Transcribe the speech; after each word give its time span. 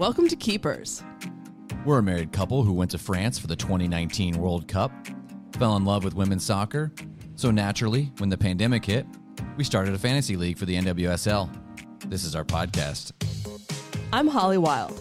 Welcome 0.00 0.28
to 0.28 0.36
Keepers. 0.36 1.04
We're 1.84 1.98
a 1.98 2.02
married 2.02 2.32
couple 2.32 2.62
who 2.62 2.72
went 2.72 2.90
to 2.92 2.96
France 2.96 3.38
for 3.38 3.48
the 3.48 3.54
2019 3.54 4.38
World 4.38 4.66
Cup, 4.66 4.90
fell 5.58 5.76
in 5.76 5.84
love 5.84 6.04
with 6.04 6.14
women's 6.14 6.42
soccer, 6.42 6.90
so 7.36 7.50
naturally, 7.50 8.10
when 8.16 8.30
the 8.30 8.38
pandemic 8.38 8.82
hit, 8.82 9.06
we 9.58 9.62
started 9.62 9.92
a 9.92 9.98
fantasy 9.98 10.36
league 10.36 10.56
for 10.56 10.64
the 10.64 10.74
NWSL. 10.74 11.54
This 12.06 12.24
is 12.24 12.34
our 12.34 12.46
podcast. 12.46 13.12
I'm 14.10 14.26
Holly 14.26 14.56
Wild. 14.56 14.98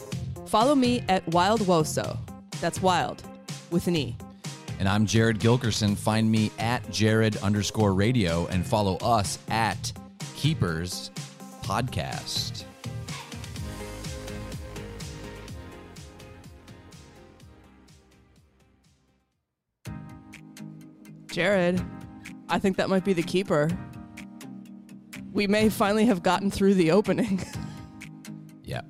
Follow 0.47 0.75
me 0.75 1.01
at 1.07 1.25
Wild 1.29 1.61
Woso. 1.61 2.17
That's 2.59 2.81
wild 2.81 3.23
with 3.71 3.87
an 3.87 3.95
E. 3.95 4.17
And 4.79 4.89
I'm 4.89 5.05
Jared 5.05 5.39
Gilkerson. 5.39 5.97
Find 5.97 6.29
me 6.29 6.51
at 6.59 6.91
Jared 6.91 7.37
underscore 7.37 7.93
radio 7.93 8.47
and 8.47 8.67
follow 8.67 8.97
us 8.97 9.39
at 9.47 9.93
Keepers 10.35 11.09
Podcast. 11.63 12.58
Jared, 21.39 21.81
I 22.49 22.59
think 22.59 22.75
that 22.75 22.89
might 22.89 23.05
be 23.05 23.13
the 23.13 23.23
keeper. 23.23 23.69
We 25.31 25.47
may 25.47 25.69
finally 25.69 26.05
have 26.07 26.21
gotten 26.21 26.51
through 26.51 26.73
the 26.73 26.91
opening. 26.91 27.41
Yep. 28.65 28.85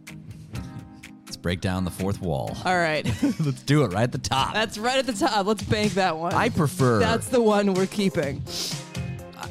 Let's 1.25 1.37
break 1.37 1.61
down 1.61 1.85
the 1.85 1.91
fourth 1.91 2.21
wall. 2.21 2.57
All 2.65 2.75
right. 2.75 3.05
Let's 3.39 3.61
do 3.61 3.85
it 3.85 3.93
right 3.93 4.01
at 4.03 4.11
the 4.11 4.17
top. 4.17 4.53
That's 4.53 4.77
right 4.77 4.97
at 4.97 5.05
the 5.05 5.13
top. 5.13 5.45
Let's 5.45 5.63
bank 5.63 5.93
that 5.93 6.17
one. 6.17 6.33
I 6.33 6.49
prefer. 6.49 6.99
That's 6.99 7.27
the 7.27 7.39
one 7.41 7.73
we're 7.75 7.85
keeping. 7.85 8.43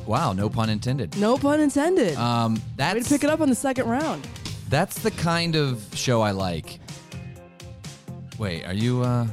wow, 0.07 0.35
no 0.35 0.51
pun 0.51 0.69
intended. 0.69 1.17
No 1.17 1.39
pun 1.39 1.61
intended. 1.61 2.15
Um, 2.19 2.57
Way 2.57 2.61
that's 2.77 3.05
to 3.09 3.15
pick 3.15 3.25
it 3.25 3.31
up 3.31 3.41
on 3.41 3.49
the 3.49 3.55
second 3.55 3.89
round. 3.89 4.29
That's 4.69 4.99
the 4.99 5.13
kind 5.13 5.55
of 5.57 5.83
show 5.95 6.21
I 6.21 6.33
like. 6.33 6.79
Wait, 8.39 8.65
are 8.65 8.75
you? 8.75 9.03
uh 9.03 9.29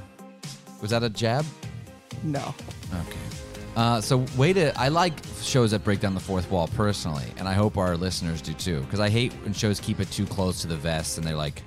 Was 0.82 0.92
that 0.92 1.04
a 1.04 1.10
jab? 1.10 1.44
No. 2.24 2.56
Okay. 2.94 3.35
Uh, 3.76 4.00
so 4.00 4.26
way 4.38 4.54
to 4.54 4.78
I 4.80 4.88
like 4.88 5.14
shows 5.42 5.72
that 5.72 5.84
break 5.84 6.00
down 6.00 6.14
the 6.14 6.20
fourth 6.22 6.50
wall 6.50 6.68
personally, 6.70 7.26
and 7.38 7.48
I 7.48 7.54
hope 7.54 7.78
our 7.78 7.98
listeners 7.98 8.42
do 8.42 8.54
too. 8.54 8.80
Because 8.82 9.00
I 9.02 9.10
hate 9.10 9.34
when 9.44 9.54
shows 9.54 9.80
keep 9.80 10.00
it 10.00 10.10
too 10.12 10.26
close 10.26 10.62
to 10.62 10.68
the 10.68 10.78
vest 10.78 11.18
and 11.18 11.28
they're 11.28 11.36
like, 11.36 11.62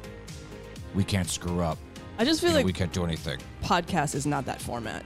"We 0.95 1.05
can't 1.05 1.29
screw 1.29 1.61
up. 1.61 1.77
I 2.19 2.25
just 2.25 2.41
feel 2.41 2.49
You 2.51 2.55
know, 2.55 2.59
like 2.61 2.67
we 2.67 2.73
can't 2.73 2.93
do 2.93 3.05
anything." 3.05 3.39
podcast 3.63 4.15
is 4.15 4.27
not 4.27 4.47
that 4.47 4.61
format. 4.61 5.05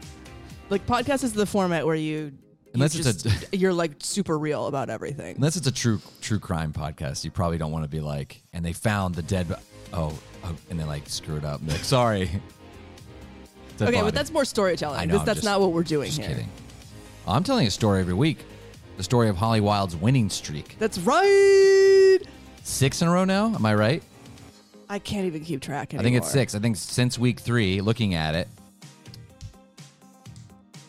Like 0.70 0.86
podcast 0.86 1.25
is 1.25 1.33
the 1.33 1.45
format 1.45 1.84
where 1.84 1.97
you, 1.97 2.19
you 2.19 2.33
Unless 2.75 2.95
it's 2.95 3.23
just, 3.25 3.53
a- 3.53 3.56
you're 3.56 3.73
like 3.75 3.92
super 3.98 4.39
real 4.39 4.69
about 4.69 4.89
everything. 4.89 5.34
Unless 5.36 5.56
it's 5.56 5.67
a 5.67 5.73
true 5.73 6.00
true 6.20 6.39
crime 6.39 6.73
podcast, 6.73 7.25
you 7.25 7.33
probably 7.33 7.58
don't 7.58 7.73
want 7.73 7.84
to 7.84 7.91
be 7.91 8.00
like, 8.00 8.41
and 8.53 8.64
they 8.64 8.73
found 8.73 9.17
the 9.17 9.23
dead. 9.23 9.53
Oh, 9.92 10.17
oh 10.45 10.55
and 10.70 10.78
they 10.78 10.84
like 10.84 11.08
screwed 11.08 11.45
up. 11.45 11.61
Like, 11.67 11.78
sorry. 11.84 12.30
Okay, 13.80 13.91
body. 13.91 14.05
but 14.05 14.14
that's 14.14 14.30
more 14.30 14.45
storytelling. 14.45 15.08
Know, 15.08 15.19
that's 15.25 15.39
just- 15.41 15.45
not 15.45 15.61
what 15.61 15.73
we're 15.73 15.83
doing 15.83 16.06
Just 16.06 16.20
here. 16.20 16.28
kidding. 16.28 16.48
I'm 17.27 17.45
telling 17.45 17.67
a 17.67 17.70
story 17.70 18.01
every 18.01 18.15
week. 18.15 18.39
The 18.97 19.03
story 19.03 19.28
of 19.28 19.37
Holly 19.37 19.61
Wild's 19.61 19.97
winning 19.97 20.28
streak. 20.28 20.77
That's 20.78 20.98
right. 20.98 22.19
Six 22.62 23.03
in 23.03 23.09
a 23.09 23.12
row 23.12 23.25
now. 23.25 23.55
Am 23.55 23.64
I 23.64 23.75
right? 23.75 24.03
I 24.89 24.98
can't 24.98 25.27
even 25.27 25.45
keep 25.45 25.61
track 25.61 25.95
anymore. 25.95 26.01
I 26.01 26.05
think 26.05 26.17
it's 26.17 26.31
six. 26.31 26.55
I 26.55 26.59
think 26.59 26.77
since 26.77 27.19
week 27.19 27.41
three, 27.41 27.81
looking 27.81 28.14
at 28.14 28.34
it. 28.34 28.48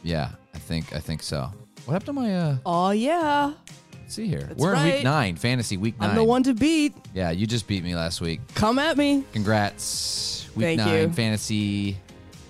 Yeah, 0.03 0.31
I 0.53 0.57
think 0.57 0.93
I 0.93 0.99
think 0.99 1.23
so. 1.23 1.49
What 1.85 1.93
happened 1.93 2.07
to 2.07 2.13
my? 2.13 2.35
uh 2.35 2.57
Oh 2.65 2.91
yeah, 2.91 3.53
let's 4.01 4.13
See 4.13 4.27
here, 4.27 4.41
That's 4.41 4.59
we're 4.59 4.73
in 4.73 4.79
right. 4.79 4.93
week 4.95 5.03
nine, 5.03 5.35
fantasy 5.37 5.77
week 5.77 5.99
9 5.99 6.09
I'm 6.09 6.15
the 6.15 6.23
one 6.23 6.43
to 6.43 6.53
beat. 6.53 6.93
Yeah, 7.13 7.31
you 7.31 7.47
just 7.47 7.67
beat 7.67 7.83
me 7.83 7.95
last 7.95 8.19
week. 8.21 8.41
Come 8.53 8.77
at 8.77 8.97
me. 8.97 9.23
Congrats, 9.31 10.49
week 10.55 10.65
Thank 10.65 10.79
nine 10.79 11.01
you. 11.09 11.13
fantasy. 11.13 11.97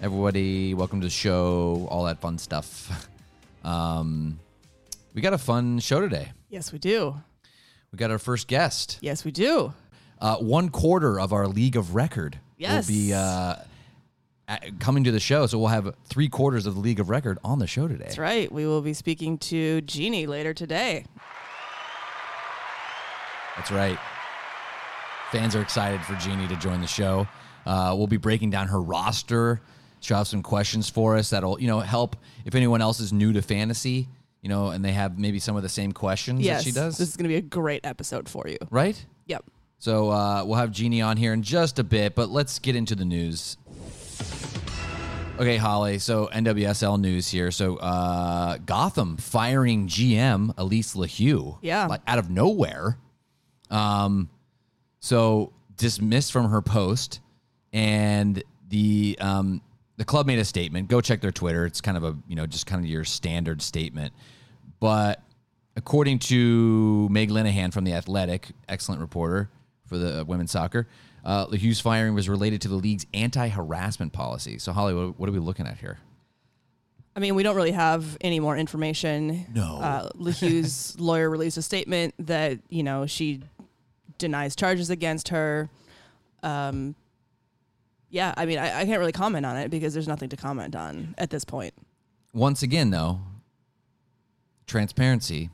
Everybody, 0.02 0.74
welcome 0.74 1.00
to 1.02 1.06
the 1.08 1.12
show. 1.12 1.88
All 1.92 2.06
that 2.06 2.20
fun 2.20 2.38
stuff. 2.40 3.10
Um, 3.64 4.40
we 5.14 5.22
got 5.22 5.34
a 5.34 5.38
fun 5.38 5.80
show 5.80 6.02
today. 6.02 6.32
Yes, 6.50 6.72
we 6.72 6.80
do. 6.80 7.16
We 7.92 7.98
got 7.98 8.12
our 8.12 8.20
first 8.20 8.48
guest. 8.48 8.98
Yes, 9.02 9.24
we 9.24 9.32
do. 9.32 9.74
Uh, 10.20 10.38
one 10.38 10.70
quarter 10.70 11.20
of 11.20 11.34
our 11.34 11.48
league 11.48 11.76
of 11.76 11.96
record 11.96 12.40
Yes. 12.58 12.88
will 12.88 12.94
be 12.96 13.14
uh, 13.14 13.56
a- 14.48 14.72
coming 14.80 15.04
to 15.04 15.12
the 15.12 15.20
show. 15.20 15.46
So 15.48 15.60
we'll 15.60 15.68
have 15.68 15.94
three 16.06 16.30
quarters 16.30 16.66
of 16.66 16.76
the 16.76 16.80
league 16.82 17.00
of 17.00 17.10
record 17.10 17.38
on 17.44 17.60
the 17.60 17.68
show 17.68 17.88
today. 17.88 18.06
That's 18.06 18.18
right. 18.18 18.52
We 18.52 18.66
will 18.66 18.82
be 18.82 18.94
speaking 18.94 19.38
to 19.40 19.82
Jeannie 19.82 20.26
later 20.28 20.54
today. 20.54 21.06
That's 23.56 23.72
right. 23.72 24.00
Fans 25.32 25.56
are 25.56 25.62
excited 25.62 26.02
for 26.02 26.16
Jeannie 26.16 26.48
to 26.48 26.56
join 26.56 26.82
the 26.82 26.88
show. 26.88 27.28
Uh, 27.66 27.94
we'll 27.98 28.08
be 28.08 28.18
breaking 28.18 28.50
down 28.50 28.68
her 28.68 28.82
roster. 28.82 29.62
Have 30.10 30.28
some 30.28 30.42
questions 30.44 30.90
for 30.90 31.16
us 31.18 31.30
that'll, 31.32 31.60
you 31.60 31.68
know, 31.68 31.80
help 31.80 32.16
if 32.46 32.56
anyone 32.56 32.82
else 32.82 33.00
is 33.00 33.12
new 33.14 33.34
to 33.34 33.42
fantasy, 33.42 34.08
you 34.42 34.50
know, 34.50 34.70
and 34.70 34.84
they 34.84 34.92
have 34.92 35.18
maybe 35.18 35.40
some 35.40 35.56
of 35.56 35.64
the 35.64 35.70
same 35.70 35.92
questions 35.92 36.42
Yes, 36.42 36.60
that 36.60 36.64
she 36.70 36.72
does. 36.74 36.98
This 36.98 37.10
is 37.10 37.16
going 37.18 37.24
to 37.24 37.30
be 37.30 37.36
a 37.38 37.42
great 37.42 37.86
episode 37.86 38.28
for 38.28 38.48
you. 38.48 38.58
right? 38.70 39.04
Yep. 39.28 39.46
So 39.80 40.10
uh, 40.12 40.44
we'll 40.46 40.58
have 40.58 40.72
Jeannie 40.72 41.02
on 41.02 41.18
here 41.18 41.34
in 41.34 41.44
just 41.44 41.80
a 41.80 41.84
bit, 41.84 42.16
but 42.16 42.30
let's 42.30 42.60
get 42.60 42.76
into 42.76 42.96
the 42.96 43.06
news. 43.06 43.58
Okay, 45.40 45.58
Holly. 45.58 45.98
So 46.00 46.28
NWSL 46.28 47.00
news 47.02 47.28
here. 47.30 47.50
So 47.52 47.78
uh, 47.78 48.58
Gotham 48.66 49.18
firing 49.18 49.88
GM 49.88 50.54
Alyse 50.56 50.96
LaHue. 50.96 51.58
Yeah. 51.62 51.88
Like 51.88 52.02
out 52.06 52.20
of 52.20 52.30
nowhere. 52.30 52.98
Um, 53.72 54.30
so 55.00 55.52
dismissed 55.76 56.32
from 56.32 56.50
her 56.50 56.62
post, 56.62 57.20
and 57.74 58.42
the 58.70 59.18
um, 59.20 59.62
the 59.98 60.06
club 60.06 60.26
made 60.26 60.40
a 60.40 60.46
statement. 60.46 60.88
Go 60.88 61.02
check 61.02 61.22
their 61.22 61.32
Twitter. 61.32 61.66
It's 61.66 61.82
kind 61.82 61.98
of 61.98 62.04
a 62.04 62.18
you 62.28 62.36
know 62.36 62.46
just 62.46 62.66
kind 62.66 62.84
of 62.84 62.90
your 62.90 63.04
standard 63.04 63.62
statement, 63.62 64.14
but 64.80 65.22
according 65.76 66.20
to 66.20 67.08
Meg 67.10 67.30
Linehan 67.30 67.74
from 67.74 67.84
the 67.84 67.94
Athletic, 67.94 68.52
excellent 68.70 69.02
reporter 69.02 69.50
for 69.86 69.98
the 69.98 70.24
women's 70.26 70.52
soccer, 70.52 70.88
uh, 71.26 71.48
LaHue's 71.48 71.80
firing 71.80 72.14
was 72.14 72.28
related 72.30 72.62
to 72.62 72.68
the 72.68 72.76
league's 72.76 73.06
anti-harassment 73.14 74.14
policy. 74.14 74.60
So, 74.60 74.72
Holly, 74.72 74.94
what, 74.94 75.20
what 75.20 75.30
are 75.30 75.32
we 75.32 75.40
looking 75.40 75.68
at 75.68 75.78
here? 75.78 76.00
I 77.16 77.20
mean, 77.20 77.36
we 77.36 77.44
don't 77.44 77.56
really 77.56 77.72
have 77.72 78.18
any 78.22 78.40
more 78.40 78.58
information. 78.58 79.46
No. 79.54 79.78
Uh, 79.78 80.10
LaHue's 80.16 81.00
lawyer 81.00 81.30
released 81.30 81.58
a 81.58 81.62
statement 81.62 82.16
that, 82.20 82.60
you 82.70 82.84
know, 82.84 83.06
she 83.06 83.42
denies 84.18 84.56
charges 84.56 84.90
against 84.90 85.30
her. 85.30 85.70
Um, 86.42 86.96
yeah, 88.14 88.32
I 88.38 88.46
mean, 88.46 88.60
I, 88.60 88.82
I 88.82 88.86
can't 88.86 89.00
really 89.00 89.12
comment 89.12 89.44
on 89.44 89.58
it 89.58 89.72
because 89.72 89.92
there's 89.92 90.08
nothing 90.08 90.30
to 90.30 90.38
comment 90.38 90.76
on 90.76 91.16
at 91.18 91.32
this 91.32 91.44
point. 91.44 91.74
Once 92.32 92.62
again, 92.62 92.92
though, 92.92 93.20
transparency. 94.68 95.50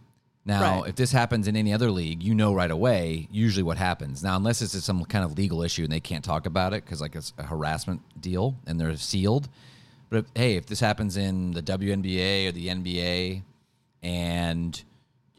Now, 0.46 0.82
Right. 0.82 0.90
if 0.90 0.96
this 0.96 1.14
happens 1.14 1.48
in 1.48 1.56
any 1.56 1.72
other 1.74 1.90
league, 1.90 2.22
you 2.22 2.36
know 2.36 2.54
right 2.54 2.70
away 2.70 3.30
usually 3.32 3.64
what 3.64 3.78
happens. 3.78 4.22
Now, 4.24 4.36
unless 4.36 4.62
it's 4.62 4.84
some 4.84 5.06
kind 5.06 5.24
of 5.24 5.38
legal 5.38 5.64
issue 5.64 5.84
and 5.84 5.92
they 5.92 6.02
can't 6.02 6.24
talk 6.24 6.46
about 6.46 6.74
it 6.74 6.84
because 6.84 7.00
like 7.00 7.16
it's 7.16 7.32
a 7.38 7.44
harassment 7.44 8.02
deal 8.20 8.56
and 8.68 8.78
they're 8.78 8.96
sealed. 8.98 9.48
But 10.10 10.18
if, 10.20 10.26
hey, 10.36 10.56
if 10.58 10.66
this 10.66 10.82
happens 10.82 11.16
in 11.16 11.52
the 11.52 11.62
WNBA 11.62 12.50
or 12.50 12.52
the 12.52 12.68
NBA, 12.68 13.44
and 14.04 14.84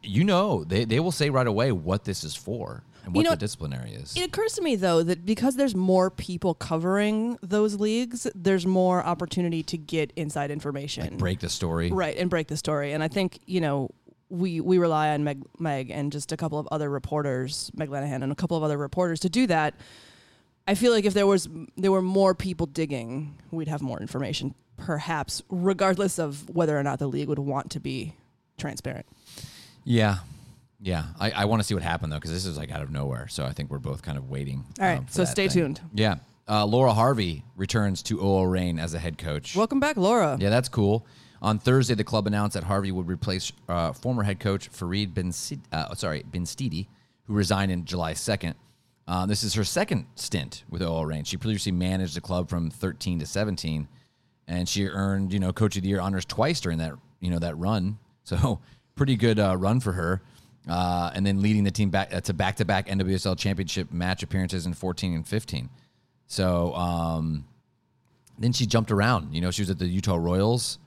you 0.02 0.25
know 0.25 0.64
they, 0.64 0.84
they 0.87 1.00
will 1.00 1.12
say 1.12 1.28
right 1.28 1.47
away 1.47 1.70
what 1.72 2.04
this 2.04 2.25
is 2.25 2.34
for 2.34 2.82
and 3.05 3.15
what 3.15 3.25
know, 3.25 3.31
the 3.31 3.37
disciplinary 3.37 3.93
is. 3.93 4.16
It 4.16 4.22
occurs 4.28 4.53
to 4.55 4.62
me, 4.62 4.77
though, 4.77 5.03
that 5.03 5.25
because 5.25 5.56
there's 5.56 5.75
more 5.75 6.11
people 6.11 6.55
covering 6.55 7.38
those 7.43 7.77
leagues, 7.81 8.27
there's 8.34 8.66
more 8.66 9.05
opportunity 9.05 9.62
to 9.65 9.77
get 9.78 10.12
inside 10.16 10.50
information. 10.50 11.16
Break 11.16 11.41
the 11.41 11.49
story. 11.49 11.91
right 11.91 12.16
and 12.16 12.28
break 12.31 12.49
the 12.49 12.56
story 12.56 12.93
and 12.93 13.03
i 13.03 13.09
think 13.09 13.38
you 13.47 13.61
know 13.61 13.88
we 14.28 14.61
we 14.61 14.78
rely 14.78 15.11
on 15.11 15.25
meg 15.25 15.43
meg 15.59 15.91
and 15.91 16.12
just 16.12 16.31
a 16.33 16.37
couple 16.37 16.59
of 16.59 16.69
other 16.71 16.88
reporters 16.91 17.71
meg 17.75 17.88
Linehan 17.88 18.22
and 18.22 18.31
a 18.31 18.34
couple 18.34 18.56
of 18.56 18.62
other 18.62 18.78
reporters 18.78 19.21
to 19.21 19.28
do 19.28 19.47
that 19.47 19.75
i 20.69 20.75
feel 20.75 20.93
like 20.93 21.05
if 21.05 21.14
there 21.14 21.26
was 21.26 21.49
there 21.76 21.91
were 21.91 22.03
more 22.03 22.35
people 22.35 22.67
digging 22.67 23.35
we'd 23.50 23.69
have 23.69 23.82
more 23.82 24.00
information 24.00 24.55
perhaps 24.76 25.43
regardless 25.49 26.19
of 26.19 26.49
whether 26.49 26.79
or 26.79 26.82
not 26.82 26.99
the 26.99 27.06
league 27.08 27.29
would 27.29 27.38
want 27.38 27.70
to 27.70 27.81
be 27.81 28.14
transparent 28.58 29.06
Yeah. 29.85 30.19
Yeah. 30.81 31.05
I, 31.19 31.31
I 31.31 31.44
want 31.44 31.61
to 31.61 31.67
see 31.67 31.75
what 31.75 31.82
happened, 31.82 32.12
though, 32.12 32.17
because 32.17 32.32
this 32.32 32.47
is 32.47 32.56
like 32.56 32.71
out 32.71 32.82
of 32.82 32.91
nowhere. 32.91 33.29
So 33.29 33.44
I 33.44 33.53
think 33.53 33.71
we're 33.71 33.79
both 33.79 34.03
kind 34.03 34.17
of 34.17 34.29
waiting. 34.29 34.65
All 34.79 34.87
right, 34.87 34.99
um, 34.99 35.06
so 35.09 35.25
stay 35.25 35.49
thing. 35.49 35.62
tuned. 35.62 35.81
Yeah. 35.94 36.17
Uh, 36.49 36.65
Laura 36.67 36.93
Harvey 36.93 37.44
returns 37.56 38.03
to 38.05 38.21
OL 38.21 38.47
Reign 38.47 38.79
as 38.79 38.94
a 38.94 38.99
head 38.99 39.19
coach. 39.19 39.55
welcome 39.55 39.79
back 39.79 39.97
laura 39.97 40.37
Yeah, 40.41 40.50
that's 40.50 40.69
cool. 40.69 41.06
On 41.43 41.59
Thursday, 41.59 41.94
the 41.94 42.05
club 42.05 42.27
announced 42.27 42.55
that 42.55 42.65
Harvey 42.65 42.93
would 42.93 43.09
replace 43.09 43.53
uh, 43.69 43.93
former 43.93 44.23
head 44.25 44.41
coach 44.41 44.69
Farid 44.69 45.15
Ben 45.15 45.32
uh, 45.73 45.94
sorry 45.94 46.25
Ben 46.25 46.44
who 47.25 47.35
resigned 47.35 47.71
in 47.71 47.85
July 47.85 48.15
2nd. 48.15 48.55
Uh, 49.06 49.27
this 49.27 49.43
is 49.43 49.55
her 49.55 49.65
second 49.65 50.06
stint 50.17 50.65
with 50.69 50.82
OL 50.82 51.06
Reign. 51.06 51.25
She 51.25 51.37
previously 51.37 51.73
managed 51.73 52.15
the 52.15 52.21
club 52.21 52.49
from 52.50 52.71
13 52.71 53.21
to 53.21 53.27
17, 53.27 53.88
and 54.49 54.69
she 54.69 54.87
earned 54.87 55.32
you 55.32 55.38
know 55.38 55.53
coach 55.53 55.77
of 55.77 55.82
the 55.82 55.88
year 55.88 56.00
honors 56.00 56.25
twice 56.25 56.61
during 56.61 56.79
that 56.79 56.93
you 57.21 57.31
know 57.31 57.38
that 57.38 57.56
run. 57.56 57.99
So 58.25 58.61
pretty 58.97 59.17
good 59.17 59.38
uh, 59.38 59.56
run 59.56 59.81
for 59.81 59.93
her. 59.93 60.21
Uh, 60.68 61.10
and 61.14 61.26
then 61.26 61.40
leading 61.40 61.64
the 61.64 61.70
team 61.70 61.90
back 61.90 62.14
uh, 62.14 62.20
to 62.20 62.34
back-to-back 62.34 62.86
NWSL 62.86 63.36
championship 63.38 63.90
match 63.92 64.22
appearances 64.22 64.66
in 64.66 64.74
14 64.74 65.14
and 65.14 65.26
15. 65.26 65.70
So 66.26 66.74
um, 66.74 67.44
then 68.38 68.52
she 68.52 68.66
jumped 68.66 68.90
around. 68.90 69.34
You 69.34 69.40
know, 69.40 69.50
she 69.50 69.62
was 69.62 69.70
at 69.70 69.78
the 69.78 69.86
Utah 69.86 70.16
Royals 70.16 70.78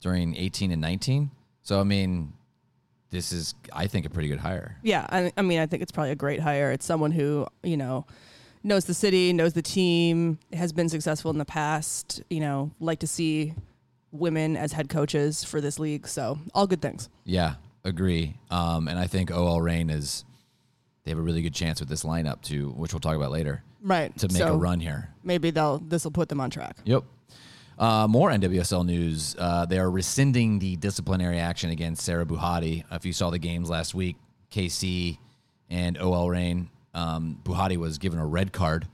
during 0.00 0.36
18 0.36 0.70
and 0.70 0.80
19. 0.80 1.30
So 1.62 1.80
I 1.80 1.84
mean, 1.84 2.32
this 3.10 3.32
is 3.32 3.54
I 3.72 3.86
think 3.86 4.06
a 4.06 4.10
pretty 4.10 4.28
good 4.28 4.40
hire. 4.40 4.76
Yeah, 4.82 5.06
I, 5.08 5.32
I 5.36 5.42
mean, 5.42 5.60
I 5.60 5.66
think 5.66 5.82
it's 5.82 5.92
probably 5.92 6.10
a 6.10 6.16
great 6.16 6.40
hire. 6.40 6.72
It's 6.72 6.84
someone 6.84 7.12
who 7.12 7.46
you 7.62 7.76
know 7.76 8.06
knows 8.64 8.84
the 8.86 8.94
city, 8.94 9.32
knows 9.32 9.52
the 9.52 9.62
team, 9.62 10.38
has 10.52 10.72
been 10.72 10.88
successful 10.88 11.30
in 11.30 11.38
the 11.38 11.44
past. 11.44 12.22
You 12.30 12.40
know, 12.40 12.70
like 12.80 12.98
to 13.00 13.06
see 13.06 13.54
women 14.10 14.56
as 14.56 14.72
head 14.72 14.88
coaches 14.88 15.44
for 15.44 15.60
this 15.60 15.78
league. 15.78 16.08
So 16.08 16.38
all 16.54 16.66
good 16.66 16.82
things. 16.82 17.08
Yeah, 17.24 17.54
agree. 17.84 18.34
Um, 18.50 18.88
and 18.88 18.98
I 18.98 19.06
think 19.06 19.30
OL 19.30 19.60
Reign 19.60 19.90
is 19.90 20.24
they 21.04 21.10
have 21.10 21.18
a 21.18 21.22
really 21.22 21.42
good 21.42 21.54
chance 21.54 21.80
with 21.80 21.88
this 21.88 22.04
lineup 22.04 22.42
to 22.42 22.70
which 22.70 22.92
we'll 22.92 23.00
talk 23.00 23.16
about 23.16 23.30
later 23.30 23.62
Right 23.82 24.16
to 24.18 24.28
make 24.28 24.36
so 24.36 24.54
a 24.54 24.56
run 24.56 24.80
here. 24.80 25.10
Maybe 25.24 25.50
they'll 25.50 25.78
this 25.78 26.04
will 26.04 26.12
put 26.12 26.28
them 26.28 26.40
on 26.40 26.50
track. 26.50 26.76
Yep. 26.84 27.04
Uh, 27.78 28.06
more 28.08 28.30
NWSL 28.30 28.86
news. 28.86 29.34
Uh, 29.38 29.66
they 29.66 29.78
are 29.78 29.90
rescinding 29.90 30.58
the 30.58 30.76
disciplinary 30.76 31.38
action 31.38 31.70
against 31.70 32.04
Sarah 32.04 32.24
Bouhaddi. 32.24 32.84
If 32.92 33.04
you 33.04 33.12
saw 33.12 33.30
the 33.30 33.38
games 33.38 33.68
last 33.68 33.94
week, 33.94 34.16
KC 34.52 35.18
and 35.68 35.98
OL 35.98 36.30
Reign, 36.30 36.70
um, 36.94 37.40
Bouhaddi 37.42 37.78
was 37.78 37.98
given 37.98 38.20
a 38.20 38.26
red 38.26 38.52
card, 38.52 38.86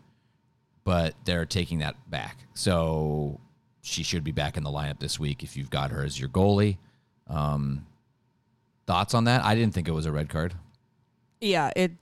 but 0.84 1.14
they're 1.24 1.44
taking 1.44 1.80
that 1.80 1.96
back. 2.08 2.38
So 2.54 3.40
she 3.82 4.02
should 4.02 4.24
be 4.24 4.32
back 4.32 4.56
in 4.56 4.62
the 4.62 4.70
lineup 4.70 5.00
this 5.00 5.18
week 5.18 5.42
if 5.42 5.56
you've 5.56 5.70
got 5.70 5.90
her 5.90 6.02
as 6.04 6.18
your 6.18 6.28
goalie. 6.30 6.78
Um, 7.26 7.84
thoughts 8.88 9.14
on 9.14 9.24
that? 9.24 9.44
I 9.44 9.54
didn't 9.54 9.74
think 9.74 9.86
it 9.86 9.92
was 9.92 10.06
a 10.06 10.12
red 10.12 10.28
card. 10.28 10.54
Yeah, 11.40 11.70
it 11.76 11.92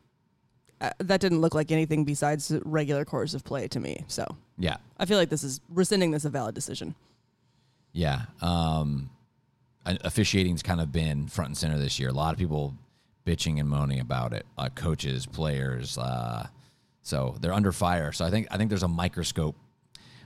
uh, 0.80 0.90
that 0.98 1.20
didn't 1.20 1.40
look 1.40 1.54
like 1.54 1.72
anything 1.72 2.04
besides 2.04 2.52
regular 2.64 3.04
course 3.04 3.34
of 3.34 3.44
play 3.44 3.66
to 3.68 3.80
me. 3.80 4.04
So 4.06 4.24
Yeah. 4.56 4.76
I 4.98 5.04
feel 5.04 5.18
like 5.18 5.28
this 5.28 5.42
is 5.42 5.60
rescinding 5.68 6.12
this 6.12 6.24
a 6.24 6.30
valid 6.30 6.54
decision. 6.54 6.94
Yeah. 7.92 8.22
Um, 8.40 9.10
officiating's 9.84 10.62
kind 10.62 10.80
of 10.80 10.92
been 10.92 11.28
front 11.28 11.48
and 11.48 11.58
center 11.58 11.78
this 11.78 11.98
year. 11.98 12.10
A 12.10 12.12
lot 12.12 12.32
of 12.32 12.38
people 12.38 12.74
bitching 13.26 13.58
and 13.58 13.68
moaning 13.68 14.00
about 14.00 14.32
it. 14.32 14.46
Uh, 14.56 14.68
coaches, 14.68 15.26
players. 15.26 15.98
Uh, 15.98 16.46
so 17.02 17.36
they're 17.40 17.54
under 17.54 17.72
fire. 17.72 18.12
So 18.12 18.24
I 18.24 18.30
think 18.30 18.46
I 18.50 18.56
think 18.58 18.68
there's 18.68 18.82
a 18.82 18.88
microscope 18.88 19.56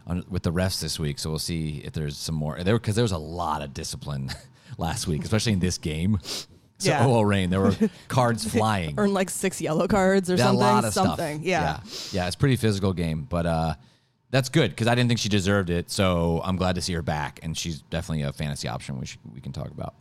on, 0.06 0.24
with 0.28 0.42
the 0.42 0.52
refs 0.52 0.80
this 0.80 0.98
week. 0.98 1.18
So 1.18 1.30
we'll 1.30 1.38
see 1.38 1.80
if 1.84 1.92
there's 1.92 2.18
some 2.18 2.34
more 2.34 2.62
there 2.62 2.78
because 2.78 2.96
there 2.96 3.04
was 3.04 3.12
a 3.12 3.18
lot 3.18 3.62
of 3.62 3.72
discipline 3.72 4.30
last 4.78 5.06
week, 5.06 5.22
especially 5.22 5.52
in 5.52 5.60
this 5.60 5.78
game. 5.78 6.18
So 6.80 6.90
Yeah. 6.90 7.06
oh 7.06 7.22
rain, 7.22 7.50
there 7.50 7.60
were 7.60 7.74
cards 8.08 8.44
flying. 8.50 8.94
Earn 8.98 9.12
like 9.12 9.30
six 9.30 9.60
yellow 9.60 9.86
cards 9.86 10.30
or 10.30 10.36
something. 10.36 10.56
a 10.56 10.58
lot 10.58 10.84
of 10.84 10.92
something. 10.92 11.36
stuff. 11.38 11.46
Yeah. 11.46 11.80
yeah, 11.84 11.90
yeah. 12.12 12.26
It's 12.26 12.36
a 12.36 12.38
pretty 12.38 12.56
physical 12.56 12.92
game, 12.92 13.26
but 13.28 13.46
uh, 13.46 13.74
that's 14.30 14.48
good 14.48 14.70
because 14.70 14.86
I 14.86 14.94
didn't 14.94 15.08
think 15.08 15.20
she 15.20 15.28
deserved 15.28 15.70
it. 15.70 15.90
So 15.90 16.40
I'm 16.44 16.56
glad 16.56 16.74
to 16.76 16.80
see 16.80 16.92
her 16.94 17.02
back, 17.02 17.40
and 17.42 17.56
she's 17.56 17.82
definitely 17.82 18.22
a 18.22 18.32
fantasy 18.32 18.66
option, 18.68 18.98
which 18.98 19.18
we 19.34 19.40
can 19.40 19.52
talk 19.52 19.68
about. 19.70 19.94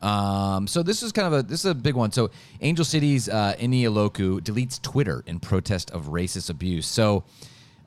Um, 0.00 0.66
so 0.68 0.82
this 0.84 1.02
is 1.02 1.10
kind 1.10 1.26
of 1.26 1.40
a 1.40 1.42
this 1.42 1.64
is 1.64 1.70
a 1.70 1.74
big 1.74 1.94
one. 1.96 2.12
So 2.12 2.30
Angel 2.60 2.84
City's 2.84 3.28
uh, 3.28 3.54
Eni 3.58 3.82
Aluko 3.82 4.40
deletes 4.40 4.80
Twitter 4.80 5.24
in 5.26 5.40
protest 5.40 5.90
of 5.90 6.06
racist 6.06 6.50
abuse. 6.50 6.86
So 6.86 7.24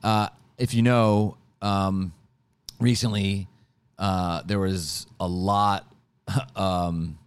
uh, 0.02 0.28
if 0.58 0.74
you 0.74 0.82
know, 0.82 1.36
um, 1.62 2.12
recently 2.80 3.48
uh, 3.98 4.42
there 4.44 4.58
was 4.58 5.06
a 5.20 5.26
lot. 5.28 5.86
Um, 6.56 7.18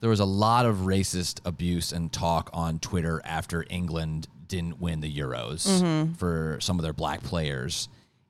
there 0.00 0.10
was 0.10 0.20
a 0.20 0.24
lot 0.24 0.66
of 0.66 0.76
racist 0.78 1.40
abuse 1.44 1.92
and 1.92 2.12
talk 2.12 2.50
on 2.52 2.78
Twitter 2.78 3.20
after 3.24 3.64
England 3.70 4.28
didn't 4.48 4.80
win 4.80 5.00
the 5.00 5.12
Euros 5.12 6.16
for 6.16 6.58
some 6.60 6.78
of 6.78 6.82
their 6.82 6.92
black 6.92 7.22
players. 7.22 7.88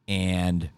And 0.08 0.70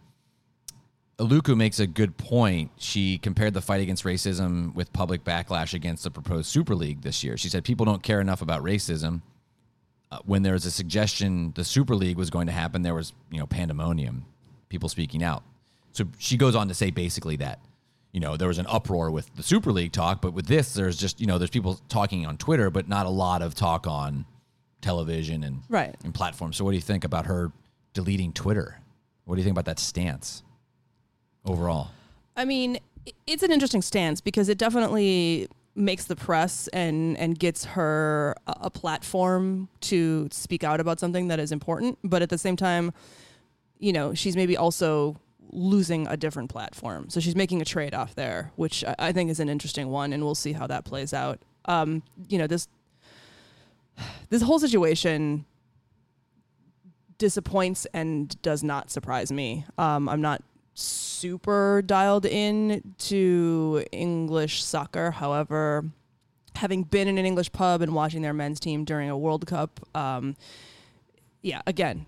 Aluko 1.18 1.56
makes 1.56 1.80
a 1.80 1.86
good 1.86 2.16
point. 2.16 2.70
She 2.78 3.18
compared 3.18 3.54
the 3.54 3.60
fight 3.60 3.80
against 3.80 4.04
racism 4.04 4.74
with 4.74 4.92
public 4.92 5.24
backlash 5.24 5.74
against 5.74 6.04
the 6.04 6.10
proposed 6.10 6.46
Super 6.46 6.74
League 6.74 7.02
this 7.02 7.22
year. 7.24 7.36
She 7.36 7.48
said 7.48 7.64
people 7.64 7.84
don't 7.84 8.02
care 8.02 8.20
enough 8.20 8.40
about 8.40 8.62
racism. 8.62 9.22
Uh, 10.10 10.18
when 10.24 10.42
there 10.42 10.54
was 10.54 10.64
a 10.64 10.70
suggestion 10.70 11.52
the 11.54 11.64
Super 11.64 11.94
League 11.94 12.16
was 12.16 12.30
going 12.30 12.46
to 12.46 12.52
happen, 12.52 12.82
there 12.82 12.94
was 12.94 13.12
you 13.30 13.38
know 13.38 13.46
pandemonium, 13.46 14.24
people 14.68 14.88
speaking 14.88 15.22
out. 15.22 15.42
So 15.92 16.04
she 16.18 16.36
goes 16.36 16.54
on 16.54 16.68
to 16.68 16.74
say 16.74 16.90
basically 16.90 17.36
that 17.36 17.60
you 18.12 18.20
know 18.20 18.36
there 18.36 18.48
was 18.48 18.58
an 18.58 18.66
uproar 18.68 19.10
with 19.10 19.34
the 19.36 19.42
Super 19.42 19.72
League 19.72 19.92
talk, 19.92 20.20
but 20.22 20.32
with 20.32 20.46
this 20.46 20.74
there's 20.74 20.96
just 20.96 21.20
you 21.20 21.26
know 21.26 21.38
there's 21.38 21.50
people 21.50 21.80
talking 21.88 22.26
on 22.26 22.36
Twitter, 22.36 22.70
but 22.70 22.88
not 22.88 23.06
a 23.06 23.10
lot 23.10 23.42
of 23.42 23.54
talk 23.54 23.86
on 23.86 24.24
television 24.80 25.42
and 25.44 25.62
Right. 25.68 25.94
and 26.04 26.14
platforms. 26.14 26.56
So 26.56 26.64
what 26.64 26.70
do 26.70 26.76
you 26.76 26.82
think 26.82 27.04
about 27.04 27.26
her 27.26 27.52
deleting 27.94 28.32
Twitter? 28.32 28.80
What 29.24 29.34
do 29.34 29.40
you 29.40 29.44
think 29.44 29.54
about 29.54 29.66
that 29.66 29.78
stance 29.78 30.42
overall? 31.44 31.90
I 32.36 32.44
mean, 32.44 32.78
it's 33.26 33.42
an 33.42 33.50
interesting 33.52 33.82
stance 33.82 34.20
because 34.20 34.48
it 34.48 34.58
definitely 34.58 35.48
makes 35.74 36.04
the 36.06 36.16
press 36.16 36.66
and 36.68 37.16
and 37.18 37.38
gets 37.38 37.64
her 37.64 38.34
a 38.46 38.54
a 38.62 38.70
platform 38.70 39.68
to 39.80 40.28
speak 40.32 40.64
out 40.64 40.80
about 40.80 40.98
something 41.00 41.28
that 41.28 41.38
is 41.38 41.52
important, 41.52 41.98
but 42.02 42.22
at 42.22 42.28
the 42.30 42.38
same 42.38 42.56
time, 42.56 42.92
you 43.78 43.92
know, 43.92 44.12
she's 44.14 44.34
maybe 44.36 44.56
also 44.56 45.16
losing 45.50 46.06
a 46.06 46.16
different 46.16 46.50
platform. 46.50 47.08
So 47.08 47.20
she's 47.20 47.36
making 47.36 47.62
a 47.62 47.64
trade 47.64 47.94
off 47.94 48.14
there, 48.14 48.52
which 48.56 48.84
I, 48.84 48.94
I 48.98 49.12
think 49.12 49.30
is 49.30 49.40
an 49.40 49.48
interesting 49.48 49.88
one, 49.88 50.12
and 50.12 50.22
we'll 50.22 50.34
see 50.34 50.52
how 50.52 50.66
that 50.66 50.84
plays 50.84 51.12
out. 51.12 51.40
Um, 51.64 52.02
you 52.28 52.38
know, 52.38 52.46
this 52.46 52.68
this 54.28 54.42
whole 54.42 54.58
situation 54.58 55.44
disappoints 57.18 57.86
and 57.92 58.40
does 58.42 58.62
not 58.62 58.90
surprise 58.90 59.32
me. 59.32 59.64
Um, 59.76 60.08
I'm 60.08 60.20
not 60.20 60.42
super 60.74 61.82
dialed 61.84 62.24
in 62.24 62.94
to 62.98 63.84
English 63.90 64.62
soccer. 64.62 65.10
However, 65.10 65.84
having 66.54 66.84
been 66.84 67.08
in 67.08 67.18
an 67.18 67.26
English 67.26 67.52
pub 67.52 67.82
and 67.82 67.92
watching 67.94 68.22
their 68.22 68.32
men's 68.32 68.60
team 68.60 68.84
during 68.84 69.10
a 69.10 69.18
World 69.18 69.46
Cup, 69.46 69.80
um, 69.96 70.36
yeah, 71.42 71.60
again, 71.66 72.06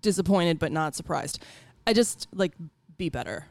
disappointed 0.00 0.58
but 0.58 0.72
not 0.72 0.94
surprised. 0.94 1.42
I 1.86 1.92
just 1.92 2.28
like 2.34 2.52
be 2.96 3.08
better. 3.08 3.46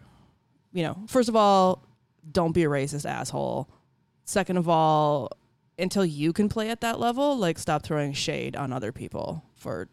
You 0.71 0.83
know, 0.83 0.97
first 1.07 1.29
of 1.29 1.35
all, 1.35 1.83
don't 2.31 2.53
be 2.53 2.63
a 2.63 2.67
racist 2.67 3.09
asshole. 3.09 3.69
Second 4.25 4.57
of 4.57 4.69
all, 4.69 5.29
until 5.77 6.05
you 6.05 6.33
can 6.33 6.49
play 6.49 6.69
at 6.69 6.81
that 6.81 6.99
level, 6.99 7.37
like 7.37 7.59
stop 7.59 7.83
throwing 7.83 8.13
shade 8.13 8.55
on 8.55 8.71
other 8.71 8.91
people 8.91 9.43
for, 9.55 9.87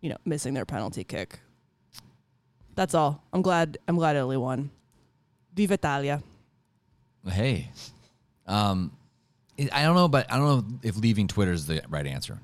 you 0.00 0.10
know, 0.10 0.16
missing 0.24 0.54
their 0.54 0.66
penalty 0.66 1.04
kick. 1.04 1.40
That's 2.74 2.94
all. 2.94 3.22
I'm 3.32 3.42
glad. 3.42 3.78
I'm 3.86 3.96
glad 3.96 4.16
Italy 4.16 4.36
won. 4.36 4.70
Viva 5.54 5.74
Italia. 5.74 6.22
Hey, 7.26 7.70
um, 8.46 8.92
I 9.72 9.84
don't 9.84 9.94
know, 9.94 10.08
but 10.08 10.30
I 10.30 10.36
don't 10.36 10.46
know 10.46 10.78
if 10.82 10.96
leaving 10.96 11.28
Twitter 11.28 11.52
is 11.52 11.66
the 11.66 11.82
right 11.88 12.06
answer. 12.06 12.38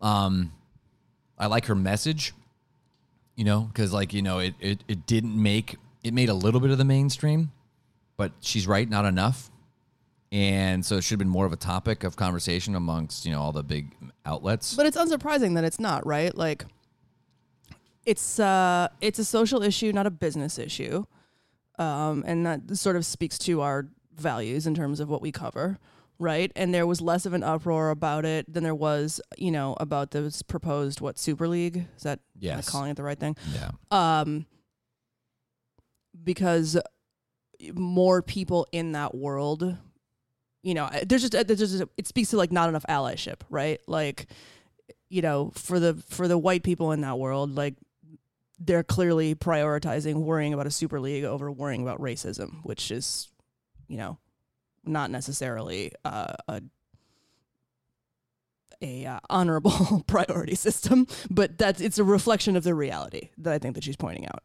Um, 0.00 0.52
I 1.38 1.46
like 1.46 1.66
her 1.66 1.74
message, 1.74 2.32
you 3.36 3.44
know, 3.44 3.60
because 3.60 3.92
like 3.92 4.12
you 4.12 4.22
know, 4.22 4.38
it, 4.40 4.54
it 4.60 4.82
it 4.88 5.06
didn't 5.06 5.40
make 5.40 5.76
it 6.02 6.12
made 6.12 6.28
a 6.28 6.34
little 6.34 6.60
bit 6.60 6.70
of 6.70 6.78
the 6.78 6.84
mainstream, 6.84 7.52
but 8.16 8.32
she's 8.40 8.66
right, 8.66 8.88
not 8.88 9.04
enough, 9.04 9.50
and 10.32 10.84
so 10.84 10.96
it 10.96 11.04
should 11.04 11.12
have 11.12 11.18
been 11.18 11.28
more 11.28 11.46
of 11.46 11.52
a 11.52 11.56
topic 11.56 12.02
of 12.02 12.16
conversation 12.16 12.74
amongst 12.74 13.24
you 13.24 13.32
know 13.32 13.40
all 13.40 13.52
the 13.52 13.62
big 13.62 13.94
outlets. 14.24 14.74
But 14.74 14.86
it's 14.86 14.96
unsurprising 14.96 15.54
that 15.54 15.64
it's 15.64 15.78
not, 15.78 16.04
right? 16.06 16.34
Like 16.36 16.64
it's 18.04 18.40
uh 18.40 18.88
it's 19.00 19.18
a 19.18 19.24
social 19.24 19.62
issue, 19.62 19.92
not 19.92 20.06
a 20.06 20.10
business 20.10 20.58
issue. 20.58 21.04
Um 21.78 22.24
and 22.26 22.46
that 22.46 22.76
sort 22.76 22.96
of 22.96 23.04
speaks 23.04 23.38
to 23.40 23.60
our 23.60 23.86
values 24.16 24.66
in 24.66 24.74
terms 24.74 24.98
of 25.00 25.10
what 25.10 25.20
we 25.20 25.30
cover, 25.30 25.78
right? 26.18 26.50
And 26.56 26.72
there 26.72 26.86
was 26.86 27.00
less 27.00 27.26
of 27.26 27.32
an 27.34 27.42
uproar 27.42 27.90
about 27.90 28.24
it 28.24 28.52
than 28.52 28.64
there 28.64 28.74
was, 28.74 29.20
you 29.36 29.50
know, 29.50 29.76
about 29.80 30.10
this 30.12 30.42
proposed 30.42 31.00
what 31.00 31.18
Super 31.18 31.46
League? 31.48 31.86
Is 31.96 32.02
that 32.04 32.20
Yes. 32.38 32.68
calling 32.68 32.90
it 32.90 32.96
the 32.96 33.02
right 33.02 33.18
thing? 33.18 33.36
yeah, 33.52 33.70
um, 33.90 34.46
because 36.22 36.78
more 37.74 38.22
people 38.22 38.66
in 38.72 38.92
that 38.92 39.14
world, 39.14 39.76
you 40.62 40.74
know, 40.74 40.90
there's 41.06 41.28
just 41.28 41.46
there's 41.46 41.58
just 41.60 41.82
it 41.96 42.06
speaks 42.06 42.30
to 42.30 42.36
like 42.36 42.52
not 42.52 42.68
enough 42.68 42.84
allyship, 42.88 43.40
right? 43.50 43.80
Like, 43.86 44.26
you 45.08 45.22
know, 45.22 45.52
for 45.54 45.78
the 45.78 45.94
for 46.08 46.26
the 46.28 46.38
white 46.38 46.62
people 46.62 46.92
in 46.92 47.02
that 47.02 47.18
world, 47.18 47.54
like 47.54 47.74
they're 48.58 48.82
clearly 48.82 49.34
prioritizing 49.34 50.14
worrying 50.24 50.54
about 50.54 50.66
a 50.66 50.70
super 50.70 50.98
league 50.98 51.24
over 51.24 51.50
worrying 51.52 51.82
about 51.82 52.00
racism, 52.00 52.64
which 52.64 52.90
is, 52.90 53.28
you 53.86 53.96
know, 53.98 54.18
not 54.86 55.10
necessarily 55.10 55.92
uh, 56.04 56.34
a 56.48 56.62
a 58.82 59.06
uh, 59.06 59.20
honorable 59.30 60.04
priority 60.06 60.54
system, 60.54 61.06
but 61.30 61.58
that's 61.58 61.80
it's 61.80 61.98
a 61.98 62.04
reflection 62.04 62.56
of 62.56 62.64
the 62.64 62.74
reality 62.74 63.30
that 63.38 63.52
I 63.52 63.58
think 63.58 63.74
that 63.74 63.84
she's 63.84 63.96
pointing 63.96 64.26
out. 64.26 64.44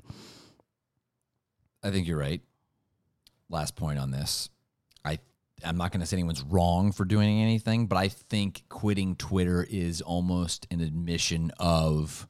I 1.83 1.91
think 1.91 2.07
you're 2.07 2.17
right. 2.17 2.41
Last 3.50 3.75
point 3.75 4.00
on 4.00 4.12
this. 4.12 4.50
I 5.03 5.19
I'm 5.65 5.77
not 5.77 5.91
going 5.91 6.01
to 6.01 6.05
say 6.05 6.15
anyone's 6.15 6.43
wrong 6.43 6.91
for 6.91 7.05
doing 7.05 7.41
anything, 7.41 7.88
but 7.88 7.98
I 7.98 8.07
think 8.07 8.63
quitting 8.69 9.15
Twitter 9.15 9.65
is 9.69 10.01
almost 10.01 10.67
an 10.71 10.81
admission 10.81 11.51
of 11.60 12.27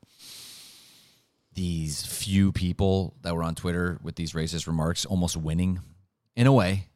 these 1.53 2.06
few 2.06 2.51
people 2.51 3.15
that 3.22 3.36
were 3.36 3.44
on 3.44 3.56
Twitter 3.56 4.00
with 4.01 4.15
these 4.15 4.34
racist 4.34 4.68
remarks 4.68 5.06
almost 5.06 5.36
winning 5.36 5.80
in 6.36 6.48
a 6.48 6.53
way. 6.53 6.88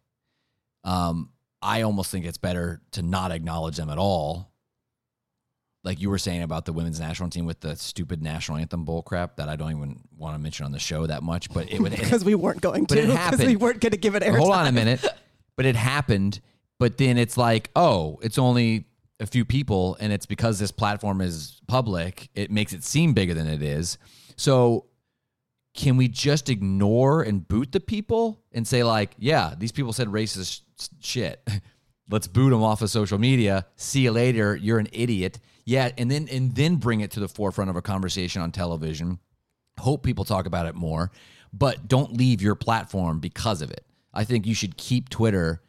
Um, 0.85 1.31
I 1.61 1.81
almost 1.81 2.11
think 2.11 2.25
it's 2.25 2.37
better 2.37 2.81
to 2.91 3.01
not 3.01 3.31
acknowledge 3.31 3.75
them 3.75 3.89
at 3.89 3.97
all. 3.97 4.51
Like 5.83 5.99
you 5.99 6.09
were 6.09 6.17
saying 6.17 6.41
about 6.41 6.65
the 6.65 6.73
women's 6.73 6.99
national 6.99 7.29
team 7.29 7.45
with 7.45 7.59
the 7.59 7.75
stupid 7.75 8.21
national 8.21 8.57
anthem 8.57 8.85
bull 8.85 9.03
crap 9.03 9.35
that 9.35 9.49
I 9.49 9.55
don't 9.55 9.71
even 9.71 9.99
want 10.17 10.35
to 10.35 10.39
mention 10.39 10.65
on 10.65 10.71
the 10.71 10.79
show 10.79 11.05
that 11.05 11.21
much, 11.21 11.51
but 11.53 11.71
it 11.71 11.79
would 11.79 11.91
because 11.91 12.23
we 12.23 12.33
weren't 12.33 12.61
going 12.61 12.85
to 12.87 12.95
because 12.95 13.39
we 13.39 13.55
weren't 13.55 13.81
going 13.81 13.91
to 13.91 13.97
give 13.97 14.15
it 14.15 14.23
air. 14.23 14.37
Hold 14.37 14.53
on 14.53 14.67
a 14.67 14.71
minute. 14.71 15.05
But 15.57 15.65
it 15.65 15.75
happened. 15.75 16.39
But 16.79 16.97
then 16.97 17.17
it's 17.17 17.37
like, 17.37 17.69
oh, 17.75 18.19
it's 18.21 18.37
only 18.37 18.85
a 19.19 19.25
few 19.25 19.45
people, 19.45 19.95
and 19.99 20.11
it's 20.11 20.25
because 20.25 20.59
this 20.59 20.71
platform 20.71 21.21
is 21.21 21.61
public, 21.67 22.29
it 22.35 22.51
makes 22.51 22.73
it 22.73 22.83
seem 22.83 23.13
bigger 23.13 23.33
than 23.33 23.47
it 23.47 23.61
is. 23.61 23.97
So 24.35 24.87
can 25.75 25.97
we 25.97 26.07
just 26.07 26.49
ignore 26.49 27.21
and 27.21 27.47
boot 27.47 27.71
the 27.71 27.79
people 27.79 28.41
and 28.51 28.67
say, 28.67 28.83
like, 28.83 29.11
yeah, 29.17 29.53
these 29.57 29.71
people 29.71 29.93
said 29.93 30.07
racist 30.07 30.61
shit. 31.01 31.47
Let's 32.09 32.27
boot 32.27 32.51
them 32.51 32.63
off 32.63 32.81
of 32.81 32.89
social 32.89 33.17
media. 33.17 33.65
See 33.75 34.01
you 34.01 34.11
later. 34.11 34.55
You're 34.55 34.79
an 34.79 34.87
idiot. 34.91 35.39
Yeah, 35.65 35.89
and 35.97 36.09
then 36.09 36.27
and 36.31 36.53
then 36.53 36.75
bring 36.75 37.01
it 37.01 37.11
to 37.11 37.19
the 37.19 37.27
forefront 37.27 37.71
of 37.71 37.75
a 37.75 37.81
conversation 37.81 38.41
on 38.41 38.51
television 38.51 39.19
hope 39.79 40.03
people 40.03 40.25
talk 40.25 40.45
about 40.45 40.65
it 40.65 40.75
more, 40.75 41.11
but 41.53 41.87
don't 41.87 42.13
leave 42.13 42.41
your 42.41 42.55
platform 42.55 43.19
because 43.19 43.61
of 43.61 43.71
it. 43.71 43.85
I 44.13 44.23
think 44.23 44.45
you 44.45 44.55
should 44.55 44.77
keep 44.77 45.09
Twitter 45.09 45.61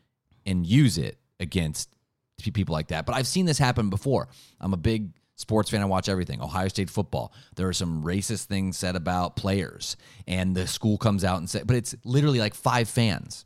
and 0.44 0.66
use 0.66 0.98
it 0.98 1.18
against 1.40 1.94
people 2.38 2.72
like 2.72 2.88
that. 2.88 3.06
But 3.06 3.16
I've 3.16 3.26
seen 3.26 3.46
this 3.46 3.58
happen 3.58 3.90
before. 3.90 4.28
I'm 4.60 4.72
a 4.72 4.78
big 4.78 5.10
sports 5.36 5.70
fan. 5.70 5.80
I 5.80 5.84
watch 5.84 6.08
everything. 6.08 6.40
Ohio 6.42 6.68
State 6.68 6.90
football. 6.90 7.32
There 7.54 7.68
are 7.68 7.72
some 7.72 8.02
racist 8.02 8.44
things 8.46 8.76
said 8.76 8.96
about 8.96 9.36
players, 9.36 9.96
and 10.26 10.56
the 10.56 10.66
school 10.66 10.98
comes 10.98 11.22
out 11.24 11.38
and 11.38 11.48
said, 11.48 11.66
but 11.66 11.76
it's 11.76 11.94
literally 12.04 12.40
like 12.40 12.54
five 12.54 12.88
fans. 12.88 13.44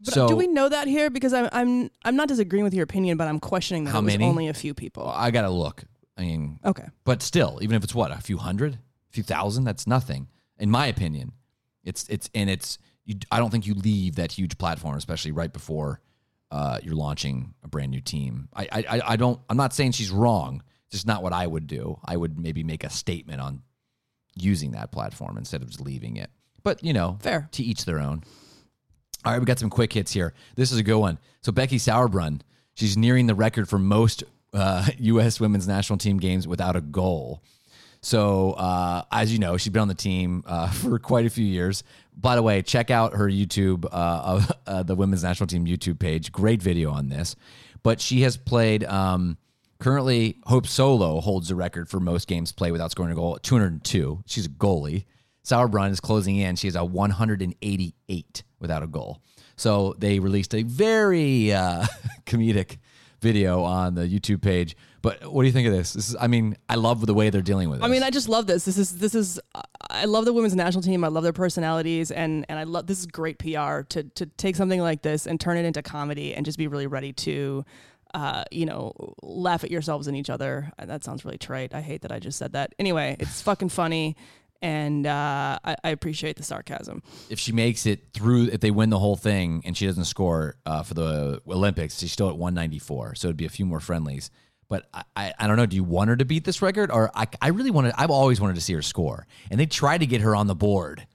But 0.00 0.14
so 0.14 0.28
do 0.28 0.36
we 0.36 0.46
know 0.46 0.68
that 0.68 0.86
here? 0.88 1.10
Because 1.10 1.32
I'm 1.32 1.48
I'm 1.52 1.90
I'm 2.04 2.16
not 2.16 2.28
disagreeing 2.28 2.64
with 2.64 2.74
your 2.74 2.84
opinion, 2.84 3.16
but 3.16 3.26
I'm 3.28 3.40
questioning 3.40 3.84
that 3.84 3.90
How 3.92 3.98
it 4.00 4.04
was 4.04 4.14
many? 4.14 4.24
only 4.24 4.48
a 4.48 4.54
few 4.54 4.74
people. 4.74 5.08
I 5.08 5.30
gotta 5.30 5.50
look. 5.50 5.84
I 6.16 6.22
mean, 6.22 6.58
Okay. 6.64 6.86
but 7.04 7.22
still, 7.22 7.58
even 7.62 7.76
if 7.76 7.84
it's 7.84 7.94
what 7.94 8.10
a 8.10 8.18
few 8.20 8.38
hundred, 8.38 8.74
a 8.74 8.78
few 9.12 9.22
thousand, 9.22 9.64
that's 9.64 9.86
nothing, 9.86 10.28
in 10.58 10.70
my 10.70 10.86
opinion. 10.86 11.32
It's 11.84 12.06
it's 12.08 12.28
and 12.34 12.48
it's. 12.50 12.78
You, 13.04 13.16
I 13.32 13.38
don't 13.38 13.50
think 13.50 13.66
you 13.66 13.74
leave 13.74 14.16
that 14.16 14.32
huge 14.32 14.58
platform, 14.58 14.96
especially 14.96 15.32
right 15.32 15.52
before 15.52 16.00
uh, 16.50 16.78
you're 16.82 16.94
launching 16.94 17.54
a 17.64 17.68
brand 17.68 17.90
new 17.90 18.00
team. 18.00 18.48
I 18.54 18.68
I- 18.72 19.02
I 19.12 19.16
don't. 19.16 19.40
I'm 19.48 19.56
not 19.56 19.72
saying 19.72 19.92
she's 19.92 20.10
wrong. 20.10 20.62
Just 20.90 21.06
not 21.06 21.22
what 21.22 21.32
I 21.32 21.46
would 21.46 21.66
do. 21.66 21.98
I 22.04 22.16
would 22.16 22.38
maybe 22.38 22.62
make 22.64 22.84
a 22.84 22.90
statement 22.90 23.40
on 23.40 23.62
using 24.34 24.72
that 24.72 24.92
platform 24.92 25.36
instead 25.36 25.62
of 25.62 25.68
just 25.68 25.80
leaving 25.80 26.16
it. 26.16 26.30
But 26.62 26.82
you 26.82 26.92
know, 26.92 27.18
Fair. 27.20 27.48
to 27.52 27.62
each 27.62 27.84
their 27.84 28.00
own. 28.00 28.22
All 29.24 29.32
right, 29.32 29.38
we 29.38 29.46
got 29.46 29.58
some 29.58 29.70
quick 29.70 29.92
hits 29.92 30.12
here. 30.12 30.32
This 30.54 30.70
is 30.72 30.78
a 30.78 30.82
good 30.82 30.98
one. 30.98 31.18
So 31.42 31.50
Becky 31.50 31.78
Sauerbrunn, 31.78 32.40
she's 32.74 32.96
nearing 32.96 33.26
the 33.26 33.34
record 33.34 33.68
for 33.68 33.78
most 33.78 34.22
uh, 34.52 34.86
U.S. 34.98 35.40
women's 35.40 35.66
national 35.66 35.98
team 35.98 36.18
games 36.18 36.46
without 36.46 36.76
a 36.76 36.80
goal. 36.80 37.42
So 38.00 38.52
uh, 38.52 39.02
as 39.10 39.32
you 39.32 39.38
know, 39.38 39.56
she's 39.56 39.72
been 39.72 39.82
on 39.82 39.88
the 39.88 39.94
team 39.94 40.44
uh, 40.46 40.70
for 40.70 40.98
quite 40.98 41.26
a 41.26 41.30
few 41.30 41.44
years. 41.44 41.82
By 42.16 42.36
the 42.36 42.42
way, 42.42 42.62
check 42.62 42.90
out 42.90 43.14
her 43.14 43.28
YouTube, 43.28 43.84
uh, 43.84 43.88
of, 43.92 44.52
uh, 44.66 44.82
the 44.82 44.94
women's 44.94 45.22
national 45.22 45.48
team 45.48 45.66
YouTube 45.66 45.98
page. 45.98 46.32
Great 46.32 46.62
video 46.62 46.90
on 46.90 47.08
this. 47.08 47.36
But 47.82 48.00
she 48.00 48.22
has 48.22 48.36
played. 48.36 48.84
Um, 48.84 49.36
currently, 49.80 50.38
Hope 50.44 50.66
Solo 50.66 51.20
holds 51.20 51.48
the 51.48 51.54
record 51.54 51.88
for 51.88 52.00
most 52.00 52.28
games 52.28 52.52
played 52.52 52.72
without 52.72 52.90
scoring 52.90 53.12
a 53.12 53.14
goal 53.14 53.36
at 53.36 53.42
202. 53.42 54.22
She's 54.26 54.46
a 54.46 54.50
goalie. 54.50 55.04
Sauerbrunn 55.44 55.90
is 55.90 56.00
closing 56.00 56.36
in. 56.36 56.56
She 56.56 56.66
has 56.66 56.76
a 56.76 56.84
188 56.84 58.42
without 58.60 58.82
a 58.82 58.86
goal. 58.86 59.22
So 59.56 59.94
they 59.98 60.18
released 60.18 60.54
a 60.54 60.62
very 60.62 61.52
uh, 61.52 61.86
comedic 62.26 62.78
video 63.20 63.62
on 63.62 63.94
the 63.94 64.02
YouTube 64.02 64.42
page. 64.42 64.76
But 65.02 65.32
what 65.32 65.42
do 65.42 65.46
you 65.46 65.52
think 65.52 65.66
of 65.66 65.72
this? 65.72 65.92
This 65.92 66.10
is, 66.10 66.16
I 66.20 66.26
mean, 66.26 66.56
I 66.68 66.74
love 66.74 67.04
the 67.06 67.14
way 67.14 67.30
they're 67.30 67.42
dealing 67.42 67.70
with 67.70 67.80
it. 67.80 67.84
I 67.84 67.88
mean, 67.88 68.02
I 68.02 68.10
just 68.10 68.28
love 68.28 68.46
this. 68.46 68.64
This 68.64 68.78
is 68.78 68.98
this 68.98 69.14
is 69.14 69.40
I 69.90 70.04
love 70.04 70.24
the 70.24 70.32
women's 70.32 70.56
national 70.56 70.82
team. 70.82 71.04
I 71.04 71.08
love 71.08 71.22
their 71.22 71.32
personalities, 71.32 72.10
and 72.10 72.44
and 72.48 72.58
I 72.58 72.64
love 72.64 72.86
this 72.86 72.98
is 72.98 73.06
great 73.06 73.38
PR 73.38 73.82
to 73.88 74.02
to 74.02 74.26
take 74.26 74.56
something 74.56 74.80
like 74.80 75.02
this 75.02 75.26
and 75.26 75.40
turn 75.40 75.56
it 75.56 75.64
into 75.64 75.82
comedy 75.82 76.34
and 76.34 76.44
just 76.44 76.58
be 76.58 76.68
really 76.68 76.86
ready 76.86 77.12
to. 77.14 77.64
Uh, 78.18 78.42
you 78.50 78.66
know, 78.66 78.92
laugh 79.22 79.62
at 79.62 79.70
yourselves 79.70 80.08
and 80.08 80.16
each 80.16 80.28
other. 80.28 80.72
Uh, 80.76 80.86
That 80.86 81.04
sounds 81.04 81.24
really 81.24 81.38
trite. 81.38 81.72
I 81.72 81.80
hate 81.80 82.02
that 82.02 82.10
I 82.10 82.18
just 82.18 82.36
said 82.36 82.52
that. 82.52 82.74
Anyway, 82.76 83.16
it's 83.20 83.40
fucking 83.42 83.68
funny, 83.68 84.16
and 84.60 85.06
uh, 85.06 85.56
I, 85.64 85.76
I 85.84 85.90
appreciate 85.90 86.36
the 86.36 86.42
sarcasm. 86.42 87.00
if 87.30 87.38
she 87.38 87.52
makes 87.52 87.86
it 87.86 88.12
through, 88.12 88.46
if 88.46 88.58
they 88.60 88.72
win 88.72 88.90
the 88.90 88.98
whole 88.98 89.14
thing 89.14 89.62
and 89.64 89.76
she 89.76 89.86
doesn't 89.86 90.06
score 90.06 90.56
uh, 90.66 90.82
for 90.82 90.94
the 90.94 91.40
Olympics, 91.46 91.98
she's 92.00 92.10
still 92.10 92.28
at 92.28 92.36
194. 92.36 93.14
So 93.14 93.28
it'd 93.28 93.36
be 93.36 93.46
a 93.46 93.50
few 93.50 93.64
more 93.66 93.78
friendlies. 93.78 94.32
But 94.68 94.88
I, 94.92 95.04
I, 95.14 95.34
I 95.38 95.46
don't 95.46 95.56
know. 95.56 95.66
Do 95.66 95.76
you 95.76 95.84
want 95.84 96.08
her 96.10 96.16
to 96.16 96.24
beat 96.24 96.44
this 96.44 96.60
record, 96.60 96.90
or 96.90 97.12
I, 97.14 97.28
I 97.40 97.48
really 97.50 97.70
wanted? 97.70 97.94
I've 97.96 98.10
always 98.10 98.40
wanted 98.40 98.56
to 98.56 98.60
see 98.62 98.72
her 98.72 98.82
score, 98.82 99.28
and 99.48 99.60
they 99.60 99.66
tried 99.66 99.98
to 99.98 100.06
get 100.06 100.22
her 100.22 100.34
on 100.34 100.48
the 100.48 100.56
board 100.56 101.06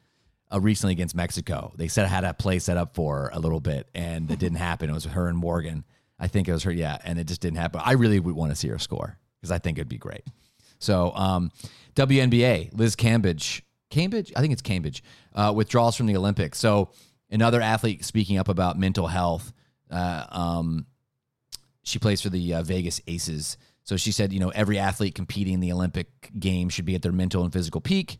uh, 0.54 0.62
recently 0.62 0.94
against 0.94 1.16
Mexico. 1.16 1.74
They 1.76 1.90
said 1.90 2.06
I 2.06 2.08
had 2.08 2.24
a 2.24 2.34
play 2.34 2.60
set 2.60 2.78
up 2.78 2.96
for 2.96 3.30
a 3.34 3.40
little 3.40 3.60
bit, 3.60 3.90
and 3.94 4.32
it 4.32 4.40
didn't 4.40 4.58
happen. 4.60 4.90
It 4.90 4.94
was 4.94 5.04
her 5.04 5.28
and 5.28 5.38
Morgan. 5.38 5.84
I 6.24 6.28
think 6.28 6.48
it 6.48 6.54
was 6.54 6.64
her, 6.64 6.72
yeah, 6.72 6.98
and 7.04 7.20
it 7.20 7.28
just 7.28 7.42
didn't 7.42 7.58
happen. 7.58 7.82
I 7.84 7.92
really 7.94 8.18
would 8.18 8.34
want 8.34 8.54
to 8.54 8.56
see 8.56 8.70
her 8.70 8.80
score 8.80 9.18
because 9.42 9.52
I 9.52 9.58
think 9.58 9.78
it'd 9.78 9.90
be 9.90 9.98
great. 9.98 10.24
So, 10.80 11.12
um, 11.16 11.52
WNBA, 11.96 12.70
Liz 12.72 12.96
Cambridge, 12.96 13.62
Cambridge, 13.90 14.32
I 14.34 14.40
think 14.40 14.54
it's 14.54 14.62
Cambridge, 14.62 15.04
uh, 15.36 15.52
withdraws 15.54 15.98
from 15.98 16.06
the 16.06 16.16
Olympics. 16.16 16.60
So, 16.60 16.92
another 17.30 17.60
athlete 17.60 18.06
speaking 18.06 18.38
up 18.38 18.48
about 18.48 18.80
mental 18.80 19.08
health. 19.08 19.52
Uh, 19.92 20.26
um, 20.30 20.86
she 21.84 22.00
plays 22.00 22.22
for 22.22 22.30
the 22.30 22.54
uh, 22.54 22.64
Vegas 22.64 23.02
Aces. 23.06 23.58
So 23.84 23.98
she 23.98 24.14
said, 24.14 24.32
you 24.32 24.40
know, 24.40 24.50
every 24.50 24.80
athlete 24.80 25.16
competing 25.16 25.56
in 25.56 25.60
the 25.60 25.74
Olympic 25.74 26.32
game 26.40 26.70
should 26.70 26.86
be 26.86 26.96
at 26.96 27.02
their 27.02 27.12
mental 27.12 27.44
and 27.44 27.52
physical 27.52 27.82
peak. 27.82 28.20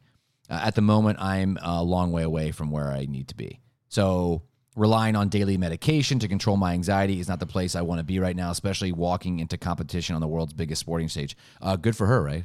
Uh, 0.50 0.60
at 0.62 0.76
the 0.76 0.82
moment, 0.82 1.20
I'm 1.22 1.58
a 1.62 1.82
long 1.82 2.12
way 2.12 2.24
away 2.24 2.52
from 2.52 2.70
where 2.70 2.92
I 2.92 3.06
need 3.06 3.30
to 3.30 3.36
be. 3.36 3.62
So 3.88 4.42
relying 4.76 5.16
on 5.16 5.30
daily 5.30 5.58
medication 5.58 6.20
to 6.20 6.28
control 6.28 6.58
my 6.58 6.74
anxiety 6.74 7.20
is 7.20 7.28
not 7.28 7.40
the 7.40 7.46
place 7.46 7.76
I 7.76 7.82
want 7.82 8.00
to 8.00 8.04
be 8.04 8.20
right 8.20 8.36
now, 8.36 8.52
especially 8.52 8.92
walking 8.92 9.40
into 9.40 9.58
competition 9.58 10.16
on 10.16 10.22
the 10.22 10.28
world's 10.28 10.54
biggest 10.54 10.80
sporting 10.80 11.10
stage. 11.10 11.38
Uh, 11.62 11.76
good 11.76 11.96
for 11.96 12.08
her, 12.08 12.24
right? 12.24 12.44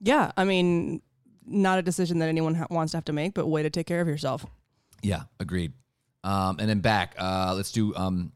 Yeah, 0.00 0.32
I 0.36 0.44
mean, 0.44 1.02
not 1.46 1.78
a 1.78 1.82
decision 1.82 2.18
that 2.20 2.28
anyone 2.28 2.54
ha- 2.54 2.66
wants 2.70 2.92
to 2.92 2.96
have 2.96 3.04
to 3.06 3.12
make, 3.12 3.34
but 3.34 3.46
way 3.46 3.62
to 3.62 3.70
take 3.70 3.86
care 3.86 4.00
of 4.00 4.08
yourself. 4.08 4.46
Yeah, 5.02 5.22
agreed. 5.40 5.72
Um, 6.24 6.56
and 6.58 6.68
then 6.68 6.80
back, 6.80 7.14
uh, 7.18 7.54
let's 7.56 7.72
do 7.72 7.94
um, 7.94 8.32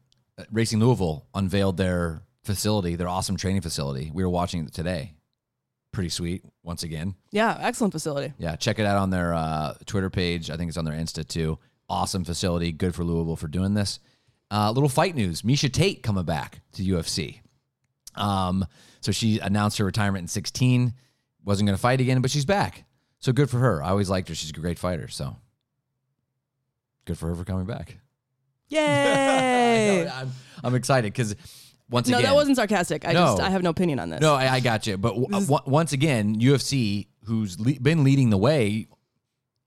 Racing 0.51 0.79
Louisville 0.79 1.25
unveiled 1.33 1.77
their 1.77 2.23
facility, 2.43 2.95
their 2.95 3.07
awesome 3.07 3.37
training 3.37 3.61
facility. 3.61 4.11
We 4.13 4.23
were 4.23 4.29
watching 4.29 4.65
it 4.65 4.73
today. 4.73 5.13
Pretty 5.91 6.09
sweet, 6.09 6.43
once 6.63 6.83
again. 6.83 7.15
Yeah, 7.31 7.55
excellent 7.59 7.93
facility. 7.93 8.33
Yeah, 8.37 8.55
check 8.55 8.79
it 8.79 8.85
out 8.85 8.97
on 8.97 9.09
their 9.11 9.33
uh, 9.33 9.75
Twitter 9.85 10.09
page. 10.09 10.49
I 10.49 10.57
think 10.57 10.69
it's 10.69 10.77
on 10.77 10.85
their 10.85 10.95
Insta 10.95 11.27
too. 11.27 11.59
Awesome 11.93 12.23
facility. 12.23 12.71
Good 12.71 12.95
for 12.95 13.03
Louisville 13.03 13.35
for 13.35 13.47
doing 13.47 13.75
this. 13.75 13.99
Uh, 14.49 14.71
little 14.71 14.89
fight 14.89 15.15
news: 15.15 15.43
Miesha 15.43 15.71
Tate 15.71 16.01
coming 16.03 16.23
back 16.25 16.61
to 16.73 16.83
UFC. 16.83 17.39
Um, 18.15 18.65
so 19.01 19.11
she 19.11 19.39
announced 19.39 19.77
her 19.77 19.85
retirement 19.85 20.23
in 20.23 20.27
16. 20.27 20.93
Wasn't 21.45 21.67
going 21.67 21.75
to 21.75 21.81
fight 21.81 22.01
again, 22.01 22.21
but 22.21 22.31
she's 22.31 22.45
back. 22.45 22.85
So 23.19 23.31
good 23.31 23.49
for 23.49 23.59
her. 23.59 23.81
I 23.83 23.89
always 23.89 24.09
liked 24.09 24.27
her. 24.29 24.35
She's 24.35 24.49
a 24.49 24.53
great 24.53 24.79
fighter. 24.79 25.07
So 25.07 25.35
good 27.05 27.17
for 27.17 27.27
her 27.27 27.35
for 27.35 27.43
coming 27.43 27.65
back. 27.65 27.97
Yay! 28.69 30.07
I'm, 30.13 30.31
I'm 30.63 30.75
excited 30.75 31.13
because 31.13 31.35
once 31.89 32.07
no, 32.07 32.17
again, 32.17 32.29
that 32.29 32.35
wasn't 32.35 32.57
sarcastic. 32.57 33.07
I 33.07 33.11
No. 33.13 33.19
just 33.37 33.41
I 33.41 33.49
have 33.49 33.61
no 33.61 33.69
opinion 33.69 33.99
on 33.99 34.09
this. 34.09 34.19
no, 34.21 34.33
I, 34.33 34.53
I 34.55 34.59
got 34.61 34.87
you. 34.87 34.97
But 34.97 35.09
w- 35.15 35.27
w- 35.29 35.59
once 35.65 35.93
again, 35.93 36.39
UFC, 36.39 37.07
who's 37.25 37.59
le- 37.59 37.79
been 37.79 38.03
leading 38.03 38.29
the 38.29 38.37
way 38.37 38.87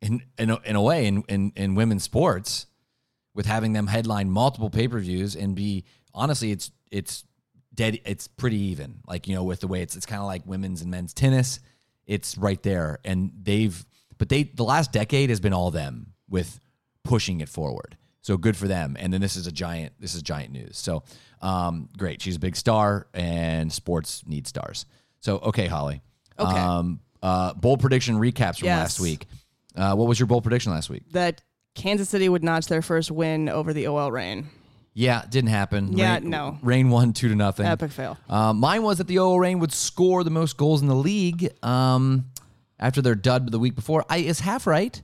in 0.01 0.23
in 0.39 0.51
a, 0.51 0.59
in 0.65 0.77
a 0.77 0.83
way 0.83 1.07
in, 1.07 1.23
in 1.29 1.53
in 1.57 1.75
women's 1.75 2.03
sports, 2.03 2.67
with 3.35 3.47
having 3.47 3.73
them 3.73 3.87
headline 3.87 4.31
multiple 4.31 4.71
pay 4.71 4.89
per 4.89 4.99
views 4.99 5.37
and 5.37 5.55
be 5.55 5.85
honestly, 6.15 6.51
it's 6.53 6.71
it's 6.91 7.25
dead. 7.75 7.99
It's 8.05 8.29
pretty 8.29 8.59
even. 8.59 9.01
Like 9.07 9.29
you 9.29 9.35
know, 9.35 9.45
with 9.45 9.61
the 9.61 9.69
way 9.69 9.83
it's 9.83 9.97
it's 9.97 10.07
kind 10.07 10.21
of 10.21 10.27
like 10.27 10.43
women's 10.47 10.83
and 10.83 10.91
men's 10.91 11.13
tennis. 11.15 11.61
It's 12.07 12.39
right 12.39 12.63
there, 12.63 12.99
and 13.05 13.33
they've 13.43 13.85
but 14.19 14.29
they 14.29 14.45
the 14.45 14.65
last 14.65 14.93
decade 14.93 15.31
has 15.31 15.41
been 15.41 15.53
all 15.53 15.71
them 15.71 16.13
with 16.29 16.61
pushing 17.05 17.41
it 17.41 17.49
forward. 17.49 17.97
So 18.23 18.37
good 18.37 18.57
for 18.57 18.67
them. 18.67 18.97
And 18.99 19.13
then 19.13 19.21
this 19.21 19.37
is 19.37 19.47
a 19.47 19.53
giant. 19.53 19.93
This 20.01 20.15
is 20.15 20.23
giant 20.23 20.53
news. 20.53 20.79
So 20.79 21.05
um, 21.41 21.89
great. 21.97 22.21
She's 22.23 22.37
a 22.37 22.41
big 22.41 22.57
star, 22.57 23.07
and 23.15 23.73
sports 23.73 24.23
need 24.27 24.47
stars. 24.47 24.87
So 25.21 25.39
okay, 25.39 25.67
Holly. 25.67 26.03
Okay. 26.39 26.59
Um, 26.59 27.01
uh, 27.23 27.55
bold 27.55 27.81
prediction 27.81 28.17
recaps 28.17 28.59
from 28.59 28.67
Yes. 28.67 28.79
last 28.79 29.01
week. 29.01 29.27
Uh, 29.77 29.95
what 29.95 30.09
was 30.09 30.19
your 30.19 30.27
bold 30.27 30.43
prediction 30.43 30.73
last 30.73 30.89
week? 30.91 31.03
that 31.13 31.43
Kansas 31.75 32.09
City 32.09 32.29
would 32.29 32.43
notch 32.43 32.67
their 32.69 32.81
first 32.81 33.11
win 33.11 33.49
over 33.51 33.75
the 33.75 33.87
OL 33.87 34.11
Reign. 34.11 34.49
Yeah, 34.95 35.23
it 35.23 35.31
didn't 35.31 35.51
happen. 35.51 35.93
Yeah, 35.97 36.15
Reign, 36.15 36.31
no. 36.31 36.59
Reign 36.63 36.89
won 36.89 37.13
two 37.13 37.29
to 37.29 37.35
nothing. 37.35 37.67
Epic 37.67 37.91
fail. 37.91 38.17
Uh, 38.31 38.55
mine 38.55 38.83
was 38.83 38.97
that 38.97 39.07
the 39.07 39.19
OL 39.19 39.39
Reign 39.39 39.59
would 39.59 39.73
score 39.73 40.25
the 40.25 40.31
most 40.31 40.57
goals 40.57 40.81
in 40.81 40.89
the 40.89 40.95
league. 40.95 41.51
Um, 41.63 42.31
after 42.79 43.03
their 43.03 43.15
dud 43.15 43.51
the 43.51 43.59
week 43.59 43.75
before. 43.75 44.05
I 44.09 44.19
is 44.19 44.41
half 44.41 44.67
right. 44.67 45.01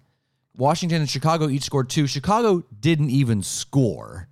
Washington 0.56 1.00
and 1.00 1.08
Chicago 1.10 1.48
each 1.48 1.64
scored 1.64 1.88
two. 1.88 2.06
Chicago 2.06 2.64
didn't 2.78 3.10
even 3.10 3.42
score. 3.42 4.28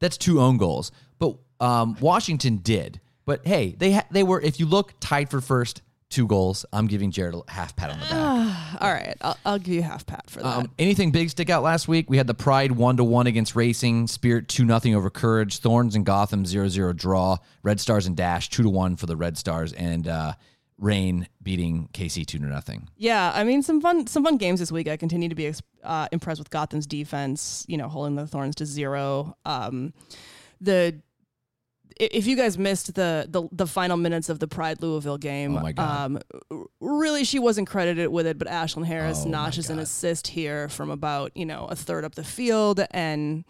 That's 0.00 0.16
two 0.16 0.40
own 0.40 0.56
goals. 0.56 0.90
But 1.18 1.36
um, 1.60 1.96
Washington 2.00 2.58
did. 2.58 3.00
But 3.26 3.46
hey, 3.46 3.74
they 3.78 3.92
ha- 3.92 4.06
they 4.10 4.22
were 4.22 4.40
if 4.40 4.58
you 4.60 4.66
look 4.66 4.94
tied 5.00 5.30
for 5.30 5.40
first, 5.40 5.82
two 6.10 6.26
goals. 6.26 6.64
I'm 6.72 6.86
giving 6.86 7.10
Jared 7.10 7.34
a 7.34 7.50
half 7.50 7.76
pat 7.76 7.90
on 7.90 8.00
the 8.00 8.06
back. 8.06 8.12
All 8.80 8.92
right, 8.92 9.16
I'll, 9.20 9.36
I'll 9.44 9.58
give 9.58 9.74
you 9.74 9.82
half 9.82 10.06
pat 10.06 10.28
for 10.28 10.40
that. 10.40 10.46
Um, 10.46 10.70
anything 10.78 11.10
big 11.10 11.30
stick 11.30 11.50
out 11.50 11.62
last 11.62 11.88
week? 11.88 12.08
We 12.08 12.16
had 12.16 12.26
the 12.26 12.34
Pride 12.34 12.72
one 12.72 12.96
to 12.96 13.04
one 13.04 13.26
against 13.26 13.54
Racing, 13.54 14.06
Spirit 14.06 14.48
two 14.48 14.64
nothing 14.64 14.94
over 14.94 15.10
Courage, 15.10 15.58
Thorns 15.58 15.94
and 15.94 16.04
Gotham 16.04 16.44
0-0 16.44 16.96
draw, 16.96 17.38
Red 17.62 17.80
Stars 17.80 18.06
and 18.06 18.16
Dash 18.16 18.48
two 18.48 18.62
to 18.62 18.68
one 18.70 18.96
for 18.96 19.06
the 19.06 19.16
Red 19.16 19.38
Stars, 19.38 19.72
and 19.72 20.08
uh, 20.08 20.34
Reign 20.78 21.28
beating 21.42 21.88
KC 21.92 22.26
two 22.26 22.38
to 22.38 22.46
nothing. 22.46 22.88
Yeah, 22.96 23.32
I 23.34 23.44
mean 23.44 23.62
some 23.62 23.80
fun 23.80 24.06
some 24.06 24.24
fun 24.24 24.36
games 24.36 24.60
this 24.60 24.72
week. 24.72 24.88
I 24.88 24.96
continue 24.96 25.28
to 25.28 25.34
be 25.34 25.52
uh, 25.82 26.08
impressed 26.10 26.40
with 26.40 26.50
Gotham's 26.50 26.86
defense. 26.86 27.64
You 27.68 27.76
know, 27.76 27.88
holding 27.88 28.16
the 28.16 28.26
Thorns 28.26 28.56
to 28.56 28.66
zero. 28.66 29.36
Um, 29.44 29.92
the 30.60 31.00
if 32.00 32.26
you 32.26 32.36
guys 32.36 32.58
missed 32.58 32.94
the, 32.94 33.26
the 33.28 33.48
the 33.52 33.66
final 33.66 33.96
minutes 33.96 34.28
of 34.28 34.38
the 34.38 34.48
Pride 34.48 34.82
Louisville 34.82 35.18
game, 35.18 35.56
Oh 35.56 35.60
my 35.60 35.72
God. 35.72 36.00
Um, 36.50 36.66
really 36.80 37.24
she 37.24 37.38
wasn't 37.38 37.68
credited 37.68 38.08
with 38.08 38.26
it, 38.26 38.38
but 38.38 38.48
Ashlyn 38.48 38.84
Harris 38.84 39.22
Oh 39.24 39.28
notches 39.28 39.70
an 39.70 39.78
assist 39.78 40.28
here 40.28 40.68
from 40.68 40.90
about 40.90 41.36
you 41.36 41.46
know 41.46 41.66
a 41.66 41.76
third 41.76 42.04
up 42.04 42.14
the 42.14 42.24
field 42.24 42.84
and 42.90 43.44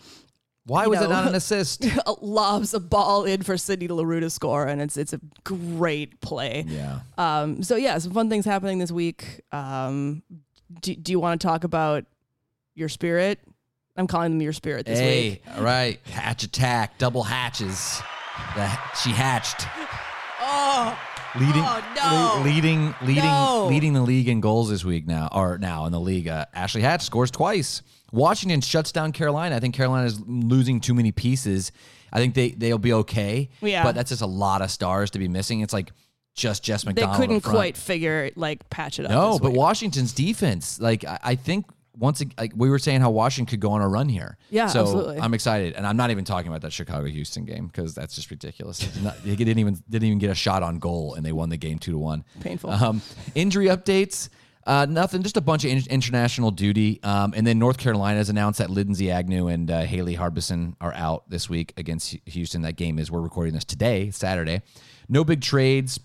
Why 0.67 0.87
was 0.87 1.01
it 1.01 1.09
not 1.11 1.27
an 1.27 1.35
assist? 1.43 1.85
lobs 2.23 2.75
a 2.75 2.81
ball 2.81 3.25
in 3.25 3.43
for 3.43 3.57
Sydney 3.57 3.89
Leroux 3.89 4.21
to 4.21 4.31
score, 4.31 4.67
and 4.67 4.81
it's 4.81 4.97
it's 4.97 5.13
a 5.13 5.21
great 5.45 6.21
play. 6.21 6.65
yeah. 6.67 7.01
Um, 7.19 7.63
so 7.63 7.77
yeah, 7.77 7.99
some 7.99 8.13
fun 8.13 8.29
things 8.31 8.45
happening 8.45 8.79
this 8.79 8.91
week. 8.93 9.41
Um, 9.53 10.23
do, 10.81 10.95
do 10.95 11.13
you 11.13 11.21
want 11.21 11.41
to 11.41 11.47
talk 11.47 11.65
about 11.65 12.05
your 12.75 12.89
spirit? 12.89 13.41
I'm 13.97 14.07
calling 14.09 14.33
them 14.33 14.43
your 14.43 14.53
spirit 14.53 14.87
this 14.87 14.99
Hey, 14.99 15.31
week. 15.31 15.43
all 15.57 15.63
right. 15.63 16.01
Hatch 16.09 16.43
attack, 16.43 16.99
double 16.99 17.23
hatches. 17.23 18.03
The, 18.55 18.69
she 19.03 19.11
hatched. 19.11 19.67
Oh, 20.47 20.99
Leading, 21.37 21.63
Oh, 21.65 21.83
no. 21.97 22.41
le- 22.43 22.45
leading, 22.45 22.95
leading, 23.03 23.25
No. 23.25 23.67
leading 23.67 23.93
the 23.95 24.03
league 24.03 24.29
in 24.29 24.41
goals 24.41 24.69
this 24.69 24.85
week 24.85 25.07
now, 25.07 25.29
or 25.33 25.57
now 25.59 25.87
in 25.87 25.93
the 25.93 25.99
league. 25.99 26.29
Uh, 26.29 26.45
Ashley 26.53 26.83
Hatch 26.83 27.03
scores 27.03 27.31
twice. 27.31 27.83
Washington 28.13 28.61
shuts 28.61 28.93
down 28.93 29.13
Carolina. 29.13 29.57
I 29.57 29.61
think 29.61 29.75
Carolina 29.75 30.07
is 30.07 30.21
losing 30.27 30.81
too 30.81 30.93
many 30.95 31.13
pieces. 31.13 31.73
I 32.13 32.19
think 32.19 32.35
they 32.35 32.51
they'll 32.51 32.79
be 32.79 32.93
okay. 32.93 33.49
Yeah. 33.63 33.83
but 33.83 33.95
that's 33.95 34.11
just 34.11 34.21
a 34.23 34.27
lot 34.27 34.61
of 34.63 34.71
stars 34.71 35.11
to 35.13 35.19
be 35.19 35.27
missing. 35.27 35.61
It's 35.61 35.73
like 35.73 35.93
just 36.37 36.63
Jess 36.63 36.85
McDonald. 36.85 37.15
they 37.17 37.21
couldn't 37.21 37.41
quite 37.41 37.77
figure 37.77 38.31
like 38.37 38.69
patch 38.71 38.99
it 39.01 39.07
up. 39.07 39.11
No, 39.11 39.39
but 39.39 39.53
week. 39.53 39.59
Washington's 39.59 40.13
defense, 40.13 40.79
like 40.79 41.05
I, 41.05 41.19
I 41.23 41.35
think 41.37 41.65
once 41.99 42.23
like 42.39 42.53
we 42.57 42.69
were 42.69 42.79
saying 42.79 43.01
how 43.01 43.11
Washington 43.11 43.51
could 43.51 43.61
go 43.61 43.71
on 43.73 43.83
a 43.83 43.89
run 43.89 44.09
here. 44.09 44.37
Yeah, 44.51 44.67
so 44.67 44.81
absolutely. 44.83 45.19
I'm 45.21 45.35
excited, 45.35 45.75
and 45.75 45.87
I'm 45.87 45.97
not 45.97 46.11
even 46.11 46.25
talking 46.25 46.49
about 46.49 46.63
that 46.63 46.73
Chicago 46.73 47.07
Houston 47.07 47.45
game 47.45 47.67
because 47.67 47.95
that's 47.95 48.15
just 48.15 48.31
ridiculous. 48.31 49.01
Not, 49.03 49.23
they 49.25 49.37
didn't 49.37 49.59
even 49.59 49.83
didn't 49.89 50.07
even 50.07 50.19
get 50.19 50.31
a 50.31 50.35
shot 50.35 50.63
on 50.63 50.79
goal, 50.79 51.15
and 51.15 51.25
they 51.25 51.33
won 51.33 51.49
the 51.49 51.57
game 51.57 51.79
two 51.79 51.93
to 51.93 51.99
one. 51.99 52.25
Painful. 52.41 52.71
Um, 52.71 53.03
injury 53.35 53.67
updates. 53.67 54.29
Uh, 54.67 54.87
nothing, 54.89 55.23
just 55.23 55.37
a 55.37 55.43
bunch 55.43 55.63
of 55.67 55.71
in- 55.71 55.91
international 55.91 56.51
duty. 56.51 56.99
Um, 57.03 57.35
and 57.37 57.47
then 57.47 57.59
North 57.59 57.77
Carolina 57.77 58.17
has 58.17 58.31
announced 58.31 58.61
that 58.61 58.71
Lindsay 58.71 59.11
Agnew 59.11 59.49
and 59.49 59.71
uh, 59.71 59.83
Haley 59.83 60.15
Harbison 60.15 60.75
are 60.81 60.95
out 60.95 61.29
this 61.29 61.51
week 61.51 61.75
against 61.77 62.13
Hu- 62.13 62.19
Houston. 62.25 62.63
That 62.63 62.77
game 62.77 62.99
is, 62.99 63.11
we're 63.11 63.21
recording 63.21 63.53
this 63.53 63.67
today, 63.67 64.11
Saturday. 64.11 64.63
No 65.07 65.23
big 65.23 65.43
trades. 65.43 66.01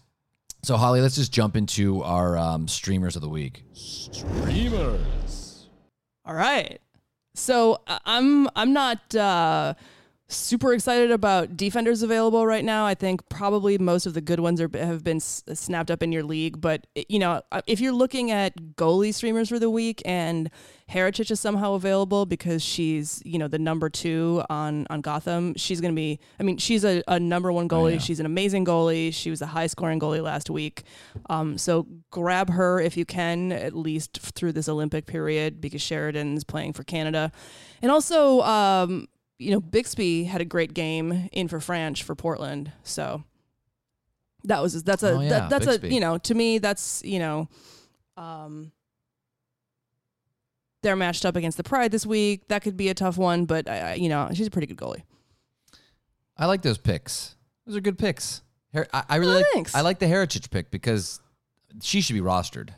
So, 0.62 0.76
Holly, 0.76 1.00
let's 1.00 1.16
just 1.16 1.32
jump 1.32 1.56
into 1.56 2.04
our 2.04 2.38
um, 2.38 2.68
streamers 2.68 3.16
of 3.16 3.22
the 3.22 3.30
week. 3.30 3.64
All 6.30 6.36
right. 6.36 6.80
So 7.34 7.82
I- 7.88 8.00
I'm 8.06 8.48
I'm 8.56 8.72
not 8.72 9.16
uh, 9.16 9.74
super 10.30 10.74
excited 10.74 11.12
about 11.12 11.58
defenders 11.58 12.04
available 12.04 12.46
right 12.46 12.64
now. 12.64 12.86
I 12.86 12.94
think 12.94 13.28
probably 13.30 13.78
most 13.78 14.06
of 14.06 14.14
the 14.14 14.22
good 14.22 14.40
ones 14.40 14.62
are 14.62 14.70
have 14.74 15.04
been 15.04 15.18
s- 15.18 15.44
snapped 15.54 15.90
up 15.90 16.04
in 16.04 16.12
your 16.12 16.24
league. 16.24 16.62
But 16.62 16.88
you 17.10 17.20
know, 17.20 17.42
uh, 17.52 17.62
if 17.68 17.80
you're 17.82 17.94
looking 17.94 18.30
at 18.32 18.56
goalie 18.76 19.14
streamers 19.14 19.50
for 19.50 19.58
the 19.60 19.70
week 19.70 20.02
and 20.06 20.50
Haracic 20.92 21.30
is 21.32 21.40
somehow 21.40 21.74
available 21.74 22.26
because 22.26 22.64
she's 22.64 23.22
you 23.26 23.38
know 23.40 23.48
the 23.48 23.60
number 23.60 23.90
two 23.90 24.44
on 24.50 24.86
on 24.90 25.02
Gotham, 25.02 25.56
she's 25.56 25.82
gonna 25.82 25.94
be. 25.94 26.20
I 26.40 26.44
mean, 26.44 26.58
she's 26.58 26.86
a, 26.86 27.02
a 27.08 27.20
number 27.20 27.52
one 27.52 27.68
goalie. 27.68 27.94
yeah. 27.94 28.00
She's 28.00 28.20
an 28.20 28.26
amazing 28.26 28.66
goalie. 28.66 29.14
She 29.14 29.30
was 29.32 29.42
a 29.42 29.48
high 29.48 29.68
scoring 29.68 30.00
goalie 30.00 30.22
last 30.22 30.50
week. 30.50 30.84
Um, 31.30 31.58
so 31.58 31.88
grab 32.12 32.52
her 32.52 32.80
if 32.80 32.96
you 32.96 33.06
can, 33.06 33.52
at 33.52 33.76
least 33.76 34.20
through 34.20 34.52
this 34.54 34.70
Olympic 34.70 35.06
period, 35.08 35.60
because 35.60 35.82
Sheridan's 35.82 36.44
playing 36.44 36.74
for 36.74 36.84
Canada. 36.84 37.32
And 37.82 37.92
also, 37.92 38.42
um, 38.42 39.08
you 39.40 39.52
know, 39.52 39.60
Bixby 39.62 40.26
had 40.26 40.42
a 40.42 40.46
great 40.46 40.74
game 40.74 41.30
in 41.32 41.48
for 41.48 41.60
French 41.60 42.04
for 42.04 42.14
Portland. 42.14 42.72
So 42.84 43.24
that 44.44 44.62
was 44.62 44.84
that's 44.84 45.02
a 45.04 45.12
Oh, 45.14 45.20
yeah, 45.22 45.30
that, 45.30 45.50
that's 45.50 45.66
Bixby. 45.66 45.88
a 45.88 45.92
you 45.92 46.00
know 46.00 46.18
to 46.20 46.34
me 46.36 46.58
that's 46.60 47.02
you 47.04 47.20
know, 47.20 47.48
um, 48.18 48.72
they're 50.82 50.96
matched 50.96 51.26
up 51.26 51.36
against 51.36 51.58
the 51.58 51.64
Pride 51.64 51.92
this 51.92 52.06
week. 52.06 52.48
That 52.48 52.62
could 52.62 52.78
be 52.78 52.90
a 52.90 52.94
tough 52.94 53.18
one, 53.18 53.46
but 53.46 53.70
I, 53.70 53.96
you 53.96 54.10
know 54.10 54.30
she's 54.34 54.48
a 54.48 54.52
pretty 54.52 54.68
good 54.68 54.78
goalie. 54.78 55.04
I 56.38 56.46
like 56.46 56.62
those 56.62 56.78
picks. 56.78 57.36
Those 57.66 57.76
are 57.76 57.82
good 57.82 57.98
picks. 57.98 58.42
Her- 58.74 58.88
I, 58.94 59.04
I 59.10 59.16
really 59.18 59.34
Oh, 59.34 59.38
like. 59.38 59.46
thanks. 59.54 59.76
I 59.76 59.82
like 59.82 60.00
the 60.00 60.06
Haracic 60.06 60.50
pick 60.52 60.72
because 60.72 61.20
she 61.82 62.02
should 62.02 62.14
be 62.14 62.22
rostered. 62.22 62.70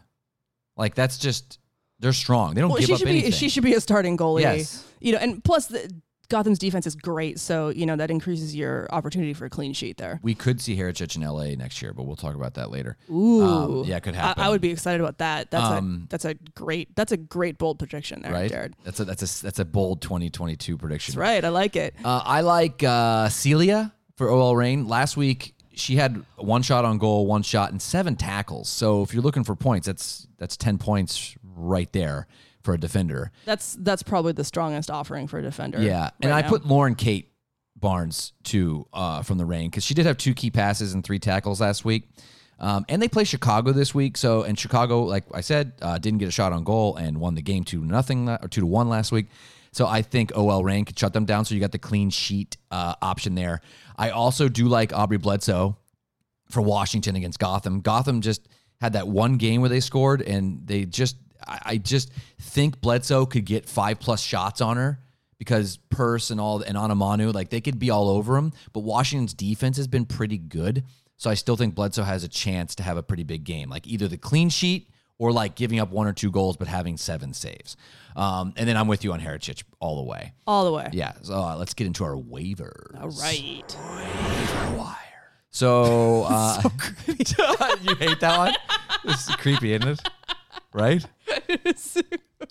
Like 0.78 0.96
that's 0.96 1.18
just 1.18 1.60
they're 2.00 2.14
strong. 2.14 2.56
They 2.56 2.62
don't 2.62 2.72
Well, 2.72 2.80
give 2.80 2.88
she 2.88 2.94
up 2.94 3.00
should 3.00 3.08
anything. 3.10 3.32
be 3.32 3.36
she 3.36 3.50
should 3.50 3.64
be 3.64 3.74
a 3.76 3.82
starting 3.82 4.18
goalie. 4.18 4.42
Yes. 4.42 4.84
You 5.00 5.14
know, 5.14 5.20
and 5.20 5.44
plus 5.44 5.68
the, 5.68 5.92
Gotham's 6.32 6.58
defense 6.58 6.88
is 6.88 6.96
great, 6.96 7.40
so 7.40 7.70
you 7.70 7.86
know 7.86 7.96
that 7.98 8.10
increases 8.10 8.56
your 8.56 8.88
opportunity 8.92 9.34
for 9.34 9.46
a 9.46 9.50
clean 9.50 9.74
sheet 9.74 9.98
there. 9.98 10.20
We 10.24 10.34
could 10.34 10.62
see 10.62 10.76
Haracic 10.78 11.16
in 11.16 11.22
LA 11.22 11.56
next 11.56 11.82
year, 11.82 11.94
but 11.94 12.04
we'll 12.04 12.16
talk 12.16 12.34
about 12.36 12.54
that 12.56 12.72
later. 12.72 12.98
Ooh, 13.12 13.44
Um, 13.44 13.84
yeah, 13.84 13.98
it 13.98 14.04
could 14.04 14.16
I, 14.16 14.18
happen. 14.18 14.44
I 14.44 14.50
would 14.50 14.62
be 14.62 14.70
excited 14.72 15.02
about 15.02 15.18
that. 15.20 15.52
That's 15.52 15.64
Um, 15.66 16.04
a 16.06 16.10
that's 16.10 16.26
a 16.26 16.34
great 16.56 16.96
that's 16.96 17.12
a 17.12 17.18
great 17.18 17.58
bold 17.58 17.78
prediction 17.80 18.22
there, 18.22 18.32
right? 18.32 18.50
Jared. 18.50 18.76
That's 18.84 19.00
a 19.00 19.06
that's 19.06 19.42
a 19.42 19.44
that's 19.44 19.60
a 19.60 19.66
bold 19.66 20.02
2022 20.02 20.78
prediction. 20.78 21.12
That's 21.14 21.20
right. 21.20 21.44
I 21.44 21.50
like 21.50 21.76
it. 21.76 21.96
Uh, 22.04 22.22
I 22.26 22.42
like 22.42 22.82
uh, 22.82 23.30
Celia 23.30 23.94
for 24.16 24.30
OL 24.30 24.56
Reign. 24.56 24.88
Last 24.88 25.18
week 25.18 25.54
she 25.74 25.96
had 25.98 26.24
one 26.38 26.62
shot 26.62 26.86
on 26.86 26.98
goal, 26.98 27.28
one 27.28 27.44
shot, 27.44 27.72
and 27.72 27.82
seven 27.82 28.16
tackles. 28.16 28.70
So 28.70 29.04
if 29.04 29.14
you're 29.14 29.24
looking 29.24 29.44
for 29.44 29.56
points, 29.56 29.86
that's 29.88 30.28
that's 30.38 30.56
10 30.58 30.78
points 30.78 31.36
right 31.44 31.92
there 31.92 32.28
for 32.62 32.74
a 32.74 32.80
defender. 32.80 33.32
That's 33.46 33.76
that's 33.80 34.04
probably 34.04 34.34
the 34.34 34.44
strongest 34.44 34.90
offering 34.90 35.28
for 35.28 35.40
a 35.40 35.42
defender. 35.42 35.82
Yeah, 35.82 36.10
and 36.22 36.32
right 36.32 36.40
I 36.40 36.42
now. 36.42 36.50
put 36.50 36.66
Lauren 36.66 36.96
Kate 36.96 37.32
Barnes 37.76 38.34
too 38.44 38.88
uh, 38.94 39.22
from 39.24 39.38
the 39.38 39.46
Reign 39.46 39.70
because 39.70 39.84
she 39.84 39.94
did 39.94 40.06
have 40.06 40.18
two 40.18 40.34
key 40.34 40.52
passes 40.52 40.94
and 40.94 41.04
three 41.04 41.20
tackles 41.20 41.62
last 41.62 41.84
week. 41.86 42.10
Um, 42.60 42.86
and 42.90 43.02
they 43.02 43.08
play 43.08 43.24
Chicago 43.24 43.72
this 43.72 43.96
week, 43.96 44.18
so 44.18 44.44
and 44.44 44.58
Chicago, 44.58 45.04
like 45.04 45.24
I 45.34 45.42
said, 45.42 45.74
uh, 45.82 45.98
didn't 45.98 46.20
get 46.20 46.28
a 46.28 46.32
shot 46.32 46.54
on 46.54 46.64
goal 46.64 46.96
and 46.96 47.20
won 47.20 47.34
the 47.34 47.42
game 47.42 47.64
two 47.64 47.82
to 47.82 47.86
nothing 47.88 48.30
or 48.30 48.48
two 48.48 48.62
to 48.62 48.68
one 48.68 48.88
last 48.88 49.12
week. 49.12 49.28
So 49.74 49.88
I 49.88 50.02
think 50.02 50.32
OL 50.36 50.64
Reign 50.64 50.86
could 50.86 51.00
shut 51.00 51.14
them 51.14 51.26
down. 51.26 51.46
So 51.46 51.56
you 51.56 51.62
got 51.62 51.72
the 51.72 51.80
clean 51.80 52.10
sheet 52.10 52.58
uh, 52.70 52.94
option 53.02 53.36
there. 53.36 53.62
I 53.98 54.10
also 54.10 54.48
do 54.50 54.68
like 54.68 54.94
Aubrey 54.94 55.18
Bledsoe 55.18 55.78
for 56.50 56.62
Washington 56.62 57.16
against 57.16 57.40
Gotham. 57.40 57.80
Gotham 57.80 58.22
just 58.22 58.48
had 58.82 58.94
that 58.94 59.08
one 59.08 59.38
game 59.38 59.62
where 59.62 59.70
they 59.70 59.80
scored, 59.80 60.22
and 60.22 60.68
they 60.68 60.86
just, 60.86 61.16
I, 61.48 61.60
I 61.66 61.78
just 61.78 62.12
think 62.40 62.82
Bledsoe 62.82 63.26
could 63.26 63.46
get 63.46 63.68
five 63.68 64.00
plus 64.00 64.22
shots 64.22 64.62
on 64.62 64.78
her 64.78 65.00
because 65.38 65.78
Purce 65.90 66.30
and 66.30 66.40
all 66.40 66.62
and 66.62 66.78
Onumonu, 66.78 67.34
like 67.34 67.50
they 67.50 67.62
could 67.62 67.80
be 67.80 67.90
all 67.90 68.10
over 68.10 68.38
him. 68.38 68.54
But 68.74 68.82
Washington's 68.82 69.34
defense 69.34 69.78
has 69.78 69.88
been 69.88 70.06
pretty 70.06 70.38
good, 70.38 70.84
so 71.18 71.30
I 71.30 71.34
still 71.34 71.56
think 71.56 71.76
Bledsoe 71.76 72.04
has 72.04 72.24
a 72.24 72.28
chance 72.28 72.76
to 72.76 72.84
have 72.84 72.98
a 72.98 73.04
pretty 73.04 73.24
big 73.24 73.44
game, 73.44 73.70
like 73.70 73.88
either 73.88 74.08
the 74.08 74.18
clean 74.18 74.50
sheet 74.50 74.90
or 75.18 75.32
like 75.32 75.56
giving 75.56 75.80
up 75.80 75.92
one 75.92 76.08
or 76.08 76.14
two 76.14 76.32
goals 76.32 76.58
but 76.58 76.68
having 76.68 76.98
seven 76.98 77.34
saves. 77.34 77.78
Um, 78.16 78.54
and 78.58 78.68
then 78.68 78.76
I'm 78.76 78.88
with 78.88 79.04
you 79.04 79.14
on 79.14 79.20
Haracic 79.22 79.64
all 79.80 79.98
the 79.98 80.04
way. 80.04 80.34
all 80.48 80.66
the 80.66 80.72
way. 80.72 80.90
Yeah, 80.94 81.14
so 81.22 81.36
uh, 81.36 81.56
let's 81.58 81.74
get 81.74 81.88
into 81.88 82.04
our 82.04 82.16
waivers. 82.16 83.00
All 83.00 83.10
right. 83.10 83.78
Wire. 84.78 84.98
So, 85.52 86.24
uh, 86.30 86.62
you 87.08 87.96
hate 87.96 88.20
that 88.20 88.38
one? 88.38 88.54
This 89.06 89.30
is 89.30 89.36
creepy, 89.36 89.74
isn't 89.74 89.88
it? 89.88 90.00
Right? 90.74 91.06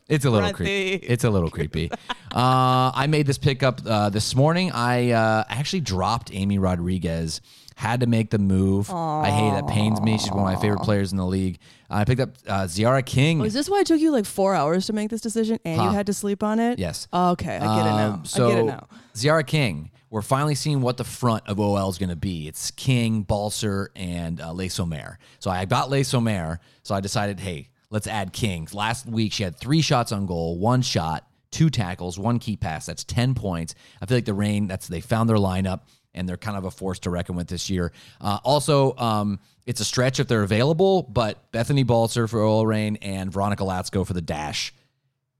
It's 0.08 0.24
a 0.24 0.30
little 0.30 0.52
creepy. 0.52 0.94
It's 1.06 1.24
a 1.24 1.30
little 1.30 1.50
creepy. 1.50 1.90
Uh, 2.34 2.92
I 2.94 3.06
made 3.08 3.26
this 3.26 3.38
pickup 3.38 3.80
uh, 3.86 4.10
this 4.10 4.34
morning. 4.34 4.70
I 4.72 5.10
uh, 5.10 5.44
actually 5.48 5.80
dropped 5.80 6.32
Amy 6.32 6.58
Rodriguez. 6.58 7.40
Had 7.76 8.00
to 8.00 8.06
make 8.06 8.30
the 8.30 8.38
move. 8.38 8.90
I 8.90 9.30
hate 9.30 9.56
it. 9.56 9.64
It 9.64 9.66
pains 9.68 10.00
me. 10.00 10.18
She's 10.18 10.30
one 10.30 10.40
of 10.40 10.44
my 10.44 10.60
favorite 10.60 10.82
players 10.82 11.12
in 11.12 11.18
the 11.18 11.24
league. 11.26 11.58
I 11.88 12.04
picked 12.04 12.20
up 12.20 12.30
uh, 12.46 12.64
Tziarra 12.64 13.04
King. 13.04 13.40
Oh, 13.40 13.44
is 13.44 13.54
this 13.54 13.68
why 13.70 13.80
it 13.80 13.86
took 13.86 14.00
you 14.00 14.10
like 14.10 14.26
four 14.26 14.54
hours 14.54 14.86
to 14.86 14.92
make 14.92 15.10
this 15.10 15.20
decision 15.22 15.58
and 15.64 15.76
you 15.80 15.88
Huh. 15.88 15.92
had 15.94 16.06
to 16.06 16.12
sleep 16.12 16.42
on 16.42 16.58
it? 16.60 16.78
Yes. 16.78 17.08
Okay, 17.12 17.56
I 17.56 17.76
get 17.78 17.86
it 17.86 17.90
now. 17.90 18.12
Um, 18.14 18.24
so 18.24 18.46
I 18.46 18.50
get 18.50 18.58
it 18.58 18.64
now. 18.66 18.86
Tziarra 19.14 19.46
King 19.46 19.90
we're 20.10 20.22
finally 20.22 20.56
seeing 20.56 20.80
what 20.82 20.96
the 20.96 21.04
front 21.04 21.46
of 21.46 21.60
OL 21.60 21.88
is 21.88 21.96
going 21.96 22.08
to 22.10 22.16
be. 22.16 22.48
It's 22.48 22.72
King, 22.72 23.22
Balcer, 23.22 23.90
and 23.94 24.40
uh, 24.40 24.50
Le 24.50 24.68
Sommer. 24.68 25.18
So 25.38 25.52
I 25.52 25.64
got 25.66 25.88
Le 25.88 26.02
Sommer, 26.02 26.58
so 26.82 26.96
I 26.96 27.00
decided, 27.00 27.38
hey, 27.38 27.68
let's 27.90 28.06
add 28.06 28.32
King. 28.32 28.68
Last 28.72 29.06
week 29.06 29.32
she 29.32 29.42
had 29.42 29.56
three 29.56 29.82
shots 29.82 30.12
on 30.12 30.26
goal, 30.26 30.58
one 30.58 30.82
shot, 30.82 31.26
two 31.50 31.70
tackles, 31.70 32.18
one 32.18 32.38
key 32.38 32.56
pass. 32.56 32.86
That's 32.86 33.04
ten 33.04 33.34
points. 33.34 33.74
I 34.00 34.06
feel 34.06 34.16
like 34.16 34.24
the 34.24 34.34
Reign, 34.34 34.68
That's 34.68 34.88
they 34.88 35.00
found 35.00 35.28
their 35.28 35.36
lineup 35.36 35.80
and 36.14 36.28
they're 36.28 36.36
kind 36.36 36.56
of 36.56 36.64
a 36.64 36.70
force 36.70 36.98
to 37.00 37.10
reckon 37.10 37.36
with 37.36 37.48
this 37.48 37.70
year. 37.70 37.92
Uh, 38.20 38.38
also, 38.44 38.96
um, 38.96 39.38
it's 39.66 39.80
a 39.80 39.84
stretch 39.84 40.18
if 40.18 40.26
they're 40.26 40.42
available, 40.42 41.02
but 41.04 41.50
Bethany 41.52 41.84
Balcer 41.84 42.26
for 42.28 42.42
OL 42.42 42.66
Reign 42.66 42.96
and 43.02 43.32
Veronica 43.32 43.62
Latsko 43.62 44.06
for 44.06 44.12
the 44.12 44.22
dash. 44.22 44.74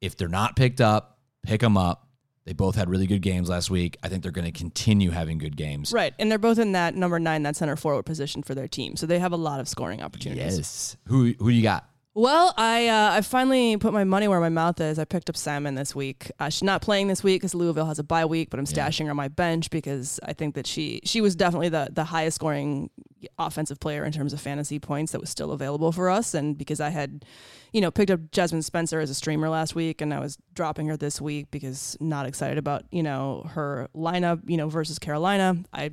If 0.00 0.16
they're 0.16 0.28
not 0.28 0.56
picked 0.56 0.80
up, 0.80 1.18
pick 1.42 1.60
them 1.60 1.76
up. 1.76 2.06
They 2.46 2.52
both 2.52 2.74
had 2.74 2.88
really 2.88 3.06
good 3.06 3.22
games 3.22 3.48
last 3.48 3.70
week. 3.70 3.96
I 4.02 4.08
think 4.08 4.22
they're 4.22 4.32
going 4.32 4.50
to 4.50 4.58
continue 4.58 5.10
having 5.10 5.38
good 5.38 5.56
games. 5.56 5.92
Right, 5.92 6.14
and 6.18 6.30
they're 6.30 6.38
both 6.38 6.58
in 6.58 6.72
that 6.72 6.94
number 6.94 7.18
nine, 7.18 7.42
that 7.42 7.56
center 7.56 7.76
forward 7.76 8.04
position 8.04 8.42
for 8.42 8.54
their 8.54 8.66
team, 8.66 8.96
so 8.96 9.06
they 9.06 9.18
have 9.18 9.32
a 9.32 9.36
lot 9.36 9.60
of 9.60 9.68
scoring 9.68 10.02
opportunities. 10.02 10.56
Yes. 10.56 10.96
Who 11.06 11.34
who 11.38 11.50
do 11.50 11.56
you 11.56 11.62
got? 11.62 11.88
Well, 12.20 12.52
I 12.59 12.87
uh, 12.88 13.12
I 13.12 13.22
finally 13.22 13.78
put 13.78 13.94
my 13.94 14.04
money 14.04 14.28
where 14.28 14.40
my 14.40 14.50
mouth 14.50 14.78
is. 14.78 14.98
I 14.98 15.06
picked 15.06 15.30
up 15.30 15.38
Salmon 15.38 15.74
this 15.74 15.94
week. 15.94 16.30
Uh, 16.38 16.50
she's 16.50 16.62
not 16.62 16.83
playing 16.83 17.09
this 17.09 17.24
week 17.24 17.40
because 17.40 17.54
Louisville 17.54 17.87
has 17.87 17.98
a 17.98 18.04
bye 18.04 18.26
week, 18.26 18.50
but 18.50 18.61
I'm 18.61 18.66
stashing 18.66 19.06
her 19.06 19.11
on 19.11 19.16
my 19.16 19.28
bench 19.28 19.70
because 19.70 20.20
I 20.22 20.35
think 20.35 20.54
that 20.54 20.66
she 20.66 21.00
she 21.02 21.22
was 21.22 21.35
definitely 21.35 21.70
the 21.70 21.88
the 21.90 22.04
highest 22.04 22.35
scoring 22.35 22.90
offensive 23.38 23.80
player 23.80 24.04
in 24.04 24.12
terms 24.12 24.35
of 24.35 24.40
fantasy 24.42 24.78
points 24.78 25.12
that 25.12 25.20
was 25.22 25.30
still 25.30 25.50
available 25.50 25.92
for 25.92 26.11
us, 26.11 26.35
and 26.35 26.59
because 26.59 26.78
I 26.78 26.90
had, 26.90 27.24
you 27.72 27.80
know, 27.80 27.90
picked 27.90 28.11
up 28.11 28.20
Jasmyne 28.33 28.64
Spencer 28.64 29.00
as 29.00 29.09
a 29.09 29.14
streamer 29.14 29.48
last 29.48 29.74
week, 29.74 30.02
and 30.02 30.12
I 30.12 30.20
was 30.20 30.37
dropping 30.52 30.88
her 30.88 30.98
this 30.98 31.22
week 31.22 31.50
because 31.50 31.96
not 32.00 32.26
excited 32.26 32.59
about 32.59 32.85
you 32.90 33.02
know 33.02 33.48
her 33.54 33.88
lineup, 33.96 34.42
you 34.46 34.59
know, 34.59 34.68
versus 34.68 34.98
Carolina. 34.98 35.56
I 35.72 35.92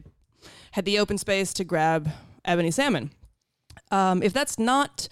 had 0.71 0.83
the 0.83 0.99
open 0.99 1.17
space 1.17 1.53
to 1.53 1.63
grab 1.63 2.09
Ebony 2.43 2.71
Salmon. 2.71 3.11
Um, 3.91 4.21
if 4.21 4.33
that's 4.33 4.59
not 4.59 5.07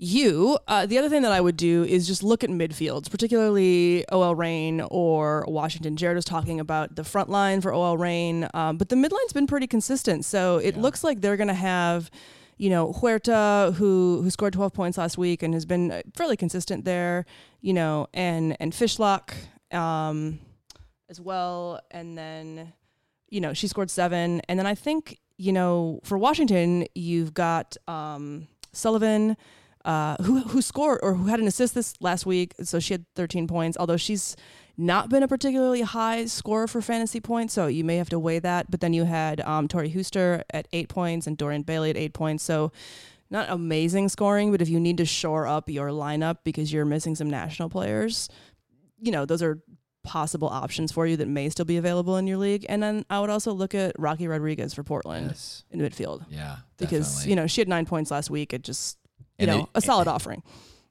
you. 0.00 0.58
Uh, 0.66 0.86
the 0.86 0.98
other 0.98 1.08
thing 1.08 1.22
that 1.22 1.32
I 1.32 1.40
would 1.40 1.56
do 1.56 1.84
is 1.84 2.06
just 2.06 2.22
look 2.22 2.42
at 2.42 2.50
midfields, 2.50 3.10
particularly 3.10 4.04
OL 4.10 4.34
Reign 4.34 4.80
or 4.90 5.44
Washington. 5.46 5.96
Jared 5.96 6.16
was 6.16 6.24
talking 6.24 6.58
about 6.58 6.96
the 6.96 7.04
front 7.04 7.28
line 7.28 7.60
for 7.60 7.72
OL 7.72 7.98
Reign, 7.98 8.48
um, 8.54 8.78
but 8.78 8.88
the 8.88 8.96
midline's 8.96 9.32
been 9.32 9.46
pretty 9.46 9.66
consistent. 9.66 10.24
So 10.24 10.56
it 10.56 10.76
looks 10.76 11.04
like 11.04 11.20
they're 11.20 11.36
going 11.36 11.48
to 11.48 11.54
have, 11.54 12.10
you 12.56 12.70
know, 12.70 12.92
Huerta, 12.94 13.74
who 13.74 14.22
who 14.22 14.30
scored 14.30 14.54
12 14.54 14.72
points 14.72 14.96
last 14.96 15.18
week 15.18 15.42
and 15.42 15.52
has 15.52 15.66
been 15.66 15.92
uh, 15.92 16.02
fairly 16.16 16.36
consistent 16.36 16.84
there, 16.86 17.26
you 17.60 17.74
know, 17.74 18.06
and 18.14 18.56
and 18.58 18.72
Fishlock 18.72 19.34
um, 19.70 20.38
as 21.10 21.20
well, 21.20 21.80
and 21.90 22.16
then, 22.16 22.72
you 23.28 23.40
know, 23.40 23.52
she 23.52 23.68
scored 23.68 23.90
seven, 23.90 24.40
and 24.48 24.58
then 24.58 24.66
I 24.66 24.74
think 24.74 25.18
you 25.36 25.52
know 25.52 26.00
for 26.04 26.16
Washington 26.16 26.86
you've 26.94 27.34
got 27.34 27.76
um, 27.86 28.48
Sullivan 28.72 29.36
uh, 29.84 30.16
who 30.22 30.40
who 30.40 30.60
scored 30.62 31.00
or 31.02 31.14
who 31.14 31.26
had 31.26 31.40
an 31.40 31.46
assist 31.46 31.74
this 31.74 31.94
last 32.00 32.26
week. 32.26 32.54
So 32.62 32.78
she 32.80 32.94
had 32.94 33.06
13 33.16 33.46
points, 33.46 33.76
although 33.78 33.96
she's 33.96 34.36
not 34.76 35.08
been 35.10 35.22
a 35.22 35.28
particularly 35.28 35.82
high 35.82 36.24
scorer 36.26 36.66
for 36.66 36.80
fantasy 36.80 37.20
points. 37.20 37.52
So 37.54 37.66
you 37.66 37.84
may 37.84 37.96
have 37.96 38.08
to 38.10 38.18
weigh 38.18 38.38
that. 38.40 38.70
But 38.70 38.80
then 38.80 38.92
you 38.92 39.04
had 39.04 39.40
um, 39.42 39.68
Tori 39.68 39.90
Huster 39.90 40.42
at 40.50 40.68
eight 40.72 40.88
points 40.88 41.26
and 41.26 41.36
Dorian 41.36 41.62
Bailey 41.62 41.90
at 41.90 41.96
eight 41.96 42.14
points. 42.14 42.42
So 42.44 42.72
not 43.30 43.48
amazing 43.50 44.08
scoring, 44.08 44.50
but 44.50 44.60
if 44.62 44.68
you 44.68 44.80
need 44.80 44.96
to 44.98 45.04
shore 45.04 45.46
up 45.46 45.68
your 45.68 45.88
lineup 45.90 46.38
because 46.44 46.72
you're 46.72 46.84
missing 46.86 47.14
some 47.14 47.28
national 47.30 47.68
players, 47.68 48.28
you 49.00 49.12
know 49.12 49.24
those 49.24 49.42
are 49.42 49.60
possible 50.02 50.48
options 50.48 50.90
for 50.90 51.06
you 51.06 51.14
that 51.18 51.28
may 51.28 51.48
still 51.50 51.66
be 51.66 51.76
available 51.76 52.16
in 52.16 52.26
your 52.26 52.38
league. 52.38 52.64
And 52.70 52.82
then 52.82 53.04
I 53.10 53.20
would 53.20 53.28
also 53.28 53.52
look 53.52 53.74
at 53.74 53.92
Rocky 53.98 54.26
Rodriguez 54.26 54.72
for 54.72 54.82
Portland 54.82 55.26
Yes. 55.28 55.64
in 55.70 55.78
midfield 55.80 56.24
Yeah. 56.30 56.56
because 56.78 57.06
definitely. 57.08 57.30
you 57.30 57.36
know 57.36 57.46
she 57.46 57.60
had 57.60 57.68
nine 57.68 57.84
points 57.86 58.10
last 58.10 58.30
week. 58.30 58.54
It 58.54 58.62
just 58.62 58.96
you 59.40 59.48
And 59.48 59.58
know 59.58 59.68
they- 59.72 59.78
a 59.78 59.80
solid 59.80 60.08
offering. 60.08 60.42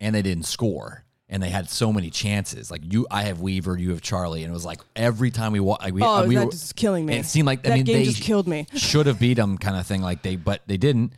and 0.01 0.13
they 0.15 0.21
didn't 0.21 0.43
score. 0.45 1.03
And 1.31 1.43
they 1.43 1.49
had 1.51 1.69
so 1.69 1.93
many 1.93 2.09
chances. 2.09 2.71
Like 2.71 2.81
you, 2.91 3.05
I 3.11 3.21
have 3.23 3.39
Weaver, 3.39 3.77
you 3.77 3.91
have 3.91 4.01
Charley, 4.01 4.41
and 4.43 4.49
it 4.49 4.53
was 4.53 4.65
like 4.65 4.79
every 4.95 5.29
time 5.29 5.51
we 5.51 5.59
wa- 5.59 5.77
like 5.79 5.93
we, 5.93 6.01
Oh, 6.01 6.25
we 6.25 6.33
that 6.35 6.45
were- 6.45 6.51
just 6.51 6.75
killing 6.75 7.05
me. 7.05 7.17
It 7.17 7.25
seemed 7.27 7.45
like 7.45 7.59
I 7.59 7.69
that 7.69 7.75
mean 7.75 7.83
game 7.83 7.97
they 7.99 8.03
just 8.05 8.23
killed 8.23 8.47
me. 8.47 8.65
should 8.75 9.05
have 9.05 9.19
beat 9.19 9.35
them, 9.35 9.59
kind 9.59 9.77
of 9.77 9.85
thing. 9.85 10.01
Like 10.01 10.23
they, 10.23 10.35
but 10.37 10.63
they 10.65 10.77
didn't. 10.77 11.13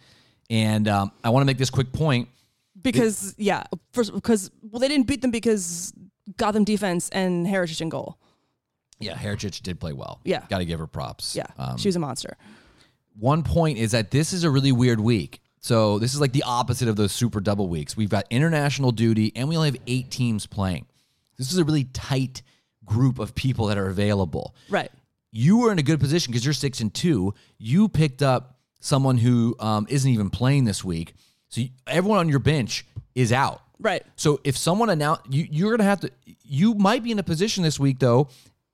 And 0.50 0.89
um, 0.89 1.13
I 1.24 1.30
want 1.30 1.44
to 1.44 1.46
make 1.46 1.58
this 1.58 1.70
quick 1.70 1.94
point. 1.94 2.28
Because 2.82 3.36
yeah, 3.38 3.63
first 3.94 4.12
because 4.13 4.52
well 4.62 4.82
they 4.82 4.89
didn't 4.89 5.08
beat 5.08 5.22
them 5.22 5.32
because 5.32 5.94
Gotham 6.36 6.65
defense 6.65 7.08
and 7.10 7.48
Haracic 7.48 7.80
in 7.80 7.88
goal. 7.88 8.17
Yeah, 9.00 9.13
Haracic 9.15 9.62
did 9.63 9.80
play 9.80 9.94
well. 9.94 10.20
Yeah. 10.26 10.44
got 10.50 10.58
to 10.58 10.65
give 10.65 10.80
her 10.80 10.88
props. 10.88 11.36
Yeah, 11.38 11.46
Um, 11.58 11.78
she 11.78 11.88
was 11.88 11.96
a 11.96 12.00
monster. 12.00 12.36
one 13.17 13.44
point 13.44 13.78
is 13.78 13.91
that 13.91 14.12
this 14.12 14.34
is 14.34 14.44
a 14.44 14.50
really 14.52 14.72
weird 14.74 15.00
week. 15.00 15.41
So 15.62 16.00
this 16.00 16.13
is 16.13 16.19
like 16.19 16.34
the 16.34 16.43
opposite 16.43 16.88
of 16.88 16.95
those 16.95 17.12
super 17.12 17.39
double 17.39 17.69
weeks. 17.69 17.95
We've 17.95 18.10
got 18.10 18.26
international 18.30 18.91
duty 18.91 19.32
and 19.36 19.47
we 19.47 19.56
only 19.56 19.69
have 19.69 19.80
eight 19.88 20.10
teams 20.10 20.47
playing. 20.47 20.88
This 21.38 21.52
is 21.52 21.58
a 21.60 21.63
really 21.63 21.86
tight 21.86 22.41
group 22.84 23.19
of 23.19 23.36
people 23.36 23.67
that 23.67 23.78
are 23.78 23.88
available. 23.88 24.56
Right. 24.69 24.91
You 25.32 25.60
were 25.60 25.71
in 25.71 25.80
a 25.80 25.84
good 25.84 26.00
position 26.00 26.32
because 26.32 26.43
you're 26.43 26.54
six 26.54 26.82
and 26.82 26.93
two. 26.93 27.34
You 27.58 27.88
picked 27.88 28.21
up 28.21 28.58
someone 28.80 29.17
who 29.17 29.56
um, 29.60 29.86
isn't 29.88 30.10
even 30.10 30.30
playing 30.32 30.65
this 30.65 30.84
week. 30.84 31.13
So 31.50 31.62
you, 31.62 31.69
everyone 31.88 32.17
on 32.17 32.28
your 32.30 32.39
bench 32.39 32.86
is 33.13 33.32
out. 33.32 33.62
Right. 33.80 34.04
So 34.15 34.39
if 34.43 34.58
someone 34.58 34.89
announce 34.89 35.21
you, 35.30 35.47
you're 35.50 35.71
gonna 35.71 35.89
have 35.89 36.02
to. 36.02 36.12
You 36.43 36.74
might 36.76 37.04
be 37.04 37.12
in 37.12 37.19
a 37.19 37.24
position 37.24 37.63
this 37.63 37.80
week 37.80 38.00
though, 38.00 38.30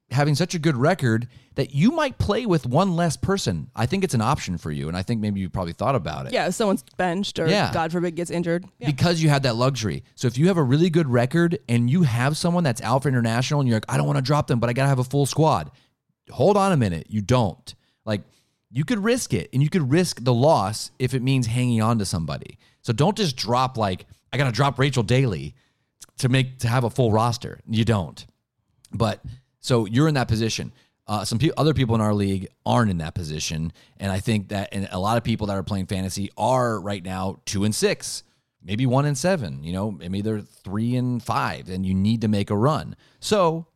having 0.10 0.36
such 0.36 0.56
a 0.56 0.60
good 0.60 0.78
record 0.78 1.28
that 1.56 1.74
you 1.74 1.92
might 1.92 2.18
play 2.18 2.46
with 2.46 2.66
one 2.66 2.96
less 2.96 3.18
person. 3.18 3.70
I 3.76 3.86
think 3.88 4.04
it's 4.04 4.14
an 4.14 4.22
option 4.22 4.58
for 4.58 4.72
you, 4.72 4.88
and 4.88 4.96
I 4.96 5.02
think 5.04 5.20
maybe 5.20 5.40
you 5.42 5.50
probably 5.50 5.74
thought 5.74 5.96
about 5.96 6.28
it. 6.28 6.34
Yeah, 6.34 6.48
if 6.48 6.54
someone's 6.56 6.84
benched 6.96 7.40
or 7.40 7.48
Yeah. 7.48 7.74
God 7.74 7.92
forbid 7.92 8.16
gets 8.16 8.32
injured. 8.32 8.66
Yeah. 8.80 8.88
Because 8.88 9.22
you 9.22 9.30
had 9.30 9.44
that 9.44 9.56
luxury. 9.58 10.04
So 10.16 10.28
if 10.28 10.38
you 10.38 10.48
have 10.48 10.58
a 10.58 10.64
really 10.64 10.90
good 10.90 11.10
record 11.10 11.60
and 11.68 11.90
you 11.90 12.04
have 12.04 12.38
someone 12.38 12.64
that's 12.64 12.82
out 12.82 13.04
for 13.04 13.10
international 13.10 13.60
and 13.60 13.68
you're 13.68 13.76
like, 13.78 13.86
I 13.90 13.98
don't 13.98 14.06
want 14.06 14.18
to 14.18 14.22
drop 14.22 14.48
them, 14.48 14.60
but 14.60 14.70
I 14.70 14.74
gotta 14.74 14.90
have 14.90 15.00
a 15.00 15.04
full 15.04 15.26
squad. 15.26 15.72
Hold 16.30 16.56
on 16.58 16.72
a 16.72 16.78
minute. 16.78 17.08
You 17.10 17.22
don't. 17.22 17.74
Like 18.06 18.22
you 18.72 18.86
could 18.86 19.00
risk 19.04 19.34
it 19.34 19.50
and 19.52 19.62
you 19.62 19.70
could 19.70 19.92
risk 19.92 20.24
the 20.24 20.34
loss 20.34 20.92
if 21.00 21.14
it 21.14 21.22
means 21.22 21.48
hanging 21.48 21.82
on 21.82 22.00
to 22.00 22.06
somebody. 22.06 22.58
So 22.82 22.94
don't 22.94 23.18
just 23.18 23.36
drop 23.36 23.78
like, 23.78 24.06
I 24.32 24.38
gotta 24.38 24.52
drop 24.52 24.80
Rachel 24.80 25.04
Daly 25.04 25.56
to 26.20 26.30
make 26.30 26.60
to 26.60 26.68
have 26.70 26.84
a 26.86 26.90
full 26.90 27.12
roster. 27.12 27.60
You 27.68 27.84
don't. 27.84 28.26
But 28.94 29.22
so 29.68 29.86
you're 29.86 30.08
in 30.08 30.14
that 30.14 30.30
position. 30.30 30.72
Uh, 31.08 31.26
some 31.26 31.40
pe- 31.40 31.52
other 31.58 31.74
people 31.74 31.94
in 31.94 32.00
our 32.00 32.14
league 32.14 32.48
aren't 32.66 32.90
in 32.90 33.00
that 33.00 33.14
position, 33.14 33.74
and 33.98 34.12
I 34.14 34.22
think 34.22 34.48
that 34.50 34.70
a 34.92 34.98
lot 35.00 35.18
of 35.18 35.26
people 35.26 35.48
that 35.48 35.58
are 35.58 35.64
playing 35.64 35.88
fantasy 35.88 36.30
are 36.38 36.80
right 36.80 37.04
now 37.04 37.42
two 37.44 37.66
and 37.66 37.76
six, 37.76 38.24
maybe 38.64 38.86
one 38.86 39.06
and 39.06 39.18
seven. 39.18 39.62
You 39.64 39.74
know, 39.74 39.92
maybe 39.92 40.22
they're 40.22 40.40
three 40.40 40.96
and 40.96 41.22
five, 41.22 41.68
and 41.68 41.86
you 41.86 41.94
need 41.94 42.22
to 42.22 42.30
make 42.30 42.50
a 42.50 42.56
run. 42.56 42.96
So 43.20 43.68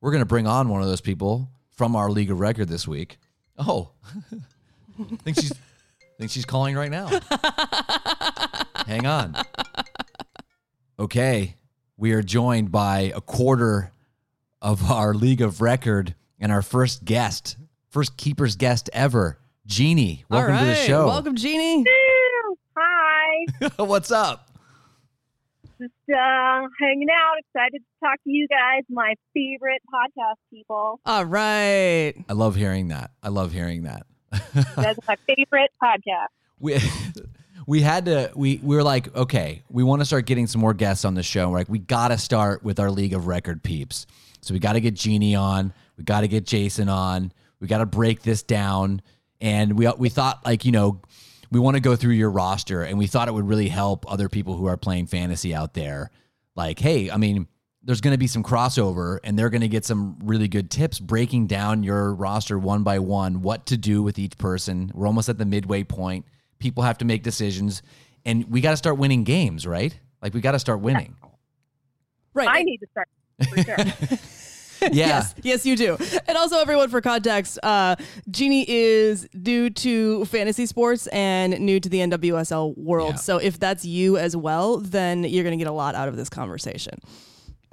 we're 0.00 0.12
gonna 0.12 0.24
bring 0.24 0.46
on 0.46 0.68
one 0.68 0.82
of 0.82 0.88
those 0.88 1.00
people 1.00 1.48
from 1.76 1.96
our 1.96 2.10
league 2.10 2.30
of 2.30 2.38
record 2.38 2.68
this 2.68 2.86
week. 2.86 3.18
Oh, 3.58 3.90
I 5.00 5.16
think 5.24 5.36
she's 5.36 5.52
I 5.52 6.16
think 6.18 6.30
she's 6.30 6.44
calling 6.44 6.76
right 6.76 6.90
now. 6.92 7.08
Hang 8.86 9.04
on. 9.06 9.34
Okay, 10.98 11.56
we 11.96 12.12
are 12.12 12.22
joined 12.22 12.70
by 12.70 13.12
a 13.16 13.20
quarter 13.20 13.90
of 14.62 14.90
our 14.90 15.14
league 15.14 15.40
of 15.40 15.60
record 15.60 16.14
and 16.38 16.52
our 16.52 16.62
first 16.62 17.04
guest, 17.04 17.56
first 17.88 18.16
keeper's 18.16 18.56
guest 18.56 18.90
ever, 18.92 19.38
Jeannie. 19.66 20.24
Welcome 20.28 20.54
All 20.54 20.60
to 20.60 20.66
the 20.66 20.74
show. 20.74 21.06
Welcome, 21.06 21.36
Jeannie. 21.36 21.84
Hi. 22.76 23.70
What's 23.78 24.10
up? 24.10 24.50
Just 25.80 25.92
uh, 26.10 26.66
hanging 26.78 27.08
out. 27.10 27.36
Excited 27.38 27.78
to 27.78 28.06
talk 28.06 28.22
to 28.24 28.30
you 28.30 28.46
guys, 28.48 28.82
my 28.90 29.14
favorite 29.32 29.80
podcast 29.92 30.36
people. 30.50 31.00
All 31.06 31.24
right. 31.24 32.14
I 32.28 32.32
love 32.34 32.54
hearing 32.54 32.88
that. 32.88 33.12
I 33.22 33.28
love 33.28 33.52
hearing 33.52 33.84
that. 33.84 34.06
That's 34.76 34.98
my 35.08 35.16
favorite 35.26 35.70
podcast. 35.82 36.26
we 36.60 36.78
we 37.66 37.80
had 37.80 38.04
to 38.04 38.30
we 38.36 38.60
we 38.62 38.76
were 38.76 38.82
like 38.82 39.14
okay 39.16 39.62
we 39.70 39.82
want 39.82 40.00
to 40.00 40.04
start 40.04 40.26
getting 40.26 40.46
some 40.46 40.60
more 40.60 40.74
guests 40.74 41.04
on 41.04 41.14
the 41.14 41.22
show 41.22 41.48
we're 41.48 41.58
like 41.58 41.68
we 41.68 41.78
gotta 41.78 42.18
start 42.18 42.62
with 42.62 42.78
our 42.78 42.90
league 42.90 43.14
of 43.14 43.26
record 43.26 43.62
peeps 43.62 44.06
so 44.40 44.54
we 44.54 44.60
gotta 44.60 44.80
get 44.80 44.94
jeannie 44.94 45.34
on. 45.34 45.72
We 45.96 46.04
gotta 46.04 46.28
get 46.28 46.46
jason 46.46 46.88
on. 46.88 47.32
We 47.60 47.68
gotta 47.68 47.86
break 47.86 48.22
this 48.22 48.42
down. 48.42 49.02
And 49.40 49.78
we 49.78 49.88
we 49.98 50.08
thought 50.08 50.44
like 50.44 50.64
you 50.64 50.72
know 50.72 51.00
we 51.50 51.60
want 51.60 51.76
to 51.76 51.80
go 51.80 51.96
through 51.96 52.12
your 52.12 52.30
roster 52.30 52.82
and 52.82 52.98
we 52.98 53.06
thought 53.06 53.28
it 53.28 53.32
would 53.32 53.48
really 53.48 53.68
help 53.68 54.10
other 54.10 54.28
people 54.28 54.56
who 54.56 54.66
are 54.66 54.76
playing 54.76 55.06
fantasy 55.06 55.54
out 55.54 55.74
there. 55.74 56.10
Like 56.56 56.78
hey 56.78 57.10
i 57.10 57.16
mean 57.16 57.46
there's 57.82 58.00
going 58.00 58.12
to 58.12 58.18
be 58.18 58.26
some 58.26 58.42
crossover 58.42 59.18
and 59.24 59.38
they're 59.38 59.48
going 59.48 59.62
to 59.62 59.68
get 59.68 59.84
some 59.86 60.18
really 60.22 60.48
good 60.48 60.70
tips 60.70 60.98
breaking 60.98 61.46
down 61.46 61.82
your 61.82 62.12
roster 62.12 62.58
one 62.58 62.82
by 62.82 62.98
one 62.98 63.40
what 63.40 63.66
to 63.66 63.76
do 63.76 64.02
with 64.02 64.18
each 64.18 64.36
person. 64.36 64.92
We're 64.94 65.06
almost 65.06 65.30
at 65.30 65.38
the 65.38 65.46
midway 65.46 65.84
point. 65.84 66.26
People 66.58 66.82
have 66.82 66.98
to 66.98 67.06
make 67.06 67.22
decisions 67.22 67.82
and 68.26 68.44
we 68.50 68.60
got 68.60 68.72
to 68.72 68.76
start 68.76 68.98
winning 68.98 69.24
games 69.24 69.66
right? 69.66 69.98
Like 70.22 70.34
we 70.34 70.40
got 70.40 70.52
to 70.52 70.58
start 70.58 70.80
winning. 70.80 71.16
Right. 72.34 72.48
I 72.48 72.62
need 72.62 72.78
to 72.78 72.86
start 72.90 73.08
for 73.48 73.62
sure. 73.62 73.76
Yeah. 74.82 74.88
yes, 74.92 75.34
yes, 75.42 75.66
you 75.66 75.76
do. 75.76 75.98
And 76.26 76.38
also, 76.38 76.58
everyone, 76.58 76.88
for 76.88 77.02
context, 77.02 77.58
uh, 77.62 77.96
Jeannie 78.30 78.64
is 78.66 79.28
new 79.34 79.68
to 79.68 80.24
fantasy 80.24 80.64
sports 80.64 81.06
and 81.08 81.60
new 81.60 81.80
to 81.80 81.88
the 81.90 81.98
NWSL 81.98 82.78
world. 82.78 83.10
Yeah. 83.10 83.16
So 83.16 83.36
if 83.36 83.58
that's 83.58 83.84
you 83.84 84.16
as 84.16 84.34
well, 84.34 84.78
then 84.78 85.24
you're 85.24 85.44
going 85.44 85.58
to 85.58 85.62
get 85.62 85.68
a 85.70 85.74
lot 85.74 85.94
out 85.94 86.08
of 86.08 86.16
this 86.16 86.30
conversation. 86.30 86.98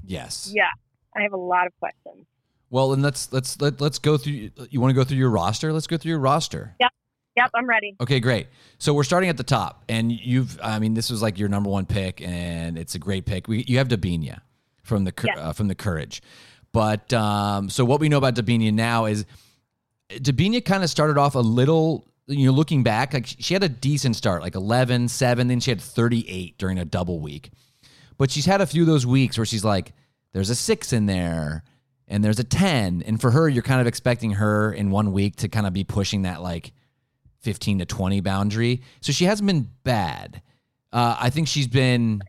Yes. 0.05 0.51
Yeah, 0.53 0.63
I 1.15 1.21
have 1.21 1.31
a 1.31 1.37
lot 1.37 1.65
of 1.65 1.71
questions. 1.79 2.25
Well, 2.69 2.91
and 2.91 3.01
let's 3.01 3.31
let's 3.31 3.61
let, 3.61 3.79
let's 3.79 3.99
go 3.99 4.17
through. 4.17 4.49
You 4.69 4.81
want 4.81 4.89
to 4.89 4.95
go 4.95 5.05
through 5.05 5.17
your 5.17 5.29
roster? 5.29 5.71
Let's 5.71 5.87
go 5.87 5.95
through 5.95 6.09
your 6.09 6.19
roster. 6.19 6.75
Yep, 6.81 6.91
Yep, 7.37 7.51
I'm 7.53 7.69
ready. 7.69 7.95
Okay, 8.01 8.19
great. 8.19 8.47
So 8.79 8.93
we're 8.93 9.03
starting 9.03 9.29
at 9.29 9.37
the 9.37 9.43
top, 9.43 9.83
and 9.87 10.11
you've. 10.11 10.59
I 10.61 10.79
mean, 10.79 10.95
this 10.95 11.09
was 11.09 11.21
like 11.21 11.39
your 11.39 11.49
number 11.49 11.69
one 11.69 11.85
pick, 11.85 12.19
and 12.21 12.77
it's 12.77 12.95
a 12.95 12.99
great 12.99 13.25
pick. 13.25 13.47
We, 13.47 13.63
you 13.67 13.77
have 13.77 13.87
Debinha 13.87 14.41
from 14.87 15.03
the 15.03 15.13
Yes. 15.23 15.37
uh, 15.37 15.53
from 15.53 15.67
the 15.67 15.75
Courage, 15.75 16.21
but 16.71 17.11
um, 17.13 17.69
so 17.69 17.85
what 17.85 17.99
we 17.99 18.09
know 18.09 18.17
about 18.17 18.35
Debinha 18.35 18.73
now 18.73 19.05
is 19.05 19.25
Debinha 20.09 20.63
kind 20.63 20.83
of 20.83 20.89
started 20.89 21.17
off 21.17 21.35
a 21.35 21.39
little. 21.39 22.05
You 22.29 22.47
know, 22.47 22.51
looking 22.51 22.83
back, 22.83 23.13
like 23.13 23.25
she 23.25 23.53
had 23.53 23.63
a 23.63 23.69
decent 23.69 24.17
start, 24.17 24.41
like 24.41 24.53
11, 24.53 25.07
7, 25.07 25.47
then 25.47 25.61
she 25.61 25.71
had 25.71 25.79
38 25.79 26.57
during 26.57 26.77
a 26.77 26.83
double 26.83 27.21
week. 27.21 27.51
But 28.17 28.31
she's 28.31 28.45
had 28.45 28.59
a 28.59 28.65
few 28.65 28.81
of 28.81 28.87
those 28.87 29.05
weeks 29.05 29.37
where 29.37 29.45
she's 29.45 29.63
like, 29.63 29.93
there's 30.33 30.49
a 30.49 30.55
six 30.55 30.91
in 30.91 31.05
there 31.05 31.63
and 32.05 32.21
there's 32.21 32.37
a 32.39 32.43
10. 32.43 33.01
And 33.03 33.21
for 33.21 33.31
her, 33.31 33.47
you're 33.47 33.63
kind 33.63 33.79
of 33.79 33.87
expecting 33.87 34.31
her 34.31 34.73
in 34.73 34.91
one 34.91 35.13
week 35.13 35.37
to 35.37 35.47
kind 35.47 35.65
of 35.65 35.71
be 35.71 35.85
pushing 35.85 36.23
that 36.23 36.41
like 36.41 36.73
15 37.43 37.79
to 37.79 37.85
20 37.85 38.19
boundary. 38.19 38.81
So 38.99 39.13
she 39.13 39.23
hasn't 39.23 39.47
been 39.47 39.69
bad. 39.85 40.41
Uh, 40.91 41.15
I 41.17 41.29
think 41.29 41.47
she's 41.47 41.69
been 41.69 42.21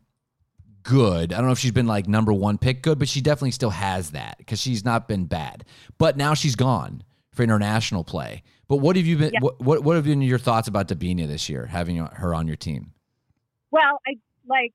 good. 0.89 1.33
I 1.35 1.37
don't 1.37 1.47
know 1.47 1.53
if 1.53 1.59
she's 1.59 1.73
been 1.73 1.87
like 1.87 2.09
number 2.09 2.33
one 2.33 2.57
pick 2.57 2.83
good, 2.83 2.99
but 2.99 3.09
she 3.09 3.21
definitely 3.21 3.51
still 3.51 3.71
has 3.71 4.13
that 4.13 4.39
because 4.39 4.59
she's 4.59 4.85
not 4.85 5.07
been 5.07 5.27
bad. 5.27 5.65
But 5.99 6.17
now 6.17 6.33
she's 6.33 6.57
gone 6.57 7.03
for 7.33 7.43
international 7.43 8.05
play. 8.05 8.43
But 8.69 8.77
what 8.77 8.97
have 8.97 9.07
you 9.07 9.19
been? 9.19 9.33
Yeah. 9.35 9.41
What, 9.41 9.61
what 9.61 9.85
what 9.85 9.97
have 9.97 10.05
been 10.05 10.23
your 10.23 10.39
thoughts 10.39 10.67
about 10.67 10.89
Debinha 10.89 11.29
this 11.29 11.49
year, 11.49 11.67
having 11.67 11.99
her 11.99 12.35
on 12.35 12.47
your 12.47 12.57
team? 12.57 12.93
Well, 13.71 14.01
I 14.07 14.15
like. 14.49 14.73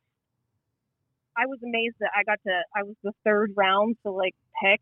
I 1.35 1.47
was 1.47 1.57
amazed 1.63 1.95
that 1.99 2.11
I 2.15 2.23
got 2.23 2.37
to. 2.45 2.61
I 2.75 2.83
was 2.83 2.95
the 3.03 3.11
third 3.23 3.53
round 3.55 3.97
to 4.05 4.11
like 4.11 4.35
pick 4.63 4.81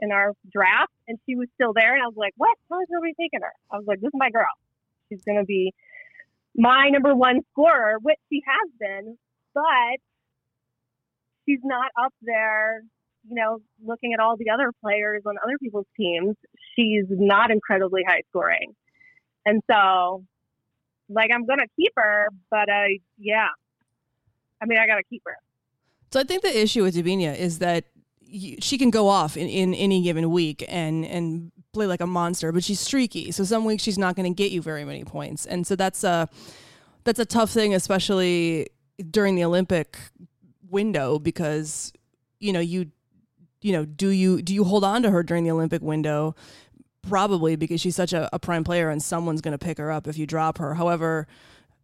in 0.00 0.10
our 0.10 0.32
draft, 0.50 0.92
and 1.06 1.18
she 1.26 1.36
was 1.36 1.48
still 1.54 1.74
there, 1.74 1.94
and 1.94 2.02
I 2.02 2.06
was 2.06 2.16
like, 2.16 2.32
"What? 2.36 2.56
How 2.70 2.80
is 2.80 2.88
nobody 2.90 3.12
taking 3.12 3.40
her?" 3.42 3.52
I 3.70 3.76
was 3.76 3.86
like, 3.86 4.00
"This 4.00 4.08
is 4.08 4.14
my 4.14 4.30
girl. 4.30 4.48
She's 5.10 5.22
gonna 5.24 5.44
be 5.44 5.74
my 6.56 6.88
number 6.88 7.14
one 7.14 7.42
scorer," 7.52 7.96
which 8.00 8.18
she 8.30 8.42
has 8.46 8.70
been, 8.80 9.18
but 9.54 10.00
she's 11.46 11.60
not 11.64 11.90
up 12.00 12.12
there. 12.22 12.82
You 13.28 13.34
know, 13.34 13.58
looking 13.84 14.12
at 14.12 14.20
all 14.20 14.36
the 14.36 14.50
other 14.50 14.70
players 14.80 15.22
on 15.26 15.34
other 15.42 15.58
people's 15.60 15.86
teams, 15.96 16.36
she's 16.76 17.06
not 17.08 17.50
incredibly 17.50 18.02
high 18.06 18.22
scoring, 18.30 18.74
and 19.44 19.62
so 19.70 20.24
like 21.08 21.30
I'm 21.32 21.46
gonna 21.46 21.66
keep 21.78 21.92
her, 21.96 22.28
but 22.50 22.70
I 22.70 23.00
yeah, 23.18 23.48
I 24.60 24.66
mean 24.66 24.78
I 24.78 24.86
gotta 24.86 25.02
keep 25.10 25.22
her. 25.26 25.36
So 26.12 26.20
I 26.20 26.24
think 26.24 26.42
the 26.42 26.56
issue 26.56 26.82
with 26.82 26.94
Debinha 26.94 27.36
is 27.36 27.58
that 27.58 27.84
she 28.28 28.78
can 28.78 28.90
go 28.90 29.08
off 29.08 29.36
in, 29.36 29.48
in 29.48 29.74
any 29.74 30.02
given 30.02 30.30
week 30.30 30.64
and 30.68 31.04
and 31.04 31.52
play 31.72 31.86
like 31.86 32.00
a 32.00 32.06
monster, 32.06 32.52
but 32.52 32.64
she's 32.64 32.80
streaky. 32.80 33.30
So 33.32 33.44
some 33.44 33.64
weeks 33.64 33.82
she's 33.82 33.98
not 33.98 34.16
going 34.16 34.32
to 34.32 34.34
get 34.34 34.50
you 34.50 34.62
very 34.62 34.84
many 34.84 35.04
points, 35.04 35.46
and 35.46 35.66
so 35.66 35.76
that's 35.76 36.04
a 36.04 36.28
that's 37.04 37.18
a 37.18 37.24
tough 37.24 37.50
thing, 37.50 37.74
especially 37.74 38.68
during 39.10 39.36
the 39.36 39.44
Olympic 39.44 39.98
window, 40.70 41.18
because 41.18 41.92
you 42.40 42.52
know 42.52 42.60
you 42.60 42.90
you 43.62 43.72
know 43.72 43.84
do 43.84 44.08
you 44.08 44.42
do 44.42 44.54
you 44.54 44.64
hold 44.64 44.84
on 44.84 45.02
to 45.02 45.10
her 45.10 45.22
during 45.22 45.44
the 45.44 45.50
Olympic 45.50 45.82
window? 45.82 46.34
Probably 47.02 47.54
because 47.56 47.80
she's 47.80 47.94
such 47.94 48.12
a, 48.12 48.28
a 48.32 48.38
prime 48.38 48.64
player, 48.64 48.90
and 48.90 49.02
someone's 49.02 49.40
going 49.40 49.52
to 49.52 49.64
pick 49.64 49.78
her 49.78 49.92
up 49.92 50.06
if 50.06 50.18
you 50.18 50.26
drop 50.26 50.58
her. 50.58 50.74
However, 50.74 51.26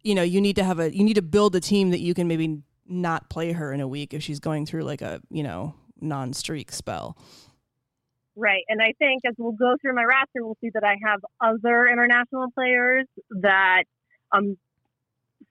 you 0.03 0.15
know 0.15 0.23
you 0.23 0.41
need 0.41 0.55
to 0.57 0.63
have 0.63 0.79
a 0.79 0.95
you 0.95 1.03
need 1.03 1.15
to 1.15 1.21
build 1.21 1.55
a 1.55 1.59
team 1.59 1.91
that 1.91 1.99
you 1.99 2.13
can 2.13 2.27
maybe 2.27 2.61
not 2.85 3.29
play 3.29 3.53
her 3.53 3.71
in 3.71 3.79
a 3.79 3.87
week 3.87 4.13
if 4.13 4.21
she's 4.21 4.39
going 4.39 4.65
through 4.65 4.83
like 4.83 5.01
a 5.01 5.21
you 5.29 5.43
know 5.43 5.75
non-streak 6.01 6.71
spell. 6.71 7.17
Right, 8.35 8.63
and 8.67 8.81
I 8.81 8.93
think 8.97 9.21
as 9.27 9.35
we'll 9.37 9.51
go 9.51 9.75
through 9.79 9.93
my 9.93 10.03
roster, 10.03 10.43
we'll 10.43 10.57
see 10.59 10.71
that 10.73 10.83
I 10.83 10.95
have 11.05 11.19
other 11.39 11.87
international 11.87 12.47
players 12.53 13.05
that 13.41 13.83
um 14.31 14.57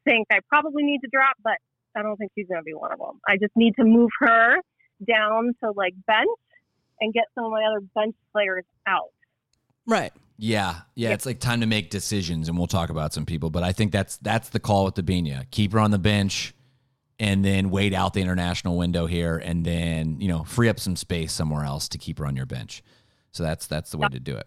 think 0.05 0.27
I 0.31 0.40
probably 0.49 0.83
need 0.83 1.01
to 1.01 1.09
drop, 1.12 1.37
but 1.42 1.59
I 1.97 2.03
don't 2.03 2.17
think 2.17 2.33
she's 2.35 2.47
going 2.49 2.61
to 2.61 2.65
be 2.65 2.75
one 2.75 2.93
of 2.93 2.99
them. 2.99 3.21
I 3.29 3.37
just 3.37 3.53
need 3.57 3.75
to 3.77 3.85
move 3.85 4.11
her 4.21 4.57
down 5.07 5.55
to 5.63 5.73
like 5.77 5.95
bench 6.07 6.29
and 7.01 7.13
get 7.13 7.25
some 7.35 7.45
of 7.45 7.51
my 7.51 7.65
other 7.65 7.81
bench 7.95 8.15
players 8.33 8.65
out. 8.87 9.11
Right. 9.87 10.13
Yeah, 10.39 10.81
yeah, 10.95 11.09
Yeah. 11.09 11.15
it's 11.15 11.27
like 11.27 11.39
time 11.41 11.61
to 11.61 11.67
make 11.67 11.91
decisions, 11.91 12.49
and 12.49 12.57
we'll 12.57 12.67
talk 12.67 12.91
about 12.91 13.13
some 13.13 13.27
people. 13.27 13.51
But 13.51 13.63
I 13.63 13.73
think 13.73 13.93
that's 13.93 14.17
that's 14.19 14.49
the 14.49 14.61
call 14.61 14.85
with 14.85 14.95
Debinha. 14.95 15.51
Keep 15.51 15.73
her 15.73 15.79
on 15.81 15.91
the 15.91 15.99
bench, 15.99 16.55
and 17.19 17.45
then 17.45 17.71
wait 17.71 17.95
out 17.95 18.15
the 18.15 18.23
international 18.23 18.77
window 18.77 19.07
here, 19.07 19.37
and 19.37 19.65
then 19.65 20.21
you 20.21 20.29
know 20.29 20.43
free 20.45 20.69
up 20.69 20.81
some 20.81 20.97
space 20.97 21.33
somewhere 21.33 21.65
else 21.65 21.89
to 21.91 21.99
keep 21.99 22.19
her 22.19 22.27
on 22.27 22.35
your 22.35 22.47
bench. 22.47 22.83
So 23.33 23.43
that's 23.43 23.67
that's 23.67 23.91
the 23.91 23.99
way 23.99 24.09
to 24.09 24.21
do 24.21 24.37
it. 24.37 24.47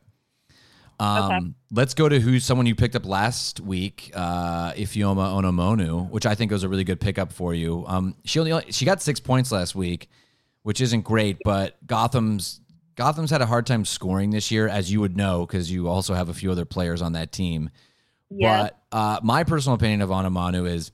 Um, 0.99 1.31
Okay. 1.31 1.45
Let's 1.71 1.93
go 1.93 2.07
to 2.07 2.19
who's 2.19 2.45
someone 2.45 2.67
you 2.67 2.75
picked 2.75 2.95
up 2.95 3.05
last 3.05 3.59
week, 3.59 4.11
uh, 4.13 4.71
Ifeoma 4.73 5.41
Onumonu, 5.41 6.09
which 6.09 6.25
I 6.25 6.33
think 6.35 6.51
was 6.51 6.63
a 6.63 6.69
really 6.69 6.85
good 6.85 7.01
pickup 7.01 7.33
for 7.33 7.53
you. 7.53 7.83
Um, 7.87 8.15
she 8.23 8.39
only 8.39 8.71
she 8.71 8.85
got 8.85 9.01
six 9.01 9.19
points 9.19 9.51
last 9.51 9.75
week, 9.75 10.09
which 10.63 10.79
isn't 10.79 11.01
great, 11.01 11.37
but 11.43 11.75
Gotham's 11.85 12.61
Gotham's 12.95 13.29
had 13.29 13.41
a 13.41 13.45
hard 13.45 13.65
time 13.65 13.83
scoring 13.83 14.29
this 14.29 14.51
year, 14.51 14.69
as 14.69 14.89
you 14.89 15.01
would 15.01 15.17
know, 15.17 15.45
because 15.45 15.69
you 15.69 15.89
also 15.89 16.13
have 16.13 16.29
a 16.29 16.33
few 16.33 16.49
other 16.49 16.63
players 16.63 17.01
on 17.01 17.11
that 17.13 17.33
team. 17.33 17.69
Yes. 18.29 18.71
But 18.91 18.97
uh, 18.97 19.19
my 19.21 19.43
personal 19.43 19.75
opinion 19.75 20.01
of 20.01 20.09
Onumonu 20.09 20.65
is 20.69 20.91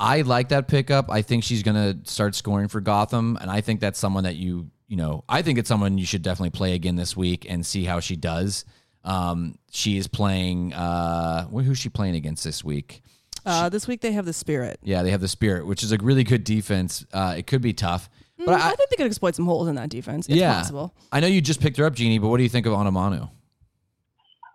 I 0.00 0.22
like 0.22 0.48
that 0.48 0.66
pickup. 0.66 1.10
I 1.10 1.22
think 1.22 1.44
she's 1.44 1.62
going 1.62 1.76
to 1.76 2.10
start 2.10 2.34
scoring 2.34 2.66
for 2.68 2.80
Gotham, 2.80 3.38
and 3.40 3.50
I 3.50 3.60
think 3.60 3.78
that's 3.80 3.98
someone 4.00 4.24
that 4.24 4.34
you 4.36 4.70
you 4.88 4.96
know 4.96 5.22
I 5.28 5.42
think 5.42 5.58
it's 5.58 5.68
someone 5.68 5.96
you 5.96 6.06
should 6.06 6.22
definitely 6.22 6.50
play 6.50 6.74
again 6.74 6.96
this 6.96 7.16
week 7.16 7.46
and 7.48 7.64
see 7.64 7.84
how 7.84 8.00
she 8.00 8.16
does. 8.16 8.64
Um, 9.08 9.58
she 9.70 9.96
is 9.96 10.06
playing. 10.06 10.74
Uh, 10.74 11.46
who's 11.48 11.78
she 11.78 11.88
playing 11.88 12.14
against 12.14 12.44
this 12.44 12.62
week? 12.62 13.02
Uh, 13.46 13.68
this 13.68 13.88
week 13.88 14.02
they 14.02 14.12
have 14.12 14.26
the 14.26 14.32
Spirit. 14.32 14.78
Yeah, 14.82 15.02
they 15.02 15.10
have 15.10 15.20
the 15.20 15.28
Spirit, 15.28 15.66
which 15.66 15.82
is 15.82 15.92
a 15.92 15.96
really 15.96 16.24
good 16.24 16.44
defense. 16.44 17.06
Uh, 17.12 17.34
it 17.38 17.46
could 17.46 17.62
be 17.62 17.72
tough, 17.72 18.10
Mm, 18.38 18.46
but 18.46 18.60
I, 18.60 18.70
I, 18.70 18.74
think 18.74 18.90
they 18.90 18.96
could 18.96 19.06
exploit 19.06 19.34
some 19.34 19.46
holes 19.46 19.66
in 19.68 19.74
that 19.76 19.88
defense. 19.88 20.28
It's 20.28 20.36
Yeah. 20.36 20.54
possible. 20.54 20.94
I 21.10 21.20
know 21.20 21.26
you 21.26 21.40
just 21.40 21.60
picked 21.60 21.76
her 21.78 21.84
up, 21.84 21.94
Jeannie. 21.94 22.18
But 22.18 22.28
what 22.28 22.36
do 22.36 22.42
you 22.44 22.48
think 22.48 22.66
of 22.66 22.72
Onumonu? 22.72 23.30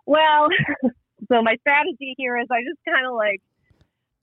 Well, 0.06 0.48
so 1.28 1.42
my 1.42 1.56
strategy 1.60 2.14
here 2.16 2.38
is 2.38 2.46
I 2.50 2.62
just 2.62 2.78
kind 2.88 3.06
of 3.06 3.14
like 3.14 3.42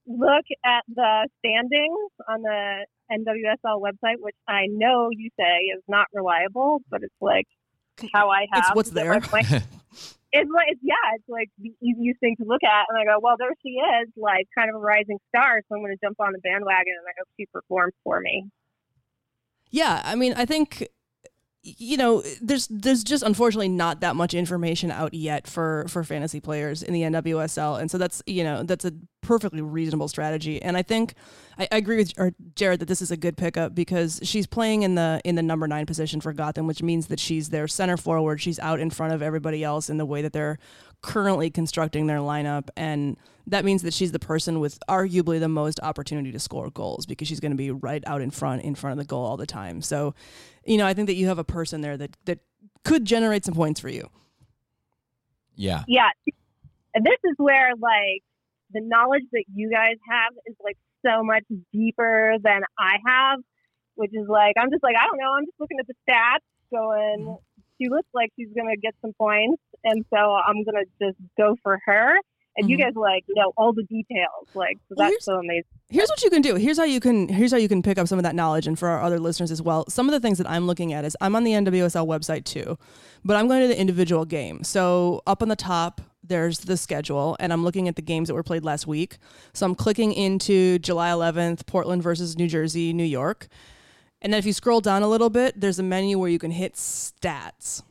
look 0.06 0.44
at 0.64 0.82
the 0.92 1.28
standings 1.38 2.10
on 2.28 2.42
the 2.42 2.86
NWSL 3.12 3.80
website, 3.80 4.16
which 4.18 4.34
I 4.48 4.66
know 4.68 5.10
you 5.12 5.30
say 5.38 5.58
is 5.76 5.82
not 5.86 6.06
reliable, 6.12 6.80
but 6.90 7.02
it's 7.02 7.14
like 7.20 7.46
how 8.12 8.30
I 8.30 8.46
have. 8.52 8.64
It's 8.64 8.74
what's 8.74 8.90
the 8.90 8.94
there. 8.94 9.20
It's 10.32 10.50
like 10.50 10.68
it's, 10.68 10.80
yeah, 10.82 11.14
it's 11.14 11.28
like 11.28 11.50
the 11.58 11.72
easiest 11.84 12.20
thing 12.20 12.36
to 12.40 12.44
look 12.44 12.64
at, 12.64 12.86
and 12.88 12.96
I 12.96 13.04
go, 13.04 13.20
well, 13.20 13.36
there 13.38 13.52
she 13.62 13.76
is, 13.76 14.08
like 14.16 14.48
kind 14.56 14.70
of 14.70 14.76
a 14.76 14.84
rising 14.84 15.18
star, 15.28 15.60
so 15.68 15.76
I'm 15.76 15.82
going 15.82 15.92
to 15.92 16.00
jump 16.02 16.16
on 16.20 16.32
the 16.32 16.40
bandwagon, 16.40 16.94
and 16.96 17.06
I 17.06 17.12
hope 17.18 17.28
she 17.38 17.46
performs 17.52 17.92
for 18.02 18.20
me. 18.20 18.48
Yeah, 19.70 20.00
I 20.04 20.14
mean, 20.14 20.34
I 20.34 20.44
think 20.46 20.88
you 21.64 21.96
know, 21.96 22.22
there's 22.40 22.66
there's 22.68 23.04
just 23.04 23.22
unfortunately 23.22 23.68
not 23.68 24.00
that 24.00 24.16
much 24.16 24.34
information 24.34 24.90
out 24.90 25.14
yet 25.14 25.46
for 25.46 25.86
for 25.88 26.02
fantasy 26.02 26.40
players 26.40 26.82
in 26.82 26.92
the 26.92 27.02
NWSL, 27.02 27.80
and 27.80 27.88
so 27.88 27.98
that's 27.98 28.20
you 28.26 28.42
know 28.42 28.64
that's 28.64 28.84
a 28.84 28.92
perfectly 29.20 29.62
reasonable 29.62 30.08
strategy. 30.08 30.60
And 30.60 30.76
I 30.76 30.82
think 30.82 31.14
I, 31.56 31.68
I 31.70 31.76
agree 31.76 31.98
with 31.98 32.14
Jared 32.56 32.80
that 32.80 32.88
this 32.88 33.00
is 33.00 33.12
a 33.12 33.16
good 33.16 33.36
pickup 33.36 33.76
because 33.76 34.18
she's 34.24 34.48
playing 34.48 34.82
in 34.82 34.96
the 34.96 35.20
in 35.24 35.36
the 35.36 35.42
number 35.42 35.68
nine 35.68 35.86
position 35.86 36.20
for 36.20 36.32
Gotham, 36.32 36.66
which 36.66 36.82
means 36.82 37.06
that 37.06 37.20
she's 37.20 37.50
their 37.50 37.68
center 37.68 37.96
forward. 37.96 38.40
She's 38.40 38.58
out 38.58 38.80
in 38.80 38.90
front 38.90 39.12
of 39.12 39.22
everybody 39.22 39.62
else 39.62 39.88
in 39.88 39.98
the 39.98 40.06
way 40.06 40.20
that 40.22 40.32
they're 40.32 40.58
currently 41.00 41.48
constructing 41.48 42.08
their 42.08 42.18
lineup, 42.18 42.70
and 42.76 43.16
that 43.46 43.64
means 43.64 43.82
that 43.82 43.94
she's 43.94 44.10
the 44.10 44.18
person 44.18 44.58
with 44.58 44.78
arguably 44.88 45.38
the 45.38 45.48
most 45.48 45.78
opportunity 45.80 46.32
to 46.32 46.38
score 46.40 46.70
goals 46.70 47.06
because 47.06 47.28
she's 47.28 47.40
going 47.40 47.52
to 47.52 47.56
be 47.56 47.70
right 47.70 48.02
out 48.06 48.20
in 48.20 48.32
front 48.32 48.62
in 48.62 48.74
front 48.74 48.98
of 48.98 48.98
the 48.98 49.08
goal 49.08 49.24
all 49.24 49.36
the 49.36 49.46
time. 49.46 49.80
So 49.80 50.14
you 50.64 50.76
know, 50.78 50.86
I 50.86 50.94
think 50.94 51.06
that 51.06 51.14
you 51.14 51.26
have 51.28 51.38
a 51.38 51.44
person 51.44 51.80
there 51.80 51.96
that 51.96 52.16
that 52.24 52.38
could 52.84 53.04
generate 53.04 53.44
some 53.44 53.54
points 53.54 53.80
for 53.80 53.88
you. 53.88 54.08
Yeah, 55.54 55.84
Yeah, 55.86 56.10
and 56.94 57.04
this 57.04 57.18
is 57.24 57.34
where 57.36 57.70
like 57.76 58.22
the 58.72 58.80
knowledge 58.80 59.24
that 59.32 59.44
you 59.54 59.70
guys 59.70 59.96
have 60.08 60.32
is 60.46 60.56
like 60.62 60.76
so 61.04 61.22
much 61.22 61.44
deeper 61.72 62.36
than 62.42 62.62
I 62.78 62.96
have, 63.06 63.40
which 63.94 64.12
is 64.12 64.26
like 64.28 64.54
I'm 64.58 64.70
just 64.70 64.82
like 64.82 64.96
I 64.96 65.06
don't 65.06 65.18
know. 65.18 65.34
I'm 65.36 65.46
just 65.46 65.60
looking 65.60 65.78
at 65.78 65.86
the 65.86 65.94
stats, 66.08 66.38
going, 66.70 67.36
she 67.80 67.88
looks 67.88 68.08
like 68.14 68.30
she's 68.38 68.48
gonna 68.56 68.76
get 68.76 68.94
some 69.02 69.12
points, 69.12 69.62
and 69.84 70.04
so 70.10 70.16
I'm 70.16 70.64
gonna 70.64 70.84
just 71.00 71.18
go 71.36 71.56
for 71.62 71.78
her. 71.86 72.16
And 72.56 72.68
you 72.68 72.76
Mhm. 72.76 72.80
guys 72.80 72.92
like 72.94 73.24
know 73.34 73.52
all 73.56 73.72
the 73.72 73.84
details. 73.84 74.46
Like 74.54 74.78
so 74.88 74.94
Well, 74.96 75.10
that's 75.10 75.24
so 75.24 75.34
amazing. 75.38 75.64
Here's 75.88 76.08
what 76.08 76.22
you 76.22 76.30
can 76.30 76.42
do. 76.42 76.54
Here's 76.56 76.76
how 76.78 76.84
you 76.84 77.00
can 77.00 77.28
here's 77.28 77.50
how 77.50 77.56
you 77.58 77.68
can 77.68 77.82
pick 77.82 77.98
up 77.98 78.08
some 78.08 78.18
of 78.18 78.22
that 78.24 78.34
knowledge 78.34 78.66
and 78.66 78.78
for 78.78 78.88
our 78.88 79.02
other 79.02 79.18
listeners 79.18 79.50
as 79.50 79.62
well. 79.62 79.84
Some 79.88 80.06
of 80.08 80.12
the 80.12 80.20
things 80.20 80.38
that 80.38 80.48
I'm 80.50 80.66
looking 80.66 80.92
at 80.92 81.04
is 81.04 81.16
I'm 81.20 81.34
on 81.36 81.44
the 81.44 81.52
NWSL 81.54 82.06
website 82.06 82.44
too, 82.44 82.78
but 83.24 83.36
I'm 83.36 83.48
going 83.48 83.62
to 83.62 83.68
the 83.68 83.78
individual 83.80 84.24
game. 84.24 84.64
So 84.64 85.22
up 85.26 85.42
on 85.42 85.48
the 85.48 85.56
top 85.56 86.00
there's 86.24 86.60
the 86.60 86.76
schedule 86.76 87.36
and 87.40 87.52
I'm 87.52 87.64
looking 87.64 87.88
at 87.88 87.96
the 87.96 88.02
games 88.02 88.28
that 88.28 88.34
were 88.34 88.44
played 88.44 88.64
last 88.64 88.86
week. 88.86 89.18
So 89.54 89.66
I'm 89.66 89.74
clicking 89.74 90.12
into 90.12 90.78
July 90.78 91.10
11th, 91.10 91.66
Portland 91.66 92.02
versus 92.02 92.36
New 92.38 92.46
Jersey, 92.48 92.92
New 92.92 93.02
York. 93.04 93.48
And 94.20 94.32
then 94.32 94.38
if 94.38 94.46
you 94.46 94.52
scroll 94.52 94.80
down 94.80 95.02
a 95.02 95.08
little 95.08 95.30
bit, 95.30 95.60
there's 95.60 95.80
a 95.80 95.82
menu 95.82 96.16
where 96.20 96.30
you 96.30 96.38
can 96.38 96.52
hit 96.52 96.74
stats. 96.74 97.82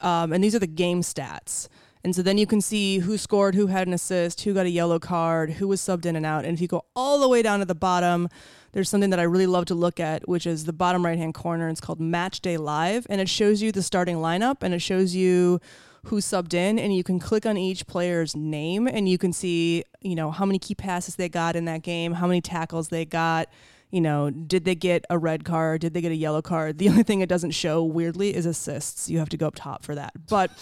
Um, 0.00 0.32
and 0.32 0.42
these 0.42 0.54
are 0.54 0.60
the 0.60 0.68
game 0.68 1.00
stats. 1.02 1.68
And 2.02 2.16
so 2.16 2.22
then 2.22 2.38
you 2.38 2.46
can 2.46 2.60
see 2.60 2.98
who 3.00 3.18
scored, 3.18 3.54
who 3.54 3.66
had 3.66 3.86
an 3.86 3.92
assist, 3.92 4.40
who 4.42 4.54
got 4.54 4.66
a 4.66 4.70
yellow 4.70 4.98
card, 4.98 5.50
who 5.50 5.68
was 5.68 5.80
subbed 5.80 6.06
in 6.06 6.16
and 6.16 6.24
out. 6.24 6.44
And 6.44 6.54
if 6.54 6.60
you 6.60 6.68
go 6.68 6.84
all 6.96 7.20
the 7.20 7.28
way 7.28 7.42
down 7.42 7.58
to 7.58 7.66
the 7.66 7.74
bottom, 7.74 8.28
there's 8.72 8.88
something 8.88 9.10
that 9.10 9.20
I 9.20 9.24
really 9.24 9.46
love 9.46 9.66
to 9.66 9.74
look 9.74 10.00
at, 10.00 10.26
which 10.28 10.46
is 10.46 10.64
the 10.64 10.72
bottom 10.72 11.04
right 11.04 11.18
hand 11.18 11.34
corner. 11.34 11.68
It's 11.68 11.80
called 11.80 12.00
Match 12.00 12.40
Day 12.40 12.56
Live. 12.56 13.06
And 13.10 13.20
it 13.20 13.28
shows 13.28 13.60
you 13.60 13.70
the 13.70 13.82
starting 13.82 14.16
lineup 14.16 14.62
and 14.62 14.72
it 14.72 14.80
shows 14.80 15.14
you 15.14 15.60
who 16.04 16.16
subbed 16.16 16.54
in. 16.54 16.78
And 16.78 16.94
you 16.94 17.04
can 17.04 17.18
click 17.18 17.44
on 17.44 17.58
each 17.58 17.86
player's 17.86 18.34
name 18.34 18.86
and 18.86 19.06
you 19.06 19.18
can 19.18 19.32
see, 19.34 19.84
you 20.00 20.14
know, 20.14 20.30
how 20.30 20.46
many 20.46 20.58
key 20.58 20.74
passes 20.74 21.16
they 21.16 21.28
got 21.28 21.54
in 21.54 21.66
that 21.66 21.82
game, 21.82 22.14
how 22.14 22.26
many 22.26 22.40
tackles 22.40 22.88
they 22.88 23.04
got. 23.04 23.48
You 23.90 24.00
know, 24.00 24.30
did 24.30 24.64
they 24.64 24.76
get 24.76 25.04
a 25.10 25.18
red 25.18 25.44
card? 25.44 25.80
Did 25.80 25.94
they 25.94 26.00
get 26.00 26.12
a 26.12 26.16
yellow 26.16 26.42
card? 26.42 26.78
The 26.78 26.88
only 26.88 27.02
thing 27.02 27.22
it 27.22 27.28
doesn't 27.28 27.50
show 27.50 27.82
weirdly 27.82 28.34
is 28.34 28.46
assists. 28.46 29.10
You 29.10 29.18
have 29.18 29.28
to 29.30 29.36
go 29.36 29.48
up 29.48 29.56
top 29.56 29.84
for 29.84 29.96
that. 29.96 30.12
But 30.28 30.52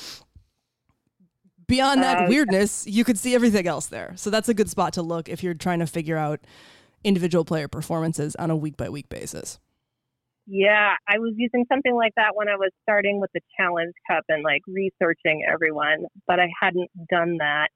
beyond 1.69 2.03
that 2.03 2.25
Uh, 2.25 2.29
weirdness, 2.29 2.87
you 2.87 3.05
could 3.05 3.19
see 3.19 3.35
everything 3.35 3.67
else 3.69 3.87
there. 3.87 4.13
So 4.17 4.31
that's 4.31 4.49
a 4.49 4.55
good 4.55 4.69
spot 4.69 4.93
to 4.95 5.03
look 5.03 5.29
if 5.29 5.43
you're 5.43 5.55
trying 5.55 5.79
to 5.79 5.87
figure 5.87 6.17
out 6.17 6.41
individual 7.05 7.45
player 7.45 7.69
performances 7.69 8.35
on 8.37 8.51
a 8.51 8.57
week 8.57 8.77
by 8.77 8.89
week 8.89 9.09
basis. 9.09 9.61
Yeah, 10.51 10.95
I 11.07 11.19
was 11.19 11.35
using 11.37 11.67
something 11.71 11.95
like 11.95 12.15
that 12.17 12.35
when 12.35 12.49
I 12.49 12.57
was 12.57 12.71
starting 12.83 13.21
with 13.21 13.31
the 13.35 13.41
Challenge 13.57 13.93
Cup 14.11 14.25
and 14.29 14.43
like 14.43 14.63
researching 14.67 15.45
everyone, 15.47 16.07
but 16.27 16.41
I 16.41 16.49
hadn't 16.61 16.91
done 17.11 17.37
that 17.39 17.69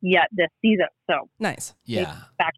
yet 0.00 0.28
this 0.32 0.48
season. 0.62 0.86
So 1.08 1.28
Nice. 1.38 1.74
Yeah. 1.84 2.16
back- 2.38 2.54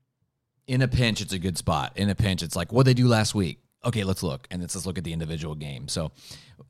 In 0.69 0.81
a 0.81 0.89
pinch, 0.89 1.21
it's 1.21 1.33
a 1.33 1.39
good 1.41 1.59
spot. 1.59 1.93
In 1.97 2.09
a 2.09 2.15
pinch, 2.15 2.43
it's 2.43 2.55
like 2.55 2.73
what 2.73 2.87
they 2.87 2.95
do 2.95 3.09
last 3.09 3.35
week. 3.35 3.59
Okay, 3.85 4.05
let's 4.05 4.23
look, 4.23 4.47
and 4.51 4.61
let's 4.61 4.75
just 4.75 4.85
look 4.87 4.99
at 4.99 5.05
the 5.05 5.13
individual 5.13 5.55
game. 5.55 5.89
So, 5.89 6.13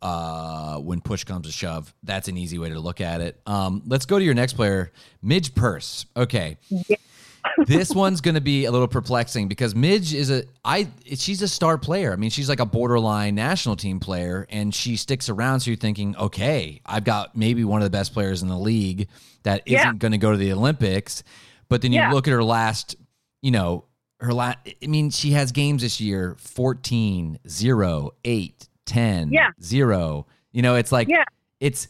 uh, 0.00 0.78
when 0.78 1.00
push 1.00 1.24
comes 1.24 1.46
to 1.46 1.52
shove, 1.52 1.92
that's 2.04 2.28
an 2.28 2.36
easy 2.36 2.58
way 2.58 2.68
to 2.70 2.78
look 2.78 3.00
at 3.00 3.20
it. 3.20 3.40
Um, 3.46 3.82
let's 3.86 4.06
go 4.06 4.18
to 4.18 4.24
your 4.24 4.34
next 4.34 4.52
player, 4.52 4.92
Midge 5.20 5.52
Purce. 5.54 6.06
Okay, 6.16 6.56
this 7.66 7.90
one's 7.90 8.20
going 8.20 8.36
to 8.36 8.40
be 8.40 8.64
a 8.66 8.70
little 8.70 8.86
perplexing 8.86 9.48
because 9.48 9.74
Midge 9.74 10.14
is 10.14 10.30
a 10.30 10.44
I 10.64 10.86
she's 11.16 11.42
a 11.42 11.48
star 11.48 11.78
player. 11.78 12.12
I 12.12 12.16
mean, 12.16 12.30
she's 12.30 12.48
like 12.48 12.60
a 12.60 12.66
borderline 12.66 13.34
national 13.34 13.74
team 13.76 13.98
player, 13.98 14.46
and 14.48 14.72
she 14.74 14.96
sticks 14.96 15.28
around. 15.28 15.60
So 15.60 15.70
you're 15.70 15.78
thinking, 15.78 16.16
okay, 16.16 16.80
I've 16.86 17.04
got 17.04 17.36
maybe 17.36 17.64
one 17.64 17.80
of 17.82 17.86
the 17.86 17.90
best 17.96 18.12
players 18.12 18.42
in 18.42 18.48
the 18.48 18.58
league 18.58 19.08
that 19.42 19.62
Yeah. 19.66 19.84
not 19.84 19.98
going 19.98 20.12
to 20.12 20.18
go 20.18 20.30
to 20.30 20.36
the 20.38 20.52
Olympics. 20.52 21.22
But 21.68 21.82
then 21.82 21.92
you 21.92 22.00
Yeah. 22.00 22.12
look 22.12 22.28
at 22.28 22.32
her 22.32 22.44
last, 22.44 22.96
you 23.42 23.50
know, 23.50 23.84
her 24.20 24.32
last. 24.34 24.58
I 24.82 24.86
mean, 24.86 25.10
she 25.10 25.30
has 25.32 25.52
games 25.52 25.82
this 25.82 26.00
year 26.00 26.36
14, 26.38 27.38
0, 27.48 28.10
8, 28.24 28.68
10, 28.86 29.32
Yeah. 29.32 29.48
0. 29.62 30.26
You 30.52 30.62
know, 30.62 30.74
it's 30.76 30.92
like 30.92 31.08
Yeah. 31.08 31.24
it's 31.60 31.88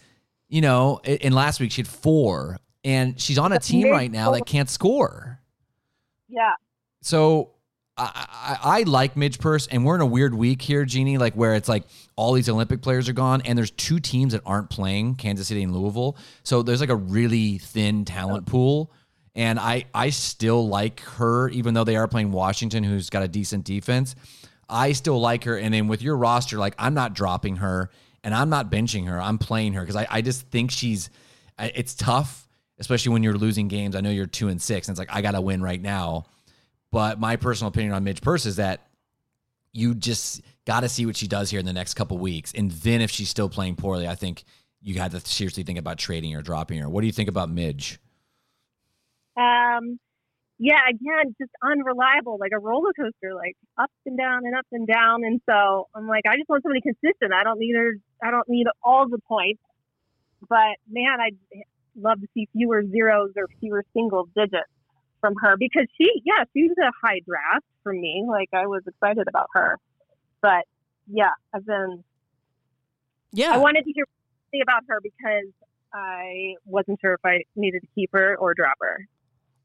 you 0.49 0.61
know, 0.61 0.99
and 1.05 1.33
last 1.35 1.61
week 1.61 1.71
she 1.71 1.81
had 1.83 1.88
four, 1.88 2.59
and 2.85 3.21
she's 3.21 3.38
on 3.38 3.53
a 3.53 3.59
team 3.61 3.90
right 3.90 4.11
now 4.11 4.33
that 4.33 4.47
can't 4.47 4.69
score. 4.69 5.40
yeah, 6.29 6.53
So 7.03 7.51
I, 7.97 8.57
I, 8.62 8.81
I 8.81 8.83
like 8.83 9.16
Midge 9.16 9.38
Purce, 9.38 9.66
and 9.69 9.85
we're 9.85 9.95
in 9.95 10.01
a 10.01 10.07
weird 10.07 10.35
week 10.35 10.61
here, 10.62 10.85
Jeannie, 10.85 11.19
like 11.19 11.35
where 11.35 11.55
it's 11.55 11.69
like 11.69 11.85
all 12.16 12.33
these 12.33 12.49
Olympic 12.49 12.83
players 12.83 13.09
are 13.09 13.12
gone, 13.12 13.43
and 13.43 13.57
there's 13.57 13.71
two 13.71 14.01
teams 14.01 14.33
that 14.33 14.43
aren't 14.45 14.71
playing, 14.71 15.14
Kansas 15.16 15.47
City 15.47 15.62
and 15.62 15.73
Louisville. 15.75 16.16
So 16.43 16.62
there's 16.62 16.81
like 16.81 16.90
a 16.90 16.97
really 16.97 17.59
thin 17.59 18.05
talent 18.05 18.47
pool. 18.47 18.90
And 19.35 19.61
I, 19.61 19.85
I 19.95 20.11
still 20.11 20.66
like 20.69 21.01
her, 21.01 21.49
even 21.51 21.75
though 21.75 21.85
they 21.85 21.97
are 21.97 22.09
playing 22.09 22.33
Washington, 22.33 22.83
who's 22.83 23.11
got 23.11 23.23
a 23.23 23.29
decent 23.29 23.64
defense. 23.64 24.14
I 24.69 24.93
still 24.93 25.21
like 25.21 25.45
her. 25.45 25.57
And 25.57 25.73
then 25.73 25.88
with 25.88 26.03
your 26.03 26.16
roster, 26.16 26.59
like 26.59 26.75
I'm 26.79 26.95
not 26.95 27.14
dropping 27.14 27.57
her 27.57 27.90
and 28.25 28.35
I'm 28.35 28.51
not 28.51 28.71
benching 28.71 29.07
her. 29.07 29.21
I'm 29.21 29.38
playing 29.38 29.75
her 29.75 29.83
because 29.83 29.97
I, 29.97 30.07
I 30.11 30.21
just 30.21 30.49
think 30.49 30.71
she's, 30.71 31.11
it's 31.59 31.95
tough, 31.95 32.49
especially 32.79 33.12
when 33.12 33.23
you're 33.23 33.35
losing 33.35 33.69
games. 33.69 33.95
I 33.95 34.01
know 34.01 34.11
you're 34.11 34.27
two 34.27 34.49
and 34.49 34.61
six, 34.61 34.88
and 34.88 34.95
it's 34.95 34.99
like, 34.99 35.14
I 35.14 35.23
got 35.23 35.33
to 35.33 35.40
win 35.40 35.62
right 35.62 35.81
now. 35.81 36.25
But 36.90 37.21
my 37.21 37.37
personal 37.37 37.69
opinion 37.69 37.93
on 37.93 38.03
Midge 38.05 38.21
Purce 38.21 38.47
is 38.47 38.57
that 38.57 38.88
you 39.73 39.95
just 39.95 40.40
got 40.66 40.81
to 40.81 40.88
see 40.88 41.07
what 41.07 41.16
she 41.16 41.29
does 41.29 41.51
here 41.51 41.61
in 41.61 41.66
the 41.66 41.73
next 41.73 41.95
couple 41.95 42.19
weeks. 42.19 42.53
And 42.53 42.71
then 42.71 43.01
if 43.01 43.11
she's 43.11 43.29
still 43.29 43.49
playing 43.49 43.77
poorly, 43.77 44.09
I 44.09 44.14
think 44.14 44.45
you 44.83 44.99
had 44.99 45.12
to 45.12 45.21
seriously 45.21 45.62
think 45.62 45.79
about 45.79 45.99
trading 45.99 46.33
her, 46.33 46.43
dropping 46.43 46.81
her. 46.81 46.88
What 46.88 47.03
do 47.03 47.07
you 47.07 47.12
think 47.12 47.29
about 47.29 47.49
Midge? 47.49 48.01
Um, 49.37 49.99
yeah. 50.59 50.81
Again, 50.88 51.35
just 51.40 51.53
unreliable, 51.62 52.38
like 52.38 52.53
a 52.55 52.59
roller 52.59 52.93
coaster, 52.93 53.35
like 53.35 53.57
up 53.79 53.90
and 54.07 54.19
down 54.19 54.43
and 54.45 54.57
up 54.57 54.66
and 54.73 54.87
down. 54.87 55.25
And 55.25 55.40
so 55.49 55.88
I'm 55.95 56.07
like, 56.07 56.25
I 56.29 56.37
just 56.37 56.49
want 56.49 56.62
somebody 56.62 56.81
consistent. 56.83 57.33
I 57.33 57.45
don't 57.45 57.59
need 57.59 57.75
her. 57.77 57.93
I 58.23 58.31
don't 58.31 58.49
need 58.49 58.66
all 58.83 59.09
the 59.09 59.19
points. 59.29 59.62
But 60.49 60.77
man, 60.90 61.21
I'd 61.21 61.37
love 61.97 62.21
to 62.21 62.27
see 62.35 62.49
fewer 62.53 62.85
zeros 62.87 63.33
or 63.37 63.47
fewer 63.61 63.85
single 63.95 64.29
digits 64.37 64.71
from 65.21 65.35
her 65.43 65.57
because 65.59 65.87
she, 66.01 66.11
yeah, 66.25 66.45
she 66.55 66.64
was 66.69 66.77
a 66.79 66.90
high 67.07 67.21
draft 67.27 67.64
for 67.83 67.93
me. 67.93 68.25
Like 68.29 68.49
I 68.53 68.66
was 68.66 68.83
excited 68.87 69.29
about 69.29 69.49
her, 69.55 69.79
but 70.43 70.64
yeah, 71.07 71.33
I've 71.55 71.66
been 71.66 72.05
Yeah. 73.33 73.53
I 73.53 73.59
wanted 73.59 73.85
to 73.85 73.93
hear 73.93 74.07
something 74.47 74.62
about 74.62 74.83
her 74.88 75.01
because 75.03 75.53
I 75.93 76.55
wasn't 76.64 77.01
sure 77.01 77.14
if 77.14 77.21
I 77.25 77.43
needed 77.57 77.83
to 77.83 77.88
keep 77.95 78.11
her 78.12 78.37
or 78.37 78.55
drop 78.55 78.77
her. 78.81 79.07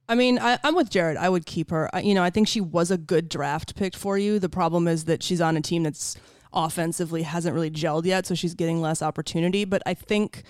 I 0.08 0.15
mean, 0.15 0.38
I, 0.39 0.60
I'm 0.63 0.76
with 0.76 0.89
Jared. 0.89 1.18
I 1.18 1.30
would 1.30 1.46
keep 1.46 1.72
her. 1.72 1.89
I, 1.94 2.02
you 2.02 2.13
know, 2.13 2.24
I 2.24 2.30
think 2.30 2.48
she 2.48 2.62
was 2.62 2.91
a 2.91 2.98
good 2.98 3.30
draft 3.30 3.76
pick 3.76 3.96
for 3.96 4.18
you. 4.18 4.39
The 4.39 4.50
problem 4.50 4.88
is 4.88 5.06
that 5.06 5.24
she's 5.24 5.41
on 5.41 5.58
a 5.58 5.62
team 5.62 5.84
that's 5.84 6.15
offensively 6.54 7.24
hasn't 7.24 7.54
really 7.54 7.72
gelled 7.72 8.06
yet, 8.06 8.26
so 8.26 8.36
she's 8.36 8.54
getting 8.54 8.82
less 8.82 9.02
opportunity. 9.02 9.65
But 9.65 9.82
I 9.86 9.94
think, 9.94 10.44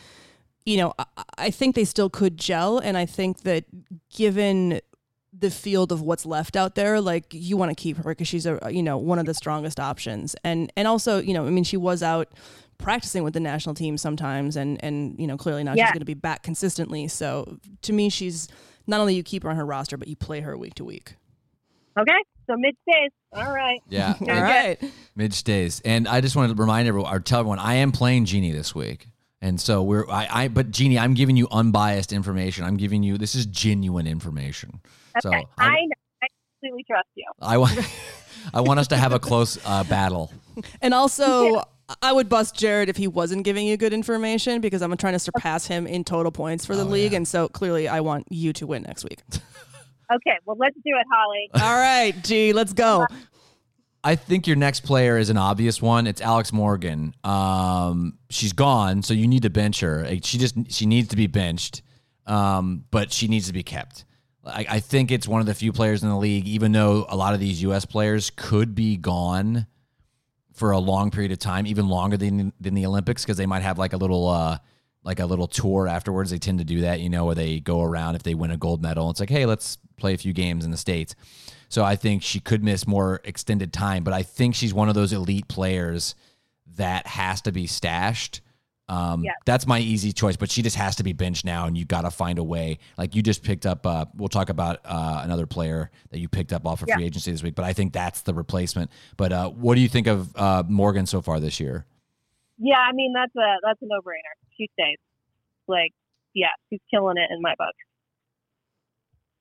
you 0.65 0.77
know, 0.77 0.93
I, 0.99 1.05
I 1.37 1.49
think 1.51 1.75
they 1.75 1.85
still 1.85 2.09
could 2.09 2.37
gel, 2.37 2.79
and 2.79 2.97
I 2.97 3.05
think 3.05 3.41
that 3.41 3.65
given 4.13 4.81
the 5.37 5.51
field 5.51 5.91
of 5.91 6.01
what's 6.01 6.25
left 6.25 6.55
out 6.55 6.75
there, 6.75 7.01
like 7.01 7.25
you 7.31 7.57
want 7.57 7.69
to 7.69 7.75
keep 7.75 7.97
her 7.97 8.03
because 8.03 8.27
she's 8.27 8.45
a 8.45 8.59
you 8.69 8.83
know 8.83 8.97
one 8.97 9.19
of 9.19 9.25
the 9.25 9.33
strongest 9.33 9.79
options, 9.79 10.35
and 10.43 10.71
and 10.75 10.87
also 10.87 11.19
you 11.19 11.33
know, 11.33 11.47
I 11.47 11.49
mean, 11.49 11.63
she 11.63 11.77
was 11.77 12.03
out 12.03 12.33
practicing 12.77 13.23
with 13.23 13.33
the 13.33 13.39
national 13.39 13.75
team 13.75 13.97
sometimes, 13.97 14.55
and 14.55 14.83
and 14.83 15.15
you 15.19 15.27
know, 15.27 15.37
clearly 15.37 15.63
now 15.63 15.73
she's 15.73 15.91
going 15.91 15.99
to 15.99 16.05
be 16.05 16.13
back 16.13 16.43
consistently. 16.43 17.07
So 17.07 17.57
to 17.83 17.93
me, 17.93 18.09
she's 18.09 18.47
not 18.87 18.99
only 18.99 19.15
you 19.15 19.23
keep 19.23 19.43
her 19.43 19.49
on 19.49 19.55
her 19.55 19.65
roster, 19.65 19.97
but 19.97 20.07
you 20.07 20.15
play 20.15 20.41
her 20.41 20.57
week 20.57 20.75
to 20.75 20.85
week. 20.85 21.15
Okay, 21.97 22.17
so 22.47 22.55
mid 22.57 22.75
stays. 22.87 23.11
All 23.33 23.51
right. 23.53 23.79
Yeah, 23.89 24.13
All 24.21 24.27
right. 24.27 24.77
Midge 25.15 25.33
stays. 25.33 25.81
And 25.85 26.07
I 26.07 26.21
just 26.21 26.35
wanted 26.35 26.55
to 26.55 26.61
remind 26.61 26.87
everyone, 26.87 27.13
or 27.13 27.19
tell 27.19 27.39
everyone, 27.39 27.59
I 27.59 27.75
am 27.75 27.91
playing 27.91 28.25
Jeannie 28.25 28.51
this 28.51 28.73
week. 28.75 29.07
And 29.41 29.59
so 29.61 29.83
we're, 29.83 30.09
I, 30.09 30.27
I, 30.31 30.47
but 30.47 30.71
Jeannie, 30.71 30.97
I'm 30.97 31.13
giving 31.13 31.37
you 31.37 31.47
unbiased 31.51 32.11
information. 32.11 32.63
I'm 32.63 32.77
giving 32.77 33.03
you, 33.03 33.17
this 33.17 33.35
is 33.35 33.45
genuine 33.45 34.07
information. 34.07 34.81
So 35.21 35.29
Okay. 35.29 35.45
I, 35.57 35.65
I, 35.65 35.69
know. 35.69 35.95
I 36.23 36.27
completely 36.61 36.85
trust 36.89 37.07
you. 37.15 37.25
I 37.41 37.57
want, 37.57 37.77
I 38.53 38.61
want 38.61 38.79
us 38.79 38.87
to 38.87 38.97
have 38.97 39.13
a 39.13 39.19
close 39.19 39.57
uh, 39.65 39.83
battle. 39.83 40.31
And 40.81 40.93
also, 40.93 41.63
I 42.01 42.11
would 42.11 42.29
bust 42.29 42.55
Jared 42.55 42.89
if 42.89 42.97
he 42.97 43.07
wasn't 43.07 43.43
giving 43.43 43.67
you 43.67 43.77
good 43.77 43.93
information 43.93 44.59
because 44.61 44.81
I'm 44.81 44.95
trying 44.97 45.13
to 45.13 45.19
surpass 45.19 45.67
him 45.67 45.85
in 45.85 46.03
total 46.03 46.31
points 46.31 46.65
for 46.65 46.75
the 46.75 46.81
Oh, 46.83 46.87
league. 46.89 47.11
yeah. 47.11 47.17
And 47.17 47.27
so 47.27 47.47
clearly, 47.47 47.87
I 47.87 47.99
want 48.01 48.25
you 48.31 48.53
to 48.53 48.65
win 48.67 48.83
next 48.83 49.03
week. 49.03 49.19
Okay, 50.13 50.37
well 50.45 50.55
let's 50.59 50.75
do 50.75 50.81
it, 50.85 51.05
Holly. 51.11 51.49
All 51.55 51.79
right, 51.79 52.13
G, 52.23 52.53
let's 52.53 52.73
go. 52.73 53.07
I 54.03 54.15
think 54.15 54.45
your 54.45 54.55
next 54.55 54.81
player 54.81 55.17
is 55.17 55.31
an 55.31 55.37
obvious 55.37 55.81
one. 55.81 56.05
It's 56.05 56.21
Alex 56.21 56.53
Morgan. 56.53 57.15
Um, 57.23 58.19
she's 58.29 58.53
gone, 58.53 59.01
so 59.01 59.15
you 59.15 59.27
need 59.27 59.41
to 59.41 59.49
bench 59.49 59.79
her. 59.79 60.03
Like, 60.03 60.23
She 60.23 60.37
just 60.37 60.53
she 60.71 60.85
needs 60.85 61.07
to 61.07 61.15
be 61.15 61.25
benched, 61.25 61.81
um, 62.27 62.83
but 62.91 63.11
she 63.11 63.27
needs 63.27 63.47
to 63.47 63.53
be 63.53 63.63
kept. 63.63 64.05
I, 64.45 64.67
I 64.69 64.79
think 64.79 65.09
it's 65.11 65.27
one 65.27 65.41
of 65.41 65.47
the 65.47 65.55
few 65.55 65.73
players 65.73 66.03
in 66.03 66.09
the 66.09 66.17
league, 66.17 66.47
even 66.47 66.71
though 66.71 67.07
a 67.09 67.15
lot 67.15 67.33
of 67.33 67.39
these 67.39 67.63
U.S. 67.63 67.83
players 67.85 68.29
could 68.29 68.75
be 68.75 68.97
gone 68.97 69.65
for 70.55 70.71
a 70.71 70.79
long 70.79 71.11
period 71.11 71.31
of 71.31 71.39
time, 71.39 71.67
even 71.67 71.87
longer 71.87 72.17
than 72.17 72.53
than 72.59 72.73
the 72.73 72.85
Olympics, 72.85 73.23
because 73.23 73.37
they 73.37 73.45
might 73.45 73.61
have 73.61 73.77
like 73.77 73.93
a 73.93 73.97
little 73.97 74.27
uh, 74.27 74.57
like 75.03 75.19
a 75.19 75.25
little 75.25 75.47
tour 75.47 75.87
afterwards. 75.87 76.31
They 76.31 76.39
tend 76.39 76.59
to 76.59 76.65
do 76.65 76.81
that, 76.81 76.99
you 76.99 77.09
know, 77.09 77.25
where 77.25 77.35
they 77.35 77.59
go 77.59 77.83
around 77.83 78.15
if 78.15 78.23
they 78.23 78.33
win 78.33 78.51
a 78.51 78.57
gold 78.57 78.81
medal. 78.81 79.09
It's 79.09 79.19
like, 79.19 79.29
hey, 79.29 79.45
let's 79.45 79.77
play 79.97 80.13
a 80.13 80.17
few 80.17 80.33
games 80.33 80.65
in 80.65 80.71
the 80.71 80.77
states. 80.77 81.15
So 81.69 81.83
I 81.83 81.95
think 81.95 82.23
she 82.23 82.39
could 82.39 82.63
miss 82.63 82.87
more 82.87 83.21
extended 83.23 83.73
time, 83.73 84.03
but 84.03 84.13
I 84.13 84.23
think 84.23 84.55
she's 84.55 84.73
one 84.73 84.89
of 84.89 84.95
those 84.95 85.13
elite 85.13 85.47
players 85.47 86.15
that 86.77 87.07
has 87.07 87.41
to 87.41 87.51
be 87.51 87.67
stashed 87.67 88.41
Um, 88.87 89.23
Yes. 89.23 89.35
That's 89.45 89.65
my 89.65 89.79
easy 89.79 90.11
choice, 90.11 90.35
but 90.37 90.51
she 90.51 90.61
just 90.61 90.75
has 90.75 90.95
to 90.97 91.03
be 91.03 91.11
benched 91.13 91.43
now, 91.45 91.65
and 91.65 91.75
you 91.77 91.85
got 91.85 92.01
to 92.01 92.11
find 92.11 92.37
a 92.37 92.43
way. 92.43 92.77
Like 92.97 93.15
you 93.15 93.21
just 93.23 93.41
picked 93.43 93.65
up. 93.65 93.85
Uh, 93.85 94.05
we'll 94.15 94.29
talk 94.29 94.49
about 94.49 94.79
uh, 94.85 95.21
another 95.23 95.47
player 95.47 95.89
that 96.11 96.19
you 96.19 96.29
picked 96.29 96.53
up 96.53 96.67
off 96.67 96.81
of 96.83 96.87
Yeah. 96.87 96.95
free 96.95 97.05
agency 97.05 97.31
this 97.31 97.41
week, 97.41 97.55
but 97.55 97.65
I 97.65 97.73
think 97.73 97.93
that's 97.93 98.21
the 98.21 98.33
replacement. 98.33 98.91
But 99.17 99.31
uh, 99.33 99.49
what 99.49 99.75
do 99.75 99.81
you 99.81 99.89
think 99.89 100.05
of 100.07 100.35
uh, 100.35 100.63
Morgan 100.67 101.05
so 101.07 101.21
far 101.21 101.39
this 101.39 101.59
year? 101.59 101.85
Yeah, 102.57 102.77
I 102.77 102.93
mean 102.93 103.11
that's 103.13 103.35
a 103.35 103.55
that's 103.63 103.81
a 103.81 103.85
no 103.85 103.99
brainer. 104.01 104.35
She 104.57 104.69
stays. 104.79 104.97
Like, 105.67 105.91
yeah, 106.35 106.49
she's 106.69 106.79
killing 106.91 107.17
it 107.17 107.33
in 107.33 107.41
my 107.41 107.55
book. 107.57 107.73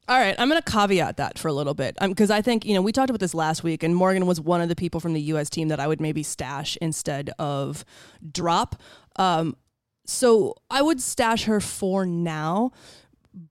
All 0.06 0.18
right, 0.18 0.34
I'm 0.38 0.50
going 0.50 0.60
to 0.60 0.70
caveat 0.70 1.16
that 1.16 1.38
for 1.38 1.48
a 1.48 1.52
little 1.54 1.72
bit 1.72 1.96
because 1.98 2.30
I 2.30 2.42
think, 2.42 2.66
you 2.66 2.74
know, 2.74 2.82
we 2.82 2.92
talked 2.92 3.08
about 3.08 3.20
this 3.20 3.32
last 3.32 3.64
week, 3.64 3.82
and 3.82 3.96
Morgan 3.96 4.26
was 4.26 4.38
one 4.38 4.60
of 4.60 4.68
the 4.68 4.76
people 4.76 5.00
from 5.00 5.14
the 5.14 5.20
U.S. 5.22 5.48
team 5.48 5.68
that 5.68 5.80
I 5.80 5.86
would 5.86 5.98
maybe 5.98 6.22
stash 6.22 6.76
instead 6.82 7.30
of 7.38 7.86
drop. 8.30 8.76
Um, 9.16 9.56
so 10.06 10.54
I 10.70 10.82
would 10.82 11.00
stash 11.00 11.44
her 11.44 11.60
for 11.60 12.04
now, 12.04 12.72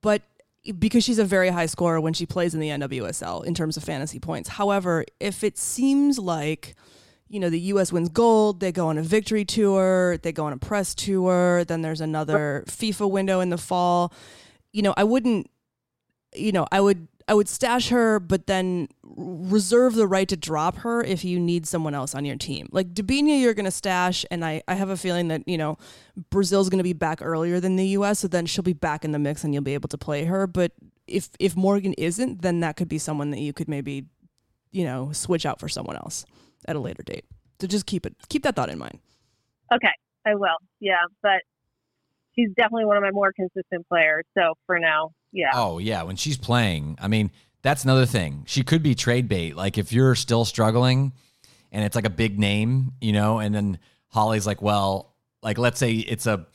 but 0.01 0.21
because 0.79 1.03
she's 1.03 1.19
a 1.19 1.25
very 1.25 1.49
high 1.49 1.65
scorer 1.65 1.99
when 1.99 2.13
she 2.13 2.25
plays 2.25 2.53
in 2.53 2.59
the 2.59 2.69
NWSL 2.69 3.43
in 3.43 3.53
terms 3.53 3.75
of 3.75 3.83
fantasy 3.83 4.19
points. 4.19 4.49
However, 4.49 5.03
if 5.19 5.43
it 5.43 5.57
seems 5.57 6.19
like 6.19 6.75
you 7.27 7.39
know 7.39 7.49
the 7.49 7.59
US 7.59 7.91
wins 7.91 8.09
gold, 8.09 8.59
they 8.59 8.71
go 8.71 8.87
on 8.87 8.97
a 8.97 9.01
victory 9.01 9.45
tour, 9.45 10.17
they 10.21 10.31
go 10.31 10.45
on 10.45 10.53
a 10.53 10.57
press 10.57 10.93
tour, 10.93 11.65
then 11.65 11.81
there's 11.81 12.01
another 12.01 12.63
FIFA 12.67 13.09
window 13.09 13.39
in 13.39 13.49
the 13.49 13.57
fall. 13.57 14.13
You 14.71 14.83
know, 14.83 14.93
I 14.95 15.03
wouldn't 15.03 15.49
you 16.35 16.51
know, 16.51 16.67
I 16.71 16.81
would 16.81 17.07
I 17.27 17.33
would 17.33 17.47
stash 17.47 17.89
her, 17.89 18.19
but 18.19 18.47
then 18.47 18.89
reserve 19.03 19.95
the 19.95 20.07
right 20.07 20.27
to 20.27 20.35
drop 20.35 20.77
her 20.77 21.03
if 21.03 21.23
you 21.23 21.39
need 21.39 21.65
someone 21.65 21.93
else 21.93 22.15
on 22.15 22.25
your 22.25 22.35
team. 22.35 22.67
Like 22.71 22.93
Debinha, 22.93 23.41
you're 23.41 23.53
going 23.53 23.65
to 23.65 23.71
stash, 23.71 24.25
and 24.31 24.43
I, 24.43 24.61
I 24.67 24.75
have 24.75 24.89
a 24.89 24.97
feeling 24.97 25.27
that 25.29 25.47
you 25.47 25.57
know 25.57 25.77
Brazil's 26.29 26.69
going 26.69 26.79
to 26.79 26.83
be 26.83 26.93
back 26.93 27.19
earlier 27.21 27.59
than 27.59 27.75
the 27.75 27.87
U.S., 27.89 28.19
so 28.19 28.27
then 28.27 28.45
she'll 28.45 28.63
be 28.63 28.73
back 28.73 29.05
in 29.05 29.11
the 29.11 29.19
mix, 29.19 29.43
and 29.43 29.53
you'll 29.53 29.63
be 29.63 29.73
able 29.73 29.89
to 29.89 29.97
play 29.97 30.25
her. 30.25 30.47
But 30.47 30.73
if 31.07 31.29
if 31.39 31.55
Morgan 31.55 31.93
isn't, 31.93 32.41
then 32.41 32.59
that 32.61 32.75
could 32.75 32.89
be 32.89 32.97
someone 32.97 33.31
that 33.31 33.39
you 33.39 33.53
could 33.53 33.67
maybe 33.67 34.05
you 34.71 34.83
know 34.83 35.11
switch 35.11 35.45
out 35.45 35.59
for 35.59 35.69
someone 35.69 35.95
else 35.95 36.25
at 36.67 36.75
a 36.75 36.79
later 36.79 37.03
date. 37.03 37.25
So 37.59 37.67
just 37.67 37.85
keep 37.85 38.05
it 38.05 38.15
keep 38.29 38.43
that 38.43 38.55
thought 38.55 38.69
in 38.69 38.79
mind. 38.79 38.99
Okay, 39.73 39.93
I 40.25 40.35
will. 40.35 40.57
Yeah, 40.79 41.03
but 41.21 41.41
she's 42.35 42.49
definitely 42.55 42.85
one 42.85 42.97
of 42.97 43.03
my 43.03 43.11
more 43.11 43.31
consistent 43.33 43.87
players. 43.87 44.25
So 44.37 44.53
for 44.65 44.79
now, 44.79 45.11
yeah. 45.33 45.51
Oh 45.53 45.79
yeah, 45.79 46.03
when 46.03 46.15
she's 46.15 46.37
playing, 46.37 46.97
I 47.01 47.09
mean, 47.09 47.31
that's 47.61 47.83
another 47.83 48.05
thing. 48.05 48.43
She 48.47 48.63
could 48.63 48.83
be 48.83 48.95
trade 48.95 49.27
bait. 49.27 49.55
Like 49.55 49.77
if 49.77 49.91
you're 49.91 50.15
still 50.15 50.45
struggling, 50.45 51.11
and 51.71 51.83
it's 51.83 51.95
like 51.95 52.05
a 52.05 52.11
big 52.11 52.39
name, 52.39 52.93
you 53.01 53.11
know, 53.11 53.39
and 53.39 53.53
then 53.53 53.79
Holly's 54.09 54.45
like, 54.45 54.61
well, 54.61 55.15
like 55.41 55.57
let's 55.57 55.79
say 55.79 55.93
it's 55.93 56.27
a, 56.27 56.45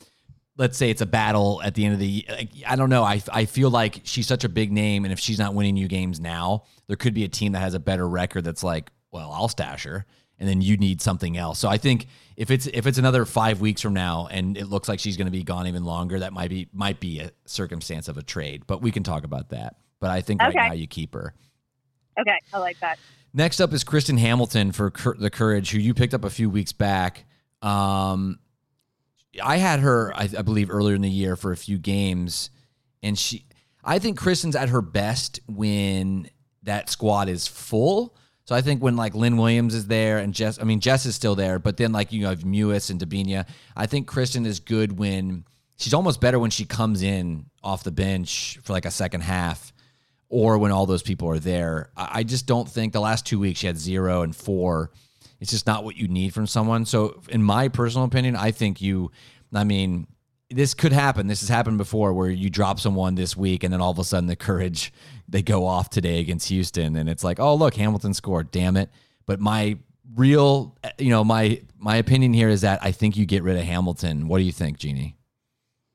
let's 0.57 0.77
say 0.77 0.89
it's 0.89 1.01
a 1.01 1.05
battle 1.05 1.61
at 1.63 1.75
the 1.75 1.85
end 1.85 1.93
of 1.93 1.99
the. 1.99 2.25
Like, 2.29 2.49
I 2.65 2.75
don't 2.75 2.89
know. 2.89 3.03
I 3.03 3.21
I 3.31 3.45
feel 3.45 3.69
like 3.69 4.01
she's 4.05 4.27
such 4.27 4.45
a 4.45 4.49
big 4.49 4.71
name, 4.71 5.03
and 5.03 5.11
if 5.11 5.19
she's 5.19 5.37
not 5.37 5.53
winning 5.53 5.75
you 5.75 5.87
games 5.87 6.19
now, 6.19 6.63
there 6.87 6.95
could 6.95 7.13
be 7.13 7.25
a 7.25 7.27
team 7.27 7.51
that 7.51 7.59
has 7.59 7.73
a 7.73 7.79
better 7.79 8.07
record 8.07 8.45
that's 8.45 8.63
like, 8.63 8.91
well, 9.11 9.31
I'll 9.31 9.49
stash 9.49 9.83
her. 9.83 10.05
And 10.41 10.47
then 10.47 10.61
you 10.61 10.77
need 10.77 11.01
something 11.01 11.35
else. 11.35 11.59
So 11.59 11.67
I 11.67 11.77
think 11.77 12.07
if 12.39 12.49
it's 12.49 12.67
if 12.67 12.87
it's 12.87 12.97
another 12.97 13.25
five 13.25 13.59
weeks 13.59 13.81
from 13.81 13.93
now 13.93 14.27
and 14.31 14.57
it 14.57 14.65
looks 14.67 14.87
like 14.87 14.99
she's 15.01 15.17
going 15.17 15.27
to 15.27 15.31
be 15.31 15.43
gone 15.43 15.67
even 15.67 15.83
longer, 15.83 16.19
that 16.19 16.31
might 16.31 16.49
be 16.49 16.69
might 16.71 17.01
be 17.01 17.19
a 17.19 17.31
circumstance 17.45 18.07
of 18.07 18.17
a 18.17 18.23
trade. 18.23 18.63
But 18.65 18.81
we 18.81 18.91
can 18.91 19.03
talk 19.03 19.25
about 19.25 19.49
that. 19.49 19.75
But 19.99 20.09
I 20.11 20.21
think 20.21 20.41
right 20.41 20.55
Okay. 20.55 20.67
now 20.69 20.73
you 20.73 20.87
keep 20.87 21.13
her. 21.13 21.33
Okay, 22.17 22.39
I 22.53 22.59
like 22.59 22.79
that. 22.79 22.97
Next 23.33 23.59
up 23.59 23.73
is 23.73 23.83
Kristen 23.83 24.17
Hamilton 24.17 24.71
for 24.71 24.89
Cur- 24.89 25.17
the 25.19 25.29
Courage, 25.29 25.71
who 25.71 25.79
you 25.79 25.93
picked 25.93 26.13
up 26.13 26.23
a 26.23 26.29
few 26.29 26.49
weeks 26.49 26.71
back. 26.71 27.25
Um, 27.61 28.39
I 29.43 29.57
had 29.57 29.81
her, 29.81 30.13
I, 30.15 30.29
I 30.37 30.41
believe, 30.41 30.71
earlier 30.71 30.95
in 30.95 31.01
the 31.01 31.09
year 31.09 31.35
for 31.35 31.51
a 31.51 31.57
few 31.57 31.77
games, 31.77 32.49
and 33.03 33.19
she. 33.19 33.45
I 33.83 33.99
think 33.99 34.17
Kristen's 34.17 34.55
at 34.55 34.69
her 34.69 34.81
best 34.81 35.41
when 35.47 36.29
that 36.63 36.89
squad 36.89 37.27
is 37.29 37.47
full. 37.47 38.15
So 38.49 38.55
I 38.55 38.61
think 38.61 38.81
when 38.81 38.95
like 38.95 39.13
Lynn 39.13 39.37
Williams 39.37 39.75
is 39.75 39.85
there 39.85 40.17
and 40.17 40.33
Jess, 40.33 40.59
I 40.59 40.63
mean 40.63 40.79
Jess 40.79 41.05
is 41.05 41.13
still 41.13 41.35
there, 41.35 41.59
but 41.59 41.77
then 41.77 41.91
like 41.91 42.11
you 42.11 42.25
have 42.25 42.39
Mewis 42.39 42.89
and 42.89 42.99
Debinha. 42.99 43.45
I 43.75 43.85
think 43.85 44.07
Kristen 44.07 44.47
is 44.47 44.59
good 44.59 44.97
when 44.97 45.45
she's 45.77 45.93
almost 45.93 46.19
better 46.19 46.39
when 46.39 46.49
she 46.49 46.65
comes 46.65 47.03
in 47.03 47.45
off 47.63 47.83
the 47.83 47.91
bench 47.91 48.57
for 48.63 48.73
like 48.73 48.85
a 48.85 48.89
second 48.89 49.21
half 49.21 49.71
or 50.29 50.57
when 50.57 50.71
all 50.71 50.87
those 50.87 51.03
people 51.03 51.29
are 51.29 51.37
there. 51.37 51.91
I 51.95 52.09
I 52.11 52.23
just 52.23 52.47
don't 52.47 52.67
think 52.67 52.91
the 52.91 52.99
last 52.99 53.23
two 53.23 53.37
weeks 53.37 53.59
she 53.59 53.67
had 53.67 53.77
zero 53.77 54.23
and 54.23 54.35
four. 54.35 54.89
It's 55.39 55.51
just 55.51 55.67
not 55.67 55.83
what 55.83 55.95
you 55.95 56.07
need 56.07 56.33
from 56.33 56.47
someone. 56.47 56.87
So, 56.87 57.21
in 57.29 57.43
my 57.43 57.67
personal 57.67 58.07
opinion, 58.07 58.35
I 58.35 58.49
think 58.49 58.81
you, 58.81 59.11
I 59.53 59.63
mean, 59.63 60.07
this 60.49 60.73
could 60.73 60.91
happen. 60.91 61.27
This 61.27 61.41
has 61.41 61.49
happened 61.49 61.77
before 61.77 62.13
where 62.13 62.29
you 62.29 62.49
drop 62.49 62.79
someone 62.79 63.13
this 63.13 63.37
week 63.37 63.63
and 63.63 63.71
then 63.71 63.79
all 63.79 63.91
of 63.91 63.99
a 63.99 64.03
sudden 64.03 64.25
the 64.25 64.35
courage, 64.35 64.91
they 65.29 65.41
go 65.41 65.65
off 65.65 65.89
today 65.89 66.19
against 66.19 66.49
Houston 66.49 66.95
and 66.95 67.09
it's 67.09 67.23
like, 67.23 67.39
oh, 67.39 67.55
look, 67.55 67.75
Hamilton 67.75 68.13
scored. 68.13 68.51
Damn 68.51 68.75
it. 68.77 68.89
But 69.25 69.39
my 69.39 69.77
real, 70.15 70.75
you 70.97 71.09
know, 71.09 71.23
my, 71.23 71.61
my 71.77 71.97
opinion 71.97 72.33
here 72.33 72.49
is 72.49 72.61
that 72.61 72.79
I 72.81 72.91
think 72.91 73.15
you 73.15 73.25
get 73.25 73.43
rid 73.43 73.57
of 73.57 73.63
Hamilton. 73.63 74.27
What 74.27 74.39
do 74.39 74.43
you 74.43 74.51
think, 74.51 74.79
Jeannie? 74.79 75.15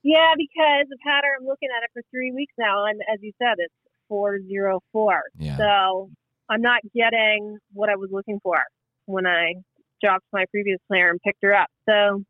Yeah, 0.02 0.34
because 0.36 0.86
had 1.04 1.22
her. 1.24 1.36
I'm 1.40 1.46
looking 1.46 1.70
at 1.76 1.82
it 1.82 1.90
for 1.92 2.02
three 2.10 2.30
weeks 2.30 2.52
now, 2.58 2.84
and 2.84 3.00
as 3.12 3.20
you 3.22 3.32
said, 3.38 3.54
it's 3.56 3.72
four 4.06 4.38
zero 4.46 4.80
four. 4.92 5.22
So 5.56 6.10
I'm 6.50 6.60
not 6.60 6.82
getting 6.94 7.56
what 7.72 7.88
I 7.88 7.96
was 7.96 8.10
looking 8.12 8.38
for 8.42 8.58
when 9.06 9.26
I 9.26 9.54
dropped 10.02 10.26
my 10.30 10.44
previous 10.50 10.78
player 10.88 11.08
and 11.08 11.18
picked 11.22 11.42
her 11.42 11.54
up. 11.54 11.68
So 11.88 12.22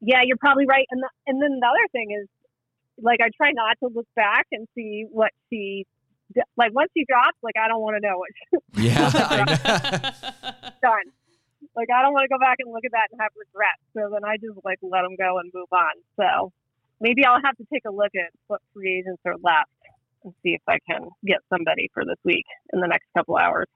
yeah, 0.00 0.22
you're 0.24 0.36
probably 0.38 0.66
right. 0.66 0.86
And 0.90 1.02
the, 1.02 1.08
and 1.26 1.40
then 1.40 1.58
the 1.60 1.66
other 1.66 1.88
thing 1.92 2.08
is, 2.20 2.28
like, 3.00 3.20
I 3.20 3.30
try 3.36 3.52
not 3.52 3.76
to 3.82 3.90
look 3.94 4.06
back 4.16 4.46
and 4.50 4.66
see 4.74 5.06
what 5.08 5.30
she 5.50 5.86
like. 6.56 6.74
Once 6.74 6.90
she 6.96 7.04
drops, 7.08 7.36
like, 7.42 7.54
I 7.56 7.68
don't 7.68 7.80
want 7.80 7.96
to 7.96 8.06
know 8.06 8.18
what 8.18 8.30
she's 8.36 8.60
Yeah. 8.92 9.10
I 9.14 9.36
know. 9.44 10.70
done. 10.82 11.06
Like, 11.76 11.88
I 11.94 12.02
don't 12.02 12.12
want 12.12 12.24
to 12.24 12.32
go 12.34 12.38
back 12.38 12.56
and 12.60 12.72
look 12.72 12.84
at 12.84 12.92
that 12.92 13.08
and 13.12 13.20
have 13.20 13.30
regrets. 13.36 13.82
So 13.94 14.10
then 14.12 14.24
I 14.24 14.36
just 14.36 14.58
like 14.64 14.78
let 14.82 15.02
them 15.02 15.16
go 15.16 15.38
and 15.38 15.50
move 15.54 15.68
on. 15.72 15.94
So 16.16 16.52
maybe 17.00 17.24
I'll 17.24 17.40
have 17.42 17.56
to 17.56 17.66
take 17.72 17.82
a 17.86 17.90
look 17.90 18.12
at 18.14 18.32
what 18.46 18.60
free 18.74 18.98
agents 18.98 19.22
are 19.24 19.36
left 19.42 19.70
and 20.24 20.34
see 20.42 20.50
if 20.50 20.62
I 20.66 20.78
can 20.88 21.08
get 21.26 21.38
somebody 21.50 21.90
for 21.94 22.04
this 22.04 22.18
week 22.24 22.44
in 22.72 22.80
the 22.80 22.88
next 22.88 23.06
couple 23.16 23.36
hours. 23.36 23.66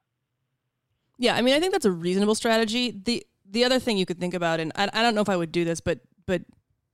Yeah, 1.19 1.37
I 1.37 1.43
mean, 1.43 1.55
I 1.55 1.61
think 1.61 1.73
that's 1.73 1.85
a 1.85 1.91
reasonable 1.93 2.35
strategy. 2.35 2.91
the 2.91 3.25
The 3.49 3.65
other 3.65 3.79
thing 3.79 3.97
you 3.99 4.07
could 4.07 4.19
think 4.19 4.35
about, 4.35 4.59
and 4.61 4.73
I, 4.75 4.89
I 4.93 5.03
don't 5.03 5.15
know 5.15 5.21
if 5.21 5.29
I 5.29 5.37
would 5.37 5.53
do 5.53 5.65
this, 5.65 5.81
but 5.81 6.01
but 6.27 6.43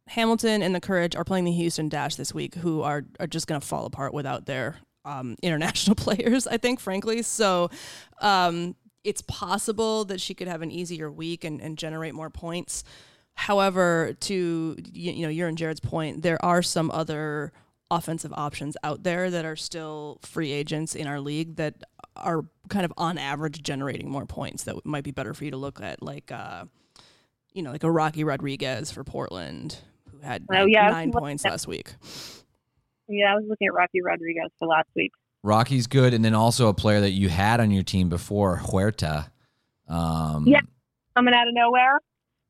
Hamilton 0.09 0.63
and 0.63 0.75
the 0.75 0.81
Courage 0.81 1.15
are 1.17 1.25
playing 1.25 1.45
the 1.45 1.53
Houston 1.53 1.89
Dash 1.89 2.17
this 2.17 2.35
week, 2.35 2.55
who 2.57 2.83
are 2.83 3.05
are 3.21 3.27
just 3.27 3.47
going 3.47 3.61
to 3.61 3.67
fall 3.67 3.87
apart 3.87 4.13
without 4.13 4.45
their 4.47 4.77
um, 5.09 5.37
international 5.43 5.97
players. 5.97 6.47
I 6.47 6.57
think, 6.59 6.81
frankly, 6.81 7.23
so 7.23 7.71
um, 8.21 8.77
it's 9.05 9.23
possible 9.23 10.05
that 10.07 10.21
she 10.21 10.35
could 10.35 10.49
have 10.49 10.63
an 10.63 10.71
easier 10.71 11.11
week 11.11 11.45
and, 11.45 11.61
and 11.61 11.79
generate 11.79 12.15
more 12.15 12.31
points. 12.31 12.85
However, 13.35 14.15
to 14.21 14.77
you, 14.93 15.13
you 15.13 15.23
know, 15.23 15.29
your 15.29 15.49
and 15.49 15.57
Jared's 15.57 15.81
point, 15.81 16.23
there 16.23 16.45
are 16.45 16.63
some 16.63 16.91
other 16.91 17.53
offensive 17.91 18.33
options 18.35 18.77
out 18.85 19.03
there 19.03 19.31
that 19.31 19.45
are 19.45 19.57
still 19.57 20.19
free 20.23 20.53
agents 20.53 20.95
in 20.95 21.07
our 21.07 21.21
league 21.21 21.57
that 21.57 21.75
are 22.17 22.45
kind 22.69 22.85
of 22.85 22.93
on 22.99 23.17
average 23.17 23.63
generating 23.63 24.11
more 24.11 24.27
points 24.27 24.65
that 24.65 24.85
might 24.85 25.05
be 25.05 25.13
better 25.13 25.33
for 25.33 25.45
you 25.45 25.53
to 25.53 25.57
look 25.57 25.81
at, 25.81 26.03
like 26.03 26.33
uh, 26.33 26.65
you 27.53 27.63
know, 27.63 27.71
like 27.71 27.85
a 27.85 27.91
Rocky 27.91 28.25
Rodriguez 28.25 28.91
for 28.91 29.05
Portland 29.05 29.79
who 30.11 30.19
had 30.19 30.45
Oh, 30.51 30.55
nine, 30.55 30.69
yeah, 30.69 30.91
nine 30.91 31.13
points 31.13 31.45
last 31.45 31.67
week. 31.67 31.95
Yeah, 33.09 33.33
I 33.33 33.35
was 33.37 33.45
looking 33.49 33.67
at 33.69 33.75
Rocky 33.75 34.01
Rodriguez 34.03 34.51
for 34.59 34.69
last 34.69 34.89
week. 34.95 35.13
Rocky's 35.43 35.87
good, 35.87 36.15
and 36.15 36.25
then 36.25 36.35
also 36.35 36.69
a 36.69 36.75
player 36.75 37.01
that 37.01 37.11
you 37.13 37.29
had 37.29 37.61
on 37.61 37.71
your 37.71 37.83
team 37.85 38.09
before, 38.09 38.57
Huerta. 38.59 39.31
Um, 39.89 40.47
Yeah. 40.47 40.61
Coming 41.17 41.35
out 41.35 41.49
of 41.49 41.55
nowhere. 41.55 41.99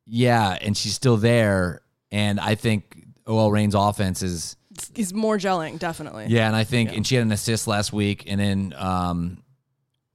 yeah, 0.06 0.56
and 0.61 0.76
she's 0.76 0.94
still 0.94 1.16
there, 1.16 1.82
and 2.11 2.40
I 2.40 2.54
think 2.54 3.04
OL 3.26 3.50
Reigns' 3.52 3.74
offense 3.74 4.22
is 4.22 4.56
It's, 4.72 4.90
it's 4.94 5.12
more 5.12 5.36
gelling, 5.38 5.78
definitely. 5.78 6.26
yeah, 6.28 6.46
and 6.46 6.56
I 6.56 6.64
think 6.64 6.90
Yeah. 6.90 6.96
and 6.96 7.06
she 7.06 7.14
had 7.16 7.22
an 7.24 7.32
assist 7.32 7.66
last 7.66 7.92
week, 7.92 8.24
and 8.26 8.40
then 8.40 8.74
um, 8.76 9.42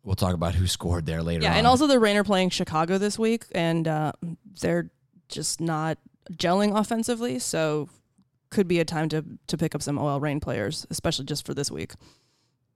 we'll 0.04 0.16
talk 0.16 0.34
about 0.34 0.56
who 0.56 0.68
scored 0.68 1.06
there 1.06 1.22
later. 1.24 1.44
Yeah, 1.44 1.52
on. 1.52 1.58
and 1.60 1.68
also 1.68 1.88
the 1.88 2.00
Reign 2.00 2.18
are 2.18 2.24
playing 2.24 2.50
Chicago 2.50 2.98
this 2.98 3.18
week, 3.20 3.46
and 3.54 3.88
uh, 3.88 4.12
they're 4.62 4.90
just 5.30 5.62
not 5.62 5.98
gelling 6.32 6.78
offensively. 6.78 7.40
So 7.40 7.88
could 8.54 8.68
be 8.68 8.80
a 8.80 8.86
time 8.86 9.10
to 9.10 9.24
to 9.48 9.58
pick 9.58 9.76
up 9.76 9.82
some 9.82 9.98
OL 9.98 10.20
Reign 10.20 10.40
players, 10.40 10.86
especially 10.90 11.26
just 11.26 11.46
for 11.46 11.54
this 11.54 11.70
week. 11.72 11.94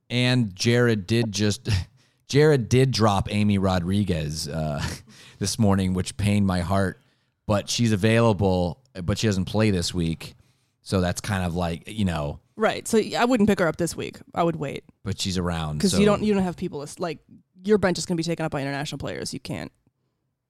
and 0.10 0.56
Jared 0.56 1.08
did 1.08 1.32
just 1.32 1.70
Jared 2.28 2.68
did 2.70 2.92
drop 2.92 3.32
Amy 3.34 3.58
Rodriguez 3.58 4.48
uh, 4.48 4.84
this 5.40 5.58
morning, 5.58 5.94
which 5.94 6.18
pained 6.18 6.46
my 6.46 6.60
heart. 6.62 7.02
But 7.46 7.70
she's 7.70 7.94
available, 7.94 8.82
but 9.04 9.18
she 9.18 9.28
doesn't 9.28 9.46
play 9.46 9.72
this 9.72 9.94
week, 9.94 10.36
so 10.82 11.00
that's 11.00 11.22
kind 11.22 11.46
of 11.46 11.56
like 11.56 11.88
you 11.88 12.04
know. 12.06 12.40
Right. 12.58 12.88
So 12.88 13.00
I 13.18 13.24
wouldn't 13.24 13.48
pick 13.48 13.60
her 13.60 13.68
up 13.68 13.78
this 13.78 13.96
week. 13.96 14.18
I 14.34 14.42
would 14.42 14.56
wait 14.56 14.84
But 15.04 15.22
she's 15.22 15.38
around 15.38 15.78
because 15.78 15.92
so- 15.92 16.00
you 16.00 16.06
don't 16.06 16.24
you 16.24 16.34
don't 16.34 16.44
have 16.44 16.58
people 16.58 16.82
as- 16.82 17.00
like 17.00 17.20
your 17.64 17.78
bench 17.78 17.98
is 18.00 18.06
going 18.06 18.16
to 18.18 18.22
be 18.22 18.26
taken 18.28 18.46
up 18.46 18.52
by 18.52 18.62
international 18.62 18.98
players. 18.98 19.34
You 19.34 19.40
can't 19.40 19.72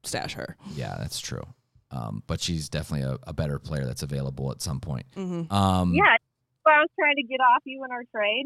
stash 0.04 0.34
her. 0.36 0.56
Yeah, 0.76 0.96
that's 0.98 1.20
true. 1.20 1.44
Um, 1.92 2.22
but 2.28 2.42
she's 2.42 2.68
definitely 2.70 3.08
a, 3.08 3.18
a 3.30 3.34
better 3.34 3.60
player 3.60 3.86
that's 3.86 4.04
available 4.04 4.52
at 4.52 4.62
some 4.62 4.80
point. 4.80 5.06
Mhm. 5.16 5.52
Um, 5.52 5.94
Yeah. 5.94 6.18
But 6.64 6.74
I 6.74 6.80
was 6.82 6.90
trying 7.00 7.16
to 7.16 7.24
get 7.24 7.40
off 7.40 7.62
you 7.66 7.84
in 7.86 7.92
our 7.92 8.04
trade. 8.14 8.46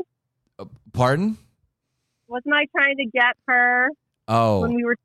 Pardon? 0.94 1.38
Wasn't 2.28 2.54
I 2.54 2.66
trying 2.76 2.98
to 2.98 3.06
get 3.06 3.36
her 3.48 3.89
Oh, 4.28 4.62
when 4.62 4.76
we 4.76 4.84
were 4.86 4.96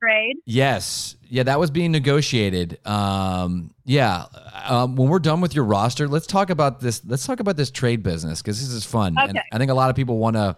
trade? 0.00 0.36
Yes. 0.46 1.16
Yeah, 1.28 1.42
that 1.42 1.58
was 1.58 1.70
being 1.72 1.90
negotiated. 1.92 2.78
Um, 2.86 3.74
yeah. 3.84 4.24
Um, 4.68 4.94
when 4.96 5.08
we're 5.08 5.18
done 5.18 5.40
with 5.40 5.54
your 5.54 5.64
roster, 5.64 6.06
let's 6.06 6.26
talk 6.28 6.48
about 6.48 6.80
this. 6.80 7.02
Let's 7.04 7.26
talk 7.26 7.40
about 7.40 7.56
this 7.56 7.70
trade 7.72 8.02
business 8.04 8.40
because 8.40 8.60
this 8.60 8.70
is 8.70 8.84
fun. 8.86 9.16
And 9.18 9.30
Okay. 9.30 9.42
I 9.52 9.58
think 9.58 9.70
a 9.70 9.74
lot 9.74 9.90
of 9.90 9.96
people 9.96 10.18
want 10.18 10.36
to, 10.36 10.56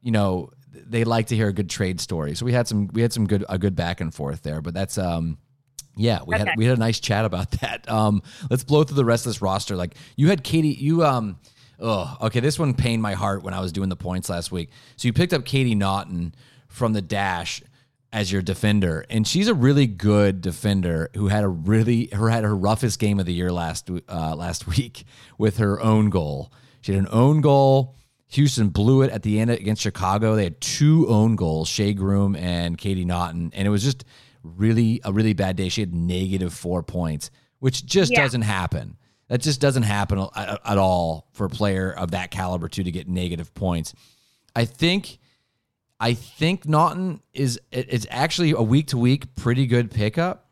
you 0.00 0.12
know, 0.12 0.50
they 0.72 1.02
like 1.04 1.26
to 1.26 1.36
hear 1.36 1.48
a 1.48 1.52
good 1.52 1.68
trade 1.68 2.00
story. 2.00 2.34
So 2.36 2.46
we 2.46 2.52
had 2.52 2.68
some, 2.68 2.86
we 2.92 3.02
had 3.02 3.12
some 3.12 3.26
good, 3.26 3.44
a 3.48 3.58
good 3.58 3.74
back 3.74 4.00
and 4.00 4.14
forth 4.14 4.42
there. 4.42 4.62
But 4.62 4.74
that's, 4.74 4.96
um, 4.96 5.38
yeah, 5.98 6.20
we 6.24 6.36
had 6.36 6.50
we 6.56 6.64
had 6.64 6.76
a 6.76 6.80
nice 6.80 7.00
chat 7.00 7.24
about 7.24 7.50
that. 7.60 7.90
Um, 7.90 8.22
let's 8.48 8.64
blow 8.64 8.84
through 8.84 8.96
the 8.96 9.04
rest 9.04 9.26
of 9.26 9.30
this 9.30 9.42
roster. 9.42 9.76
Like 9.76 9.96
you 10.16 10.28
had 10.28 10.44
Katie, 10.44 10.68
you 10.68 11.04
um, 11.04 11.38
oh, 11.80 12.16
okay, 12.22 12.40
this 12.40 12.58
one 12.58 12.72
pained 12.74 13.02
my 13.02 13.14
heart 13.14 13.42
when 13.42 13.52
I 13.52 13.60
was 13.60 13.72
doing 13.72 13.88
the 13.88 13.96
points 13.96 14.30
last 14.30 14.52
week. 14.52 14.70
So 14.96 15.08
you 15.08 15.12
picked 15.12 15.32
up 15.32 15.44
Katie 15.44 15.74
Naughton 15.74 16.34
from 16.68 16.92
the 16.92 17.02
Dash 17.02 17.62
as 18.12 18.32
your 18.32 18.40
defender, 18.40 19.04
and 19.10 19.26
she's 19.26 19.48
a 19.48 19.54
really 19.54 19.86
good 19.86 20.40
defender 20.40 21.10
who 21.14 21.28
had 21.28 21.44
a 21.44 21.48
really 21.48 22.06
her 22.12 22.30
had 22.30 22.44
her 22.44 22.56
roughest 22.56 22.98
game 22.98 23.18
of 23.18 23.26
the 23.26 23.34
year 23.34 23.52
last 23.52 23.90
uh, 24.08 24.34
last 24.34 24.66
week 24.66 25.04
with 25.38 25.58
her 25.58 25.80
own 25.80 26.10
goal. 26.10 26.52
She 26.80 26.92
had 26.92 27.02
an 27.02 27.08
own 27.10 27.40
goal. 27.40 27.96
Houston 28.30 28.68
blew 28.68 29.00
it 29.00 29.10
at 29.10 29.22
the 29.22 29.40
end 29.40 29.50
against 29.50 29.80
Chicago. 29.80 30.36
They 30.36 30.44
had 30.44 30.60
two 30.60 31.08
own 31.08 31.34
goals, 31.34 31.66
Shea 31.66 31.94
Groom 31.94 32.36
and 32.36 32.76
Katie 32.76 33.06
Naughton, 33.06 33.50
and 33.54 33.66
it 33.66 33.70
was 33.70 33.82
just 33.82 34.04
really 34.42 35.00
a 35.04 35.12
really 35.12 35.32
bad 35.32 35.56
day. 35.56 35.68
She 35.68 35.80
had 35.82 35.94
negative 35.94 36.52
four 36.52 36.82
points, 36.82 37.30
which 37.58 37.84
just 37.84 38.12
Yeah. 38.12 38.22
doesn't 38.22 38.42
happen. 38.42 38.96
That 39.28 39.42
just 39.42 39.60
doesn't 39.60 39.82
happen 39.82 40.26
at, 40.34 40.60
at 40.64 40.78
all 40.78 41.28
for 41.32 41.46
a 41.46 41.50
player 41.50 41.92
of 41.92 42.12
that 42.12 42.30
caliber 42.30 42.68
too 42.68 42.82
to 42.82 42.90
get 42.90 43.08
negative 43.08 43.54
points. 43.54 43.92
I 44.56 44.64
think, 44.64 45.18
I 46.00 46.14
think 46.14 46.66
Naughton 46.66 47.20
is 47.34 47.60
it's 47.70 48.06
actually 48.10 48.52
a 48.52 48.62
week 48.62 48.88
to 48.88 48.98
week 48.98 49.34
pretty 49.34 49.66
good 49.66 49.90
pickup. 49.90 50.46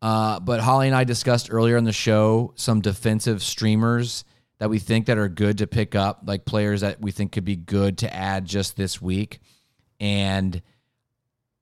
Uh, 0.00 0.40
but 0.40 0.58
Holly 0.58 0.88
and 0.88 0.96
I 0.96 1.04
discussed 1.04 1.48
earlier 1.52 1.76
in 1.76 1.84
the 1.84 1.92
show 1.92 2.52
some 2.56 2.80
defensive 2.80 3.40
streamers 3.40 4.24
that 4.58 4.68
we 4.68 4.80
think 4.80 5.06
that 5.06 5.16
are 5.16 5.28
good 5.28 5.58
to 5.58 5.68
pick 5.68 5.94
up, 5.94 6.22
like 6.26 6.44
players 6.44 6.80
that 6.80 7.00
we 7.00 7.12
think 7.12 7.30
could 7.30 7.44
be 7.44 7.54
good 7.54 7.98
to 7.98 8.12
add 8.12 8.44
just 8.44 8.76
this 8.76 9.00
week. 9.00 9.38
And 10.00 10.60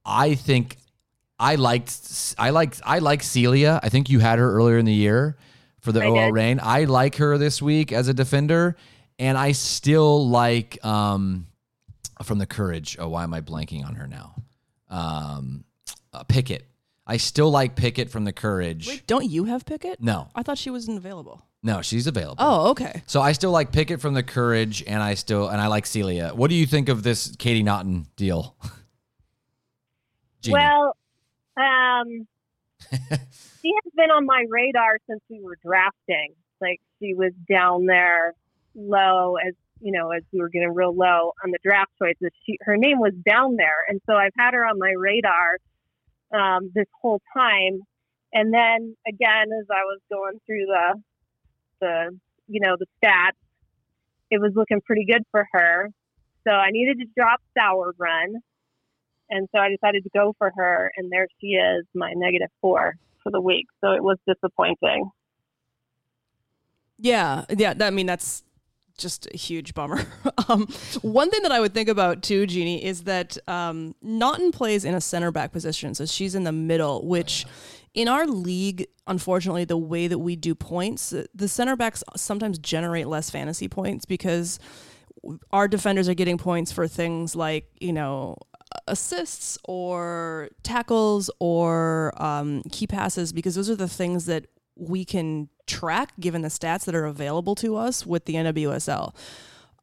I 0.07 0.34
think 0.34 0.78
I 1.41 1.55
liked 1.57 2.34
I 2.38 2.51
liked 2.51 2.80
I 2.84 2.99
like 2.99 3.22
Celia. 3.22 3.80
I 3.82 3.88
think 3.88 4.11
you 4.11 4.18
had 4.20 4.38
her 4.38 4.53
earlier 4.53 4.78
in 4.78 4.84
the 4.84 4.93
year 4.95 5.36
for 5.80 5.91
the 5.91 6.03
I 6.03 6.07
OL 6.07 6.14
did. 6.26 6.34
Reign. 6.34 6.61
I 6.62 6.84
like 6.84 7.16
her 7.16 7.38
this 7.38 7.62
week 7.62 7.91
as 7.93 8.09
a 8.09 8.14
defender, 8.14 8.76
and 9.18 9.38
I 9.38 9.53
still 9.53 10.28
like 10.28 10.84
um 10.84 11.47
from 12.22 12.38
the 12.38 12.47
Courage. 12.47 12.97
Oh, 13.01 13.09
why 13.09 13.24
am 13.24 13.32
I 13.32 13.41
blanking 13.41 13.84
on 13.86 13.95
her 13.95 14.07
now? 14.07 14.34
Um, 14.91 15.64
uh, 16.12 16.24
Pickett. 16.24 16.66
I 17.07 17.16
still 17.16 17.51
like 17.51 17.74
Pickett 17.74 18.11
from 18.11 18.24
the 18.24 18.32
Courage. 18.32 18.86
Wait, 18.86 19.07
don't 19.07 19.24
you 19.24 19.45
have 19.45 19.64
Pickett? 19.64 20.01
No, 20.03 20.28
I 20.34 20.43
thought 20.43 20.59
she 20.59 20.68
wasn't 20.70 20.99
available. 20.99 21.43
no, 21.62 21.80
she's 21.82 22.07
available. 22.07 22.36
Oh, 22.38 22.70
okay. 22.72 23.03
So 23.07 23.20
I 23.22 23.32
still 23.32 23.51
like 23.51 23.72
Pickett 23.72 24.01
from 24.01 24.12
the 24.14 24.22
Courage, 24.22 24.84
and 24.86 25.03
I 25.03 25.14
still 25.14 25.49
and 25.49 25.61
I 25.61 25.68
like 25.68 25.86
Celia. 25.86 26.32
What 26.34 26.51
do 26.51 26.55
you 26.57 26.66
think 26.66 26.88
of 26.91 27.03
this 27.03 27.34
Katie 27.36 27.62
Naughton 27.62 28.07
deal? 28.16 28.55
Jeannie. 30.43 30.55
Well, 30.59 30.97
um, 31.57 32.26
she 32.90 33.72
has 33.82 33.92
been 33.94 34.11
on 34.11 34.26
my 34.26 34.44
radar 34.48 34.98
since 35.09 35.20
we 35.28 35.40
were 35.42 35.57
drafting. 35.64 36.34
Like 36.61 36.80
she 36.98 37.14
was 37.14 37.32
down 37.48 37.86
there 37.86 38.34
low 38.74 39.36
as 39.36 39.55
you 39.80 39.92
know, 39.92 40.11
as 40.11 40.22
we 40.32 40.40
were 40.40 40.51
getting 40.51 40.74
real 40.74 40.94
low 40.94 41.32
on 41.42 41.51
the 41.51 41.59
draft 41.62 41.90
choices. 41.98 42.30
She 42.44 42.59
her 42.62 42.76
name 42.76 42.98
was 42.98 43.14
down 43.26 43.57
there, 43.57 43.84
and 43.88 44.01
so 44.07 44.14
I've 44.14 44.34
had 44.38 44.55
her 44.55 44.64
on 44.64 44.78
my 44.78 44.92
radar 44.96 45.59
um, 46.34 46.70
this 46.74 46.86
whole 47.01 47.20
time. 47.34 47.80
And 48.32 48.55
then 48.55 48.96
again, 49.09 49.48
as 49.59 49.66
I 49.70 49.82
was 49.84 50.01
going 50.11 50.38
through 50.46 50.66
the 50.66 51.03
the 51.80 52.18
you 52.46 52.61
know 52.61 52.76
the 52.78 52.86
stats, 53.03 53.40
it 54.30 54.40
was 54.40 54.53
looking 54.55 54.80
pretty 54.82 55.07
good 55.07 55.22
for 55.30 55.46
her. 55.53 55.88
So 56.46 56.53
I 56.53 56.70
needed 56.70 56.98
to 57.01 57.07
drop 57.16 57.40
Sour 57.57 57.94
Run. 57.98 58.34
And 59.30 59.48
so 59.52 59.60
I 59.60 59.68
decided 59.68 60.02
to 60.02 60.10
go 60.12 60.34
for 60.36 60.52
her, 60.56 60.90
and 60.96 61.10
there 61.10 61.26
she 61.40 61.48
is, 61.48 61.86
my 61.94 62.12
negative 62.16 62.48
four 62.60 62.96
for 63.22 63.30
the 63.30 63.40
week. 63.40 63.66
So 63.80 63.92
it 63.92 64.02
was 64.02 64.18
disappointing. 64.26 65.10
Yeah, 66.98 67.44
yeah. 67.48 67.74
I 67.80 67.90
mean, 67.90 68.06
that's 68.06 68.42
just 68.98 69.28
a 69.32 69.36
huge 69.36 69.72
bummer. 69.72 70.04
um, 70.48 70.66
one 71.02 71.30
thing 71.30 71.42
that 71.42 71.52
I 71.52 71.60
would 71.60 71.72
think 71.72 71.88
about 71.88 72.22
too, 72.22 72.46
Jeannie, 72.46 72.84
is 72.84 73.04
that 73.04 73.38
um, 73.48 73.94
Naughton 74.02 74.52
plays 74.52 74.84
in 74.84 74.94
a 74.94 75.00
center 75.00 75.30
back 75.30 75.52
position, 75.52 75.94
so 75.94 76.06
she's 76.06 76.34
in 76.34 76.44
the 76.44 76.52
middle, 76.52 77.06
which. 77.06 77.46
In 77.92 78.06
our 78.06 78.24
league, 78.24 78.86
unfortunately, 79.08 79.64
the 79.64 79.76
way 79.76 80.06
that 80.06 80.20
we 80.20 80.36
do 80.36 80.54
points, 80.54 81.12
the 81.34 81.48
center 81.48 81.74
backs 81.74 82.04
sometimes 82.14 82.56
generate 82.56 83.08
less 83.08 83.30
fantasy 83.30 83.66
points 83.66 84.04
because 84.04 84.60
our 85.50 85.66
defenders 85.66 86.08
are 86.08 86.14
getting 86.14 86.38
points 86.38 86.70
for 86.70 86.86
things 86.86 87.34
like, 87.34 87.66
you 87.80 87.92
know, 87.92 88.36
assists 88.86 89.58
or 89.64 90.48
tackles 90.62 91.30
or 91.38 92.12
um, 92.22 92.62
key 92.70 92.86
passes 92.86 93.32
because 93.32 93.54
those 93.54 93.70
are 93.70 93.76
the 93.76 93.88
things 93.88 94.26
that 94.26 94.46
we 94.76 95.04
can 95.04 95.48
track 95.66 96.12
given 96.18 96.42
the 96.42 96.48
stats 96.48 96.84
that 96.84 96.94
are 96.94 97.06
available 97.06 97.54
to 97.54 97.76
us 97.76 98.06
with 98.06 98.24
the 98.24 98.34
NWSL. 98.34 99.14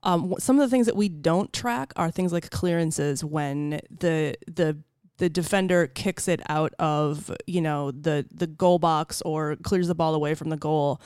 Um, 0.04 0.36
some 0.40 0.60
of 0.60 0.70
the 0.70 0.74
things 0.74 0.86
that 0.86 0.96
we 0.96 1.10
don't 1.10 1.52
track 1.52 1.94
are 1.96 2.12
things 2.12 2.32
like 2.32 2.50
clearances 2.50 3.24
when 3.24 3.82
the 3.90 4.36
the 4.48 4.78
the 5.18 5.30
defender 5.30 5.88
kicks 5.88 6.28
it 6.28 6.40
out 6.48 6.74
of 6.78 7.32
you 7.48 7.62
know 7.62 7.92
the 7.92 8.26
the 8.32 8.48
goal 8.48 8.80
box 8.80 9.22
or 9.24 9.56
clears 9.64 9.88
the 9.88 9.96
ball 9.96 10.14
away 10.14 10.36
from 10.36 10.50
the 10.50 10.58
goal. 10.58 11.02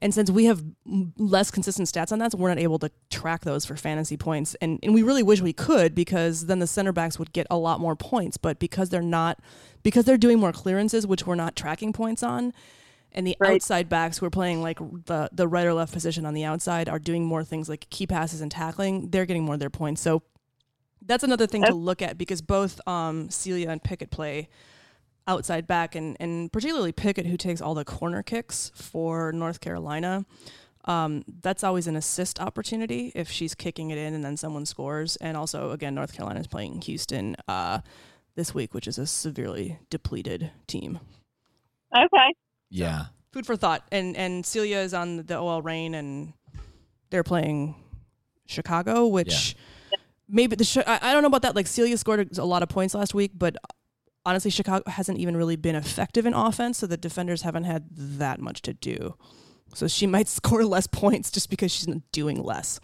And 0.00 0.14
since 0.14 0.30
we 0.30 0.44
have 0.44 0.62
less 1.16 1.50
consistent 1.50 1.88
stats 1.88 2.12
on 2.12 2.18
that, 2.20 2.32
so 2.32 2.38
we're 2.38 2.48
not 2.48 2.58
able 2.58 2.78
to 2.80 2.90
track 3.10 3.42
those 3.42 3.64
for 3.66 3.76
fantasy 3.76 4.16
points. 4.16 4.54
And, 4.60 4.78
and 4.82 4.94
we 4.94 5.02
really 5.02 5.22
wish 5.22 5.40
we 5.40 5.52
could 5.52 5.94
because 5.94 6.46
then 6.46 6.60
the 6.60 6.66
center 6.66 6.92
backs 6.92 7.18
would 7.18 7.32
get 7.32 7.46
a 7.50 7.56
lot 7.56 7.80
more 7.80 7.96
points. 7.96 8.36
But 8.36 8.58
because 8.58 8.90
they're 8.90 9.02
not, 9.02 9.40
because 9.82 10.04
they're 10.04 10.16
doing 10.16 10.38
more 10.38 10.52
clearances, 10.52 11.06
which 11.06 11.26
we're 11.26 11.34
not 11.34 11.56
tracking 11.56 11.92
points 11.92 12.22
on, 12.22 12.52
and 13.12 13.26
the 13.26 13.36
Right. 13.40 13.54
outside 13.54 13.88
backs 13.88 14.18
who 14.18 14.26
are 14.26 14.30
playing 14.30 14.62
like 14.62 14.78
the, 14.78 15.30
the 15.32 15.48
right 15.48 15.66
or 15.66 15.74
left 15.74 15.92
position 15.92 16.26
on 16.26 16.34
the 16.34 16.44
outside 16.44 16.88
are 16.88 16.98
doing 16.98 17.24
more 17.24 17.42
things 17.42 17.68
like 17.68 17.88
key 17.90 18.06
passes 18.06 18.40
and 18.40 18.50
tackling, 18.50 19.10
they're 19.10 19.26
getting 19.26 19.44
more 19.44 19.54
of 19.54 19.60
their 19.60 19.70
points. 19.70 20.00
So 20.00 20.22
that's 21.04 21.24
another 21.24 21.46
thing 21.46 21.64
to 21.64 21.74
look 21.74 22.02
at 22.02 22.18
because 22.18 22.42
both 22.42 22.86
um, 22.86 23.30
Celia 23.30 23.70
and 23.70 23.82
Pickett 23.82 24.10
play 24.10 24.48
outside 25.28 25.66
back, 25.68 25.94
and, 25.94 26.16
and 26.18 26.50
particularly 26.52 26.90
Pickett, 26.90 27.26
who 27.26 27.36
takes 27.36 27.60
all 27.60 27.74
the 27.74 27.84
corner 27.84 28.22
kicks 28.24 28.72
for 28.74 29.30
North 29.30 29.60
Carolina. 29.60 30.24
Um, 30.86 31.22
that's 31.42 31.62
always 31.62 31.86
an 31.86 31.96
assist 31.96 32.40
opportunity 32.40 33.12
if 33.14 33.30
she's 33.30 33.54
kicking 33.54 33.90
it 33.90 33.98
in 33.98 34.14
and 34.14 34.24
then 34.24 34.38
someone 34.38 34.64
scores. 34.64 35.16
And 35.16 35.36
also, 35.36 35.70
again, 35.70 35.94
North 35.94 36.14
Carolina 36.14 36.40
is 36.40 36.46
playing 36.46 36.80
Houston 36.82 37.36
uh, 37.46 37.80
this 38.34 38.54
week, 38.54 38.72
which 38.72 38.88
is 38.88 38.96
a 38.98 39.06
severely 39.06 39.78
depleted 39.90 40.50
team. 40.66 40.98
Okay. 41.94 42.34
yeah, 42.70 43.06
Food 43.32 43.44
for 43.46 43.56
thought. 43.56 43.86
And 43.92 44.16
and 44.16 44.44
Celia 44.44 44.78
is 44.78 44.94
on 44.94 45.24
the 45.26 45.38
OL 45.38 45.60
Reign, 45.62 45.94
and 45.94 46.32
they're 47.10 47.22
playing 47.22 47.74
Chicago, 48.46 49.06
which 49.06 49.56
maybe 50.28 50.56
the 50.56 50.64
Chi- 50.64 50.84
I, 50.86 51.10
I 51.10 51.12
don't 51.12 51.22
know 51.22 51.28
about 51.28 51.42
that. 51.42 51.54
Like 51.54 51.66
Celia 51.66 51.96
scored 51.98 52.38
a 52.38 52.44
lot 52.44 52.62
of 52.62 52.68
points 52.68 52.94
last 52.94 53.14
week, 53.14 53.32
but 53.34 53.56
honestly, 54.28 54.50
Chicago 54.50 54.88
hasn't 54.90 55.18
even 55.18 55.36
really 55.36 55.56
been 55.56 55.74
effective 55.74 56.26
in 56.26 56.34
offense, 56.34 56.78
so 56.78 56.86
the 56.86 56.96
defenders 56.98 57.42
haven't 57.42 57.64
had 57.64 57.86
that 57.96 58.40
much 58.40 58.60
to 58.62 58.74
do. 58.74 59.14
So 59.74 59.88
she 59.88 60.06
might 60.14 60.28
score 60.28 60.64
less 60.64 60.86
points 60.86 61.30
just 61.30 61.48
because 61.50 61.72
she's 61.72 61.88
not 61.88 62.02
doing 62.12 62.42
less. 62.42 62.78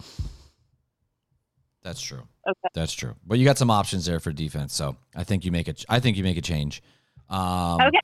that's 1.82 2.00
true. 2.00 2.22
Okay. 2.48 2.68
That's 2.74 2.92
true. 2.94 3.14
But 3.26 3.38
you 3.38 3.44
got 3.44 3.58
some 3.58 3.70
options 3.70 4.06
there 4.06 4.20
for 4.20 4.32
defense, 4.32 4.74
so 4.74 4.96
I 5.14 5.24
think 5.24 5.44
you 5.44 5.52
make 5.52 5.68
it. 5.68 5.84
I 5.88 6.00
think 6.00 6.16
you 6.16 6.24
make 6.24 6.38
a 6.38 6.42
change. 6.42 6.82
Um, 7.28 7.80
Okay. 7.80 8.00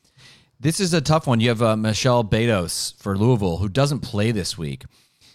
This 0.63 0.79
is 0.79 0.93
a 0.93 1.01
tough 1.01 1.27
one. 1.27 1.41
You 1.41 1.49
have 1.49 1.63
uh, 1.63 1.75
Michelle 1.75 2.23
Betos 2.23 2.95
for 2.99 3.17
Louisville, 3.17 3.57
who 3.57 3.71
doesn't 3.71 4.01
play 4.01 4.31
this 4.31 4.59
week. 4.59 4.85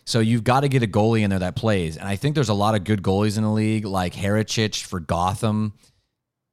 So 0.06 0.20
you've 0.20 0.44
got 0.44 0.60
to 0.60 0.68
get 0.68 0.84
a 0.84 0.88
goalie 0.88 1.22
in 1.24 1.32
there 1.32 1.40
that 1.40 1.56
plays. 1.56 1.98
And 1.98 2.08
I 2.08 2.16
think 2.16 2.36
there's 2.36 2.50
a 2.50 2.54
lot 2.54 2.76
of 2.76 2.84
good 2.84 3.02
goalies 3.02 3.36
in 3.36 3.44
the 3.44 3.50
league, 3.50 3.86
like 3.86 4.14
Haracic 4.14 4.84
for 4.84 5.00
Gotham. 5.00 5.74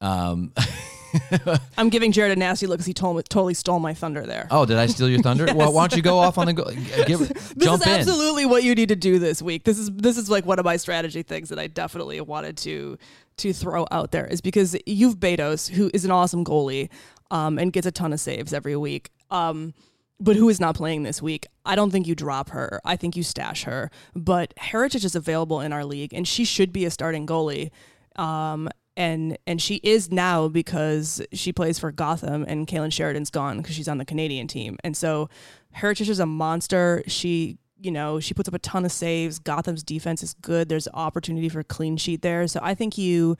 Um, 0.00 0.54
I'm 1.76 1.88
giving 1.88 2.12
Jared 2.12 2.32
a 2.32 2.36
nasty 2.36 2.66
look 2.66 2.78
because 2.78 2.86
he 2.86 2.94
told, 2.94 3.28
totally 3.28 3.54
stole 3.54 3.78
my 3.78 3.94
thunder 3.94 4.24
there. 4.26 4.48
oh, 4.50 4.64
did 4.66 4.78
I 4.78 4.86
steal 4.86 5.08
your 5.08 5.22
thunder? 5.22 5.46
Well, 5.54 5.72
why 5.72 5.86
don't 5.86 5.96
you 5.96 6.02
go 6.02 6.18
off 6.18 6.38
on 6.38 6.46
the 6.46 6.52
go? 6.52 6.64
Give, 7.06 7.18
this 7.28 7.54
jump 7.58 7.82
is 7.82 7.86
in. 7.86 7.92
absolutely 8.00 8.46
what 8.46 8.62
you 8.62 8.74
need 8.74 8.88
to 8.88 8.96
do 8.96 9.18
this 9.18 9.42
week. 9.42 9.64
This 9.64 9.78
is 9.78 9.90
this 9.90 10.16
is 10.16 10.30
like 10.30 10.46
one 10.46 10.58
of 10.58 10.64
my 10.64 10.76
strategy 10.76 11.22
things 11.22 11.50
that 11.50 11.58
I 11.58 11.66
definitely 11.66 12.20
wanted 12.20 12.56
to 12.58 12.96
to 13.38 13.52
throw 13.52 13.86
out 13.90 14.12
there 14.12 14.26
is 14.26 14.40
because 14.40 14.76
you've 14.86 15.18
Betos, 15.18 15.68
who 15.68 15.90
is 15.92 16.04
an 16.04 16.10
awesome 16.10 16.44
goalie, 16.44 16.88
um, 17.30 17.58
and 17.58 17.72
gets 17.72 17.86
a 17.86 17.92
ton 17.92 18.12
of 18.12 18.20
saves 18.20 18.52
every 18.52 18.76
week. 18.76 19.10
Um, 19.30 19.74
but 20.20 20.36
who 20.36 20.48
is 20.48 20.60
not 20.60 20.76
playing 20.76 21.02
this 21.02 21.20
week? 21.20 21.46
I 21.64 21.74
don't 21.74 21.90
think 21.90 22.06
you 22.06 22.14
drop 22.14 22.50
her. 22.50 22.80
I 22.84 22.96
think 22.96 23.16
you 23.16 23.22
stash 23.22 23.64
her. 23.64 23.90
But 24.14 24.54
Haracic 24.56 25.04
is 25.04 25.16
available 25.16 25.60
in 25.60 25.72
our 25.72 25.84
league, 25.84 26.14
and 26.14 26.26
she 26.26 26.44
should 26.44 26.72
be 26.72 26.84
a 26.84 26.90
starting 26.90 27.26
goalie. 27.26 27.70
Um, 28.16 28.68
and 28.96 29.38
and 29.46 29.60
she 29.60 29.76
is 29.82 30.10
now 30.10 30.48
because 30.48 31.22
she 31.32 31.52
plays 31.52 31.78
for 31.78 31.92
Gotham, 31.92 32.44
and 32.46 32.66
Kailen 32.66 32.92
Sheridan's 32.92 33.30
gone 33.30 33.58
because 33.58 33.74
she's 33.74 33.88
on 33.88 33.98
the 33.98 34.04
Canadian 34.04 34.46
team. 34.46 34.78
And 34.84 34.96
so 34.96 35.28
Haracic 35.76 36.08
is 36.08 36.18
a 36.18 36.26
monster. 36.26 37.02
She 37.06 37.58
you 37.80 37.90
know, 37.90 38.20
she 38.20 38.32
puts 38.32 38.48
up 38.48 38.54
a 38.54 38.60
ton 38.60 38.84
of 38.84 38.92
saves. 38.92 39.40
Gotham's 39.40 39.82
defense 39.82 40.22
is 40.22 40.34
good. 40.34 40.68
There's 40.68 40.86
opportunity 40.94 41.48
for 41.48 41.64
clean 41.64 41.96
sheet 41.96 42.22
there. 42.22 42.46
So 42.46 42.60
I 42.62 42.74
think 42.74 42.96
you 42.96 43.36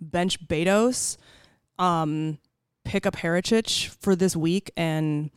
bench 0.00 0.46
Betos, 0.46 1.16
um, 1.78 2.38
pick 2.84 3.06
up 3.06 3.16
Haracic 3.16 3.88
for 4.00 4.14
this 4.14 4.36
week 4.36 4.70
and 4.76 5.30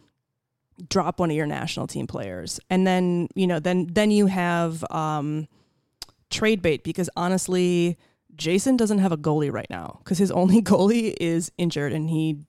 drop 0.89 1.19
one 1.19 1.29
of 1.29 1.35
your 1.35 1.45
national 1.45 1.87
team 1.87 2.05
players. 2.05 2.59
And 2.69 2.85
then, 2.85 3.29
you 3.33 3.47
know, 3.47 3.59
then 3.59 3.87
then 3.87 4.11
you 4.11 4.27
have 4.27 4.83
um, 4.91 5.47
trade 6.29 6.61
bait 6.61 6.83
because 6.83 7.09
honestly, 7.15 7.97
Jason 8.39 8.77
doesn't 8.77 8.99
have 8.99 9.11
a 9.11 9.17
goalie 9.17 9.51
right 9.51 9.69
now 9.69 9.99
because 10.03 10.17
his 10.17 10.31
only 10.31 10.61
goalie 10.63 11.15
is 11.19 11.51
injured 11.57 11.93
and 11.93 12.09
he 12.09 12.39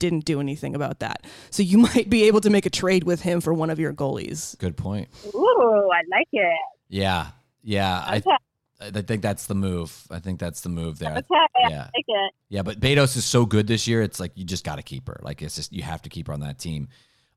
didn't 0.00 0.24
do 0.24 0.40
anything 0.40 0.74
about 0.74 0.98
that. 0.98 1.24
So 1.50 1.62
you 1.62 1.78
might 1.94 2.10
be 2.10 2.24
able 2.24 2.40
to 2.40 2.50
make 2.50 2.66
a 2.66 2.70
trade 2.70 3.04
with 3.04 3.22
him 3.22 3.40
for 3.40 3.54
one 3.54 3.70
of 3.70 3.78
your 3.78 3.92
goalies. 3.92 4.58
Good 4.58 4.76
point. 4.76 5.08
Ooh, 5.34 5.90
I 5.92 6.02
like 6.10 6.28
it. 6.32 6.58
Yeah, 6.88 7.28
yeah. 7.62 8.16
Okay. 8.16 8.30
I 8.30 8.38
I 8.80 8.90
think 8.90 9.22
that's 9.22 9.46
the 9.46 9.54
move. 9.54 10.06
I 10.10 10.18
think 10.18 10.40
that's 10.40 10.60
the 10.62 10.68
move 10.68 10.98
there. 10.98 11.12
Okay, 11.12 11.70
Yeah. 11.70 11.82
I 11.82 11.90
like 11.96 12.04
it. 12.06 12.34
Yeah, 12.48 12.62
but 12.62 12.80
Betos 12.80 13.16
is 13.16 13.24
so 13.24 13.46
good 13.46 13.66
this 13.66 13.86
year. 13.86 14.02
It's 14.02 14.20
like 14.20 14.32
you 14.34 14.44
just 14.44 14.64
got 14.64 14.76
to 14.76 14.82
keep 14.82 15.06
her. 15.06 15.18
Like 15.22 15.40
it's 15.42 15.56
just 15.56 15.72
you 15.72 15.82
have 15.82 16.02
to 16.02 16.10
keep 16.10 16.26
her 16.26 16.32
on 16.32 16.40
that 16.40 16.58
team. 16.58 16.88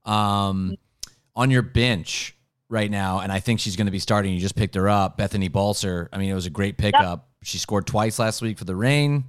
Um, 0.04 0.76
on 1.36 1.52
your 1.52 1.62
bench 1.62 2.36
right 2.70 2.90
now, 2.90 3.20
and 3.20 3.32
I 3.32 3.40
think 3.40 3.60
she's 3.60 3.76
going 3.76 3.86
to 3.86 3.92
be 3.92 4.00
starting. 4.00 4.34
You 4.34 4.40
just 4.40 4.56
picked 4.56 4.76
her 4.76 4.90
up, 4.90 5.18
Bethany 5.18 5.48
Balcer. 5.48 6.10
I 6.12 6.18
mean, 6.18 6.30
it 6.30 6.34
was 6.34 6.48
a 6.48 6.50
great 6.52 6.78
pickup. 6.78 7.27
She 7.44 7.58
scored 7.58 7.88
twice 7.88 8.20
last 8.20 8.42
week 8.42 8.58
for 8.58 8.66
the 8.66 8.76
Reign. 8.76 9.26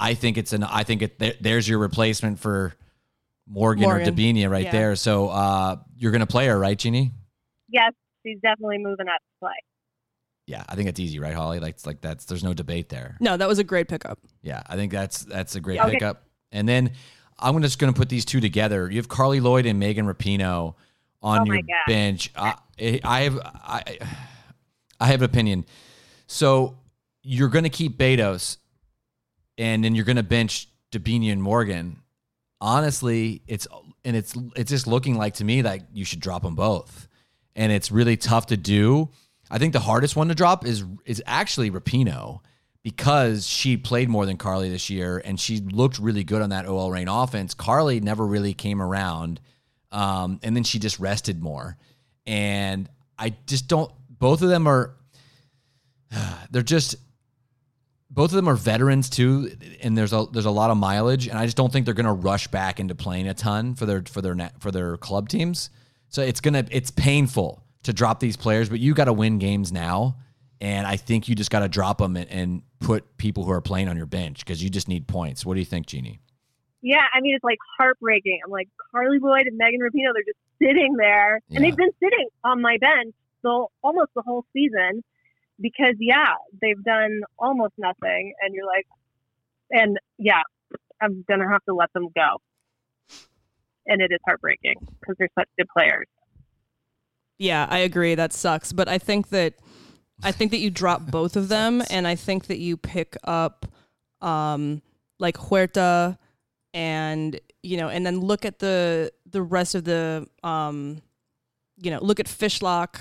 I 0.00 0.14
think 0.14 0.38
it's 0.38 0.52
an. 0.52 0.64
I 0.64 0.82
think 0.82 1.02
it. 1.02 1.18
There, 1.18 1.34
there's 1.40 1.68
your 1.68 1.78
replacement 1.78 2.38
for 2.40 2.74
Morgan, 3.46 3.84
Morgan. 3.84 4.08
or 4.08 4.12
Debinha 4.12 4.50
right 4.50 4.64
Yeah. 4.64 4.72
there. 4.72 4.96
So 4.96 5.28
uh, 5.28 5.76
you're 5.96 6.10
going 6.10 6.20
to 6.20 6.26
play 6.26 6.46
her, 6.46 6.58
right, 6.58 6.78
Jeannie? 6.78 7.12
Yes, 7.68 7.92
she's 8.24 8.38
definitely 8.40 8.78
moving 8.78 9.06
up 9.08 9.18
to 9.20 9.38
play. 9.40 9.52
Yeah, 10.46 10.64
I 10.68 10.74
think 10.74 10.88
it's 10.88 11.00
easy, 11.00 11.18
right, 11.20 11.32
Holly? 11.34 11.60
Like, 11.60 11.74
it's 11.74 11.86
like 11.86 12.00
that's 12.00 12.24
there's 12.26 12.44
no 12.44 12.52
debate 12.54 12.88
there. 12.88 13.16
No, 13.20 13.36
that 13.36 13.48
was 13.48 13.58
a 13.58 13.64
great 13.64 13.88
pickup. 13.88 14.18
Yeah, 14.42 14.62
I 14.66 14.76
think 14.76 14.92
that's 14.92 15.20
that's 15.20 15.54
a 15.54 15.60
great 15.60 15.80
Okay. 15.80 15.92
pickup. 15.92 16.24
And 16.52 16.68
then 16.68 16.92
I'm 17.38 17.60
just 17.62 17.78
going 17.78 17.92
to 17.92 17.98
put 17.98 18.08
these 18.08 18.24
two 18.24 18.40
together. 18.40 18.90
You 18.90 18.96
have 18.96 19.08
Carly 19.08 19.40
Lloyd 19.40 19.64
and 19.66 19.78
Megan 19.78 20.06
Rapinoe 20.06 20.74
on 21.22 21.40
Oh 21.40 21.44
your 21.52 21.62
God. 21.62 21.64
bench. 21.86 22.30
I, 22.36 22.54
I 23.04 23.20
have 23.22 23.38
I, 23.38 23.98
I 25.00 25.06
have 25.06 25.22
an 25.22 25.26
opinion. 25.26 25.64
So 26.26 26.76
you're 27.24 27.48
going 27.48 27.64
to 27.64 27.70
keep 27.70 27.98
Betos, 27.98 28.58
and 29.58 29.82
then 29.82 29.94
you're 29.94 30.04
going 30.04 30.16
to 30.16 30.22
bench 30.22 30.68
Debinha 30.92 31.32
and 31.32 31.42
Morgan. 31.42 32.02
Honestly, 32.60 33.42
it's 33.48 33.66
and 34.04 34.16
it's 34.16 34.34
it's 34.54 34.70
just 34.70 34.86
looking 34.86 35.16
like 35.16 35.34
to 35.34 35.44
me 35.44 35.62
like 35.62 35.82
you 35.92 36.04
should 36.04 36.20
drop 36.20 36.42
them 36.42 36.54
both, 36.54 37.08
and 37.56 37.72
it's 37.72 37.90
really 37.90 38.16
tough 38.16 38.46
to 38.46 38.56
do. 38.56 39.10
I 39.50 39.58
think 39.58 39.72
the 39.72 39.80
hardest 39.80 40.16
one 40.16 40.28
to 40.28 40.34
drop 40.34 40.64
is 40.64 40.84
is 41.04 41.22
actually 41.26 41.70
Rapinoe 41.70 42.40
because 42.82 43.46
she 43.46 43.76
played 43.76 44.08
more 44.08 44.26
than 44.26 44.36
Carly 44.36 44.68
this 44.68 44.90
year 44.90 45.20
and 45.24 45.40
she 45.40 45.58
looked 45.58 45.98
really 45.98 46.22
good 46.22 46.42
on 46.42 46.50
that 46.50 46.66
OL 46.66 46.90
Reign 46.90 47.08
offense. 47.08 47.54
Carly 47.54 47.98
never 47.98 48.24
really 48.26 48.52
came 48.52 48.80
around, 48.80 49.40
um, 49.90 50.38
and 50.42 50.54
then 50.54 50.64
she 50.64 50.78
just 50.78 51.00
rested 51.00 51.42
more. 51.42 51.76
And 52.26 52.88
I 53.18 53.34
just 53.46 53.68
don't. 53.68 53.90
Both 54.08 54.42
of 54.42 54.48
them 54.48 54.66
are. 54.66 54.94
They're 56.50 56.62
just. 56.62 56.96
Both 58.14 58.30
of 58.30 58.36
them 58.36 58.48
are 58.48 58.54
veterans 58.54 59.10
too, 59.10 59.50
and 59.82 59.98
there's 59.98 60.12
a 60.12 60.26
there's 60.32 60.44
a 60.46 60.50
lot 60.50 60.70
of 60.70 60.76
mileage, 60.76 61.26
and 61.26 61.36
I 61.36 61.44
just 61.46 61.56
don't 61.56 61.72
think 61.72 61.84
they're 61.84 61.94
going 61.94 62.06
to 62.06 62.12
rush 62.12 62.46
back 62.46 62.78
into 62.78 62.94
playing 62.94 63.26
a 63.28 63.34
ton 63.34 63.74
for 63.74 63.86
their 63.86 64.02
for 64.08 64.22
their 64.22 64.50
for 64.60 64.70
their 64.70 64.96
club 64.96 65.28
teams. 65.28 65.68
So 66.10 66.22
it's 66.22 66.40
gonna 66.40 66.64
it's 66.70 66.92
painful 66.92 67.64
to 67.82 67.92
drop 67.92 68.20
these 68.20 68.36
players, 68.36 68.68
but 68.68 68.78
you 68.78 68.94
got 68.94 69.06
to 69.06 69.12
win 69.12 69.38
games 69.40 69.72
now, 69.72 70.16
and 70.60 70.86
I 70.86 70.96
think 70.96 71.28
you 71.28 71.34
just 71.34 71.50
got 71.50 71.60
to 71.60 71.68
drop 71.68 71.98
them 71.98 72.16
and, 72.16 72.30
and 72.30 72.62
put 72.78 73.16
people 73.18 73.44
who 73.44 73.50
are 73.50 73.60
playing 73.60 73.88
on 73.88 73.96
your 73.96 74.06
bench 74.06 74.44
because 74.44 74.62
you 74.62 74.70
just 74.70 74.86
need 74.88 75.08
points. 75.08 75.44
What 75.44 75.54
do 75.54 75.60
you 75.60 75.66
think, 75.66 75.86
Jeannie? 75.86 76.20
Yeah, 76.82 77.02
I 77.12 77.20
mean 77.20 77.34
it's 77.34 77.42
like 77.44 77.58
heartbreaking. 77.78 78.38
I'm 78.44 78.50
like 78.52 78.68
Carly 78.92 79.18
Lloyd 79.18 79.48
and 79.48 79.58
Megan 79.58 79.80
Rapinoe. 79.80 80.12
They're 80.14 80.22
just 80.22 80.38
sitting 80.62 80.94
there, 80.96 81.40
Yeah. 81.48 81.56
and 81.56 81.64
they've 81.64 81.76
been 81.76 81.92
sitting 82.00 82.28
on 82.44 82.62
my 82.62 82.76
bench 82.78 83.12
so 83.42 83.70
almost 83.82 84.10
the 84.14 84.22
whole 84.22 84.44
season 84.52 85.02
because 85.60 85.94
yeah, 86.00 86.34
they've 86.60 86.82
done 86.82 87.20
almost 87.38 87.74
nothing, 87.78 88.34
and 88.40 88.54
you're 88.54 88.66
like, 88.66 88.86
and 89.70 89.98
yeah, 90.18 90.42
I'm 91.00 91.24
gonna 91.28 91.48
have 91.48 91.64
to 91.68 91.74
let 91.74 91.92
them 91.92 92.08
go, 92.14 92.40
and 93.86 94.00
it 94.00 94.10
is 94.12 94.20
heartbreaking 94.24 94.76
because 95.00 95.16
they're 95.18 95.28
such 95.38 95.48
good 95.58 95.68
players. 95.76 96.06
Yeah, 97.38 97.66
I 97.68 97.78
agree. 97.78 98.14
That 98.14 98.32
sucks. 98.32 98.72
But 98.72 98.88
I 98.88 98.98
think 98.98 99.28
that 99.30 99.54
I 100.22 100.32
think 100.32 100.50
that 100.52 100.58
you 100.58 100.70
drop 100.70 101.10
both 101.10 101.36
of 101.36 101.48
them, 101.48 101.82
and 101.90 102.06
I 102.06 102.14
think 102.14 102.46
that 102.46 102.58
you 102.58 102.76
pick 102.76 103.16
up 103.24 103.66
um, 104.20 104.82
like 105.18 105.36
Huerta, 105.36 106.18
and 106.72 107.38
you 107.62 107.76
know, 107.76 107.88
and 107.88 108.06
then 108.06 108.20
look 108.20 108.44
at 108.44 108.58
the 108.60 109.12
the 109.26 109.42
rest 109.42 109.74
of 109.74 109.84
the 109.84 110.26
um, 110.42 111.02
you 111.76 111.90
know, 111.90 111.98
look 112.00 112.20
at 112.20 112.26
Fishlock 112.26 113.00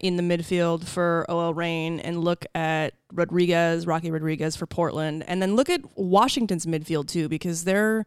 in 0.00 0.16
the 0.16 0.22
midfield 0.22 0.84
for 0.86 1.26
OL 1.28 1.52
Reign, 1.54 2.00
and 2.00 2.24
look 2.24 2.46
at 2.54 2.94
Rodriguez, 3.12 3.86
Rocky 3.86 4.10
Rodriguez 4.10 4.56
for 4.56 4.66
Portland, 4.66 5.24
and 5.26 5.42
then 5.42 5.56
look 5.56 5.68
at 5.68 5.80
Washington's 5.96 6.66
midfield 6.66 7.06
too, 7.08 7.28
because 7.28 7.64
they're 7.64 8.04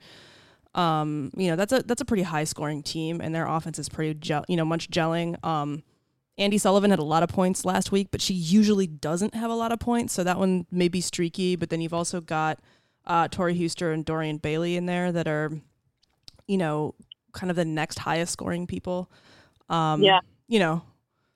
um, 0.76 1.32
you 1.36 1.48
know, 1.50 1.56
that's 1.56 1.74
a 1.74 1.82
that's 1.84 2.02
a 2.02 2.06
pretty 2.06 2.24
high 2.24 2.44
scoring 2.44 2.84
team, 2.84 3.20
and 3.22 3.34
their 3.34 3.48
offense 3.48 3.80
is 3.80 3.90
pretty 3.90 4.14
gel, 4.14 4.46
you 4.48 4.56
know, 4.56 4.66
much 4.66 4.90
gelling. 4.90 5.44
Um, 5.44 5.82
Andi 6.38 6.60
Sullivan 6.60 6.92
had 6.92 7.00
a 7.00 7.04
lot 7.04 7.24
of 7.24 7.30
points 7.30 7.66
last 7.66 7.92
week, 7.92 8.10
but 8.12 8.22
she 8.22 8.36
usually 8.36 8.86
doesn't 8.86 9.34
have 9.34 9.50
a 9.50 9.56
lot 9.56 9.72
of 9.72 9.80
points, 9.80 10.14
so 10.14 10.24
that 10.24 10.38
one 10.38 10.68
may 10.70 10.88
be 10.88 11.02
streaky. 11.02 11.56
But 11.56 11.72
then 11.72 11.82
you've 11.82 11.96
also 11.96 12.22
got 12.22 12.60
uh, 13.08 13.28
Tori 13.28 13.56
Huster 13.58 13.92
and 13.92 14.06
Dorian 14.06 14.38
Bailey 14.38 14.76
in 14.76 14.86
there 14.86 15.12
that 15.12 15.28
are, 15.28 15.52
you 16.48 16.58
know, 16.58 16.94
kind 17.32 17.50
of 17.50 17.56
the 17.56 17.66
next 17.66 17.98
highest 17.98 18.34
scoring 18.34 18.68
people. 18.68 19.10
Um, 19.70 20.04
Yeah. 20.04 20.20
you 20.48 20.60
know, 20.60 20.84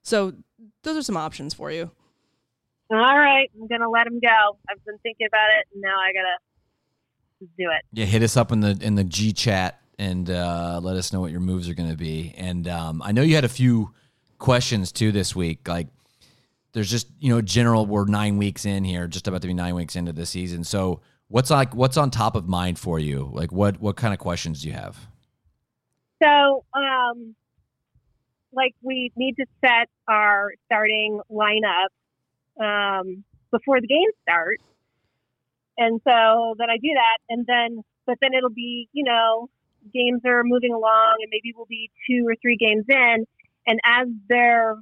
so 0.03 0.33
those 0.83 0.97
are 0.97 1.03
some 1.03 1.17
options 1.17 1.53
for 1.53 1.71
you. 1.71 1.91
All 2.91 2.97
right, 2.97 3.49
I'm 3.59 3.67
gonna 3.67 3.89
let 3.89 4.07
him 4.07 4.19
go. 4.19 4.57
I've 4.69 4.83
been 4.85 4.97
thinking 4.99 5.27
about 5.27 5.49
it, 5.59 5.67
and 5.73 5.81
now 5.81 5.97
I 5.97 6.11
gotta 6.13 6.37
just 7.39 7.57
do 7.57 7.69
it. 7.69 7.83
Yeah, 7.93 8.05
hit 8.05 8.21
us 8.23 8.37
up 8.37 8.51
in 8.51 8.59
the 8.59 8.77
in 8.81 8.95
the 8.95 9.03
G 9.03 9.31
chat 9.33 9.81
and 10.01 10.31
uh, 10.31 10.79
let 10.81 10.95
us 10.95 11.13
know 11.13 11.21
what 11.21 11.31
your 11.31 11.41
moves 11.41 11.69
are 11.69 11.75
going 11.75 11.89
to 11.91 11.97
be. 11.97 12.33
And 12.35 12.67
um, 12.67 13.03
I 13.05 13.11
know 13.11 13.21
you 13.21 13.35
had 13.35 13.45
a 13.45 13.49
few 13.49 13.93
questions 14.39 14.91
too 14.91 15.11
this 15.11 15.35
week. 15.35 15.67
Like, 15.67 15.87
there's 16.73 16.89
just 16.89 17.07
you 17.19 17.29
know 17.29 17.41
general. 17.41 17.85
We're 17.85 18.05
nine 18.05 18.37
weeks 18.37 18.65
in 18.65 18.83
here, 18.83 19.07
just 19.07 19.27
about 19.27 19.41
to 19.41 19.47
be 19.47 19.53
nine 19.53 19.75
weeks 19.75 19.95
into 19.95 20.11
the 20.11 20.25
season. 20.25 20.63
So 20.63 21.01
what's 21.27 21.51
like 21.51 21.75
what's 21.75 21.97
on 21.97 22.09
top 22.09 22.35
of 22.35 22.47
mind 22.47 22.79
for 22.79 22.97
you? 22.97 23.29
Like, 23.31 23.51
what 23.51 23.79
what 23.79 23.95
kind 23.95 24.13
of 24.13 24.19
questions 24.19 24.61
do 24.61 24.69
you 24.69 24.73
have? 24.73 24.97
So, 26.23 26.65
um, 26.73 27.35
like 28.53 28.73
we 28.81 29.11
need 29.15 29.35
to 29.37 29.45
set 29.63 29.89
our 30.07 30.51
starting 30.65 31.19
lineup 31.31 31.91
um, 32.59 33.23
before 33.51 33.81
the 33.81 33.87
game 33.87 34.09
starts, 34.23 34.63
and 35.77 36.01
so 36.07 36.55
then 36.57 36.69
I 36.69 36.77
do 36.77 36.89
that, 36.93 37.17
and 37.29 37.45
then 37.45 37.83
but 38.05 38.17
then 38.21 38.33
it'll 38.33 38.49
be 38.49 38.89
you 38.93 39.03
know 39.03 39.49
games 39.93 40.21
are 40.25 40.43
moving 40.43 40.73
along, 40.73 41.17
and 41.21 41.29
maybe 41.31 41.53
we'll 41.55 41.65
be 41.65 41.89
two 42.09 42.25
or 42.27 42.35
three 42.41 42.57
games 42.57 42.85
in, 42.87 43.25
and 43.67 43.79
as 43.85 44.07
they're 44.29 44.75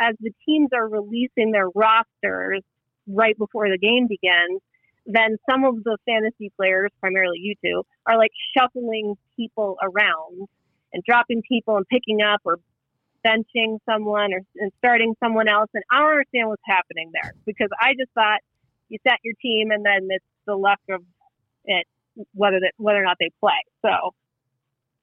as 0.00 0.14
the 0.20 0.32
teams 0.46 0.70
are 0.74 0.88
releasing 0.88 1.52
their 1.52 1.68
rosters 1.74 2.62
right 3.06 3.36
before 3.36 3.68
the 3.68 3.78
game 3.78 4.06
begins, 4.08 4.60
then 5.06 5.36
some 5.48 5.64
of 5.64 5.82
the 5.84 5.98
fantasy 6.06 6.50
players, 6.56 6.90
primarily 7.00 7.38
you 7.38 7.54
two, 7.62 7.82
are 8.06 8.16
like 8.16 8.30
shuffling 8.56 9.14
people 9.36 9.76
around 9.82 10.48
and 10.92 11.02
dropping 11.06 11.42
people 11.48 11.76
and 11.76 11.86
picking 11.88 12.20
up 12.22 12.40
or 12.44 12.58
benching 13.26 13.78
someone 13.88 14.32
or 14.32 14.40
starting 14.78 15.14
someone 15.22 15.48
else. 15.48 15.68
And 15.74 15.84
I 15.90 15.98
don't 15.98 16.10
understand 16.10 16.48
what's 16.48 16.62
happening 16.66 17.10
there 17.12 17.32
because 17.46 17.68
I 17.80 17.94
just 17.98 18.10
thought 18.14 18.40
you 18.88 18.98
set 19.06 19.18
your 19.22 19.34
team 19.40 19.70
and 19.70 19.84
then 19.84 20.08
it's 20.10 20.24
the 20.46 20.56
luck 20.56 20.80
of 20.90 21.02
it 21.64 21.86
whether 22.34 22.58
that 22.60 22.72
whether 22.76 23.00
or 23.00 23.04
not 23.04 23.16
they 23.20 23.30
play. 23.40 23.52
So 23.82 24.14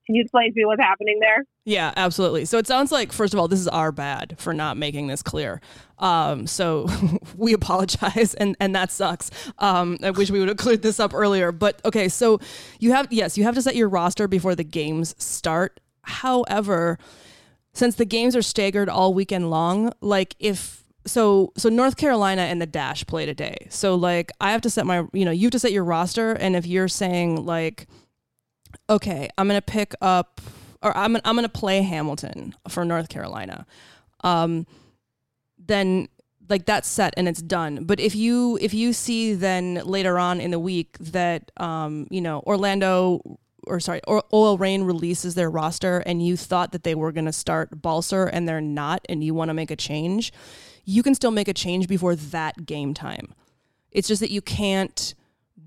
can 0.08 0.14
you 0.14 0.22
explain 0.22 0.54
to 0.54 0.58
me 0.58 0.64
what's 0.64 0.80
happening 0.80 1.18
there? 1.20 1.44
Yeah, 1.66 1.92
absolutely. 1.94 2.46
So 2.46 2.56
it 2.56 2.66
sounds 2.66 2.90
like, 2.90 3.12
first 3.12 3.34
of 3.34 3.40
all, 3.40 3.46
this 3.46 3.60
is 3.60 3.68
our 3.68 3.92
bad 3.92 4.36
for 4.38 4.54
not 4.54 4.78
making 4.78 5.08
this 5.08 5.22
clear. 5.22 5.60
Um, 5.98 6.46
so 6.46 6.86
we 7.36 7.52
apologize, 7.52 8.32
and 8.34 8.56
and 8.58 8.74
that 8.74 8.90
sucks. 8.90 9.30
Um, 9.58 9.98
I 10.02 10.10
wish 10.10 10.30
we 10.30 10.38
would 10.38 10.48
have 10.48 10.56
cleared 10.56 10.80
this 10.80 10.98
up 10.98 11.12
earlier. 11.12 11.52
But 11.52 11.82
okay, 11.84 12.08
so 12.08 12.40
you 12.80 12.92
have 12.92 13.08
yes, 13.10 13.36
you 13.36 13.44
have 13.44 13.54
to 13.54 13.62
set 13.62 13.76
your 13.76 13.88
roster 13.88 14.26
before 14.26 14.54
the 14.54 14.64
games 14.64 15.14
start. 15.18 15.78
However, 16.02 16.98
since 17.78 17.94
the 17.94 18.04
games 18.04 18.34
are 18.34 18.42
staggered 18.42 18.88
all 18.88 19.14
weekend 19.14 19.50
long, 19.50 19.92
like 20.00 20.34
if 20.40 20.82
so 21.06 21.52
so 21.56 21.68
North 21.68 21.96
Carolina 21.96 22.42
and 22.42 22.60
the 22.60 22.66
Dash 22.66 23.06
play 23.06 23.24
today. 23.24 23.56
So 23.70 23.94
like 23.94 24.32
I 24.40 24.50
have 24.50 24.60
to 24.62 24.70
set 24.70 24.84
my 24.84 25.06
you 25.12 25.24
know, 25.24 25.30
you 25.30 25.46
have 25.46 25.52
to 25.52 25.58
set 25.58 25.72
your 25.72 25.84
roster 25.84 26.32
and 26.32 26.56
if 26.56 26.66
you're 26.66 26.88
saying 26.88 27.46
like 27.46 27.86
okay, 28.90 29.28
I'm 29.38 29.48
going 29.48 29.58
to 29.58 29.62
pick 29.62 29.94
up 30.00 30.40
or 30.82 30.94
I'm 30.96 31.16
I'm 31.24 31.36
going 31.36 31.44
to 31.44 31.48
play 31.48 31.82
Hamilton 31.82 32.54
for 32.68 32.84
North 32.84 33.08
Carolina. 33.08 33.64
Um 34.24 34.66
then 35.56 36.08
like 36.48 36.66
that's 36.66 36.88
set 36.88 37.14
and 37.16 37.28
it's 37.28 37.42
done. 37.42 37.84
But 37.84 38.00
if 38.00 38.16
you 38.16 38.58
if 38.60 38.74
you 38.74 38.92
see 38.92 39.34
then 39.34 39.80
later 39.84 40.18
on 40.18 40.40
in 40.40 40.50
the 40.50 40.58
week 40.58 40.98
that 40.98 41.52
um 41.58 42.08
you 42.10 42.20
know 42.20 42.42
Orlando 42.44 43.38
or 43.68 43.80
sorry, 43.80 44.00
or 44.06 44.22
OL 44.30 44.58
Reign 44.58 44.82
releases 44.82 45.34
their 45.34 45.50
roster 45.50 45.98
and 46.06 46.24
you 46.24 46.36
thought 46.36 46.72
that 46.72 46.82
they 46.82 46.94
were 46.94 47.12
going 47.12 47.26
to 47.26 47.32
start 47.32 47.82
Balcer 47.82 48.26
and 48.26 48.48
they're 48.48 48.60
not 48.60 49.04
and 49.08 49.22
you 49.22 49.34
want 49.34 49.48
to 49.48 49.54
make 49.54 49.70
a 49.70 49.76
change, 49.76 50.32
you 50.84 51.02
can 51.02 51.14
still 51.14 51.30
make 51.30 51.48
a 51.48 51.54
change 51.54 51.88
before 51.88 52.14
that 52.14 52.66
game 52.66 52.94
time. 52.94 53.34
It's 53.90 54.08
just 54.08 54.20
that 54.20 54.30
you 54.30 54.40
can't 54.40 55.14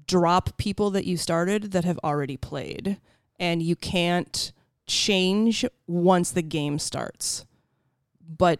drop 0.07 0.57
people 0.57 0.89
that 0.91 1.05
you 1.05 1.17
started 1.17 1.71
that 1.71 1.85
have 1.85 1.99
already 2.03 2.37
played 2.37 2.99
and 3.39 3.61
you 3.61 3.75
can't 3.75 4.51
change 4.87 5.65
once 5.87 6.31
the 6.31 6.41
game 6.41 6.79
starts. 6.79 7.45
But 8.37 8.59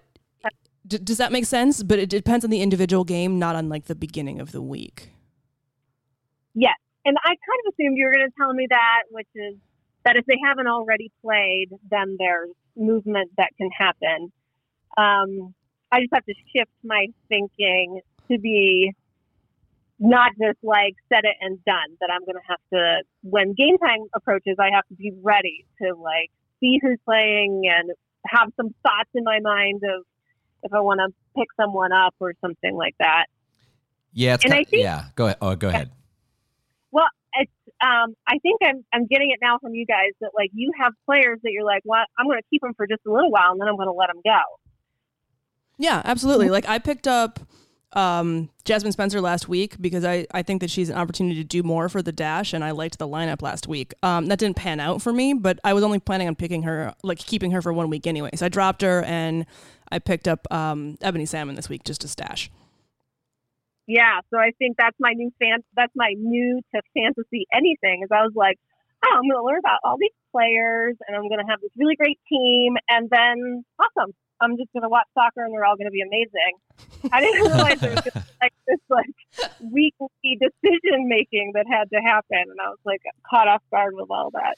d- 0.88 0.98
does 0.98 1.18
that 1.18 1.32
make 1.32 1.46
sense? 1.46 1.84
But 1.84 2.00
it 2.00 2.10
depends 2.10 2.44
on 2.44 2.52
the 2.52 2.62
individual 2.62 3.04
game, 3.04 3.40
not 3.40 3.56
on 3.56 3.70
like 3.70 3.86
the 3.86 3.96
beginning 3.96 4.40
of 4.40 4.52
the 4.52 4.62
week. 4.62 5.10
Yes. 6.54 6.78
And 7.06 7.18
I 7.24 7.30
kind 7.30 7.60
of 7.66 7.74
assumed 7.74 7.98
you 7.98 8.06
were 8.06 8.12
going 8.12 8.28
to 8.30 8.34
tell 8.38 8.54
me 8.54 8.68
that, 8.70 9.04
which 9.10 9.28
is 9.36 9.56
that 10.06 10.16
if 10.18 10.26
they 10.26 10.38
haven't 10.44 10.68
already 10.68 11.12
played, 11.24 11.70
then 11.90 12.16
there's 12.20 12.50
movement 12.76 13.32
that 13.38 13.50
can 13.58 13.70
happen. 13.72 14.32
Um, 14.98 15.54
I 15.92 16.02
just 16.02 16.14
have 16.14 16.26
to 16.26 16.34
shift 16.56 16.72
my 16.84 17.08
thinking 17.30 18.02
to 18.30 18.38
be 18.40 18.94
not 20.00 20.32
just 20.42 20.58
like 20.64 20.96
set 21.10 21.26
it 21.26 21.36
and 21.42 21.64
done. 21.66 21.98
That 22.00 22.10
I'm 22.12 22.22
going 22.22 22.36
to 22.36 22.48
have 22.48 22.60
to, 22.74 23.04
when 23.24 23.54
game 23.54 23.78
time 23.78 24.00
approaches, 24.16 24.56
I 24.60 24.70
have 24.74 24.88
to 24.88 24.96
be 24.96 25.12
ready 25.22 25.66
to 25.82 25.96
like 25.96 26.32
see 26.60 26.80
who's 26.82 26.98
playing 27.06 27.64
and 27.68 27.92
have 28.28 28.50
some 28.56 28.74
thoughts 28.84 29.10
in 29.16 29.24
my 29.24 29.40
mind 29.42 29.82
of 29.84 30.04
if 30.64 30.74
I 30.74 30.80
want 30.80 31.00
to 31.00 31.14
pick 31.38 31.48
someone 31.60 31.92
up 31.92 32.14
or 32.20 32.34
something 32.42 32.76
like 32.76 32.96
that. 33.00 33.26
Yeah, 34.14 34.36
it's 34.36 34.44
And 34.46 34.54
kind, 34.54 34.66
I 34.66 34.70
think- 34.70 34.84
yeah. 34.84 35.06
Go 35.16 35.26
ahead. 35.26 35.38
Oh, 35.42 35.56
go 35.56 35.70
ahead. 35.70 35.92
Um, 37.82 38.14
I 38.28 38.38
think 38.40 38.60
I'm 38.64 38.86
I'm 38.94 39.08
getting 39.08 39.32
it 39.32 39.40
now 39.42 39.58
from 39.60 39.74
you 39.74 39.86
guys 39.86 40.12
that 40.22 40.32
like 40.36 40.52
you 40.54 40.72
have 40.80 40.94
players 41.06 41.40
that 41.44 41.52
you're 41.52 41.66
like, 41.66 41.82
well, 41.84 42.04
I'm 42.18 42.28
going 42.28 42.40
to 42.40 42.46
keep 42.50 42.62
them 42.62 42.74
for 42.76 42.86
just 42.86 43.02
a 43.08 43.12
little 43.12 43.32
while 43.32 43.52
and 43.52 43.60
then 43.60 43.68
I'm 43.68 43.76
going 43.76 43.88
to 43.88 43.94
let 43.94 44.08
them 44.08 44.22
go. 44.24 44.40
Yeah, 45.78 46.02
absolutely. 46.06 46.50
Like 46.50 46.70
I 46.70 46.78
picked 46.78 47.08
up 47.08 47.40
um, 47.94 48.50
Jasmyne 48.64 48.94
Spencer 48.94 49.20
last 49.20 49.50
week 49.50 49.82
because 49.82 50.06
I, 50.06 50.26
I 50.32 50.44
think 50.44 50.62
that 50.62 50.70
she's 50.70 50.90
an 50.90 50.98
opportunity 50.98 51.36
to 51.42 51.44
do 51.44 51.64
more 51.64 51.90
for 51.90 52.02
the 52.02 52.12
dash, 52.12 52.54
and 52.54 52.64
I 52.64 52.72
liked 52.72 53.00
the 53.00 53.08
lineup 53.08 53.42
last 53.42 53.68
week. 53.68 53.94
Um, 54.04 54.28
that 54.28 54.40
didn't 54.40 54.56
pan 54.56 54.80
out 54.80 55.02
for 55.02 55.12
me, 55.12 55.34
but 55.34 55.60
I 55.64 55.74
was 55.74 55.84
only 55.84 56.00
planning 56.00 56.28
on 56.28 56.36
picking 56.36 56.64
her, 56.64 56.94
like 57.04 57.18
keeping 57.20 57.52
her 57.52 57.62
for 57.62 57.74
one 57.74 57.90
week 57.90 58.08
anyway. 58.08 58.30
So 58.36 58.46
I 58.46 58.50
dropped 58.50 58.82
her 58.82 59.04
and 59.04 59.46
I 59.92 60.00
picked 60.00 60.28
up 60.28 60.48
um, 60.52 60.98
Ebony 61.02 61.26
Salmon 61.26 61.56
this 61.56 61.68
week 61.68 61.84
just 61.84 62.02
to 62.02 62.08
stash. 62.08 62.50
Yeah, 63.88 64.22
so 64.30 64.40
I 64.40 64.52
think 64.58 64.78
that's 64.78 64.96
my 65.00 65.14
new 65.14 65.32
fan. 65.40 65.60
That's 65.76 65.94
my 65.96 66.14
new 66.18 66.62
to 66.74 66.82
fantasy 66.94 67.46
anything. 67.54 68.04
Is 68.04 68.10
I 68.12 68.24
was 68.24 68.34
like, 68.36 68.58
oh, 69.04 69.16
I'm 69.16 69.28
going 69.28 69.42
to 69.42 69.44
learn 69.44 69.60
about 69.60 69.80
all 69.84 69.98
these 70.00 70.16
players, 70.32 70.96
and 71.08 71.16
I'm 71.16 71.28
going 71.28 71.40
to 71.40 71.50
have 71.50 71.62
this 71.62 71.72
really 71.78 71.96
great 71.96 72.20
team, 72.30 72.78
and 72.90 73.10
then 73.10 73.64
awesome. 73.80 74.14
I'm 74.40 74.58
just 74.58 74.74
going 74.74 74.82
to 74.84 74.90
watch 74.90 75.06
soccer, 75.14 75.44
and 75.44 75.54
they're 75.54 75.66
all 75.66 75.78
going 75.78 75.86
to 75.86 75.92
be 75.92 76.02
amazing. 76.02 77.12
I 77.12 77.22
didn't 77.22 77.42
realize 77.52 77.80
there 77.80 77.92
was 77.92 78.06
like 78.42 78.54
this 78.68 78.80
like 78.90 79.14
weekly 79.62 80.38
decision 80.40 81.08
making 81.08 81.52
that 81.56 81.66
had 81.70 81.90
to 81.92 82.02
happen, 82.02 82.50
and 82.50 82.60
I 82.62 82.70
was 82.70 82.80
like 82.86 83.02
caught 83.30 83.48
off 83.48 83.62
guard 83.72 83.94
with 83.96 84.10
all 84.10 84.32
that. 84.34 84.58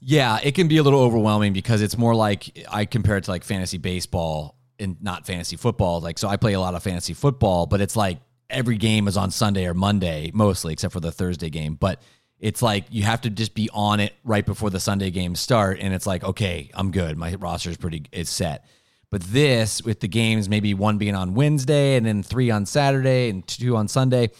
Yeah, 0.00 0.38
it 0.42 0.54
can 0.54 0.68
be 0.68 0.76
a 0.76 0.82
little 0.82 1.00
overwhelming 1.00 1.52
because 1.52 1.80
it's 1.80 1.96
more 1.96 2.14
like 2.14 2.66
I 2.70 2.84
compare 2.84 3.16
it 3.16 3.24
to 3.24 3.30
like 3.30 3.42
fantasy 3.42 3.78
baseball 3.78 4.58
and 4.78 5.00
not 5.02 5.26
fantasy 5.26 5.56
football. 5.56 6.00
Like, 6.00 6.18
so 6.18 6.28
I 6.28 6.36
play 6.36 6.52
a 6.52 6.60
lot 6.60 6.74
of 6.74 6.82
fantasy 6.82 7.14
football, 7.14 7.66
but 7.66 7.80
it's 7.80 7.96
like 7.96 8.18
every 8.50 8.76
game 8.76 9.08
is 9.08 9.16
on 9.16 9.30
Sunday 9.30 9.66
or 9.66 9.74
Monday 9.74 10.30
mostly, 10.34 10.72
except 10.72 10.92
for 10.92 11.00
the 11.00 11.12
Thursday 11.12 11.50
game. 11.50 11.74
But 11.74 12.00
it's 12.38 12.60
like 12.62 12.84
you 12.90 13.02
have 13.04 13.22
to 13.22 13.30
just 13.30 13.54
be 13.54 13.70
on 13.72 14.00
it 14.00 14.12
right 14.24 14.44
before 14.44 14.70
the 14.70 14.80
Sunday 14.80 15.10
games 15.10 15.40
start, 15.40 15.78
and 15.80 15.94
it's 15.94 16.06
like, 16.06 16.24
okay, 16.24 16.70
I'm 16.74 16.90
good. 16.90 17.16
My 17.16 17.34
roster 17.34 17.70
is 17.70 17.76
pretty 17.76 18.04
is 18.12 18.28
set. 18.28 18.66
But 19.10 19.22
this, 19.22 19.82
with 19.82 20.00
the 20.00 20.08
games, 20.08 20.48
maybe 20.48 20.74
one 20.74 20.98
being 20.98 21.14
on 21.14 21.34
Wednesday 21.34 21.94
and 21.96 22.04
then 22.04 22.22
three 22.24 22.50
on 22.50 22.66
Saturday 22.66 23.30
and 23.30 23.46
two 23.46 23.76
on 23.76 23.86
Sunday, 23.86 24.30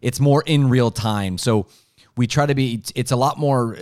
it's 0.00 0.18
more 0.20 0.42
in 0.46 0.70
real 0.70 0.90
time. 0.90 1.36
So 1.36 1.66
we 2.16 2.26
try 2.26 2.46
to 2.46 2.54
be. 2.54 2.74
It's, 2.74 2.92
it's 2.94 3.12
a 3.12 3.16
lot 3.16 3.38
more. 3.38 3.76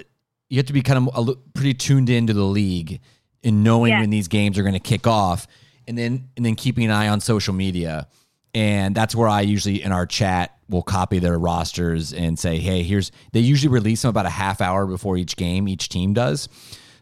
You 0.48 0.56
have 0.56 0.66
to 0.66 0.72
be 0.72 0.82
kind 0.82 1.08
of 1.08 1.28
a, 1.28 1.34
pretty 1.54 1.74
tuned 1.74 2.10
into 2.10 2.32
the 2.32 2.42
league 2.44 3.00
and 3.44 3.62
knowing 3.62 3.92
Yeah. 3.92 4.00
when 4.00 4.10
these 4.10 4.26
games 4.26 4.58
are 4.58 4.62
going 4.62 4.74
to 4.74 4.80
kick 4.80 5.06
off, 5.06 5.46
and 5.86 5.96
then 5.96 6.28
and 6.36 6.44
then 6.44 6.56
keeping 6.56 6.84
an 6.84 6.90
eye 6.90 7.08
on 7.08 7.20
social 7.20 7.54
media. 7.54 8.08
And 8.54 8.94
that's 8.94 9.14
where 9.14 9.28
I 9.28 9.42
usually 9.42 9.82
in 9.82 9.92
our 9.92 10.06
chat 10.06 10.56
will 10.68 10.82
copy 10.82 11.18
their 11.18 11.38
rosters 11.38 12.12
and 12.12 12.38
say, 12.38 12.58
hey, 12.58 12.82
here's. 12.82 13.12
They 13.32 13.40
usually 13.40 13.72
release 13.72 14.02
them 14.02 14.08
about 14.08 14.26
a 14.26 14.30
half 14.30 14.60
hour 14.60 14.86
before 14.86 15.16
each 15.16 15.36
game. 15.36 15.68
Each 15.68 15.88
team 15.88 16.14
does. 16.14 16.48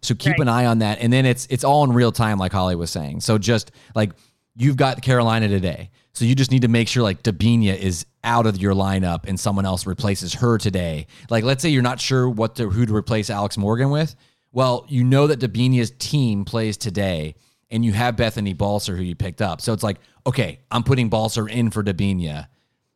So 0.03 0.15
keep 0.15 0.33
Right. 0.33 0.41
an 0.43 0.49
eye 0.49 0.67
on 0.67 0.79
that, 0.79 1.01
and 1.01 1.13
then 1.13 1.27
it's 1.27 1.47
it's 1.51 1.65
all 1.65 1.83
in 1.85 1.93
real 1.93 2.13
time, 2.13 2.39
like 2.39 2.53
Holly 2.53 2.77
was 2.77 2.91
saying. 2.91 3.21
So 3.21 3.37
just 3.37 3.73
like 3.97 4.13
you've 4.57 4.77
got 4.77 5.03
Carolina 5.03 5.49
today, 5.49 5.91
so 6.13 6.25
you 6.25 6.35
just 6.37 6.51
need 6.53 6.63
to 6.63 6.69
make 6.69 6.87
sure 6.87 7.03
like 7.03 7.23
Debinha 7.25 7.77
is 7.77 8.07
out 8.23 8.47
of 8.47 8.59
your 8.59 8.75
lineup 8.75 9.27
and 9.27 9.39
someone 9.41 9.67
else 9.67 9.87
replaces 9.87 10.35
her 10.35 10.57
today. 10.57 11.07
Like 11.31 11.43
let's 11.45 11.63
say 11.63 11.71
you're 11.71 11.83
not 11.83 12.01
sure 12.01 12.29
what 12.31 12.57
to 12.57 12.71
who 12.71 12.87
to 12.87 12.95
replace 12.95 13.29
Alex 13.29 13.57
Morgan 13.57 13.91
with. 13.91 14.15
Well, 14.53 14.87
you 14.89 15.03
know 15.03 15.27
that 15.27 15.41
Debinha's 15.41 15.91
team 15.99 16.45
plays 16.45 16.77
today, 16.77 17.35
and 17.71 17.85
you 17.85 17.93
have 17.93 18.17
Bethany 18.17 18.55
Balcer 18.55 18.97
who 18.97 19.03
you 19.03 19.15
picked 19.15 19.43
up. 19.43 19.61
So 19.61 19.73
it's 19.73 19.83
like, 19.83 19.99
okay, 20.27 20.61
I'm 20.71 20.83
putting 20.83 21.09
Balcer 21.09 21.49
in 21.49 21.71
for 21.71 21.83
Debinha 21.83 22.47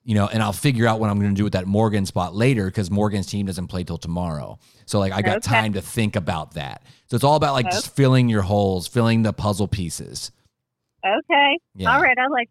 you 0.04 0.16
know, 0.16 0.26
and 0.26 0.42
I'll 0.42 0.52
figure 0.52 0.84
out 0.88 0.98
what 0.98 1.10
I'm 1.10 1.20
going 1.20 1.30
to 1.32 1.36
do 1.38 1.44
with 1.44 1.52
that 1.52 1.64
Morgan 1.64 2.06
spot 2.06 2.34
later 2.34 2.64
because 2.64 2.90
Morgan's 2.90 3.28
team 3.28 3.46
doesn't 3.46 3.68
play 3.68 3.84
till 3.84 3.98
tomorrow. 3.98 4.58
So 4.84 4.98
like 4.98 5.12
I 5.12 5.22
got 5.22 5.36
Okay. 5.36 5.48
time 5.48 5.74
to 5.74 5.80
think 5.80 6.16
about 6.16 6.54
that. 6.54 6.82
So 7.06 7.14
it's 7.14 7.22
all 7.22 7.36
about 7.36 7.52
like 7.52 7.70
just 7.70 7.94
filling 7.94 8.28
your 8.28 8.42
holes, 8.42 8.88
filling 8.88 9.22
the 9.22 9.32
puzzle 9.32 9.68
pieces. 9.68 10.32
Okay, 11.06 11.58
Yeah. 11.76 11.94
all 11.94 12.00
right, 12.02 12.18
I 12.18 12.26
like. 12.26 12.48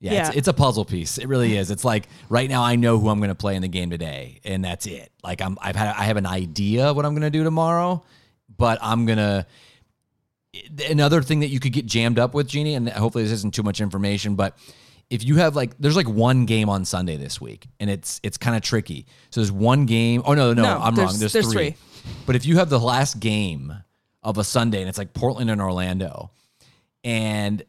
Yeah, 0.00 0.12
Yeah. 0.12 0.28
It's, 0.28 0.36
it's 0.36 0.48
a 0.48 0.52
puzzle 0.52 0.84
piece. 0.84 1.16
It 1.16 1.28
really 1.28 1.56
is. 1.56 1.70
It's 1.70 1.82
like 1.82 2.08
right 2.28 2.48
now 2.50 2.62
I 2.62 2.76
know 2.76 2.98
who 2.98 3.08
I'm 3.08 3.20
going 3.20 3.28
to 3.30 3.34
play 3.34 3.56
in 3.56 3.62
the 3.62 3.68
game 3.68 3.88
today, 3.88 4.40
and 4.44 4.62
that's 4.62 4.84
it. 4.84 5.10
Like 5.24 5.40
I'm, 5.40 5.56
I've 5.62 5.76
had, 5.76 5.94
I 5.96 6.04
have 6.04 6.18
an 6.18 6.26
idea 6.26 6.88
of 6.88 6.96
what 6.96 7.06
I'm 7.06 7.12
going 7.12 7.22
to 7.22 7.30
do 7.30 7.42
tomorrow, 7.42 8.04
but 8.54 8.78
I'm 8.82 9.06
gonna. 9.06 9.46
Another 10.88 11.22
thing 11.22 11.40
that 11.40 11.48
you 11.48 11.60
could 11.60 11.72
get 11.72 11.86
jammed 11.86 12.18
up 12.18 12.34
with, 12.34 12.46
Jeannie, 12.48 12.74
and 12.74 12.88
hopefully 12.88 13.24
this 13.24 13.32
isn't 13.32 13.54
too 13.54 13.62
much 13.62 13.80
information, 13.80 14.34
but 14.34 14.56
if 15.08 15.22
you 15.24 15.36
have 15.36 15.54
like, 15.54 15.76
there's 15.78 15.96
like 15.96 16.08
one 16.08 16.46
game 16.46 16.68
on 16.68 16.84
Sunday 16.84 17.16
this 17.16 17.40
week, 17.40 17.66
and 17.78 17.88
it's 17.88 18.20
it's 18.24 18.36
kind 18.36 18.56
of 18.56 18.62
tricky. 18.62 19.06
So 19.30 19.40
there's 19.40 19.52
one 19.52 19.86
game. 19.86 20.22
Oh 20.24 20.34
no, 20.34 20.52
no, 20.52 20.62
No, 20.62 20.78
I'm 20.80 20.94
there's- 20.94 21.12
wrong. 21.12 21.20
There's, 21.20 21.32
there's 21.32 21.52
three. 21.52 21.70
three. 21.70 22.14
But 22.26 22.36
if 22.36 22.44
you 22.46 22.56
have 22.58 22.70
the 22.70 22.80
last 22.80 23.20
game 23.20 23.72
of 24.22 24.38
a 24.38 24.44
Sunday, 24.44 24.80
and 24.80 24.88
it's 24.88 24.98
like 24.98 25.12
Portland 25.14 25.48
and 25.50 25.60
Orlando, 25.60 26.30
and 27.04 27.62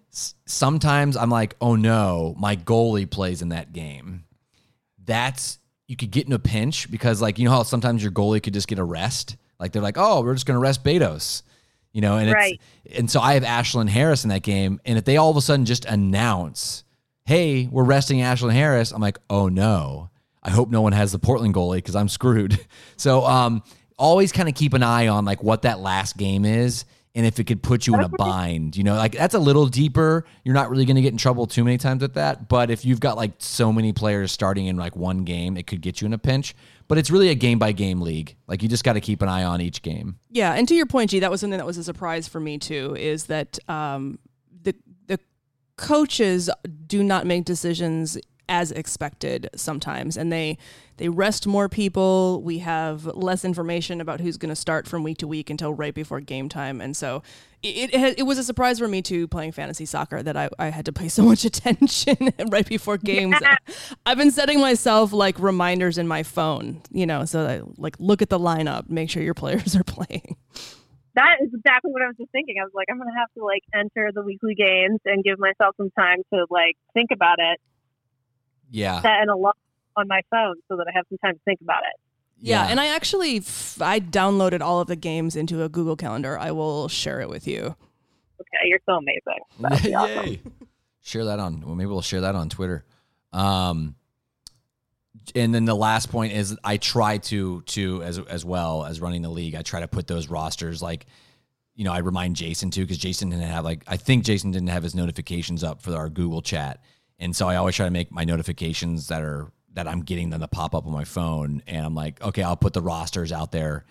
sometimes 0.45 1.15
I'm 1.15 1.29
like, 1.29 1.55
oh 1.61 1.75
no, 1.75 2.35
my 2.39 2.55
goalie 2.55 3.09
plays 3.09 3.41
in 3.41 3.49
that 3.49 3.71
game. 3.73 4.23
That's 5.05 5.59
you 5.88 5.95
could 5.95 6.11
get 6.11 6.25
in 6.27 6.33
a 6.33 6.39
pinch 6.39 6.89
because 6.91 7.21
like 7.21 7.39
you 7.39 7.45
know 7.45 7.51
how 7.51 7.63
sometimes 7.63 8.01
your 8.03 8.11
goalie 8.11 8.41
could 8.41 8.53
just 8.53 8.67
get 8.67 8.79
a 8.79 8.83
rest. 8.83 9.38
Like 9.59 9.71
they're 9.71 9.81
like, 9.81 9.97
oh, 9.97 10.21
we're 10.21 10.33
just 10.33 10.45
gonna 10.45 10.59
rest 10.59 10.83
Betos. 10.83 11.43
You 11.97 12.01
know, 12.01 12.17
and 12.17 12.31
Right. 12.31 12.61
it's 12.85 12.99
and 12.99 13.09
so 13.09 13.19
I 13.19 13.33
have 13.33 13.41
Ashlyn 13.41 13.89
Harris 13.89 14.23
in 14.23 14.29
that 14.29 14.43
game. 14.43 14.79
And 14.85 14.99
if 14.99 15.03
they 15.05 15.17
all 15.17 15.31
of 15.31 15.35
a 15.37 15.41
sudden 15.41 15.65
just 15.65 15.83
announce, 15.85 16.83
hey, 17.25 17.65
we're 17.71 17.83
resting 17.83 18.19
Ashlyn 18.19 18.53
Harris, 18.53 18.91
I'm 18.91 19.01
like, 19.01 19.17
oh 19.31 19.47
no. 19.47 20.11
I 20.43 20.51
hope 20.51 20.69
no 20.69 20.81
one 20.83 20.93
has 20.93 21.11
the 21.11 21.17
Portland 21.17 21.55
goalie 21.55 21.77
because 21.77 21.95
I'm 21.95 22.07
screwed. 22.07 22.59
So 22.97 23.25
um 23.25 23.63
always 23.97 24.31
kind 24.31 24.47
of 24.47 24.53
keep 24.53 24.73
an 24.75 24.83
eye 24.83 25.07
on 25.07 25.25
like 25.25 25.41
what 25.41 25.63
that 25.63 25.79
last 25.79 26.17
game 26.17 26.45
is 26.45 26.85
and 27.18 27.26
if 27.26 27.39
it 27.39 27.45
could 27.45 27.63
put 27.63 27.88
you 27.88 27.95
in 27.95 28.01
a 28.01 28.09
bind. 28.09 28.78
You 28.78 28.84
know, 28.84 28.95
like 28.95 29.13
that's 29.13 29.34
a 29.34 29.39
little 29.39 29.65
deeper. 29.65 30.24
You're 30.43 30.53
not 30.53 30.70
really 30.70 30.86
going 30.86 30.97
to 30.97 31.01
get 31.01 31.11
in 31.11 31.18
trouble 31.18 31.47
too 31.47 31.63
many 31.63 31.80
times 31.80 32.03
with 32.03 32.13
that. 32.13 32.47
But 32.47 32.70
if 32.70 32.86
you've 32.86 32.99
got 32.99 33.18
like 33.18 33.32
so 33.39 33.74
many 33.74 33.91
players 33.91 34.32
starting 34.32 34.68
in 34.68 34.78
like 34.78 34.95
one 34.95 35.24
game, 35.24 35.57
it 35.57 35.65
could 35.65 35.82
get 35.82 35.99
you 35.99 36.05
in 36.05 36.13
a 36.13 36.20
pinch. 36.20 36.55
But 36.88 36.99
it's 36.99 37.09
really 37.09 37.30
a 37.30 37.36
game 37.36 37.57
by 37.57 37.72
game 37.72 38.01
league. 38.01 38.36
Like 38.45 38.61
you 38.61 38.70
just 38.70 38.84
got 38.84 38.93
to 38.93 39.01
keep 39.01 39.24
an 39.24 39.30
eye 39.30 39.43
on 39.43 39.61
each 39.61 39.82
game. 39.82 40.20
Yeah, 40.30 40.53
and 40.53 40.68
to 40.68 40.76
your 40.76 40.86
point, 40.86 41.09
G, 41.09 41.20
that 41.20 41.32
was 41.32 41.41
something 41.41 41.57
that 41.57 41.65
was 41.65 41.80
a 41.80 41.84
surprise 41.84 42.28
for 42.28 42.39
me 42.39 42.59
too. 42.59 42.95
Is 42.95 43.26
that 43.26 43.57
um, 43.68 44.20
the 44.61 44.76
the 45.07 45.20
coaches 45.76 46.51
do 46.86 47.03
not 47.03 47.26
make 47.26 47.45
decisions 47.45 48.20
as 48.49 48.71
expected 48.71 49.49
sometimes 49.55 50.15
and 50.17 50.31
they 50.31 50.57
they 50.97 51.09
rest 51.09 51.45
more 51.45 51.67
people 51.69 52.41
we 52.43 52.59
have 52.59 53.05
less 53.07 53.43
information 53.45 53.99
about 54.01 54.19
who's 54.21 54.37
going 54.37 54.49
to 54.49 54.55
start 54.55 54.87
from 54.87 55.03
week 55.03 55.17
to 55.17 55.27
week 55.27 55.49
until 55.49 55.73
right 55.73 55.93
before 55.93 56.19
game 56.21 56.47
time 56.49 56.79
and 56.81 56.95
so 56.95 57.21
it, 57.63 57.93
it, 57.93 58.19
it 58.19 58.23
was 58.23 58.37
a 58.37 58.43
surprise 58.43 58.79
for 58.79 58.87
me 58.87 59.01
too 59.01 59.27
playing 59.27 59.51
fantasy 59.51 59.85
soccer 59.85 60.21
that 60.23 60.37
I, 60.37 60.49
I 60.59 60.69
had 60.69 60.85
to 60.85 60.93
pay 60.93 61.07
so 61.17 61.23
much 61.23 61.43
attention 61.45 62.15
right 62.49 62.67
before 62.67 62.97
games 62.97 63.35
Yeah. 63.41 63.57
i've 64.05 64.17
been 64.17 64.31
setting 64.31 64.59
myself 64.59 65.11
like 65.13 65.37
reminders 65.39 65.97
in 65.97 66.07
my 66.07 66.23
phone 66.23 66.81
you 66.91 67.05
know 67.05 67.25
so 67.25 67.43
that 67.43 67.61
I, 67.61 67.63
like 67.77 67.95
look 67.99 68.21
at 68.21 68.29
the 68.29 68.39
lineup 68.39 68.89
make 68.89 69.09
sure 69.09 69.21
your 69.23 69.33
players 69.43 69.75
are 69.75 69.83
playing 69.83 70.35
That 71.15 71.37
is 71.41 71.49
exactly 71.51 71.91
what 71.91 72.03
I 72.03 72.07
was 72.07 72.17
just 72.17 72.31
thinking. 72.31 72.57
I 72.61 72.63
was 72.63 72.73
like, 72.75 72.85
I'm 72.91 72.99
gonna 72.99 73.17
have 73.17 73.33
to 73.37 73.43
like 73.43 73.63
enter 73.73 74.11
the 74.13 74.21
weekly 74.21 74.53
games 74.53 74.99
and 75.03 75.23
give 75.23 75.39
myself 75.39 75.73
some 75.75 75.89
time 75.97 76.21
to 76.31 76.45
like 76.51 76.77
think 76.93 77.09
about 77.11 77.39
it, 77.39 77.57
Yeah. 78.70 79.01
set 79.01 79.22
an 79.22 79.30
alarm 79.30 79.53
on 79.95 80.07
my 80.07 80.22
phone 80.30 80.55
so 80.68 80.78
that 80.78 80.86
I 80.88 80.91
have 80.95 81.05
some 81.09 81.18
time 81.20 81.34
to 81.36 81.39
think 81.45 81.61
about 81.61 81.82
it. 81.84 81.99
Yeah, 82.39 82.68
and 82.68 82.80
I 82.80 82.88
actually 82.88 83.38
f- 83.38 83.82
I 83.82 83.99
downloaded 83.99 84.61
all 84.61 84.80
of 84.80 84.88
the 84.88 84.95
games 84.95 85.36
into 85.36 85.63
a 85.63 85.70
Google 85.70 85.95
Calendar. 85.95 86.38
I 86.38 86.51
will 86.51 86.88
share 86.88 87.20
it 87.22 87.30
with 87.30 87.47
you. 87.47 87.76
Okay, 88.39 88.65
you're 88.65 88.80
so 88.86 88.93
amazing. 88.97 89.39
That'd 89.59 89.84
be 89.84 89.95
awesome. 89.95 90.26
Yay. 90.28 90.41
Share 91.01 91.26
that 91.26 91.39
on. 91.39 91.61
Well, 91.61 91.74
maybe 91.74 91.88
we'll 91.88 92.01
share 92.03 92.22
that 92.22 92.36
on 92.36 92.49
Twitter. 92.49 92.86
Um, 93.34 93.95
and 95.36 95.53
then 95.53 95.65
the 95.65 95.76
last 95.76 96.11
point 96.11 96.34
is 96.34 96.55
I 96.63 96.78
try 96.78 97.18
to 97.18 97.61
to 97.61 98.03
as 98.03 98.20
as 98.20 98.45
well 98.45 98.86
as 98.86 99.01
running 99.01 99.24
the 99.24 99.30
league. 99.30 99.55
I 99.55 99.61
try 99.63 99.80
to 99.80 99.88
put 99.88 100.05
those 100.07 100.28
rosters 100.30 100.82
like, 100.82 101.05
you 101.76 101.84
know, 101.86 101.91
I 101.91 101.99
remind 101.99 102.36
Jason 102.36 102.70
too 102.72 102.82
because 102.82 102.97
Jason 102.99 103.30
didn't 103.30 103.45
have 103.45 103.65
like 103.65 103.84
I 103.88 103.97
think 103.97 104.24
Jason 104.26 104.51
didn't 104.51 104.70
have 104.70 104.84
his 104.84 104.93
notifications 104.95 105.63
up 105.63 105.82
for 105.82 105.95
our 105.95 106.09
Google 106.09 106.41
chat, 106.41 106.82
and 107.20 107.36
so 107.36 107.47
I 107.47 107.55
always 107.55 107.76
try 107.76 107.86
to 107.86 107.91
make 107.91 108.11
my 108.11 108.24
notifications 108.24 109.07
that 109.07 109.22
are 109.22 109.51
that 109.74 109.88
I'm 109.88 110.01
getting 110.01 110.32
them 110.32 110.39
to 110.41 110.47
pop 110.47 110.74
up 110.74 110.86
on 110.88 110.91
my 110.91 111.03
phone, 111.03 111.61
and 111.68 111.86
I'm 111.86 111.93
like, 111.95 112.22
okay, 112.22 112.41
I'll 112.43 112.55
put 112.57 112.74
the 112.74 112.82
rosters 112.82 113.32
out 113.32 113.51
there 113.51 113.86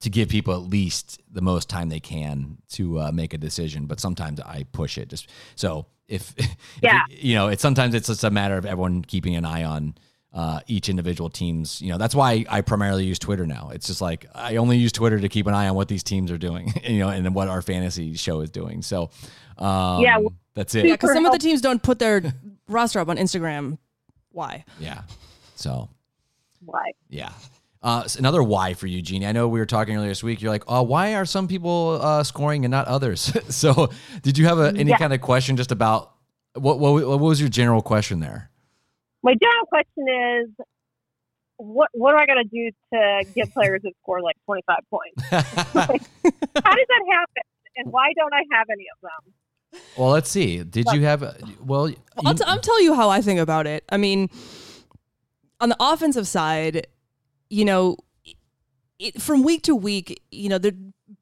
to 0.00 0.10
give 0.10 0.28
people 0.28 0.54
at 0.54 0.62
least 0.68 1.20
the 1.30 1.40
most 1.40 1.68
time 1.68 1.88
they 1.88 2.00
can 2.00 2.58
to 2.70 3.00
uh, 3.00 3.12
make 3.12 3.34
a 3.34 3.38
decision. 3.38 3.86
But 3.86 4.00
sometimes 4.00 4.40
I 4.40 4.64
push 4.72 4.96
it 4.98 5.08
just 5.08 5.28
so 5.56 5.86
if, 6.08 6.32
if 6.38 6.56
Yeah. 6.82 7.02
it- 7.10 7.18
you 7.22 7.34
know, 7.34 7.48
it's 7.48 7.62
sometimes 7.62 7.94
it's 7.94 8.06
just 8.08 8.24
a 8.24 8.30
matter 8.30 8.56
of 8.56 8.64
everyone 8.66 9.02
keeping 9.02 9.36
an 9.36 9.44
eye 9.44 9.64
on 9.64 9.94
uh, 10.32 10.60
each 10.66 10.88
individual 10.88 11.30
team's. 11.30 11.80
You 11.82 11.90
know, 11.90 11.98
that's 11.98 12.14
why 12.14 12.44
I 12.48 12.60
primarily 12.60 13.04
use 13.06 13.18
Twitter 13.18 13.46
now. 13.46 13.70
It's 13.72 13.86
just 13.86 14.00
like 14.00 14.26
I 14.34 14.56
only 14.56 14.76
use 14.76 14.92
Twitter 14.92 15.18
to 15.20 15.28
keep 15.28 15.46
an 15.46 15.54
eye 15.54 15.68
on 15.68 15.74
what 15.76 15.88
these 15.88 16.02
teams 16.02 16.30
are 16.30 16.38
doing, 16.38 16.72
you 16.84 16.98
know, 17.00 17.08
and 17.08 17.34
what 17.34 17.48
our 17.48 17.62
fantasy 17.62 18.14
show 18.14 18.40
is 18.40 18.50
doing. 18.50 18.82
So, 18.82 19.10
um, 19.56 20.02
Yeah. 20.02 20.18
that's 20.54 20.74
it. 20.74 20.84
Yeah, 20.86 20.94
because 20.94 21.12
some 21.12 21.26
of 21.26 21.32
the 21.32 21.38
teams 21.38 21.60
don't 21.60 21.82
put 21.82 21.98
their 21.98 22.20
roster 22.68 23.00
up 23.00 23.08
on 23.08 23.16
Instagram. 23.16 23.78
Why? 24.32 24.64
Yeah. 24.78 25.02
So 25.56 25.88
Why? 26.64 26.92
Yeah. 27.08 27.30
Uh, 27.82 28.06
another 28.18 28.42
why 28.42 28.74
for 28.74 28.86
you, 28.88 29.00
Jeannie. 29.00 29.26
I 29.26 29.32
know 29.32 29.46
we 29.48 29.60
were 29.60 29.66
talking 29.66 29.96
earlier 29.96 30.08
this 30.08 30.22
week. 30.22 30.42
You're 30.42 30.50
like, 30.50 30.64
oh, 30.66 30.82
why 30.82 31.14
are 31.14 31.24
some 31.24 31.46
people 31.46 31.98
uh, 32.02 32.24
scoring 32.24 32.64
and 32.64 32.70
not 32.72 32.88
others? 32.88 33.32
so, 33.54 33.90
did 34.22 34.36
you 34.36 34.46
have 34.46 34.58
a, 34.58 34.72
any 34.76 34.90
Yeah. 34.90 34.98
kind 34.98 35.12
of 35.12 35.20
question 35.20 35.56
just 35.56 35.70
about 35.72 36.12
what, 36.54 36.80
what? 36.80 37.06
What 37.06 37.20
was 37.20 37.38
your 37.40 37.48
general 37.48 37.80
question 37.82 38.18
there? 38.20 38.50
My 39.22 39.34
general 39.40 39.66
question 39.66 40.06
is, 40.42 40.66
what 41.56 41.88
what 41.92 42.12
do 42.12 42.18
I 42.18 42.26
got 42.26 42.34
to 42.34 42.44
do 42.44 42.70
to 42.94 43.24
get 43.34 43.52
players 43.52 43.82
that 43.82 43.92
score 44.02 44.20
like 44.22 44.36
25 44.46 44.76
points? 44.90 45.22
How 45.30 45.44
does 45.86 46.06
that 46.62 47.02
happen? 47.12 47.42
And 47.76 47.92
why 47.92 48.12
don't 48.16 48.32
I 48.34 48.42
have 48.52 48.66
any 48.72 48.86
of 48.94 49.00
them? 49.02 49.32
Well, 49.96 50.10
let's 50.10 50.30
see. 50.30 50.62
Did 50.62 50.86
you 50.92 51.02
have? 51.02 51.22
Uh, 51.22 51.32
well, 51.60 51.90
I'll, 52.24 52.32
you- 52.32 52.38
t- 52.38 52.44
I'll 52.46 52.60
tell 52.60 52.80
you 52.82 52.94
how 52.94 53.08
I 53.10 53.20
think 53.20 53.40
about 53.40 53.66
it. 53.66 53.84
I 53.90 53.96
mean, 53.96 54.28
on 55.60 55.68
the 55.68 55.76
offensive 55.80 56.26
side, 56.26 56.86
you 57.50 57.64
know, 57.64 57.96
it, 58.98 59.20
from 59.20 59.42
week 59.42 59.62
to 59.64 59.74
week, 59.74 60.22
you 60.30 60.48
know, 60.48 60.58
there, 60.58 60.72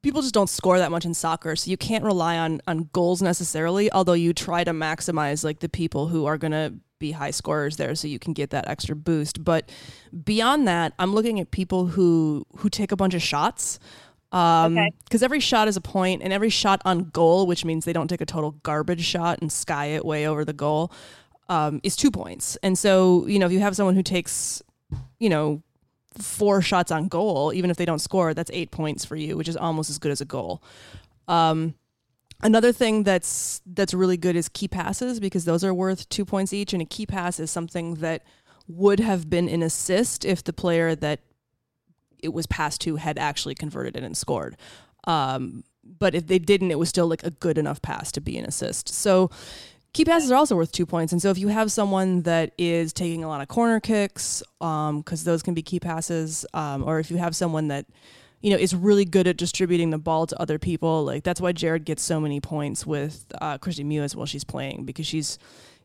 people 0.01 0.21
just 0.21 0.33
don't 0.33 0.49
score 0.49 0.79
that 0.79 0.91
much 0.91 1.05
in 1.05 1.13
soccer, 1.13 1.55
so 1.55 1.69
you 1.69 1.77
can't 1.77 2.03
rely 2.03 2.37
on 2.37 2.61
on 2.67 2.89
goals 2.93 3.21
necessarily. 3.21 3.91
Although 3.91 4.13
you 4.13 4.33
try 4.33 4.63
to 4.63 4.71
maximize 4.71 5.43
like 5.43 5.59
the 5.59 5.69
people 5.69 6.07
who 6.07 6.25
are 6.25 6.37
gonna 6.37 6.73
be 6.99 7.11
high 7.11 7.29
scorers 7.31 7.77
there, 7.77 7.93
so 7.93 8.07
you 8.07 8.17
can 8.17 8.33
get 8.33 8.49
that 8.49 8.67
extra 8.67 8.95
boost. 8.95 9.43
But 9.43 9.71
beyond 10.23 10.67
that, 10.67 10.93
I'm 10.97 11.13
looking 11.13 11.39
at 11.39 11.51
people 11.51 11.87
who 11.87 12.45
who 12.57 12.69
take 12.69 12.91
a 12.91 12.95
bunch 12.95 13.13
of 13.13 13.21
shots. 13.21 13.79
Um, 14.31 14.77
Okay. 14.77 14.89
because 15.05 15.23
every 15.23 15.39
shot 15.39 15.67
is 15.67 15.77
a 15.77 15.81
point, 15.81 16.21
and 16.21 16.33
every 16.33 16.49
shot 16.49 16.81
on 16.83 17.05
goal, 17.11 17.47
which 17.47 17.63
means 17.63 17.85
they 17.85 17.93
don't 17.93 18.09
take 18.09 18.21
a 18.21 18.25
total 18.25 18.51
garbage 18.63 19.03
shot 19.03 19.39
and 19.39 19.51
sky 19.51 19.85
it 19.87 20.03
way 20.05 20.27
over 20.27 20.43
the 20.43 20.53
goal, 20.53 20.91
um, 21.49 21.79
is 21.83 21.95
two 21.95 22.11
points. 22.11 22.57
And 22.61 22.77
so, 22.77 23.25
you 23.27 23.39
know, 23.39 23.45
if 23.45 23.51
you 23.53 23.59
have 23.59 23.75
someone 23.75 23.95
who 23.95 24.03
takes, 24.03 24.61
you 25.19 25.29
know, 25.29 25.63
four 26.17 26.61
shots 26.61 26.91
on 26.91 27.07
goal, 27.07 27.53
even 27.53 27.69
if 27.71 27.77
they 27.77 27.85
don't 27.85 27.99
score, 27.99 28.33
that's 28.33 28.51
eight 28.53 28.69
points 28.71 29.05
for 29.05 29.15
you, 29.15 29.37
which 29.37 29.47
is 29.47 29.55
almost 29.55 29.89
as 29.89 29.97
good 29.97 30.11
as 30.11 30.19
a 30.19 30.25
goal. 30.25 30.61
Um, 31.27 31.75
another 32.41 32.71
thing 32.73 33.03
that's 33.03 33.61
that's 33.65 33.93
really 33.93 34.17
good 34.17 34.35
is 34.35 34.49
key 34.49 34.67
passes 34.67 35.19
because 35.19 35.45
those 35.45 35.63
are 35.63 35.73
worth 35.73 36.09
two 36.09 36.25
points 36.25 36.51
each, 36.53 36.73
and 36.73 36.81
a 36.81 36.85
key 36.85 37.05
pass 37.05 37.39
is 37.39 37.49
something 37.49 37.95
that 37.95 38.23
would 38.67 38.99
have 38.99 39.29
been 39.29 39.47
an 39.47 39.63
assist 39.63 40.25
if 40.25 40.43
the 40.43 40.51
player 40.51 40.95
that 40.95 41.21
it 42.19 42.33
was 42.33 42.47
passed 42.47 42.81
to 42.81 42.95
had 42.97 43.17
actually 43.17 43.55
converted 43.55 43.95
it 43.95 44.03
and 44.03 44.15
scored. 44.15 44.57
Um, 45.05 45.63
but 45.83 46.15
if 46.15 46.27
they 46.27 46.39
didn't, 46.39 46.71
it 46.71 46.79
was 46.79 46.89
still 46.89 47.07
like 47.07 47.23
a 47.23 47.31
good 47.31 47.57
enough 47.57 47.81
pass 47.81 48.11
to 48.13 48.21
be 48.21 48.37
an 48.37 48.45
assist. 48.45 48.89
So 48.89 49.29
key 49.93 50.05
passes 50.05 50.31
are 50.31 50.35
also 50.35 50.55
worth 50.55 50.71
two 50.71 50.85
points. 50.85 51.11
And 51.11 51.21
so 51.21 51.29
if 51.29 51.37
you 51.37 51.47
have 51.47 51.71
someone 51.71 52.23
that 52.23 52.51
is 52.57 52.93
taking 52.93 53.23
a 53.23 53.27
lot 53.27 53.41
of 53.41 53.47
corner 53.47 53.79
kicks, 53.79 54.43
because 54.59 55.23
those 55.23 55.41
can 55.41 55.53
be 55.53 55.61
key 55.61 55.79
passes, 55.79 56.45
um, 56.53 56.83
or 56.83 56.99
if 56.99 57.09
you 57.09 57.17
have 57.17 57.35
someone 57.35 57.69
that 57.69 57.85
you 58.41 58.51
know 58.51 58.57
is 58.57 58.75
really 58.75 59.05
good 59.05 59.27
at 59.27 59.37
distributing 59.37 59.89
the 59.89 59.97
ball 59.97 60.27
to 60.27 60.39
other 60.39 60.59
people, 60.59 61.03
like 61.03 61.23
that's 61.23 61.41
why 61.41 61.51
Jared 61.51 61.85
gets 61.85 62.03
so 62.03 62.19
many 62.19 62.39
points 62.39 62.85
with 62.85 63.25
uh, 63.41 63.57
Kristie 63.57 63.85
Mewis 63.85 64.15
while 64.15 64.27
she's 64.27 64.43
playing 64.43 64.85
because 64.85 65.07
she's, 65.07 65.39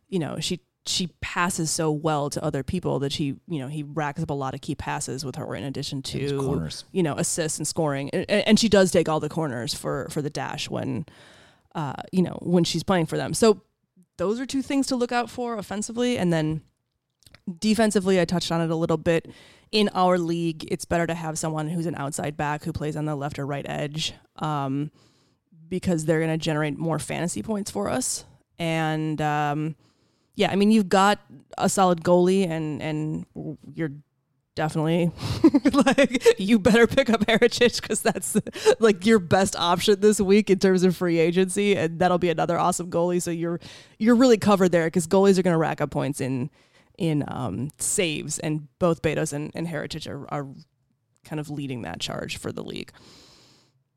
you 0.09 0.18
know, 0.18 0.39
she 0.41 0.61
she 0.85 1.09
passes 1.20 1.70
so 1.70 1.93
well 1.93 2.28
to 2.28 2.43
other 2.43 2.62
people 2.64 2.99
that 2.99 3.12
she 3.12 3.37
you 3.47 3.59
know 3.61 3.68
he 3.68 3.83
racks 3.85 4.22
up 4.22 4.30
a 4.30 4.35
lot 4.35 4.53
of 4.55 4.61
key 4.61 4.74
passes 4.74 5.24
with 5.24 5.37
her 5.37 5.55
in 5.55 5.62
addition 5.62 6.03
to 6.03 6.39
corners. 6.39 6.85
you 6.93 7.03
know 7.03 7.14
assists 7.16 7.59
and 7.59 7.66
scoring. 7.68 8.11
And, 8.11 8.28
and 8.28 8.59
she 8.59 8.68
does 8.68 8.91
take 8.91 9.09
all 9.09 9.20
the 9.20 9.28
corners 9.28 9.74
for 9.74 10.09
for 10.11 10.20
the 10.22 10.30
dash 10.30 10.68
when 10.68 11.07
uh 11.74 11.95
you 12.11 12.22
know 12.22 12.39
when 12.43 12.64
she's 12.64 12.83
playing 12.83 13.07
for 13.07 13.16
them. 13.16 13.33
So 13.33 13.62
those 14.16 14.41
are 14.41 14.47
two 14.47 14.62
things 14.62 14.89
to 14.89 14.97
look 14.97 15.12
out 15.12 15.30
for 15.30 15.57
offensively. 15.57 16.18
And 16.18 16.33
then 16.33 16.62
defensively 17.59 18.20
i 18.20 18.24
touched 18.24 18.51
on 18.53 18.61
it 18.61 18.70
a 18.70 18.76
little 18.76 18.97
bit. 18.97 19.30
In 19.70 19.89
our 19.95 20.18
league 20.18 20.66
it's 20.70 20.85
better 20.85 21.07
to 21.07 21.14
have 21.14 21.39
someone 21.39 21.68
who's 21.68 21.87
an 21.87 21.95
outside 21.95 22.37
back 22.37 22.64
who 22.64 22.72
plays 22.72 22.97
on 22.97 23.05
the 23.05 23.14
left 23.14 23.39
or 23.39 23.47
right 23.47 23.64
edge 23.68 24.14
um 24.37 24.91
because 25.68 26.05
they're 26.05 26.18
going 26.18 26.30
to 26.30 26.37
generate 26.37 26.76
more 26.76 26.99
fantasy 26.99 27.43
points 27.43 27.70
for 27.70 27.89
us. 27.89 28.24
And 28.59 29.22
um 29.22 29.76
yeah, 30.35 30.51
I 30.51 30.57
mean 30.57 30.70
you've 30.70 30.89
got 30.89 31.20
a 31.59 31.68
solid 31.68 32.03
goalie 32.03 32.49
and 32.49 32.83
and 32.83 33.26
you're 33.74 33.93
definitely 34.55 35.11
like 35.72 36.39
you 36.39 36.59
better 36.59 36.87
pick 36.87 37.09
up 37.11 37.24
Haracic 37.26 37.80
because 37.80 38.03
that's 38.03 38.37
like 38.78 39.07
your 39.07 39.18
best 39.18 39.57
option 39.57 40.01
this 40.01 40.20
week 40.20 40.51
in 40.51 40.59
terms 40.59 40.83
of 40.85 40.97
free 40.97 41.18
agency, 41.18 41.76
and 41.76 41.99
that'll 41.99 42.18
be 42.18 42.30
another 42.30 42.59
awesome 42.59 42.91
goalie. 42.91 43.22
So 43.22 43.30
you're 43.30 43.61
you're 43.99 44.14
really 44.14 44.39
covered 44.39 44.70
there 44.70 44.87
because 44.87 45.07
goalies 45.07 45.39
are 45.39 45.43
going 45.43 45.55
to 45.55 45.59
rack 45.59 45.80
up 45.80 45.91
points 45.91 46.20
in 46.20 46.51
in 46.99 47.24
um, 47.28 47.70
saves, 47.78 48.39
and 48.39 48.68
both 48.78 49.03
Betos 49.03 49.33
and, 49.33 49.51
and 49.55 49.66
Haracic 49.66 50.09
are, 50.09 50.26
are 50.33 50.49
kind 51.24 51.41
of 51.41 51.51
leading 51.51 51.83
that 51.83 52.01
charge 52.01 52.37
for 52.37 52.53
the 52.53 52.62
league. 52.62 52.93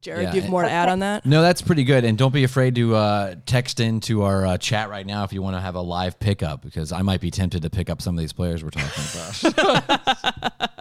Jared, 0.06 0.24
Yeah, 0.26 0.30
do 0.32 0.36
you 0.38 0.42
have 0.44 0.52
more 0.52 0.62
to 0.62 0.70
add 0.70 0.88
on 0.88 1.00
that? 1.00 1.26
No, 1.26 1.42
that's 1.42 1.64
pretty 1.64 1.84
good. 1.84 2.04
And 2.06 2.16
don't 2.16 2.32
be 2.34 2.44
afraid 2.44 2.76
to 2.76 2.94
uh, 2.96 3.36
text 3.48 3.80
into 3.80 4.22
our 4.22 4.46
uh, 4.46 4.58
chat 4.60 4.88
right 4.90 5.06
now 5.06 5.24
if 5.24 5.34
you 5.34 5.42
want 5.42 5.56
to 5.56 5.60
have 5.60 5.74
a 5.74 5.82
live 5.82 6.20
pickup 6.20 6.62
because 6.62 6.92
I 6.92 7.02
might 7.02 7.22
be 7.22 7.32
tempted 7.32 7.64
to 7.64 7.72
pick 7.72 7.90
up 7.90 8.04
some 8.04 8.16
of 8.16 8.20
these 8.20 8.32
players 8.32 8.64
we're 8.64 8.70
talking 8.70 9.04
about. 9.14 9.44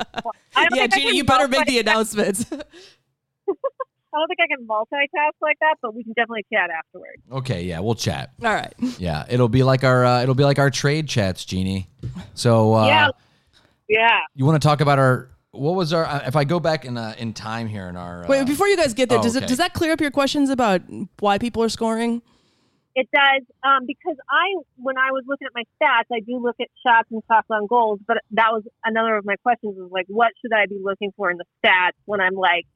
I 0.57 0.69
don't 0.69 0.77
Yeah, 0.77 0.83
think 0.83 0.93
I 0.95 0.97
Gina, 0.99 1.07
can 1.09 1.15
you 1.15 1.25
better 1.25 1.49
make 1.49 1.67
the 1.67 1.79
announcements. 1.79 2.45
I 2.53 4.19
don't 4.19 4.29
think 4.29 4.41
I 4.41 4.47
can 4.47 4.67
multitask 4.67 5.33
like 5.41 5.57
that, 5.61 5.77
but 5.83 5.95
we 5.95 6.05
can 6.05 6.13
definitely 6.13 6.45
chat 6.53 6.69
afterwards. 6.71 7.23
okay, 7.33 7.63
yeah, 7.65 7.81
we'll 7.81 7.95
chat. 7.97 8.33
All 8.45 8.53
right. 8.55 8.73
Yeah, 8.99 9.25
it'll 9.29 9.49
be 9.49 9.63
like 9.63 9.85
our 9.85 10.05
uh, 10.05 10.23
it'll 10.23 10.35
be 10.37 10.45
like 10.45 10.59
our 10.59 10.71
trade 10.71 11.09
chats, 11.09 11.45
Jeannie. 11.45 11.89
So 12.35 12.75
uh, 12.75 12.87
Yeah. 12.87 13.09
Yeah. 13.89 14.19
you 14.35 14.45
want 14.45 14.61
to 14.61 14.67
talk 14.69 14.81
about 14.81 14.99
our 14.99 15.31
what 15.55 15.75
was 15.75 15.93
our 15.93 16.05
uh, 16.05 16.23
if 16.27 16.37
I 16.37 16.45
go 16.45 16.61
back 16.61 16.85
in 16.85 16.97
uh, 16.97 17.15
in 17.19 17.33
time 17.33 17.67
here 17.69 17.89
in 17.89 17.97
our 17.97 18.25
uh, 18.25 18.29
Wait, 18.29 18.47
before 18.47 18.69
you 18.69 18.77
guys 18.77 18.95
get 18.95 19.09
there, 19.09 19.19
oh, 19.19 19.23
does 19.23 19.37
okay. 19.37 19.45
it 19.45 19.49
does 19.49 19.59
that 19.59 19.73
clear 19.75 19.93
up 19.93 20.01
your 20.01 20.11
questions 20.11 20.51
about 20.51 20.83
why 21.21 21.39
people 21.39 21.63
are 21.63 21.69
scoring? 21.69 22.23
It 22.95 23.09
does 23.13 23.43
um, 23.65 23.87
because 23.87 24.17
I, 24.31 24.63
when 24.77 24.97
I 24.97 25.11
was 25.11 25.25
looking 25.27 25.47
at 25.47 25.53
my 25.55 25.65
stats, 25.81 26.15
I 26.15 26.21
do 26.21 26.39
look 26.39 26.57
at 26.61 26.69
shots 26.87 27.09
and 27.11 27.23
shots 27.29 27.49
on 27.51 27.67
goals. 27.67 27.99
But 28.07 28.19
that 28.33 28.53
was 28.53 28.63
another 28.85 29.17
of 29.17 29.25
my 29.25 29.37
questions: 29.43 29.75
was 29.77 29.91
like, 29.91 30.07
what 30.09 30.33
should 30.41 30.53
I 30.53 30.67
be 30.67 30.79
looking 30.81 31.13
for 31.17 31.31
in 31.31 31.39
the 31.39 31.45
stats 31.65 31.99
when 32.05 32.21
I'm 32.21 32.35
like 32.35 32.67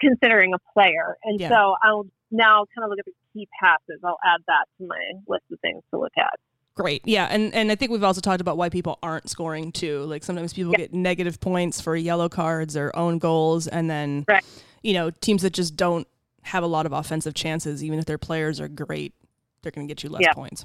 considering 0.00 0.52
a 0.54 0.58
player? 0.72 1.16
And 1.22 1.38
Yeah. 1.38 1.50
so 1.50 1.76
I'll 1.82 2.06
now 2.32 2.64
kind 2.74 2.84
of 2.84 2.90
look 2.90 2.98
at 2.98 3.04
the 3.04 3.12
key 3.32 3.48
passes. 3.60 4.00
I'll 4.02 4.18
add 4.24 4.40
that 4.48 4.66
to 4.78 4.86
my 4.86 5.12
list 5.28 5.44
of 5.52 5.60
things 5.60 5.82
to 5.92 6.00
look 6.00 6.14
at. 6.18 6.40
Great. 6.76 7.02
Yeah. 7.04 7.26
And 7.30 7.54
and 7.54 7.70
I 7.70 7.76
think 7.76 7.92
we've 7.92 8.02
also 8.02 8.20
talked 8.20 8.40
about 8.40 8.56
why 8.56 8.68
people 8.68 8.98
aren't 9.02 9.30
scoring 9.30 9.70
too. 9.70 10.00
Like 10.04 10.24
sometimes 10.24 10.52
people 10.52 10.72
Yeah. 10.72 10.78
get 10.78 10.94
negative 10.94 11.40
points 11.40 11.80
for 11.80 11.94
yellow 11.96 12.28
cards 12.28 12.76
or 12.76 12.90
own 12.96 13.18
goals 13.18 13.68
and 13.68 13.88
then 13.88 14.24
Right. 14.26 14.44
you 14.82 14.92
know, 14.92 15.10
teams 15.10 15.42
that 15.42 15.52
just 15.52 15.76
don't 15.76 16.06
have 16.42 16.62
a 16.64 16.66
lot 16.66 16.84
of 16.84 16.92
offensive 16.92 17.32
chances, 17.34 17.82
even 17.84 17.98
if 17.98 18.06
their 18.06 18.18
players 18.18 18.60
are 18.60 18.68
great, 18.68 19.14
they're 19.62 19.72
gonna 19.72 19.86
get 19.86 20.02
you 20.02 20.10
less 20.10 20.22
Yeah. 20.22 20.32
points. 20.32 20.64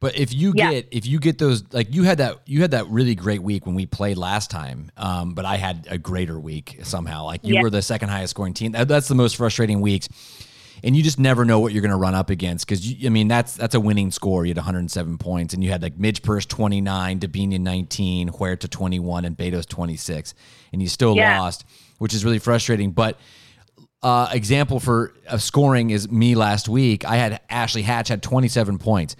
But 0.00 0.16
if 0.18 0.32
you 0.32 0.54
Yeah. 0.56 0.70
get 0.70 0.88
if 0.92 1.04
you 1.06 1.18
get 1.18 1.36
those 1.36 1.62
like 1.72 1.94
you 1.94 2.04
had 2.04 2.16
that 2.18 2.38
you 2.46 2.62
had 2.62 2.70
that 2.70 2.88
really 2.88 3.14
great 3.14 3.42
week 3.42 3.66
when 3.66 3.74
we 3.74 3.84
played 3.84 4.16
last 4.16 4.50
time, 4.50 4.90
um, 4.96 5.34
but 5.34 5.44
I 5.44 5.58
had 5.58 5.86
a 5.90 5.98
greater 5.98 6.40
week 6.40 6.78
somehow. 6.84 7.26
Like 7.26 7.44
you 7.44 7.56
Yeah. 7.56 7.60
were 7.62 7.68
the 7.70 7.82
second 7.82 8.08
highest 8.08 8.30
scoring 8.30 8.54
team. 8.54 8.72
That, 8.72 8.88
that's 8.88 9.08
the 9.08 9.14
most 9.14 9.36
frustrating 9.36 9.82
weeks, 9.82 10.08
and 10.82 10.96
you 10.96 11.02
just 11.02 11.18
never 11.18 11.44
know 11.44 11.60
what 11.60 11.72
you're 11.72 11.82
going 11.82 11.90
to 11.90 11.96
run 11.96 12.14
up 12.14 12.30
against 12.30 12.66
because 12.66 12.94
I 13.04 13.08
mean 13.08 13.28
that's 13.28 13.54
that's 13.54 13.74
a 13.74 13.80
winning 13.80 14.10
score. 14.10 14.44
You 14.44 14.50
had 14.50 14.56
107 14.58 15.18
points, 15.18 15.54
and 15.54 15.62
you 15.62 15.70
had 15.70 15.82
like 15.82 15.98
Midge 15.98 16.22
Purce 16.22 16.46
29, 16.46 17.20
Dabinian 17.20 17.60
19, 17.60 18.28
Huerta 18.28 18.68
21, 18.68 19.24
and 19.24 19.36
Betos 19.36 19.66
26, 19.66 20.34
and 20.72 20.80
you 20.82 20.88
still 20.88 21.16
Yeah. 21.16 21.40
lost, 21.40 21.64
which 21.98 22.14
is 22.14 22.24
really 22.24 22.38
frustrating. 22.38 22.92
But 22.92 23.18
uh, 24.02 24.28
example 24.32 24.80
for 24.80 25.12
uh, 25.28 25.36
scoring 25.36 25.90
is 25.90 26.10
me 26.10 26.34
last 26.34 26.68
week. 26.68 27.04
I 27.04 27.16
had 27.16 27.40
Ashley 27.50 27.82
Hatch 27.82 28.08
had 28.08 28.22
27 28.22 28.78
points. 28.78 29.14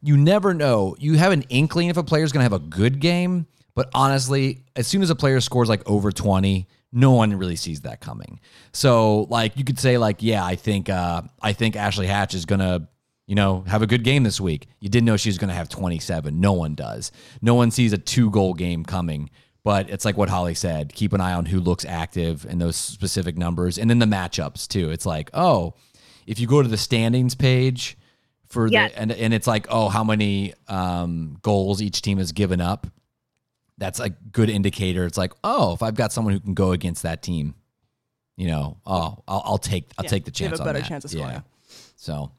You 0.00 0.16
never 0.16 0.54
know. 0.54 0.94
You 0.98 1.14
have 1.18 1.32
an 1.32 1.42
inkling 1.48 1.88
if 1.88 1.96
a 1.96 2.04
player's 2.04 2.32
going 2.32 2.40
to 2.40 2.44
have 2.44 2.52
a 2.52 2.64
good 2.64 3.00
game, 3.00 3.46
but 3.74 3.88
honestly, 3.94 4.64
as 4.76 4.86
soon 4.86 5.02
as 5.02 5.10
a 5.10 5.14
player 5.16 5.40
scores 5.40 5.68
like 5.68 5.82
over 5.88 6.12
20, 6.12 6.66
no 6.92 7.12
one 7.12 7.34
really 7.34 7.56
sees 7.56 7.80
that 7.82 8.00
coming. 8.00 8.38
So, 8.72 9.22
like 9.30 9.56
you 9.56 9.64
could 9.64 9.78
say 9.78 9.98
like, 9.98 10.22
yeah, 10.22 10.44
I 10.44 10.56
think 10.56 10.88
uh 10.88 11.22
I 11.40 11.52
think 11.52 11.76
Ashley 11.76 12.06
Hatch 12.06 12.34
is 12.34 12.44
going 12.44 12.60
to 12.60 12.86
you 13.28 13.36
know, 13.36 13.62
have 13.68 13.82
a 13.82 13.86
good 13.86 14.02
game 14.02 14.24
this 14.24 14.40
week. 14.40 14.66
You 14.80 14.88
didn't 14.88 15.06
know 15.06 15.16
she 15.16 15.28
was 15.28 15.38
going 15.38 15.48
to 15.48 15.54
have 15.54 15.68
27. 15.68 16.38
No 16.40 16.52
one 16.52 16.74
does. 16.74 17.12
No 17.40 17.54
one 17.54 17.70
sees 17.70 17.92
a 17.92 17.98
two 17.98 18.30
goal 18.30 18.52
game 18.52 18.84
coming. 18.84 19.30
But 19.64 19.88
it's 19.90 20.04
like 20.04 20.16
what 20.16 20.28
Holly 20.28 20.54
said 20.54 20.92
keep 20.92 21.12
an 21.12 21.20
eye 21.20 21.32
on 21.32 21.46
who 21.46 21.60
looks 21.60 21.84
active 21.84 22.44
and 22.48 22.60
those 22.60 22.74
specific 22.76 23.38
numbers. 23.38 23.78
And 23.78 23.88
then 23.88 24.00
the 24.00 24.06
matchups, 24.06 24.66
too. 24.66 24.90
It's 24.90 25.06
like, 25.06 25.30
oh, 25.32 25.74
if 26.26 26.40
you 26.40 26.48
go 26.48 26.62
to 26.62 26.68
the 26.68 26.76
standings 26.76 27.36
page 27.36 27.96
for 28.48 28.66
Yes. 28.66 28.92
the, 28.92 28.98
and, 28.98 29.12
and 29.12 29.32
it's 29.32 29.46
like, 29.46 29.66
oh, 29.70 29.88
how 29.88 30.02
many 30.02 30.52
um, 30.66 31.38
goals 31.42 31.80
each 31.80 32.02
team 32.02 32.18
has 32.18 32.32
given 32.32 32.60
up. 32.60 32.88
That's 33.82 33.98
a 33.98 34.10
good 34.10 34.48
indicator. 34.48 35.04
It's 35.06 35.18
like, 35.18 35.32
oh, 35.42 35.72
if 35.74 35.82
I've 35.82 35.96
got 35.96 36.12
someone 36.12 36.34
who 36.34 36.38
can 36.40 36.54
go 36.54 36.70
against 36.70 37.02
that 37.02 37.20
team, 37.20 37.56
you 38.36 38.46
know, 38.46 38.76
oh, 38.86 39.18
I'll, 39.26 39.42
I'll 39.44 39.58
take, 39.58 39.90
I'll 39.98 40.04
Yeah, 40.04 40.10
take 40.10 40.24
the 40.24 40.30
you 40.36 40.44
have 40.48 40.52
chance 40.52 40.60
a 40.60 40.62
on 40.62 40.68
better 40.68 40.78
that. 40.78 40.88
chance 40.88 41.04
of 41.04 41.12
Yeah. 41.12 41.18
scoring. 41.26 41.44
So, 41.96 42.30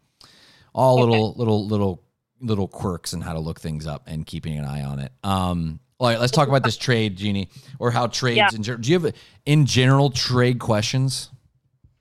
all 0.73 0.99
little, 1.01 1.33
little, 1.33 1.67
little, 1.67 2.01
little 2.39 2.69
quirks 2.69 3.11
and 3.11 3.21
how 3.21 3.33
to 3.33 3.39
look 3.41 3.59
things 3.59 3.85
up 3.87 4.03
and 4.07 4.25
keeping 4.25 4.57
an 4.57 4.63
eye 4.63 4.83
on 4.83 4.99
it. 4.99 5.11
Um, 5.21 5.81
all 5.99 6.07
right, 6.07 6.17
let's 6.17 6.31
talk 6.31 6.47
about 6.47 6.63
this 6.63 6.77
trade, 6.77 7.17
Jeannie, 7.17 7.49
or 7.77 7.91
how 7.91 8.07
trades. 8.07 8.37
Yeah. 8.37 8.49
In, 8.55 8.63
gen- 8.63 8.79
do 8.79 8.89
you 8.89 8.99
have 9.01 9.13
in 9.45 9.65
general 9.65 10.11
trade 10.11 10.59
questions? 10.59 11.29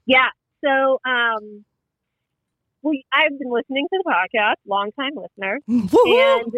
Yeah. 0.06 0.28
So, 0.64 1.00
um, 1.04 1.64
we 2.82 3.04
I've 3.12 3.36
been 3.38 3.50
listening 3.50 3.86
to 3.92 4.02
the 4.04 4.08
podcast, 4.08 4.54
long 4.66 4.90
time 4.92 5.12
listener, 5.16 5.58
and 5.68 6.52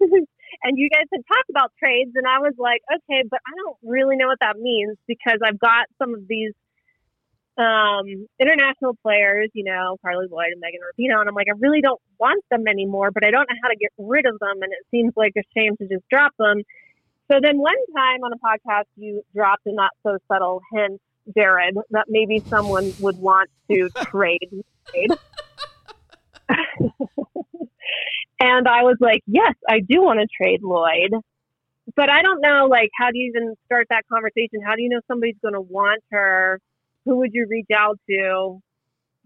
and 0.62 0.78
you 0.78 0.88
guys 0.88 1.06
had 1.12 1.22
talked 1.26 1.50
about 1.50 1.72
trades, 1.78 2.12
and 2.14 2.26
I 2.26 2.38
was 2.38 2.54
like, 2.58 2.80
okay, 2.88 3.24
but 3.28 3.40
I 3.46 3.52
don't 3.56 3.76
really 3.82 4.16
know 4.16 4.26
what 4.26 4.40
that 4.40 4.58
means 4.58 4.96
because 5.06 5.38
I've 5.44 5.58
got 5.58 5.86
some 5.98 6.14
of 6.14 6.26
these 6.28 6.52
um, 7.56 8.26
international 8.40 8.96
players, 9.02 9.50
you 9.54 9.64
know, 9.64 9.96
Carly 10.02 10.26
Lloyd 10.30 10.52
and 10.52 10.60
Megan 10.60 10.80
Rapinoe, 10.80 11.20
and 11.20 11.28
I'm 11.28 11.34
like, 11.34 11.48
I 11.48 11.56
really 11.58 11.80
don't 11.80 12.00
want 12.18 12.44
them 12.50 12.66
anymore, 12.68 13.10
but 13.12 13.24
I 13.24 13.30
don't 13.30 13.48
know 13.48 13.56
how 13.62 13.68
to 13.68 13.76
get 13.76 13.92
rid 13.98 14.26
of 14.26 14.38
them, 14.40 14.62
and 14.62 14.72
it 14.72 14.84
seems 14.90 15.12
like 15.16 15.32
a 15.36 15.42
shame 15.56 15.76
to 15.78 15.88
just 15.88 16.04
drop 16.10 16.32
them. 16.38 16.62
So 17.30 17.38
then 17.42 17.58
one 17.58 17.74
time 17.96 18.22
on 18.22 18.32
a 18.32 18.36
podcast, 18.36 18.84
you 18.96 19.22
dropped 19.34 19.66
a 19.66 19.72
not 19.72 19.90
so 20.02 20.18
subtle 20.28 20.60
hint, 20.72 21.00
Jared, 21.36 21.76
that 21.90 22.06
maybe 22.08 22.40
someone 22.48 22.92
would 23.00 23.18
want 23.18 23.50
to 23.70 23.88
trade. 24.04 24.64
and 28.40 28.68
I 28.68 28.82
was 28.82 28.96
like, 29.00 29.22
yes, 29.26 29.54
I 29.68 29.80
do 29.80 30.02
want 30.02 30.20
to 30.20 30.26
trade 30.36 30.62
Lloyd. 30.62 31.12
But 31.96 32.08
I 32.08 32.22
don't 32.22 32.40
know, 32.40 32.66
like, 32.70 32.90
how 32.98 33.10
do 33.10 33.18
you 33.18 33.32
even 33.34 33.54
start 33.66 33.86
that 33.90 34.04
conversation? 34.10 34.60
How 34.64 34.74
do 34.74 34.82
you 34.82 34.88
know 34.88 35.00
somebody's 35.06 35.36
going 35.42 35.54
to 35.54 35.60
want 35.60 36.02
her? 36.10 36.58
Who 37.04 37.18
would 37.18 37.30
you 37.34 37.46
reach 37.48 37.68
out 37.76 37.98
to? 38.08 38.60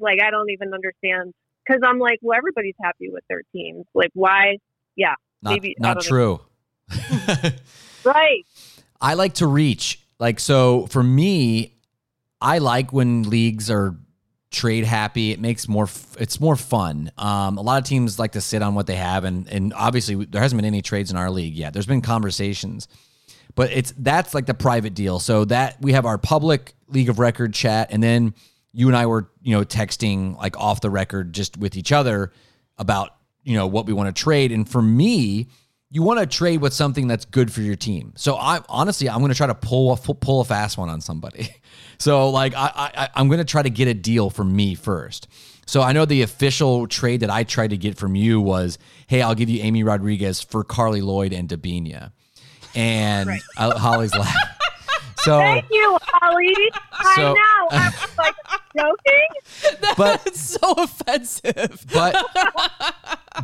Like, 0.00 0.20
I 0.20 0.30
don't 0.30 0.50
even 0.50 0.74
understand. 0.74 1.34
Because 1.64 1.82
I'm 1.84 1.98
like, 1.98 2.18
well, 2.20 2.36
everybody's 2.36 2.74
happy 2.82 3.10
with 3.10 3.22
their 3.28 3.42
teams. 3.52 3.84
Like, 3.94 4.10
why? 4.14 4.56
Not, 5.42 5.52
Maybe- 5.52 5.76
not 5.78 6.00
true. 6.00 6.40
Right. 8.04 8.46
I 9.00 9.14
like 9.14 9.34
to 9.34 9.46
reach. 9.46 10.00
Like 10.18 10.40
so 10.40 10.86
for 10.86 11.02
me, 11.02 11.74
I 12.40 12.58
like 12.58 12.92
when 12.92 13.24
leagues 13.24 13.70
are 13.70 13.96
trade 14.50 14.84
happy. 14.84 15.30
It 15.32 15.40
makes 15.40 15.68
more 15.68 15.88
it's 16.18 16.40
more 16.40 16.56
fun. 16.56 17.10
Um, 17.18 17.58
a 17.58 17.62
lot 17.62 17.78
of 17.82 17.88
teams 17.88 18.18
like 18.18 18.32
to 18.32 18.40
sit 18.40 18.62
on 18.62 18.74
what 18.74 18.86
they 18.86 18.96
have 18.96 19.24
and 19.24 19.48
and 19.48 19.72
obviously 19.74 20.24
there 20.24 20.40
hasn't 20.40 20.58
been 20.58 20.66
any 20.66 20.82
trades 20.82 21.10
in 21.10 21.16
our 21.16 21.30
league 21.30 21.54
yet. 21.54 21.72
There's 21.72 21.86
been 21.86 22.02
conversations. 22.02 22.88
But 23.54 23.72
it's 23.72 23.92
that's 23.98 24.34
like 24.34 24.46
the 24.46 24.54
private 24.54 24.94
deal. 24.94 25.18
So 25.18 25.44
that 25.46 25.80
we 25.80 25.92
have 25.92 26.06
our 26.06 26.18
public 26.18 26.74
league 26.88 27.08
of 27.08 27.18
record 27.18 27.52
chat 27.54 27.88
and 27.90 28.02
then 28.02 28.34
you 28.72 28.88
and 28.88 28.96
I 28.96 29.06
were, 29.06 29.30
you 29.42 29.56
know, 29.56 29.64
texting 29.64 30.36
like 30.36 30.56
off 30.58 30.80
the 30.80 30.90
record 30.90 31.32
just 31.32 31.56
with 31.56 31.76
each 31.76 31.90
other 31.92 32.32
about, 32.76 33.10
you 33.42 33.54
know, 33.54 33.66
what 33.66 33.86
we 33.86 33.92
want 33.92 34.14
to 34.14 34.22
trade 34.22 34.52
and 34.52 34.68
for 34.68 34.80
me, 34.80 35.48
you 35.90 36.02
want 36.02 36.20
to 36.20 36.26
trade 36.26 36.60
with 36.60 36.72
something 36.74 37.06
that's 37.08 37.24
good 37.24 37.50
for 37.52 37.62
your 37.62 37.76
team. 37.76 38.12
So 38.16 38.36
I 38.36 38.60
honestly, 38.68 39.08
I'm 39.08 39.18
going 39.20 39.30
to 39.30 39.34
try 39.36 39.46
to 39.46 39.54
pull 39.54 39.92
a 39.92 39.96
pull 39.96 40.40
a 40.42 40.44
fast 40.44 40.76
one 40.78 40.88
on 40.88 41.00
somebody. 41.00 41.48
So 42.00 42.30
like 42.30 42.54
I, 42.54 42.70
I 42.76 43.08
I'm 43.16 43.26
going 43.26 43.38
to 43.40 43.44
try 43.44 43.60
to 43.60 43.70
get 43.70 43.88
a 43.88 43.92
deal 43.94 44.30
for 44.30 44.44
me 44.44 44.76
first. 44.76 45.26
So 45.66 45.82
I 45.82 45.90
know 45.90 46.04
the 46.04 46.22
official 46.22 46.86
trade 46.86 47.20
that 47.20 47.30
I 47.30 47.42
tried 47.42 47.70
to 47.70 47.76
get 47.76 47.98
from 47.98 48.14
you 48.14 48.40
was, 48.40 48.78
hey, 49.08 49.20
I'll 49.20 49.34
give 49.34 49.48
you 49.48 49.60
Amy 49.64 49.82
Rodriguez 49.82 50.40
for 50.40 50.62
Carly 50.62 51.00
Lloyd 51.00 51.32
and 51.32 51.48
Debinha, 51.48 52.12
and 52.76 53.28
uh, 53.56 53.76
Holly's 53.76 54.14
laughing. 54.14 54.40
So, 55.22 55.38
Thank 55.40 55.64
you, 55.72 55.98
Holly. 56.00 56.54
So- 57.16 57.32
I 57.32 57.32
know. 57.34 57.68
I 57.76 57.90
was 58.00 58.16
like 58.16 58.34
joking. 58.76 59.94
but 59.96 60.22
It's 60.26 60.40
so 60.40 60.72
offensive. 60.78 61.84
but 61.92 62.14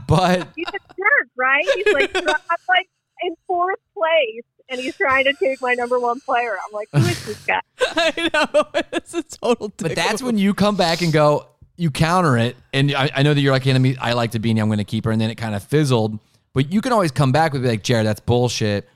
but 0.07 0.49
He's 0.57 0.67
a 0.69 0.73
jerk, 0.73 1.29
right? 1.37 1.65
He's 1.75 1.93
like, 1.93 2.17
I'm 2.17 2.25
like 2.69 2.89
in 3.23 3.35
fourth 3.47 3.79
place, 3.97 4.45
and 4.69 4.81
he's 4.81 4.97
trying 4.97 5.25
to 5.25 5.33
take 5.35 5.61
my 5.61 5.75
number 5.75 5.99
one 5.99 6.21
player. 6.21 6.57
I'm 6.67 6.73
like, 6.73 6.89
who 6.93 6.99
is 6.99 7.27
this 7.27 7.45
guy? 7.45 7.61
I 7.81 8.31
know. 8.33 8.83
It's 8.93 9.15
a 9.15 9.23
total 9.23 9.69
dick 9.69 9.89
But 9.89 9.97
that's 9.97 10.23
when 10.23 10.39
you 10.39 10.55
come 10.55 10.77
back 10.77 11.03
and 11.03 11.13
go, 11.13 11.47
you 11.77 11.91
counter 11.91 12.39
it. 12.39 12.57
And 12.73 12.95
I, 12.95 13.11
I 13.15 13.23
know 13.23 13.35
that 13.35 13.41
you're 13.41 13.53
like, 13.53 13.67
enemy. 13.67 13.97
I 13.99 14.13
like 14.13 14.31
to 14.33 14.39
be, 14.39 14.51
I'm 14.51 14.69
going 14.69 14.79
to 14.79 14.85
keep 14.85 15.05
her. 15.05 15.11
And 15.11 15.21
then 15.21 15.31
it 15.31 15.35
kind 15.35 15.55
of 15.55 15.63
fizzled. 15.63 16.19
But 16.53 16.73
you 16.73 16.81
can 16.81 16.93
always 16.93 17.11
come 17.11 17.33
back 17.33 17.53
with 17.53 17.63
be 17.63 17.69
like, 17.69 17.83
Jared, 17.83 18.07
that's 18.07 18.21
bullshit. 18.21 18.89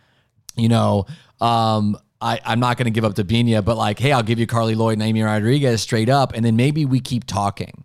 You 0.57 0.69
know, 0.69 1.07
um, 1.41 1.99
I, 2.21 2.41
I'm 2.45 2.61
not 2.61 2.77
going 2.77 2.87
to 2.87 2.91
give 2.91 3.05
up 3.05 3.15
Debinha, 3.15 3.65
but 3.65 3.77
like, 3.77 3.99
hey, 3.99 4.13
I'll 4.13 4.23
give 4.23 4.39
you 4.39 4.47
Carly 4.47 4.75
Lloyd 4.75 4.95
and 4.95 5.03
Amy 5.03 5.23
Rodriguez 5.23 5.83
straight 5.83 6.09
up. 6.09 6.33
And 6.35 6.45
then 6.45 6.57
maybe 6.57 6.85
we 6.85 7.01
keep 7.01 7.25
talking. 7.25 7.85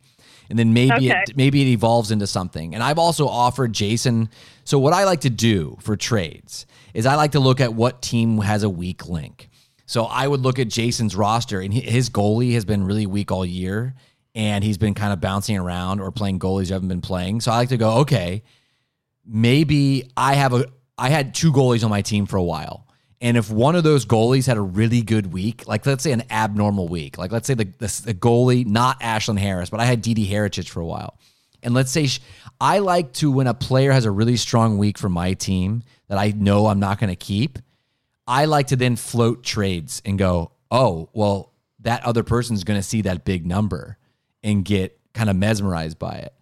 And 0.50 0.60
then 0.60 0.74
maybe 0.74 1.10
Okay. 1.12 1.24
it 1.28 1.36
maybe 1.38 1.62
it 1.62 1.68
evolves 1.68 2.12
into 2.12 2.28
something. 2.28 2.74
And 2.76 2.84
I've 2.84 3.00
also 3.00 3.28
offered 3.28 3.74
Jason. 3.74 4.30
So 4.66 4.78
what 4.80 4.94
I 4.94 5.04
like 5.06 5.22
to 5.22 5.30
do 5.30 5.78
for 5.82 5.96
trades 5.96 6.66
is 6.94 7.06
I 7.06 7.16
like 7.16 7.32
to 7.32 7.40
look 7.40 7.60
at 7.62 7.74
what 7.74 8.02
team 8.02 8.38
has 8.40 8.64
a 8.64 8.70
weak 8.70 9.08
link. 9.10 9.50
So 9.86 10.04
I 10.06 10.28
would 10.28 10.42
look 10.42 10.60
at 10.60 10.70
Jason's 10.70 11.16
roster, 11.16 11.60
and 11.60 11.74
his 11.74 12.10
goalie 12.10 12.54
has 12.54 12.66
been 12.66 12.84
really 12.86 13.06
weak 13.06 13.32
all 13.32 13.46
year, 13.46 13.96
and 14.34 14.64
he's 14.64 14.78
been 14.78 14.94
kind 14.94 15.12
of 15.12 15.20
bouncing 15.20 15.58
around 15.58 16.00
or 16.00 16.10
playing 16.12 16.40
goalies 16.40 16.68
who 16.68 16.74
haven't 16.74 16.88
been 16.88 17.02
playing. 17.02 17.42
So 17.42 17.52
I 17.52 17.58
like 17.58 17.70
to 17.70 17.78
go, 17.78 17.98
okay, 18.00 18.44
maybe 19.26 20.10
I 20.16 20.36
have 20.36 20.54
a 20.54 20.66
I 20.98 21.10
had 21.10 21.34
two 21.34 21.52
goalies 21.52 21.84
on 21.84 21.90
my 21.90 22.02
team 22.02 22.26
for 22.26 22.38
a 22.38 22.44
while. 22.44 22.88
And 23.24 23.38
if 23.38 23.50
one 23.50 23.78
of 23.78 23.86
those 23.86 24.06
goalies 24.06 24.48
had 24.48 24.58
a 24.58 24.62
really 24.62 25.02
good 25.02 25.32
week, 25.32 25.66
like 25.66 25.86
let's 25.86 26.04
say 26.04 26.12
an 26.12 26.24
abnormal 26.30 26.90
week, 26.90 27.18
like 27.18 27.32
let's 27.32 27.48
say 27.48 27.54
the, 27.54 27.64
the, 27.64 28.02
the 28.06 28.14
goalie, 28.14 28.66
not 28.66 29.00
Ashlyn 29.00 29.40
Harris, 29.40 29.70
but 29.70 29.80
I 29.80 29.86
had 29.86 30.02
Didi 30.02 30.28
Haracic 30.28 30.68
for 30.68 30.82
a 30.82 30.86
while. 30.86 31.18
And 31.64 31.74
let's 31.74 31.90
say 31.90 32.08
sh- 32.08 32.20
I 32.60 32.80
like 32.80 33.14
to, 33.14 33.32
when 33.32 33.48
a 33.48 33.54
player 33.54 33.94
has 33.94 34.04
a 34.04 34.12
really 34.12 34.36
strong 34.36 34.78
week 34.78 34.98
for 34.98 35.08
my 35.08 35.36
team 35.36 35.84
that 36.10 36.18
I 36.18 36.34
know 36.36 36.68
I'm 36.68 36.82
not 36.82 37.00
going 37.00 37.12
to 37.12 37.16
keep, 37.16 37.60
I 38.28 38.44
like 38.44 38.68
to 38.68 38.76
then 38.76 38.98
float 38.98 39.42
trades 39.42 40.02
and 40.04 40.20
go, 40.20 40.52
oh, 40.70 41.08
well, 41.14 41.54
that 41.80 42.06
other 42.06 42.24
person's 42.24 42.66
going 42.66 42.78
to 42.80 42.84
see 42.86 43.04
that 43.04 43.24
big 43.24 43.46
number 43.46 43.98
and 44.44 44.66
get 44.66 45.00
kind 45.14 45.30
of 45.30 45.38
mesmerized 45.38 45.98
by 45.98 46.16
it. 46.16 46.34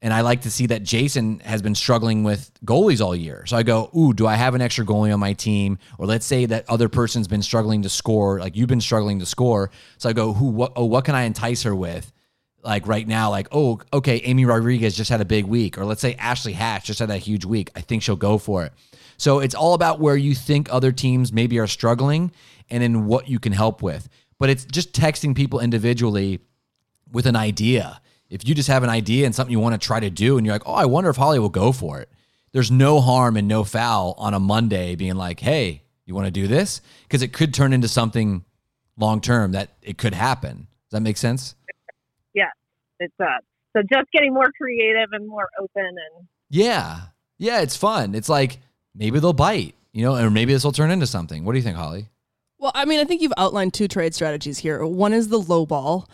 And 0.00 0.14
I 0.14 0.20
like 0.20 0.42
to 0.42 0.50
see 0.50 0.66
that 0.66 0.84
Jason 0.84 1.40
has 1.40 1.60
been 1.60 1.74
struggling 1.74 2.22
with 2.22 2.52
goalies 2.64 3.00
all 3.00 3.16
year. 3.16 3.44
So 3.46 3.56
I 3.56 3.64
go, 3.64 3.90
ooh, 3.96 4.12
do 4.12 4.28
I 4.28 4.36
have 4.36 4.54
an 4.54 4.60
extra 4.60 4.84
goalie 4.84 5.12
on 5.12 5.18
my 5.18 5.32
team? 5.32 5.78
Or 5.98 6.06
let's 6.06 6.24
say 6.24 6.46
that 6.46 6.64
other 6.68 6.88
person's 6.88 7.26
been 7.26 7.42
struggling 7.42 7.82
to 7.82 7.88
score, 7.88 8.38
like 8.38 8.54
you've 8.56 8.68
been 8.68 8.80
struggling 8.80 9.18
to 9.18 9.26
score. 9.26 9.70
So 9.96 10.08
I 10.08 10.12
go, 10.12 10.32
who, 10.32 10.50
what, 10.50 10.72
oh, 10.76 10.84
what 10.84 11.04
can 11.04 11.16
I 11.16 11.22
entice 11.22 11.64
her 11.64 11.74
with? 11.74 12.12
like 12.62 12.86
right 12.86 13.06
now, 13.06 13.30
like, 13.30 13.48
oh, 13.52 13.80
okay, 13.92 14.16
Amy 14.24 14.44
Rodriguez 14.44 14.96
just 14.96 15.10
had 15.10 15.20
a 15.20 15.24
big 15.24 15.44
week, 15.44 15.78
or 15.78 15.84
let's 15.84 16.00
say 16.00 16.14
Ashley 16.14 16.52
Hatch 16.52 16.86
just 16.86 16.98
had 16.98 17.10
a 17.10 17.16
huge 17.16 17.44
week. 17.44 17.70
I 17.76 17.80
think 17.80 18.02
she'll 18.02 18.16
go 18.16 18.38
for 18.38 18.64
it. 18.64 18.72
So 19.16 19.40
it's 19.40 19.54
all 19.54 19.74
about 19.74 20.00
where 20.00 20.16
you 20.16 20.34
think 20.34 20.72
other 20.72 20.92
teams 20.92 21.32
maybe 21.32 21.58
are 21.58 21.66
struggling 21.66 22.30
and 22.70 22.82
then 22.82 23.06
what 23.06 23.28
you 23.28 23.38
can 23.38 23.52
help 23.52 23.82
with. 23.82 24.08
But 24.38 24.50
it's 24.50 24.64
just 24.64 24.92
texting 24.92 25.34
people 25.34 25.60
individually 25.60 26.40
with 27.10 27.26
an 27.26 27.36
idea. 27.36 28.00
If 28.30 28.46
you 28.46 28.54
just 28.54 28.68
have 28.68 28.82
an 28.82 28.90
idea 28.90 29.26
and 29.26 29.34
something 29.34 29.52
you 29.52 29.60
want 29.60 29.80
to 29.80 29.84
try 29.84 30.00
to 30.00 30.10
do, 30.10 30.36
and 30.36 30.46
you're 30.46 30.54
like, 30.54 30.66
oh, 30.66 30.74
I 30.74 30.84
wonder 30.84 31.10
if 31.10 31.16
Holly 31.16 31.38
will 31.38 31.48
go 31.48 31.72
for 31.72 32.00
it. 32.00 32.08
There's 32.52 32.70
no 32.70 33.00
harm 33.00 33.36
and 33.36 33.48
no 33.48 33.64
foul 33.64 34.14
on 34.18 34.34
a 34.34 34.40
Monday 34.40 34.94
being 34.96 35.16
like, 35.16 35.40
hey, 35.40 35.82
you 36.06 36.14
want 36.14 36.26
to 36.26 36.30
do 36.30 36.46
this? 36.46 36.80
Because 37.02 37.22
it 37.22 37.32
could 37.32 37.52
turn 37.52 37.72
into 37.72 37.88
something 37.88 38.44
long 38.96 39.20
term 39.20 39.52
that 39.52 39.70
it 39.82 39.98
could 39.98 40.14
happen. 40.14 40.66
Does 40.90 40.98
that 40.98 41.00
make 41.00 41.16
sense? 41.16 41.54
Yeah, 42.34 42.50
it 42.98 43.12
does. 43.18 43.42
So 43.76 43.82
just 43.82 44.10
getting 44.12 44.32
more 44.32 44.50
creative 44.60 45.10
and 45.12 45.28
more 45.28 45.48
open 45.60 45.84
and 45.86 46.26
Yeah. 46.50 47.00
Yeah, 47.38 47.60
it's 47.60 47.76
fun. 47.76 48.14
It's 48.14 48.28
like 48.28 48.58
maybe 48.94 49.20
they'll 49.20 49.32
bite, 49.32 49.74
you 49.92 50.02
know, 50.02 50.16
or 50.16 50.30
maybe 50.30 50.52
this 50.52 50.64
will 50.64 50.72
turn 50.72 50.90
into 50.90 51.06
something. 51.06 51.44
What 51.44 51.52
do 51.52 51.58
you 51.58 51.64
think, 51.64 51.76
Holly? 51.76 52.08
Well, 52.58 52.72
I 52.74 52.86
mean, 52.86 52.98
I 52.98 53.04
think 53.04 53.22
you've 53.22 53.32
outlined 53.36 53.74
two 53.74 53.86
trade 53.86 54.14
strategies 54.14 54.58
here. 54.58 54.84
One 54.84 55.12
is 55.12 55.28
the 55.28 55.38
low 55.38 55.64
ball, 55.64 56.08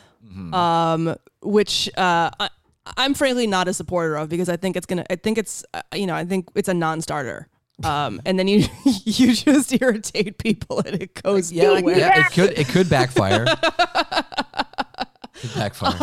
um, 0.53 1.17
which 1.45 1.88
uh, 1.97 2.30
I, 2.40 2.49
I'm 2.97 3.14
frankly 3.14 3.47
not 3.47 3.68
a 3.68 3.74
supporter 3.74 4.16
of 4.16 4.28
because 4.28 4.49
I 4.49 4.57
think 4.57 4.76
it's 4.76 4.86
gonna. 4.86 5.05
I 5.11 5.16
think 5.16 5.38
it's 5.38 5.64
uh, 5.74 5.82
you 5.95 6.07
know 6.07 6.14
I 6.14 6.24
think 6.24 6.49
it's 6.55 6.68
a 6.68 6.74
non-starter. 6.74 7.49
Um, 7.82 8.22
and 8.24 8.38
then 8.38 8.47
you 8.47 8.66
you 9.05 9.34
just 9.34 9.72
irritate 9.80 10.38
people 10.38 10.80
and 10.80 11.03
it 11.03 11.20
goes 11.22 11.53
nowhere. 11.53 11.99
Yeah, 11.99 12.26
it 12.26 12.32
could 12.32 12.59
it 12.59 12.68
could 12.68 12.88
backfire. 12.88 13.45
could 15.34 15.55
backfire. 15.55 15.99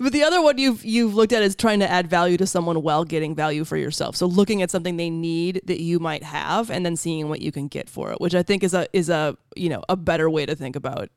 but 0.00 0.12
the 0.12 0.22
other 0.22 0.42
one 0.42 0.58
you've 0.58 0.84
you've 0.84 1.14
looked 1.14 1.32
at 1.32 1.42
is 1.42 1.56
trying 1.56 1.80
to 1.80 1.90
add 1.90 2.08
value 2.08 2.36
to 2.36 2.46
someone 2.46 2.82
while 2.82 3.04
getting 3.04 3.34
value 3.34 3.64
for 3.64 3.76
yourself. 3.76 4.16
So 4.16 4.26
looking 4.26 4.60
at 4.60 4.70
something 4.70 4.96
they 4.96 5.10
need 5.10 5.62
that 5.64 5.80
you 5.80 5.98
might 5.98 6.22
have, 6.22 6.70
and 6.70 6.84
then 6.84 6.96
seeing 6.96 7.28
what 7.28 7.40
you 7.40 7.52
can 7.52 7.68
get 7.68 7.88
for 7.88 8.12
it, 8.12 8.20
which 8.20 8.34
I 8.34 8.42
think 8.42 8.62
is 8.62 8.74
a 8.74 8.86
is 8.92 9.08
a 9.08 9.36
you 9.56 9.70
know 9.70 9.82
a 9.88 9.96
better 9.96 10.28
way 10.28 10.46
to 10.46 10.54
think 10.54 10.76
about 10.76 11.08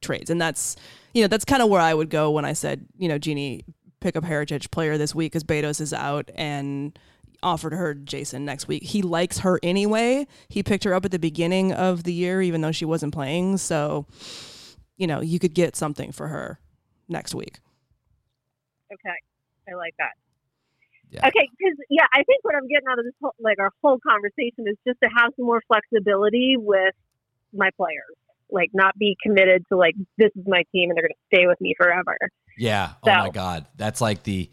trades. 0.00 0.30
And 0.30 0.40
that's 0.40 0.76
you 1.14 1.22
know 1.22 1.28
that's 1.28 1.44
kind 1.44 1.62
of 1.62 1.68
where 1.68 1.80
I 1.80 1.94
would 1.94 2.10
go 2.10 2.30
when 2.30 2.44
I 2.44 2.52
said 2.52 2.86
you 2.98 3.08
know 3.08 3.18
Jeannie 3.18 3.64
pick 4.00 4.16
up 4.16 4.24
Haracic 4.24 4.70
player 4.70 4.96
this 4.96 5.14
week 5.14 5.32
because 5.32 5.44
Betos 5.44 5.80
is 5.80 5.92
out 5.92 6.30
and 6.34 6.98
offered 7.42 7.72
her 7.72 7.94
Jason 7.94 8.44
next 8.44 8.68
week. 8.68 8.82
He 8.82 9.02
likes 9.02 9.38
her 9.38 9.60
anyway. 9.62 10.26
He 10.48 10.62
picked 10.62 10.84
her 10.84 10.94
up 10.94 11.04
at 11.04 11.10
the 11.10 11.18
beginning 11.18 11.72
of 11.72 12.04
the 12.04 12.12
year 12.12 12.42
even 12.42 12.60
though 12.60 12.72
she 12.72 12.84
wasn't 12.84 13.12
playing. 13.12 13.58
So 13.58 14.06
you 14.96 15.06
know 15.06 15.20
you 15.20 15.38
could 15.38 15.54
get 15.54 15.76
something 15.76 16.12
for 16.12 16.28
her 16.28 16.58
next 17.08 17.34
week. 17.34 17.58
okay. 18.92 19.16
I 19.70 19.74
like 19.74 19.94
that. 19.98 20.12
Yeah. 21.10 21.26
Okay, 21.26 21.48
because 21.58 21.76
yeah, 21.88 22.06
I 22.12 22.22
think 22.24 22.44
what 22.44 22.54
I'm 22.54 22.68
getting 22.68 22.88
out 22.90 22.98
of 22.98 23.04
this 23.04 23.14
whole, 23.20 23.34
like 23.40 23.58
our 23.58 23.72
whole 23.82 23.98
conversation 23.98 24.68
is 24.68 24.76
just 24.86 25.00
to 25.02 25.08
have 25.08 25.32
some 25.36 25.46
more 25.46 25.62
flexibility 25.66 26.56
with 26.58 26.94
my 27.52 27.70
players, 27.76 28.16
like 28.50 28.70
not 28.72 28.96
be 28.98 29.16
committed 29.22 29.64
to 29.70 29.76
like 29.76 29.94
this 30.16 30.30
is 30.36 30.44
my 30.46 30.62
team 30.72 30.90
and 30.90 30.96
they're 30.96 31.02
going 31.02 31.12
to 31.12 31.36
stay 31.36 31.46
with 31.46 31.60
me 31.60 31.74
forever. 31.76 32.16
Yeah. 32.56 32.92
Oh 33.02 33.06
so- 33.06 33.12
Oh 33.12 33.18
my 33.24 33.30
God. 33.30 33.66
That's 33.76 34.00
like 34.00 34.22
the 34.24 34.50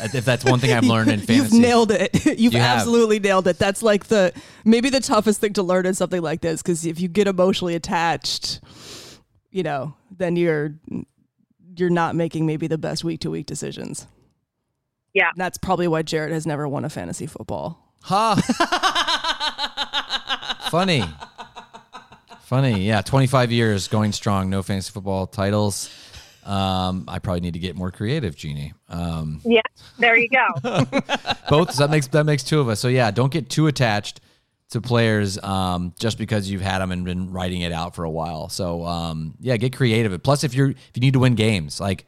if 0.00 0.24
that's 0.24 0.44
one 0.44 0.58
thing 0.58 0.72
I've 0.72 0.84
learned 0.84 1.10
in 1.10 1.20
fantasy. 1.26 1.34
You've 1.56 1.62
nailed 1.62 1.90
it. 1.92 2.24
You've 2.38 2.52
You 2.54 2.60
have. 2.60 2.78
absolutely 2.78 3.18
nailed 3.20 3.46
it. 3.48 3.58
That's 3.58 3.82
like 3.82 4.06
the 4.06 4.32
maybe 4.64 4.90
the 4.90 5.00
toughest 5.00 5.40
thing 5.40 5.52
to 5.54 5.62
learn 5.62 5.86
in 5.86 5.94
something 5.94 6.22
like 6.22 6.40
this 6.40 6.62
because 6.62 6.84
if 6.86 7.00
you 7.00 7.08
get 7.08 7.26
emotionally 7.26 7.74
attached, 7.74 8.60
you 9.50 9.62
know, 9.62 9.94
then 10.16 10.36
you're 10.36 10.74
you're 11.76 11.90
not 11.90 12.14
making 12.14 12.46
maybe 12.46 12.66
the 12.66 12.78
best 12.78 13.02
week 13.04 13.20
to 13.20 13.30
week 13.30 13.46
decisions. 13.46 14.06
Yeah. 15.14 15.30
That's 15.36 15.58
probably 15.58 15.88
why 15.88 16.02
Jared 16.02 16.32
has 16.32 16.46
never 16.46 16.66
won 16.68 16.84
a 16.84 16.90
fantasy 16.90 17.26
football. 17.26 17.78
Ha. 18.04 18.34
Funny. 20.70 21.04
Funny. 22.52 22.82
Yeah. 22.82 23.00
25 23.00 23.50
years 23.50 23.88
going 23.88 24.12
strong. 24.12 24.50
No 24.50 24.62
fantasy 24.62 24.92
football 24.92 25.26
titles. 25.26 25.88
Um, 26.44 27.06
I 27.08 27.18
probably 27.18 27.40
need 27.40 27.54
to 27.54 27.58
get 27.58 27.76
more 27.76 27.90
creative, 27.90 28.36
Jeannie. 28.36 28.74
Um, 28.90 29.40
Yeah, 29.42 29.62
there 29.98 30.18
you 30.18 30.28
go. 30.28 30.46
both 31.48 31.74
that 31.78 31.88
makes 31.90 32.08
that 32.08 32.24
makes 32.26 32.42
two 32.42 32.60
of 32.60 32.68
us. 32.68 32.78
So 32.78 32.88
yeah, 32.88 33.10
don't 33.10 33.32
get 33.32 33.48
too 33.48 33.68
attached 33.68 34.20
to 34.68 34.82
players 34.82 35.38
um, 35.42 35.94
just 35.98 36.18
because 36.18 36.50
you've 36.50 36.60
had 36.60 36.80
them 36.80 36.92
and 36.92 37.06
been 37.06 37.32
writing 37.32 37.62
it 37.62 37.72
out 37.72 37.94
for 37.94 38.04
a 38.04 38.10
while. 38.10 38.50
So 38.50 38.84
um, 38.84 39.34
yeah, 39.40 39.56
get 39.56 39.74
creative. 39.74 40.22
Plus, 40.22 40.44
if 40.44 40.52
you're 40.52 40.72
if 40.72 40.90
you 40.94 41.00
need 41.00 41.14
to 41.14 41.20
win 41.20 41.36
games, 41.36 41.80
like 41.80 42.04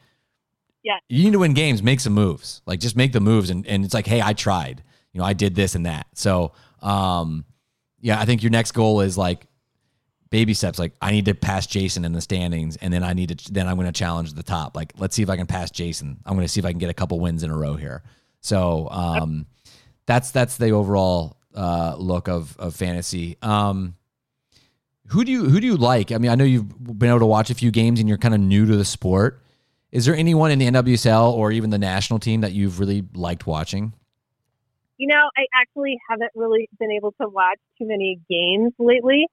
Yeah. 0.83 0.99
you 1.09 1.25
need 1.25 1.33
to 1.33 1.39
win 1.39 1.55
games, 1.55 1.83
make 1.83 2.01
some 2.01 2.13
moves. 2.13 2.61
Like 2.67 2.81
just 2.81 2.97
make 2.97 3.13
the 3.15 3.21
moves, 3.21 3.49
and, 3.49 3.67
and 3.67 3.83
it's 3.83 3.95
like, 3.95 4.07
hey, 4.07 4.21
I 4.21 4.35
tried. 4.35 4.83
You 5.15 5.21
know, 5.21 5.25
I 5.25 5.33
did 5.33 5.55
this 5.55 5.75
and 5.75 5.87
that. 5.87 6.07
So 6.13 6.53
um, 6.83 7.47
yeah, 8.03 8.21
I 8.21 8.27
think 8.27 8.43
your 8.43 8.51
next 8.51 8.73
goal 8.73 9.01
is 9.01 9.17
like 9.17 9.47
baby 10.35 10.53
steps. 10.53 10.81
Like 10.81 10.95
I 11.01 11.13
need 11.13 11.27
to 11.27 11.35
pass 11.35 11.65
Jason 11.65 12.05
in 12.05 12.13
the 12.13 12.21
standings, 12.21 12.77
and 12.79 12.93
then 12.93 13.05
I 13.05 13.13
need 13.13 13.39
to 13.39 13.53
then 13.53 13.69
I'm 13.69 13.77
going 13.77 13.87
to 13.87 13.93
challenge 13.93 14.33
the 14.33 14.43
top. 14.43 14.75
Like 14.75 14.93
let's 14.99 15.15
see 15.15 15.23
if 15.23 15.31
I 15.31 15.37
can 15.37 15.47
pass 15.47 15.71
Jason. 15.71 16.19
I'm 16.27 16.35
going 16.35 16.45
to 16.45 16.53
see 16.53 16.59
if 16.59 16.67
I 16.67 16.73
can 16.73 16.81
get 16.81 16.91
a 16.91 16.95
couple 16.95 17.21
wins 17.21 17.45
in 17.45 17.53
a 17.53 17.57
row 17.57 17.75
here. 17.77 18.03
So 18.41 18.89
um, 18.91 19.47
that's 20.07 20.33
that's 20.33 20.57
the 20.57 20.71
overall 20.71 21.37
uh, 21.55 21.95
look 21.97 22.29
of 22.29 22.57
of 22.59 22.75
fantasy. 22.75 23.37
Um, 23.43 23.95
who 25.07 25.25
do 25.25 25.31
you 25.31 25.45
who 25.45 25.61
do 25.61 25.69
you 25.69 25.77
like? 25.77 26.11
I 26.11 26.19
mean, 26.19 26.33
I 26.33 26.35
know 26.35 26.43
you've 26.43 26.99
been 26.99 27.11
able 27.11 27.21
to 27.21 27.27
watch 27.27 27.51
a 27.51 27.55
few 27.55 27.71
games, 27.71 28.01
and 28.01 28.09
you're 28.09 28.19
kind 28.19 28.35
of 28.35 28.41
new 28.41 28.67
to 28.67 28.77
the 28.77 28.85
sport. 28.85 29.41
Is 29.93 30.05
there 30.05 30.17
anyone 30.17 30.51
in 30.51 30.59
the 30.59 30.67
NWSL 30.67 31.33
or 31.33 31.53
even 31.53 31.71
the 31.71 31.79
national 31.79 32.19
team 32.19 32.41
that 32.41 32.51
you've 32.51 32.81
really 32.81 33.05
liked 33.15 33.47
watching? 33.47 33.93
You 34.97 35.07
know, 35.07 35.31
I 35.37 35.47
actually 35.55 35.97
haven't 36.11 36.33
really 36.35 36.69
been 36.81 36.91
able 36.91 37.13
to 37.21 37.29
watch 37.29 37.61
too 37.79 37.87
many 37.87 38.19
games 38.29 38.73
lately. 38.81 39.29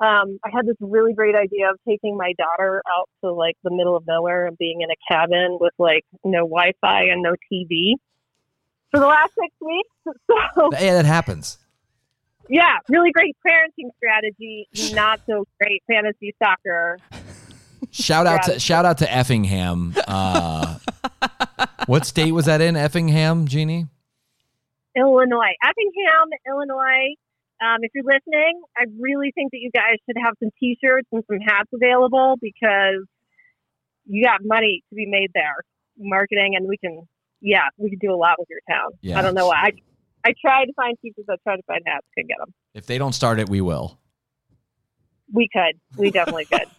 Um, 0.00 0.38
I 0.44 0.50
had 0.52 0.66
this 0.66 0.76
really 0.80 1.12
great 1.14 1.34
idea 1.36 1.70
of 1.70 1.78
taking 1.88 2.16
my 2.16 2.32
daughter 2.36 2.82
out 2.90 3.08
to 3.22 3.32
like 3.32 3.56
the 3.62 3.70
middle 3.70 3.96
of 3.96 4.04
nowhere 4.06 4.46
and 4.46 4.58
being 4.58 4.80
in 4.80 4.88
a 4.90 4.96
cabin 5.12 5.58
with 5.60 5.72
like 5.78 6.04
no 6.24 6.40
Wi-Fi 6.40 7.02
and 7.04 7.22
no 7.22 7.34
TV 7.52 7.94
for 8.90 9.00
the 9.00 9.06
last 9.06 9.32
six 9.40 9.54
weeks. 9.60 9.88
So 10.56 10.70
Yeah, 10.72 10.94
that 10.94 11.04
happens. 11.06 11.58
yeah, 12.48 12.76
really 12.88 13.10
great 13.12 13.36
parenting 13.46 13.90
strategy. 13.96 14.68
Not 14.94 15.20
so 15.26 15.46
great 15.60 15.82
fantasy 15.88 16.34
soccer. 16.42 16.98
Shout 17.90 18.26
out 18.26 18.42
to 18.44 18.58
shout 18.58 18.84
out 18.84 18.98
to 18.98 19.12
Effingham. 19.12 19.94
Uh, 20.08 20.78
what 21.86 22.04
state 22.06 22.32
was 22.32 22.46
that 22.46 22.60
in? 22.60 22.76
Effingham, 22.76 23.46
Jeannie. 23.46 23.86
Illinois, 24.96 25.52
Effingham, 25.62 26.28
Illinois. 26.46 27.14
Um, 27.64 27.78
if 27.80 27.90
you're 27.94 28.04
listening, 28.04 28.60
I 28.76 28.84
really 29.00 29.32
think 29.34 29.52
that 29.52 29.58
you 29.58 29.70
guys 29.72 29.96
should 30.06 30.16
have 30.22 30.34
some 30.38 30.50
T-shirts 30.60 31.08
and 31.12 31.22
some 31.26 31.38
hats 31.40 31.70
available 31.72 32.36
because 32.40 33.06
you 34.04 34.22
got 34.24 34.40
money 34.44 34.82
to 34.90 34.94
be 34.94 35.06
made 35.06 35.30
there, 35.32 35.56
marketing, 35.98 36.54
and 36.56 36.68
we 36.68 36.76
can, 36.76 37.08
yeah, 37.40 37.68
we 37.78 37.88
can 37.88 37.98
do 38.00 38.12
a 38.12 38.16
lot 38.16 38.36
with 38.38 38.48
your 38.50 38.60
town. 38.70 38.90
Yeah. 39.00 39.18
I 39.18 39.22
don't 39.22 39.34
know 39.34 39.46
why. 39.46 39.56
I, 39.56 39.72
I 40.28 40.34
tried 40.44 40.66
to 40.66 40.72
find 40.74 40.96
T-shirts. 41.00 41.26
I 41.28 41.36
tried 41.42 41.56
to 41.56 41.62
find 41.62 41.80
hats. 41.86 42.04
Couldn't 42.14 42.28
get 42.28 42.38
them. 42.38 42.52
If 42.74 42.84
they 42.86 42.98
don't 42.98 43.14
start 43.14 43.38
it, 43.40 43.48
we 43.48 43.60
will. 43.62 43.98
We 45.32 45.48
could. 45.50 45.80
We 45.96 46.10
definitely 46.10 46.44
could. 46.46 46.66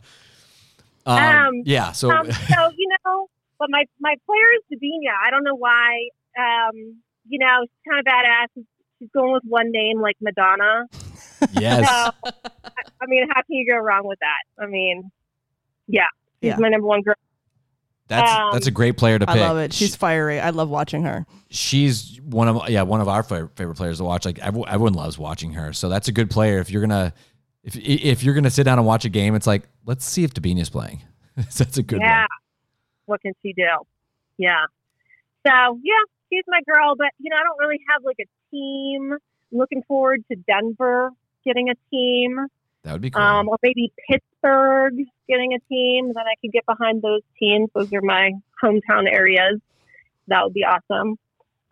Um, 1.08 1.20
Um, 1.20 1.54
yeah. 1.66 1.92
So 1.92 2.10
um, 2.10 2.26
so 2.32 2.72
you 2.76 2.88
know, 3.06 3.28
but 3.60 3.68
my 3.70 3.84
my 4.00 4.16
player 4.26 4.50
is 4.58 4.64
Debinha. 4.74 5.14
I 5.24 5.30
don't 5.30 5.44
know 5.44 5.54
why. 5.56 6.08
Um, 6.36 6.98
you 7.28 7.38
know, 7.38 7.62
she's 7.62 7.88
kind 7.88 8.00
of 8.00 8.06
badass. 8.12 8.48
She's 8.56 8.66
going 9.14 9.34
with 9.34 9.44
one 9.48 9.72
name 9.72 10.02
like 10.02 10.16
Madonna. 10.22 10.88
yes. 11.60 11.88
So, 11.88 12.12
I, 12.26 12.72
I 13.02 13.06
mean, 13.08 13.28
how 13.30 13.42
can 13.42 13.56
you 13.56 13.70
go 13.70 13.78
wrong 13.78 14.06
with 14.08 14.20
that? 14.20 14.64
I 14.64 14.68
mean, 14.68 15.12
yeah, 15.88 16.04
she's 16.42 16.50
Yeah. 16.50 16.58
my 16.58 16.70
number 16.70 16.88
one 16.88 17.02
girl. 17.02 17.16
That's 18.08 18.32
um, 18.32 18.50
that's 18.54 18.68
a 18.68 18.72
great 18.72 18.98
player 18.98 19.18
to 19.18 19.26
pick. 19.26 19.36
I 19.38 19.48
love 19.48 19.58
it. 19.58 19.74
She's 19.74 19.96
fiery. 19.96 20.40
I 20.40 20.52
love 20.52 20.70
watching 20.70 21.04
her. 21.04 21.26
she's 21.50 22.20
one 22.24 22.48
of 22.48 22.70
yeah 22.70 22.84
one 22.84 23.02
of 23.02 23.08
our 23.08 23.24
favorite 23.24 23.76
players 23.76 23.98
to 23.98 24.04
watch. 24.04 24.26
Like 24.26 24.38
everyone, 24.40 24.70
everyone 24.70 24.94
loves 24.94 25.18
watching 25.18 25.54
her. 25.54 25.74
So 25.74 25.90
that's 25.90 26.08
a 26.08 26.12
good 26.12 26.30
player. 26.30 26.60
If 26.60 26.70
you're 26.70 26.82
gonna 26.82 27.14
if 27.64 27.76
if 27.76 28.24
you're 28.24 28.36
gonna 28.36 28.52
sit 28.52 28.64
down 28.64 28.78
and 28.78 28.86
watch 28.86 29.06
a 29.06 29.10
game, 29.10 29.34
it's 29.34 29.48
like 29.48 29.64
let's 29.86 30.06
see 30.06 30.24
if 30.24 30.36
Debinha's 30.36 30.70
playing. 30.70 31.02
that's 31.36 31.78
a 31.80 31.84
good 31.84 32.00
yeah, 32.00 32.22
one. 32.22 32.28
what 33.06 33.22
can 33.22 33.34
she 33.42 33.54
do? 33.54 33.64
Yeah. 34.38 34.66
So 35.48 35.80
yeah, 35.84 35.94
she's 36.32 36.44
my 36.48 36.62
girl. 36.72 36.96
But 36.96 37.10
you 37.18 37.32
know, 37.32 37.38
I 37.38 37.44
don't 37.44 37.58
really 37.58 37.80
have 37.90 38.04
like 38.04 38.18
a 38.22 38.26
team. 38.56 39.02
I'm 39.14 39.58
looking 39.64 39.84
forward 39.88 40.24
to 40.32 40.36
Denver 40.52 41.12
getting 41.44 41.68
a 41.70 41.76
team. 41.92 42.32
That 42.84 42.94
would 42.94 43.02
be 43.02 43.10
cool. 43.10 43.22
um, 43.22 43.50
or 43.50 43.58
maybe 43.64 43.92
Pittsburgh 44.08 44.96
getting 45.28 45.54
a 45.54 45.60
team. 45.68 46.14
Then 46.16 46.24
I 46.34 46.36
could 46.40 46.52
get 46.52 46.66
behind 46.66 47.02
those 47.02 47.24
teams. 47.40 47.70
Those 47.74 47.92
are 47.94 48.02
my 48.02 48.32
hometown 48.64 49.12
areas. 49.12 49.60
That 50.28 50.44
would 50.44 50.54
be 50.54 50.64
awesome. 50.64 51.18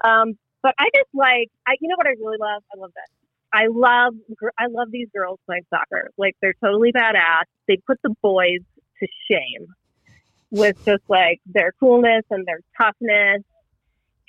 Um, 0.03 0.27
but 0.61 0.73
I 0.79 0.89
just 0.95 1.09
like, 1.13 1.49
I, 1.67 1.75
you 1.79 1.87
know 1.89 1.95
what 1.97 2.07
I 2.07 2.15
really 2.23 2.39
love? 2.39 2.63
I 2.73 2.79
love 2.79 2.91
this. 2.95 3.11
I 3.53 3.67
love, 3.69 4.13
I 4.57 4.65
love 4.67 4.89
these 4.91 5.07
girls 5.15 5.39
playing 5.45 5.65
soccer. 5.69 6.09
Like 6.17 6.35
they're 6.41 6.57
totally 6.63 6.91
badass. 6.91 7.45
They 7.67 7.77
put 7.87 7.99
the 8.03 8.13
boys 8.21 8.63
to 8.99 9.07
shame. 9.29 9.67
with 10.53 10.77
just 10.85 11.03
like 11.09 11.41
their 11.47 11.73
coolness 11.79 12.23
and 12.29 12.45
their 12.45 12.61
toughness. 12.79 13.43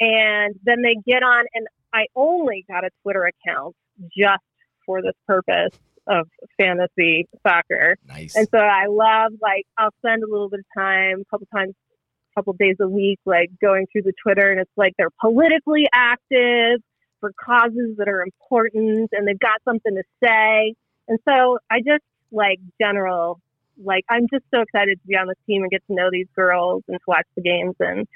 And 0.01 0.55
then 0.65 0.83
they 0.83 0.97
get 1.07 1.23
on, 1.23 1.45
and 1.55 1.67
I 1.95 2.07
only 2.17 2.65
got 2.69 2.85
a 2.85 2.91
Twitter 3.03 3.25
account 3.25 3.77
just 4.17 4.43
for 4.85 5.01
this 5.01 5.15
purpose 5.27 5.71
of 6.07 6.29
fantasy 6.61 7.27
soccer. 7.47 7.97
Nice. 8.07 8.35
And 8.37 8.49
so 8.51 8.59
I 8.59 8.87
love 8.89 9.33
like 9.41 9.65
I'll 9.79 9.95
spend 10.05 10.23
a 10.23 10.27
little 10.27 10.51
bit 10.51 10.61
of 10.61 10.67
time, 10.77 11.21
a 11.21 11.25
couple 11.31 11.47
times, 11.55 11.75
a 12.33 12.41
couple 12.41 12.53
days 12.55 12.77
a 12.81 12.89
week, 12.89 13.21
like 13.25 13.51
going 13.63 13.87
through 13.93 14.03
the 14.03 14.13
Twitter, 14.23 14.51
and 14.51 14.61
it's 14.61 14.71
like 14.77 14.93
they're 14.99 15.09
politically 15.21 15.87
active 15.95 16.83
for 17.21 17.33
causes 17.43 17.97
that 17.99 18.09
are 18.09 18.23
important, 18.23 19.11
and 19.13 19.27
they've 19.27 19.39
got 19.39 19.63
something 19.65 19.95
to 19.95 20.03
say. 20.23 20.75
And 21.09 21.19
so 21.27 21.59
I 21.71 21.79
just 21.79 22.05
like 22.33 22.59
general, 22.81 23.41
like 23.83 24.05
I'm 24.11 24.27
just 24.33 24.45
so 24.53 24.63
excited 24.63 25.01
to 25.01 25.07
be 25.07 25.17
on 25.17 25.29
this 25.29 25.39
team 25.47 25.63
and 25.63 25.71
get 25.71 25.87
to 25.87 25.95
know 25.95 26.09
these 26.11 26.27
girls 26.35 26.83
and 26.89 26.97
to 26.97 27.05
watch 27.07 27.27
the 27.37 27.43
games, 27.43 27.77
and 27.79 28.07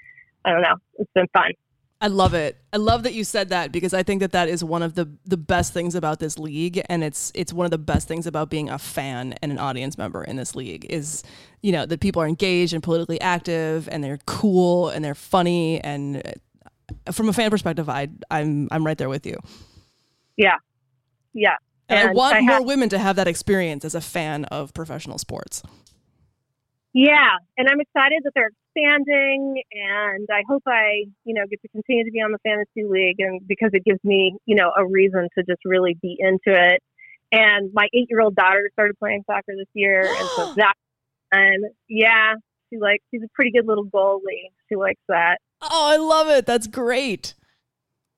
I 0.44 0.52
don't 0.52 0.62
know, 0.62 0.76
it's 0.98 1.10
been 1.14 1.28
fun. 1.32 1.52
I 2.00 2.06
love 2.06 2.32
it. 2.32 2.56
I 2.72 2.76
love 2.76 3.02
that 3.02 3.14
you 3.14 3.24
said 3.24 3.48
that 3.48 3.72
because 3.72 3.92
I 3.92 4.04
think 4.04 4.20
that 4.20 4.30
that 4.30 4.48
is 4.48 4.62
one 4.62 4.82
of 4.84 4.94
the 4.94 5.08
the 5.24 5.36
best 5.36 5.72
things 5.72 5.96
about 5.96 6.20
this 6.20 6.38
league, 6.38 6.80
and 6.88 7.02
it's 7.02 7.32
it's 7.34 7.52
one 7.52 7.64
of 7.64 7.72
the 7.72 7.78
best 7.78 8.06
things 8.06 8.24
about 8.26 8.50
being 8.50 8.68
a 8.70 8.78
fan 8.78 9.34
and 9.42 9.50
an 9.50 9.58
audience 9.58 9.98
member 9.98 10.22
in 10.22 10.36
this 10.36 10.54
league 10.54 10.86
is 10.88 11.24
you 11.60 11.72
know 11.72 11.86
that 11.86 12.00
people 12.00 12.22
are 12.22 12.28
engaged 12.28 12.72
and 12.72 12.84
politically 12.84 13.20
active, 13.20 13.88
and 13.90 14.04
they're 14.04 14.20
cool 14.26 14.88
and 14.90 15.04
they're 15.04 15.16
funny, 15.16 15.80
and 15.80 16.22
uh, 17.06 17.10
from 17.12 17.28
a 17.28 17.32
fan 17.32 17.50
perspective, 17.50 17.88
I 17.88 18.08
I'm 18.30 18.68
I'm 18.70 18.86
right 18.86 18.96
there 18.96 19.08
with 19.08 19.26
you. 19.26 19.36
Yeah, 20.36 20.58
yeah. 21.34 21.56
And, 21.88 22.10
I 22.10 22.12
want 22.12 22.36
I 22.36 22.40
more 22.42 22.50
have- 22.58 22.64
women 22.64 22.88
to 22.90 22.98
have 22.98 23.16
that 23.16 23.26
experience 23.26 23.84
as 23.84 23.96
a 23.96 24.00
fan 24.00 24.44
of 24.46 24.72
professional 24.72 25.18
sports. 25.18 25.64
Yeah, 26.94 27.36
and 27.56 27.68
I'm 27.68 27.80
excited 27.80 28.22
that 28.24 28.32
they're 28.34 28.50
expanding, 28.74 29.62
and 29.72 30.26
I 30.30 30.42
hope 30.48 30.62
I, 30.66 31.04
you 31.24 31.34
know, 31.34 31.42
get 31.48 31.60
to 31.62 31.68
continue 31.68 32.04
to 32.04 32.10
be 32.10 32.20
on 32.20 32.32
the 32.32 32.38
fantasy 32.38 32.84
league, 32.88 33.20
and 33.20 33.46
because 33.46 33.70
it 33.72 33.84
gives 33.84 34.02
me, 34.02 34.36
you 34.46 34.56
know, 34.56 34.72
a 34.76 34.86
reason 34.86 35.28
to 35.36 35.44
just 35.44 35.60
really 35.64 35.96
be 36.00 36.16
into 36.18 36.56
it. 36.58 36.82
And 37.30 37.70
my 37.74 37.88
eight-year-old 37.92 38.34
daughter 38.34 38.70
started 38.72 38.98
playing 38.98 39.24
soccer 39.26 39.52
this 39.56 39.68
year, 39.74 40.06
and 40.06 40.28
so 40.28 40.54
that, 40.56 40.74
and 41.30 41.66
yeah, 41.88 42.34
she 42.70 42.78
likes. 42.78 43.04
she's 43.10 43.22
a 43.22 43.28
pretty 43.34 43.50
good 43.50 43.66
little 43.66 43.84
goalie. 43.86 44.48
She 44.68 44.76
likes 44.76 45.02
that. 45.08 45.38
Oh, 45.60 45.90
I 45.92 45.96
love 45.96 46.28
it. 46.28 46.46
That's 46.46 46.66
great. 46.66 47.34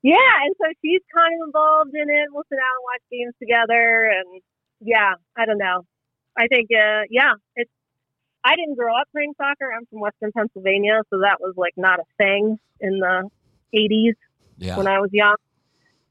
Yeah, 0.03 0.17
and 0.45 0.55
so 0.59 0.67
she's 0.83 1.03
kind 1.13 1.35
of 1.41 1.49
involved 1.49 1.95
in 1.95 2.09
it. 2.09 2.29
We'll 2.33 2.45
sit 2.49 2.57
down 2.57 2.71
and 2.79 2.85
watch 2.85 3.03
games 3.11 3.35
together, 3.41 4.09
and 4.09 4.41
yeah, 4.81 5.15
I 5.37 5.45
don't 5.45 5.59
know. 5.59 5.83
I 6.39 6.47
think, 6.47 6.71
uh, 6.71 7.03
yeah, 7.11 7.33
it's. 7.57 7.71
I 8.45 8.57
didn't 8.57 8.77
grow 8.77 8.95
up 8.95 9.09
playing 9.13 9.35
soccer. 9.37 9.71
I'm 9.73 9.87
from 9.87 10.01
Western 10.01 10.33
Pennsylvania, 10.33 11.03
so 11.11 11.21
that 11.21 11.41
was 11.41 11.55
like 11.57 11.75
not 11.77 12.01
a 12.01 12.05
thing 12.19 12.59
in 12.81 12.99
the 12.99 13.29
'80s 13.75 14.15
yeah. 14.59 14.77
when 14.77 14.87
I 14.87 14.99
was 15.01 15.11
young. 15.13 15.37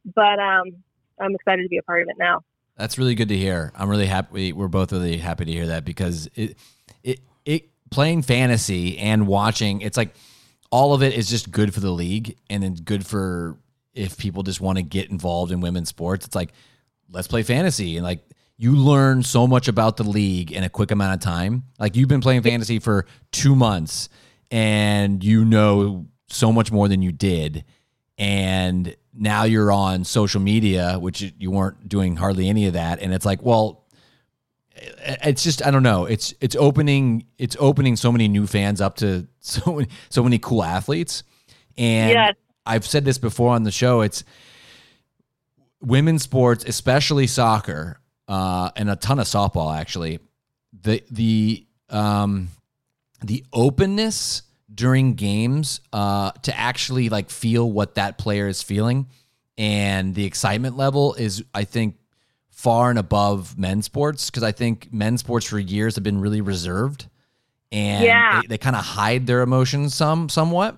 But 0.06 0.40
um, 0.40 0.84
I'm 1.20 1.36
excited 1.36 1.64
to 1.64 1.70
be 1.70 1.78
a 1.78 1.84
part 1.84 2.02
of 2.02 2.10
it 2.10 2.18
now. 2.18 2.42
That's 2.78 2.98
really 2.98 3.16
good 3.16 3.30
to 3.30 3.38
hear. 3.38 3.74
I'm 3.76 3.90
really 3.90 4.06
happy. 4.06 4.54
We're 4.54 4.68
both 4.68 4.92
really 4.92 5.18
happy 5.18 5.46
to 5.46 5.52
hear 5.52 5.68
that 5.68 5.84
because 5.84 6.30
it, 6.36 6.58
it, 7.04 7.20
it 7.46 7.70
playing 7.90 8.22
fantasy 8.22 8.98
and 8.98 9.28
watching. 9.28 9.82
It's 9.82 9.98
like 9.98 10.16
all 10.72 10.94
of 10.94 11.04
it 11.04 11.14
is 11.14 11.30
just 11.30 11.52
good 11.52 11.74
for 11.74 11.80
the 11.80 11.92
league, 11.92 12.38
and 12.50 12.64
then 12.64 12.76
good 12.76 13.06
for 13.06 13.58
if 13.94 14.18
people 14.18 14.44
just 14.44 14.62
want 14.62 14.78
to 14.78 14.84
get 14.84 15.10
involved 15.10 15.52
in 15.52 15.62
women's 15.62 15.90
sports. 15.90 16.26
It's 16.26 16.36
like 16.36 16.54
let's 17.12 17.28
play 17.28 17.44
fantasy 17.44 17.98
and 17.98 18.06
like 18.06 18.24
you 18.62 18.76
learn 18.76 19.24
so 19.24 19.48
much 19.48 19.70
about 19.70 19.96
the 19.96 20.04
league 20.04 20.52
in 20.52 20.66
a 20.66 20.70
quick 20.70 20.92
amount 20.92 21.14
of 21.14 21.22
time. 21.22 21.64
Like 21.80 21.96
you've 21.96 22.10
been 22.10 22.20
playing 22.20 22.42
fantasy 22.44 22.78
for 22.80 23.06
two 23.32 23.56
months, 23.56 24.10
and 24.52 25.24
you 25.24 25.46
know 25.46 26.08
so 26.28 26.52
much 26.52 26.70
more 26.70 26.90
than 26.90 27.02
you 27.02 27.14
did. 27.14 27.64
And 28.18 28.94
now 29.14 29.44
you're 29.46 29.72
on 29.72 30.04
social 30.04 30.42
media 30.42 30.98
which 31.00 31.34
you 31.40 31.52
weren't 31.52 31.88
doing 31.88 32.18
hardly 32.18 32.50
any 32.50 32.68
of 32.68 32.74
that. 32.74 33.02
And 33.02 33.14
it's 33.14 33.26
like 33.26 33.42
well 33.42 33.86
it's 34.76 35.42
just 35.44 35.66
i 35.66 35.72
don't 35.72 35.84
know. 35.84 36.06
It's 36.06 36.34
it's 36.42 36.56
opening 36.58 37.26
it's 37.38 37.56
opening 37.60 37.96
so 37.96 38.12
many 38.12 38.28
new 38.28 38.46
fans 38.46 38.82
up 38.82 38.98
to 38.98 39.26
so 39.40 39.74
many 39.74 39.88
so 40.10 40.22
many 40.22 40.38
cool 40.38 40.64
athletes. 40.66 41.24
And 41.78 42.12
Yes. 42.12 42.36
i've 42.66 42.86
said 42.86 43.06
this 43.06 43.18
before 43.18 43.56
on 43.56 43.64
the 43.64 43.72
show. 43.72 44.02
It's 44.02 44.26
women's 45.82 46.24
sports 46.24 46.66
especially 46.66 47.26
soccer 47.26 48.02
uh, 48.30 48.70
and 48.78 48.90
a 48.90 48.96
ton 48.96 49.20
of 49.20 49.26
softball 49.26 49.76
actually 49.78 50.20
the 50.82 51.04
the 51.12 51.66
um 51.90 52.48
the 53.22 53.44
openness 53.52 54.44
during 54.74 55.16
games 55.16 55.82
uh, 55.92 56.32
to 56.44 56.56
actually 56.58 57.10
like 57.10 57.30
feel 57.30 57.70
what 57.70 57.96
that 57.96 58.18
player 58.18 58.48
is 58.48 58.62
feeling 58.64 59.08
and 59.58 60.16
the 60.16 60.24
excitement 60.26 60.78
level 60.78 61.16
is 61.16 61.44
i 61.54 61.64
think 61.66 61.96
far 62.52 62.90
and 62.92 63.00
above 63.00 63.58
men's 63.58 63.86
sports 63.86 64.30
because 64.30 64.44
i 64.44 64.52
think 64.52 64.88
men's 64.94 65.20
sports 65.22 65.46
for 65.48 65.58
years 65.60 65.96
have 65.96 66.04
been 66.04 66.22
really 66.22 66.40
reserved 66.42 67.08
and 67.72 68.04
Yeah. 68.04 68.42
they, 68.42 68.48
they 68.48 68.58
kind 68.58 68.76
of 68.76 68.84
hide 68.86 69.26
their 69.28 69.42
emotions 69.42 69.96
some 69.96 70.30
somewhat 70.30 70.78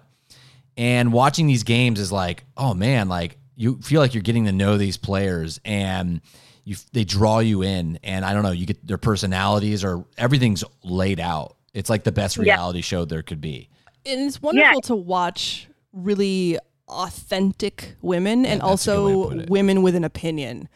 and 0.77 1.11
watching 1.11 1.45
these 1.47 1.63
games 1.63 1.99
is 1.99 2.11
like 2.11 2.43
oh 2.55 2.73
man 2.73 3.09
like 3.09 3.37
you 3.55 3.77
feel 3.81 3.99
like 3.99 4.13
you're 4.15 4.23
getting 4.23 4.45
to 4.45 4.51
know 4.51 4.77
these 4.77 4.97
players 4.97 5.59
and 5.65 6.21
you 6.63 6.75
they 6.93 7.03
draw 7.03 7.39
you 7.39 7.61
in 7.63 7.97
and 8.03 8.23
i 8.25 8.33
don't 8.33 8.43
know 8.43 8.51
you 8.51 8.65
get 8.65 8.85
their 8.85 8.97
personalities 8.97 9.83
or 9.83 10.05
everything's 10.17 10.63
laid 10.83 11.19
out 11.19 11.55
it's 11.73 11.89
like 11.89 12.03
the 12.03 12.11
best 12.11 12.37
Yeah. 12.37 12.43
reality 12.43 12.81
show 12.81 13.05
there 13.05 13.23
could 13.23 13.41
be 13.41 13.69
and 14.05 14.21
it's 14.21 14.41
wonderful 14.41 14.81
to 14.81 14.95
watch 14.95 15.67
really 15.93 16.57
authentic 16.87 17.95
women 18.01 18.45
and 18.45 18.61
that's 18.61 18.87
a 18.87 18.91
good 18.95 19.03
way 19.05 19.11
to 19.11 19.41
also 19.41 19.45
women 19.47 19.81
with 19.81 19.95
an 19.95 20.03
opinion 20.03 20.69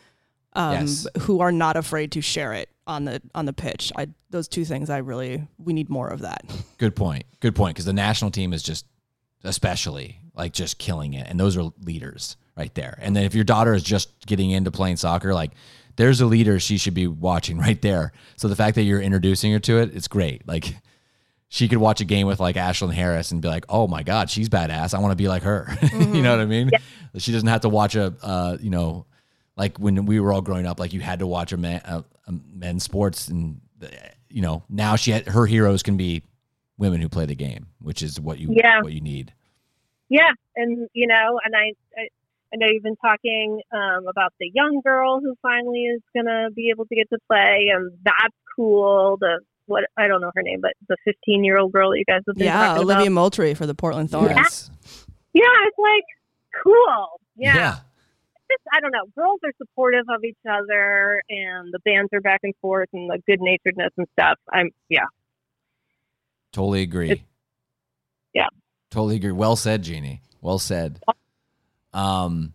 um, 0.53 0.71
Yes. 0.73 1.07
who 1.21 1.41
are 1.41 1.51
not 1.51 1.75
afraid 1.75 2.11
to 2.13 2.21
share 2.21 2.53
it 2.53 2.69
on 2.87 3.03
the 3.03 3.21
on 3.33 3.45
the 3.45 3.51
pitch. 3.51 3.91
I 3.97 4.07
those 4.29 4.47
two 4.47 4.63
things 4.63 4.89
I 4.89 4.99
really 4.99 5.45
we 5.57 5.73
need 5.73 5.89
more 5.89 6.07
of 6.07 6.21
that. 6.21 6.43
Good 6.77 6.95
point. 6.95 7.25
Good 7.41 7.55
point. 7.55 7.75
Because 7.75 7.83
the 7.85 7.91
national 7.93 8.31
team 8.31 8.53
is 8.53 8.63
just, 8.63 8.85
especially 9.43 10.19
like 10.33 10.53
just 10.53 10.77
killing 10.77 11.13
it, 11.13 11.27
and 11.27 11.37
those 11.39 11.57
are 11.57 11.71
leaders 11.81 12.37
right 12.57 12.73
there. 12.75 12.97
And 13.01 13.15
then 13.15 13.23
if 13.25 13.35
your 13.35 13.43
daughter 13.43 13.73
is 13.73 13.83
just 13.83 14.25
getting 14.25 14.51
into 14.51 14.71
playing 14.71 14.97
soccer, 14.97 15.33
like 15.33 15.51
there's 15.97 16.21
a 16.21 16.25
leader 16.25 16.59
she 16.59 16.77
should 16.77 16.93
be 16.93 17.07
watching 17.07 17.57
right 17.67 17.81
there. 17.81 18.11
So 18.37 18.47
the 18.47 18.55
fact 18.55 18.75
that 18.75 18.83
you're 18.83 19.01
introducing 19.01 19.51
her 19.53 19.59
to 19.59 19.79
it, 19.79 19.95
it's 19.95 20.07
great. 20.07 20.47
Like 20.47 20.75
she 21.47 21.67
could 21.67 21.77
watch 21.77 22.01
a 22.01 22.05
game 22.05 22.27
with 22.27 22.39
like 22.39 22.55
Ashlyn 22.55 22.91
Harris 22.93 23.31
and 23.31 23.41
be 23.41 23.47
like, 23.47 23.65
"Oh 23.69 23.87
my 23.87 24.03
God, 24.03 24.29
she's 24.29 24.49
badass. 24.49 24.93
I 24.93 24.99
want 24.99 25.11
to 25.11 25.15
be 25.15 25.27
like 25.27 25.43
her." 25.43 25.77
you 25.93 26.21
know 26.21 26.31
what 26.31 26.39
I 26.41 26.45
mean? 26.45 26.71
She 27.17 27.31
doesn't 27.31 27.47
have 27.47 27.61
to 27.61 27.69
watch 27.69 27.95
a, 27.95 28.13
uh, 28.21 28.57
you 28.59 28.71
know, 28.71 29.05
like 29.55 29.77
when 29.77 30.05
we 30.05 30.19
were 30.19 30.33
all 30.33 30.41
growing 30.41 30.65
up, 30.65 30.79
like 30.79 30.91
you 30.91 30.99
had 31.01 31.19
to 31.19 31.27
watch 31.27 31.53
a, 31.53 31.57
man, 31.57 31.81
a, 31.85 32.03
a 32.27 32.33
men's 32.53 32.83
sports, 32.83 33.27
and 33.29 33.61
uh, 33.81 33.87
you 34.29 34.41
know 34.41 34.63
now 34.69 34.95
she 34.97 35.11
had, 35.11 35.27
her 35.27 35.45
heroes 35.45 35.81
can 35.83 35.95
be 35.97 36.23
women 36.77 36.99
who 36.99 37.07
play 37.07 37.25
the 37.25 37.35
game, 37.35 37.67
which 37.79 38.01
is 38.01 38.19
what 38.19 38.37
you 38.39 38.49
Yeah. 38.51 38.81
what 38.81 38.91
you 38.91 38.99
need. 39.01 39.31
Yeah, 40.09 40.31
and 40.55 40.89
you 40.93 41.07
know, 41.07 41.39
and 41.45 41.55
I, 41.55 41.71
I, 42.51 42.55
I 42.55 42.57
know 42.57 42.67
you've 42.67 42.83
been 42.83 42.97
talking 42.97 43.61
um, 43.71 44.07
about 44.07 44.33
the 44.39 44.51
young 44.53 44.81
girl 44.83 45.19
who 45.19 45.35
finally 45.41 45.83
is 45.83 46.01
gonna 46.15 46.49
be 46.51 46.69
able 46.69 46.85
to 46.85 46.95
get 46.95 47.09
to 47.09 47.17
play, 47.27 47.67
and 47.73 47.91
that's 48.03 48.35
cool. 48.55 49.17
The 49.19 49.39
what 49.67 49.83
I 49.97 50.07
don't 50.07 50.21
know 50.21 50.31
her 50.35 50.43
name, 50.43 50.61
but 50.61 50.73
the 50.87 50.97
15 51.05 51.43
year 51.43 51.57
old 51.57 51.71
girl 51.71 51.91
that 51.91 51.97
you 51.97 52.05
guys 52.05 52.21
have 52.27 52.35
been 52.35 52.45
yeah, 52.45 52.67
talking 52.67 52.83
Olivia 52.83 53.03
about. 53.03 53.11
Moultrie 53.13 53.53
for 53.53 53.65
the 53.65 53.75
Portland 53.75 54.11
Thorns. 54.11 54.31
Yes. 54.35 54.71
Yeah, 55.33 55.43
it's 55.67 55.77
like 55.77 56.03
cool. 56.63 57.19
Yeah. 57.35 57.55
yeah. 57.55 57.75
Just, 58.51 58.61
I 58.71 58.79
don't 58.79 58.91
know. 58.91 59.05
Girls 59.17 59.39
are 59.43 59.51
supportive 59.57 60.05
of 60.07 60.23
each 60.23 60.37
other, 60.47 61.21
and 61.29 61.73
the 61.73 61.79
bands 61.83 62.09
are 62.13 62.21
back 62.21 62.41
and 62.43 62.53
forth, 62.61 62.89
and 62.93 63.09
the 63.09 63.19
good 63.27 63.41
naturedness 63.41 63.89
and 63.97 64.07
stuff. 64.13 64.37
I'm 64.51 64.69
yeah. 64.89 65.05
Totally 66.53 66.83
agree. 66.83 67.11
It's- 67.11 67.27
yeah. 68.33 68.47
Totally 68.91 69.15
agree. 69.15 69.31
Well 69.31 69.55
said, 69.55 69.81
Jeannie. 69.81 70.21
Well 70.41 70.59
said. 70.59 71.01
Um, 71.95 72.53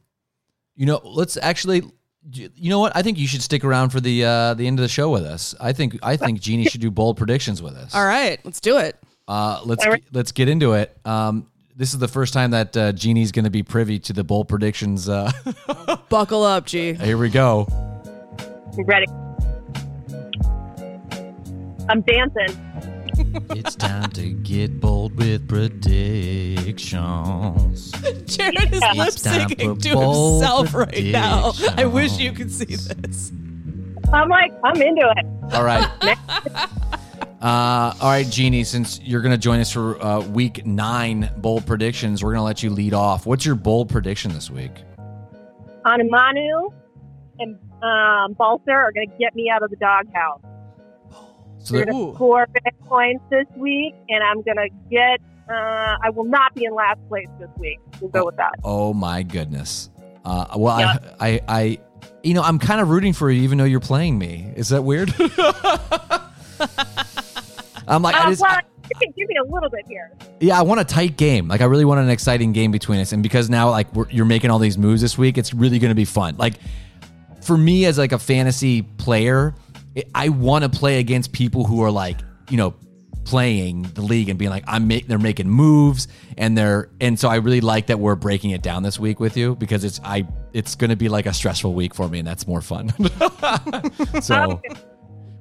you 0.76 0.86
know, 0.86 1.00
let's 1.04 1.36
actually. 1.36 1.82
You 2.30 2.68
know 2.68 2.78
what? 2.80 2.94
I 2.94 3.00
think 3.00 3.16
you 3.18 3.26
should 3.26 3.40
stick 3.40 3.64
around 3.64 3.90
for 3.90 3.98
the 3.98 4.24
uh, 4.24 4.54
the 4.54 4.66
end 4.66 4.78
of 4.78 4.82
the 4.82 4.88
show 4.88 5.08
with 5.10 5.24
us. 5.24 5.54
I 5.58 5.72
think 5.72 5.98
I 6.02 6.18
think 6.18 6.38
Jeannie 6.40 6.66
should 6.66 6.82
do 6.82 6.90
bold 6.90 7.16
predictions 7.16 7.62
with 7.62 7.74
us. 7.74 7.94
All 7.94 8.04
right, 8.04 8.38
let's 8.44 8.60
do 8.60 8.76
it. 8.76 8.96
Uh, 9.26 9.62
let's 9.64 9.82
All 9.84 9.90
right. 9.90 10.04
let's 10.12 10.30
get 10.32 10.46
into 10.46 10.74
it. 10.74 10.94
Um, 11.06 11.46
this 11.74 11.94
is 11.94 11.98
the 11.98 12.08
first 12.08 12.34
time 12.34 12.50
that 12.50 12.76
uh, 12.76 12.92
Jeannie's 12.92 13.32
going 13.32 13.46
to 13.46 13.50
be 13.50 13.62
privy 13.62 13.98
to 14.00 14.12
the 14.12 14.22
bold 14.22 14.48
predictions. 14.48 15.08
Uh, 15.08 15.32
Buckle 16.10 16.42
up, 16.42 16.66
G. 16.66 16.92
here 16.92 17.16
we 17.16 17.30
go. 17.30 17.66
I'm 18.76 18.84
ready. 18.84 19.06
I'm 21.88 22.02
dancing. 22.02 22.99
It's 23.50 23.74
time 23.74 24.10
to 24.10 24.32
get 24.32 24.80
bold 24.80 25.16
with 25.16 25.46
predictions. 25.48 27.90
Jared 28.26 28.72
is 28.72 28.80
Yeah. 28.80 28.92
lip 28.92 29.08
It's 29.08 29.22
syncing 29.22 29.82
to 29.82 29.88
himself 29.88 30.74
right 30.74 31.04
now. 31.04 31.52
I 31.76 31.84
wish 31.84 32.18
you 32.18 32.32
could 32.32 32.50
see 32.50 32.64
this. 32.64 33.32
I'm 34.12 34.28
like 34.28 34.52
I'm 34.64 34.80
into 34.80 35.12
it. 35.16 35.26
All 35.54 35.64
right. 35.64 35.86
Uh, 37.42 37.94
all 38.02 38.10
right, 38.10 38.28
Jeannie, 38.28 38.64
since 38.64 39.00
you're 39.00 39.22
going 39.22 39.32
to 39.32 39.38
join 39.38 39.60
us 39.60 39.72
for 39.72 39.98
uh, 40.04 40.20
week 40.20 40.66
nine 40.66 41.30
bold 41.38 41.64
predictions, 41.66 42.22
we're 42.22 42.32
going 42.32 42.40
to 42.40 42.44
let 42.44 42.62
you 42.62 42.68
lead 42.68 42.92
off. 42.92 43.24
What's 43.24 43.46
your 43.46 43.54
bold 43.54 43.88
prediction 43.88 44.30
this 44.34 44.50
week? 44.50 44.72
Onumonu 45.86 46.70
and 47.38 47.54
um, 47.82 48.34
Balcer 48.34 48.76
are 48.76 48.92
going 48.92 49.08
to 49.08 49.16
get 49.18 49.34
me 49.34 49.48
out 49.50 49.62
of 49.62 49.70
the 49.70 49.76
doghouse. 49.76 50.42
So 51.62 51.74
They're 51.76 51.86
going 51.86 52.10
to 52.10 52.14
score 52.16 52.46
big 52.52 52.78
points 52.86 53.22
this 53.30 53.46
week, 53.56 53.94
and 54.08 54.22
I'm 54.24 54.42
going 54.42 54.56
to 54.56 54.68
get. 54.90 55.20
Uh, 55.48 55.96
I 56.02 56.10
will 56.10 56.24
not 56.24 56.54
be 56.54 56.64
in 56.64 56.74
last 56.74 57.00
place 57.08 57.26
this 57.38 57.50
week. 57.58 57.78
We'll 58.00 58.10
go 58.10 58.24
with 58.26 58.36
that. 58.36 58.52
oh 58.64 58.92
my 58.94 59.22
goodness. 59.22 59.90
Uh, 60.24 60.46
well, 60.56 60.78
Yeah. 60.78 60.98
I, 61.18 61.28
I, 61.28 61.40
I, 61.48 61.78
you 62.22 62.34
know, 62.34 62.42
I'm 62.42 62.58
kind 62.58 62.80
of 62.80 62.88
rooting 62.90 63.12
for 63.12 63.30
you, 63.30 63.42
even 63.42 63.58
though 63.58 63.64
you're 63.64 63.80
playing 63.80 64.18
me. 64.18 64.52
Is 64.56 64.68
that 64.68 64.82
weird? 64.82 65.12
I'm 67.88 68.02
like, 68.02 68.14
I 68.14 68.26
Uh, 68.26 68.30
just, 68.30 68.42
well, 68.42 68.58
you 68.84 68.96
can 69.00 69.12
give 69.16 69.28
me 69.28 69.36
a 69.36 69.52
little 69.52 69.70
bit 69.70 69.84
here. 69.88 70.12
Yeah, 70.40 70.58
I 70.58 70.62
want 70.62 70.80
a 70.80 70.84
tight 70.84 71.16
game. 71.16 71.48
Like 71.48 71.60
I 71.60 71.64
really 71.64 71.84
want 71.84 72.00
an 72.00 72.10
exciting 72.10 72.52
game 72.52 72.70
between 72.70 73.00
us, 73.00 73.12
and 73.12 73.22
because 73.22 73.50
now 73.50 73.70
like 73.70 73.92
we're, 73.94 74.08
you're 74.10 74.24
making 74.26 74.50
all 74.50 74.58
these 74.58 74.78
moves 74.78 75.00
this 75.02 75.16
week, 75.18 75.38
it's 75.38 75.52
really 75.54 75.78
going 75.78 75.90
to 75.90 75.94
be 75.96 76.04
fun. 76.04 76.36
Like 76.36 76.54
for 77.42 77.56
me 77.56 77.86
as 77.86 77.98
like 77.98 78.12
a 78.12 78.18
fantasy 78.18 78.82
player, 78.82 79.54
I 80.14 80.28
want 80.28 80.64
to 80.64 80.70
play 80.70 80.98
against 80.98 81.32
people 81.32 81.64
who 81.64 81.82
are 81.82 81.90
like 81.90 82.18
you 82.48 82.56
know 82.56 82.74
playing 83.24 83.82
the 83.94 84.00
league 84.00 84.28
and 84.28 84.38
being 84.38 84.50
like 84.50 84.64
I'm 84.66 84.88
ma- 84.88 84.98
they're 85.06 85.18
making 85.18 85.48
moves 85.48 86.08
and 86.36 86.56
they're 86.56 86.90
and 87.00 87.18
so 87.18 87.28
I 87.28 87.36
really 87.36 87.60
like 87.60 87.86
that 87.88 87.98
we're 87.98 88.16
breaking 88.16 88.50
it 88.50 88.62
down 88.62 88.82
this 88.82 88.98
week 88.98 89.20
with 89.20 89.36
you 89.36 89.56
because 89.56 89.84
it's 89.84 90.00
I 90.02 90.26
it's 90.52 90.74
going 90.74 90.90
to 90.90 90.96
be 90.96 91.08
like 91.08 91.26
a 91.26 91.32
stressful 91.32 91.74
week 91.74 91.94
for 91.94 92.08
me 92.08 92.18
and 92.18 92.26
that's 92.26 92.46
more 92.46 92.60
fun. 92.60 92.90
so. 94.22 94.60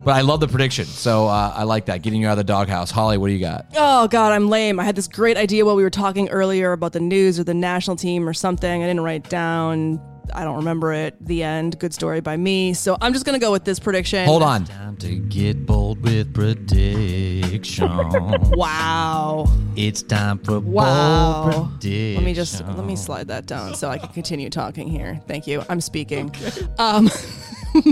But 0.01 0.11
I 0.11 0.21
love 0.21 0.39
the 0.39 0.47
prediction, 0.47 0.85
so 0.85 1.27
uh, 1.27 1.51
I 1.53 1.63
like 1.63 1.87
that. 1.87 2.01
Getting 2.03 2.21
you 2.21 2.27
out 2.27 2.31
of 2.31 2.37
the 2.37 2.45
doghouse, 2.45 2.89
Holly. 2.89 3.17
What 3.17 3.27
do 3.27 3.33
you 3.33 3.39
got? 3.41 3.65
Oh 3.75 4.07
God, 4.07 4.31
I'm 4.31 4.47
lame. 4.47 4.79
I 4.79 4.85
had 4.85 4.95
this 4.95 5.09
great 5.09 5.35
idea 5.35 5.65
while 5.65 5.75
we 5.75 5.83
were 5.83 5.89
talking 5.89 6.29
earlier 6.29 6.71
about 6.71 6.93
the 6.93 7.01
news 7.01 7.37
or 7.37 7.43
the 7.43 7.53
national 7.53 7.97
team 7.97 8.27
or 8.27 8.33
something. 8.33 8.81
I 8.81 8.87
didn't 8.87 9.03
write 9.03 9.29
down. 9.29 9.99
I 10.33 10.43
don't 10.43 10.57
remember 10.57 10.93
it. 10.93 11.15
The 11.25 11.43
end. 11.43 11.79
Good 11.79 11.93
story 11.93 12.19
by 12.21 12.37
me. 12.37 12.73
So 12.73 12.97
I'm 13.01 13.13
just 13.13 13.25
gonna 13.25 13.39
go 13.39 13.51
with 13.51 13.63
this 13.65 13.79
prediction. 13.79 14.25
Hold 14.25 14.43
on. 14.43 14.65
Time 14.65 14.95
to 14.97 15.15
get 15.17 15.65
bold 15.65 16.01
with 16.03 16.33
prediction. 16.33 17.89
Wow. 18.51 19.45
it's 19.75 20.01
time 20.01 20.39
for 20.39 20.59
Wow. 20.59 21.49
bold 21.51 21.79
prediction. 21.79 22.15
Let 22.15 22.23
me 22.25 22.33
just 22.33 22.61
let 22.65 22.85
me 22.85 22.95
slide 22.95 23.27
that 23.29 23.45
down 23.45 23.75
so 23.75 23.89
I 23.89 23.97
can 23.97 24.09
continue 24.09 24.49
talking 24.49 24.87
here. 24.87 25.19
Thank 25.27 25.47
you. 25.47 25.63
I'm 25.69 25.81
speaking. 25.81 26.33
Um, 26.79 27.09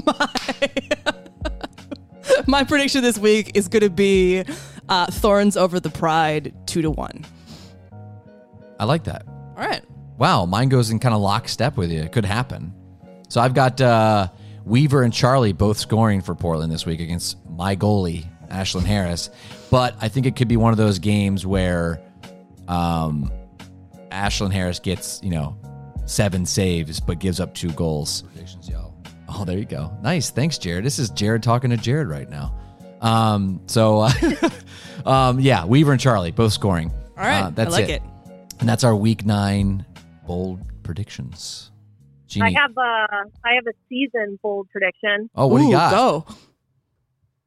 my, 0.06 0.30
my 2.48 2.64
prediction 2.64 3.02
this 3.04 3.18
week 3.18 3.52
is 3.56 3.68
going 3.68 3.84
to 3.84 3.90
be 3.90 4.44
uh, 4.90 5.08
Thorns 5.08 5.58
over 5.58 5.80
the 5.80 5.90
Pride 5.90 6.54
two 6.66 6.82
to 6.82 6.90
one. 6.92 7.26
I 8.80 8.86
like 8.86 9.04
that. 9.06 9.26
All 9.28 9.56
right. 9.68 9.84
Wow, 10.18 10.46
mine 10.46 10.70
goes 10.70 10.90
in 10.90 11.00
kind 11.00 11.14
of 11.14 11.22
lockstep 11.22 11.78
with 11.78 11.92
you. 11.92 12.02
It 12.02 12.12
could 12.12 12.26
happen. 12.26 12.74
So 13.30 13.40
I've 13.42 13.54
got 13.54 13.80
uh, 13.80 14.28
Weaver 14.66 15.04
and 15.04 15.14
Charley 15.14 15.54
both 15.54 15.78
scoring 15.78 16.22
for 16.22 16.34
Portland 16.34 16.72
this 16.72 16.86
week 16.86 17.00
against 17.00 17.38
my 17.50 17.76
goalie, 17.76 18.26
Ashlyn 18.50 18.84
Harris. 18.84 19.30
But 19.70 19.96
I 20.02 20.08
think 20.08 20.26
it 20.26 20.36
could 20.36 20.48
be 20.48 20.58
one 20.58 20.72
of 20.72 20.78
those 20.78 20.98
games 20.98 21.46
where 21.46 22.02
um, 22.68 23.32
Ashlyn 24.12 24.52
Harris 24.52 24.80
gets, 24.80 25.22
you 25.22 25.30
know, 25.30 25.58
seven 26.06 26.46
saves 26.46 27.00
but 27.00 27.20
gives 27.20 27.40
up 27.40 27.54
two 27.54 27.72
goals. 27.74 28.24
Oh, 29.30 29.44
there 29.44 29.58
you 29.58 29.66
go. 29.66 29.96
Nice. 30.02 30.30
Thanks, 30.30 30.58
Jared. 30.58 30.86
This 30.86 31.00
is 31.00 31.10
Jared 31.10 31.44
talking 31.44 31.70
to 31.72 31.78
Jared 31.78 32.08
right 32.08 32.30
now. 32.30 32.58
Um, 33.02 33.62
so, 33.68 34.00
uh, 34.00 34.12
um, 35.06 35.40
yeah, 35.42 35.66
Weaver 35.66 35.92
and 35.92 36.02
Charley 36.02 36.32
both 36.32 36.54
scoring. 36.54 36.92
All 37.18 37.26
right. 37.26 37.42
Uh, 37.42 37.50
that's 37.50 37.76
I 37.76 37.80
like 37.82 37.90
it. 37.90 38.02
it. 38.02 38.04
And 38.60 38.68
that's 38.68 38.84
our 38.84 38.96
week 38.96 39.26
nine 39.26 39.86
bold 40.28 40.60
predictions. 40.84 41.72
I 42.42 42.52
have 42.52 42.72
a 42.78 43.08
I 43.44 43.54
have 43.56 43.66
a 43.68 43.74
season 43.88 44.38
bold 44.44 44.70
prediction 44.70 45.30
oh, 45.34 45.48
what 45.48 45.60
do 45.60 45.66
you 45.66 45.72
got? 45.72 45.92
Go. 45.92 46.26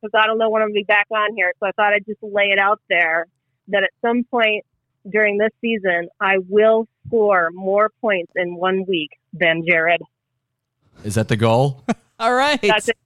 because 0.01 0.19
I 0.19 0.27
don't 0.27 0.39
know 0.39 0.49
when 0.49 0.63
I'm 0.63 0.69
gonna 0.69 0.81
be 0.81 0.85
back 0.85 1.07
on 1.11 1.37
here. 1.37 1.53
So 1.61 1.67
I 1.67 1.73
thought 1.73 1.93
I'd 1.93 2.07
just 2.07 2.23
lay 2.23 2.45
it 2.45 2.59
out 2.59 2.81
there 2.89 3.27
that 3.69 3.83
at 3.83 3.91
some 4.01 4.25
point 4.25 4.65
during 5.09 5.37
this 5.37 5.51
season 5.61 6.09
I 6.19 6.39
will 6.49 6.89
score 7.07 7.51
more 7.53 7.91
points 8.01 8.33
in 8.35 8.57
one 8.57 8.87
week 8.89 9.11
than 9.35 9.65
Jared. 9.69 10.01
Is 11.05 11.15
that 11.15 11.29
the 11.29 11.37
goal? 11.37 11.85
All 12.19 12.33
right. 12.33 12.61
That's 12.63 12.89
it. 12.89 12.97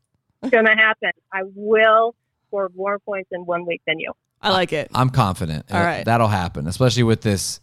It's 0.44 0.50
gonna 0.52 0.76
happen. 0.76 1.10
I 1.32 1.42
will 1.54 2.14
score 2.46 2.70
more 2.76 3.00
points 3.00 3.30
in 3.32 3.44
one 3.46 3.66
week 3.66 3.82
than 3.86 3.98
you. 3.98 4.12
I 4.40 4.50
like 4.50 4.72
it. 4.72 4.90
I'm 4.94 5.10
confident. 5.10 5.72
All 5.72 5.80
right. 5.80 6.04
That'll 6.04 6.28
happen, 6.28 6.68
especially 6.68 7.02
with 7.02 7.22
this 7.22 7.60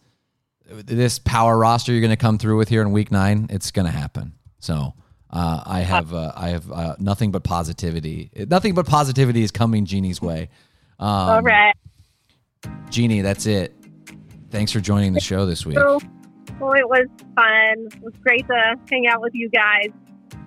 this 0.66 1.20
power 1.20 1.58
roster 1.58 1.92
you're 1.92 2.02
going 2.02 2.12
to 2.12 2.18
come 2.18 2.38
through 2.38 2.58
with 2.58 2.70
here 2.70 2.82
in 2.82 2.92
week 2.92 3.12
nine. 3.12 3.48
It's 3.50 3.72
going 3.72 3.86
to 3.86 3.92
happen. 3.92 4.34
So 4.60 4.94
uh, 5.30 5.64
I 5.66 5.82
have 5.82 6.14
uh, 6.14 6.34
I 6.36 6.50
have 6.50 6.72
uh, 6.72 6.96
nothing 7.00 7.32
but 7.32 7.44
positivity. 7.44 8.32
Nothing 8.50 8.74
but 8.74 8.86
positivity 8.86 9.44
is 9.44 9.52
coming 9.52 9.86
Jeannie's 9.86 10.22
way. 10.22 10.50
Um, 11.00 11.08
All 11.10 11.42
right. 11.42 11.74
Jeannie, 12.92 13.22
that's 13.22 13.48
it. 13.48 13.74
Thanks 14.52 14.72
for 14.72 14.80
joining 14.80 15.14
the 15.14 15.20
show 15.20 15.48
this 15.48 15.66
week. 15.66 15.78
Well, 15.78 15.98
it 16.74 16.88
was 16.88 17.08
fun. 17.36 17.88
It 17.92 18.04
was 18.04 18.14
great 18.22 18.46
to 18.46 18.76
hang 18.88 19.08
out 19.08 19.20
with 19.20 19.34
you 19.34 19.50
guys, 19.50 19.88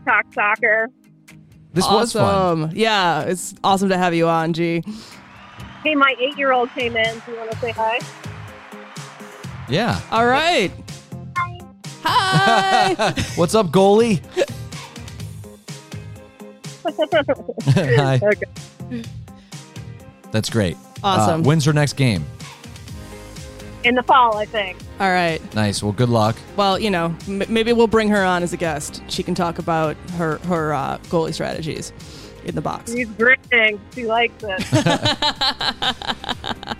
talk 0.04 0.32
soccer. 0.32 0.90
This 1.72 1.84
was 1.88 2.12
fun. 2.12 2.70
Yeah, 2.72 3.22
it's 3.22 3.52
awesome 3.64 3.88
to 3.88 3.98
have 3.98 4.14
you 4.14 4.28
on, 4.28 4.52
G. 4.52 4.84
Hey, 5.82 5.96
my 5.96 6.14
eight-year-old 6.20 6.70
came 6.70 6.96
in. 6.96 7.20
Do 7.26 7.32
you 7.32 7.38
want 7.38 7.50
to 7.50 7.58
say 7.58 7.72
hi? 7.72 7.98
Yeah. 9.68 10.00
All 10.10 10.26
right. 10.26 10.70
Hi. 12.02 12.94
What's 13.36 13.54
up, 13.54 13.68
goalie? 13.68 14.20
Hi. 17.96 18.20
Okay. 18.22 19.02
That's 20.32 20.50
great. 20.50 20.76
Awesome. 21.02 21.40
Uh, 21.40 21.44
when's 21.44 21.64
her 21.64 21.72
next 21.72 21.94
game? 21.94 22.24
In 23.84 23.94
the 23.94 24.02
fall, 24.02 24.36
I 24.36 24.44
think. 24.46 24.78
All 25.00 25.10
right. 25.10 25.40
Nice. 25.54 25.82
Well, 25.82 25.92
good 25.92 26.08
luck. 26.08 26.36
Well, 26.56 26.78
you 26.78 26.90
know, 26.90 27.14
m- 27.28 27.42
maybe 27.48 27.72
we'll 27.72 27.86
bring 27.86 28.08
her 28.08 28.24
on 28.24 28.42
as 28.42 28.52
a 28.52 28.56
guest. 28.56 29.02
She 29.08 29.22
can 29.22 29.34
talk 29.34 29.58
about 29.58 29.96
her 30.16 30.38
her 30.38 30.72
uh, 30.74 30.98
goalie 31.04 31.34
strategies 31.34 31.92
in 32.44 32.54
the 32.54 32.60
box. 32.62 32.92
She's 32.92 33.08
grinning. 33.10 33.80
She 33.94 34.04
likes 34.06 34.42
it. 34.42 34.62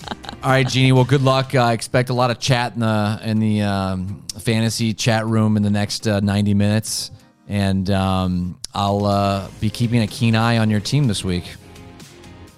All 0.44 0.50
right, 0.50 0.68
Jeannie. 0.68 0.92
Well, 0.92 1.06
good 1.06 1.22
luck. 1.22 1.54
Uh, 1.54 1.70
expect 1.72 2.10
a 2.10 2.12
lot 2.12 2.30
of 2.30 2.38
chat 2.38 2.74
in 2.74 2.80
the 2.80 3.18
in 3.24 3.38
the 3.38 3.62
um, 3.62 4.22
fantasy 4.38 4.92
chat 4.92 5.24
room 5.24 5.56
in 5.56 5.62
the 5.62 5.70
next 5.70 6.06
uh, 6.06 6.20
ninety 6.20 6.52
minutes, 6.52 7.10
and 7.48 7.90
um, 7.90 8.60
I'll 8.74 9.06
uh, 9.06 9.48
be 9.58 9.70
keeping 9.70 10.02
a 10.02 10.06
keen 10.06 10.36
eye 10.36 10.58
on 10.58 10.68
your 10.68 10.80
team 10.80 11.06
this 11.08 11.24
week. 11.24 11.44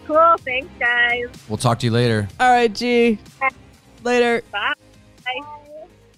cool. 0.05 0.35
Thanks, 0.39 0.69
guys. 0.81 1.27
We'll 1.49 1.59
talk 1.59 1.79
to 1.79 1.87
you 1.87 1.93
later. 1.93 2.29
All 2.41 2.51
right, 2.51 2.75
G. 2.75 3.21
Later. 4.03 4.43
Bye. 4.51 4.73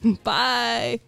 Bye. 0.25 1.01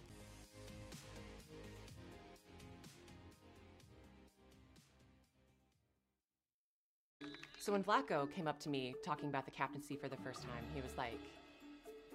So 7.61 7.73
when 7.73 7.83
Vlatko 7.83 8.27
came 8.31 8.47
up 8.47 8.59
to 8.61 8.69
me 8.69 8.95
talking 9.05 9.29
about 9.29 9.45
the 9.45 9.51
captaincy 9.51 9.95
for 9.95 10.09
the 10.09 10.17
first 10.17 10.41
time, 10.41 10.63
he 10.73 10.81
was 10.81 10.97
like, 10.97 11.21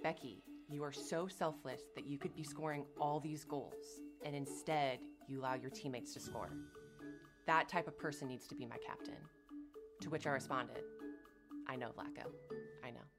Becky, 0.03 0.43
you 0.69 0.83
are 0.83 0.91
so 0.91 1.29
selfless 1.29 1.83
that 1.95 2.05
you 2.05 2.19
could 2.19 2.35
be 2.35 2.43
scoring 2.43 2.85
all 3.01 3.21
these 3.21 3.45
goals, 3.45 4.01
and 4.25 4.35
instead 4.35 4.99
you 5.29 5.39
allow 5.39 5.55
your 5.55 5.71
teammates 5.71 6.13
to 6.15 6.21
score. 6.21 6.51
That 7.47 7.69
type 7.69 7.87
of 7.87 7.97
person 7.97 8.27
needs 8.27 8.49
to 8.49 8.57
be 8.57 8.67
my 8.67 8.79
captain. 8.85 9.23
To 10.01 10.11
which 10.11 10.27
I 10.27 10.31
responded, 10.31 10.83
I 11.69 11.77
know, 11.77 11.93
Vlatko. 11.97 12.27
I 12.85 12.91
know. 12.91 13.16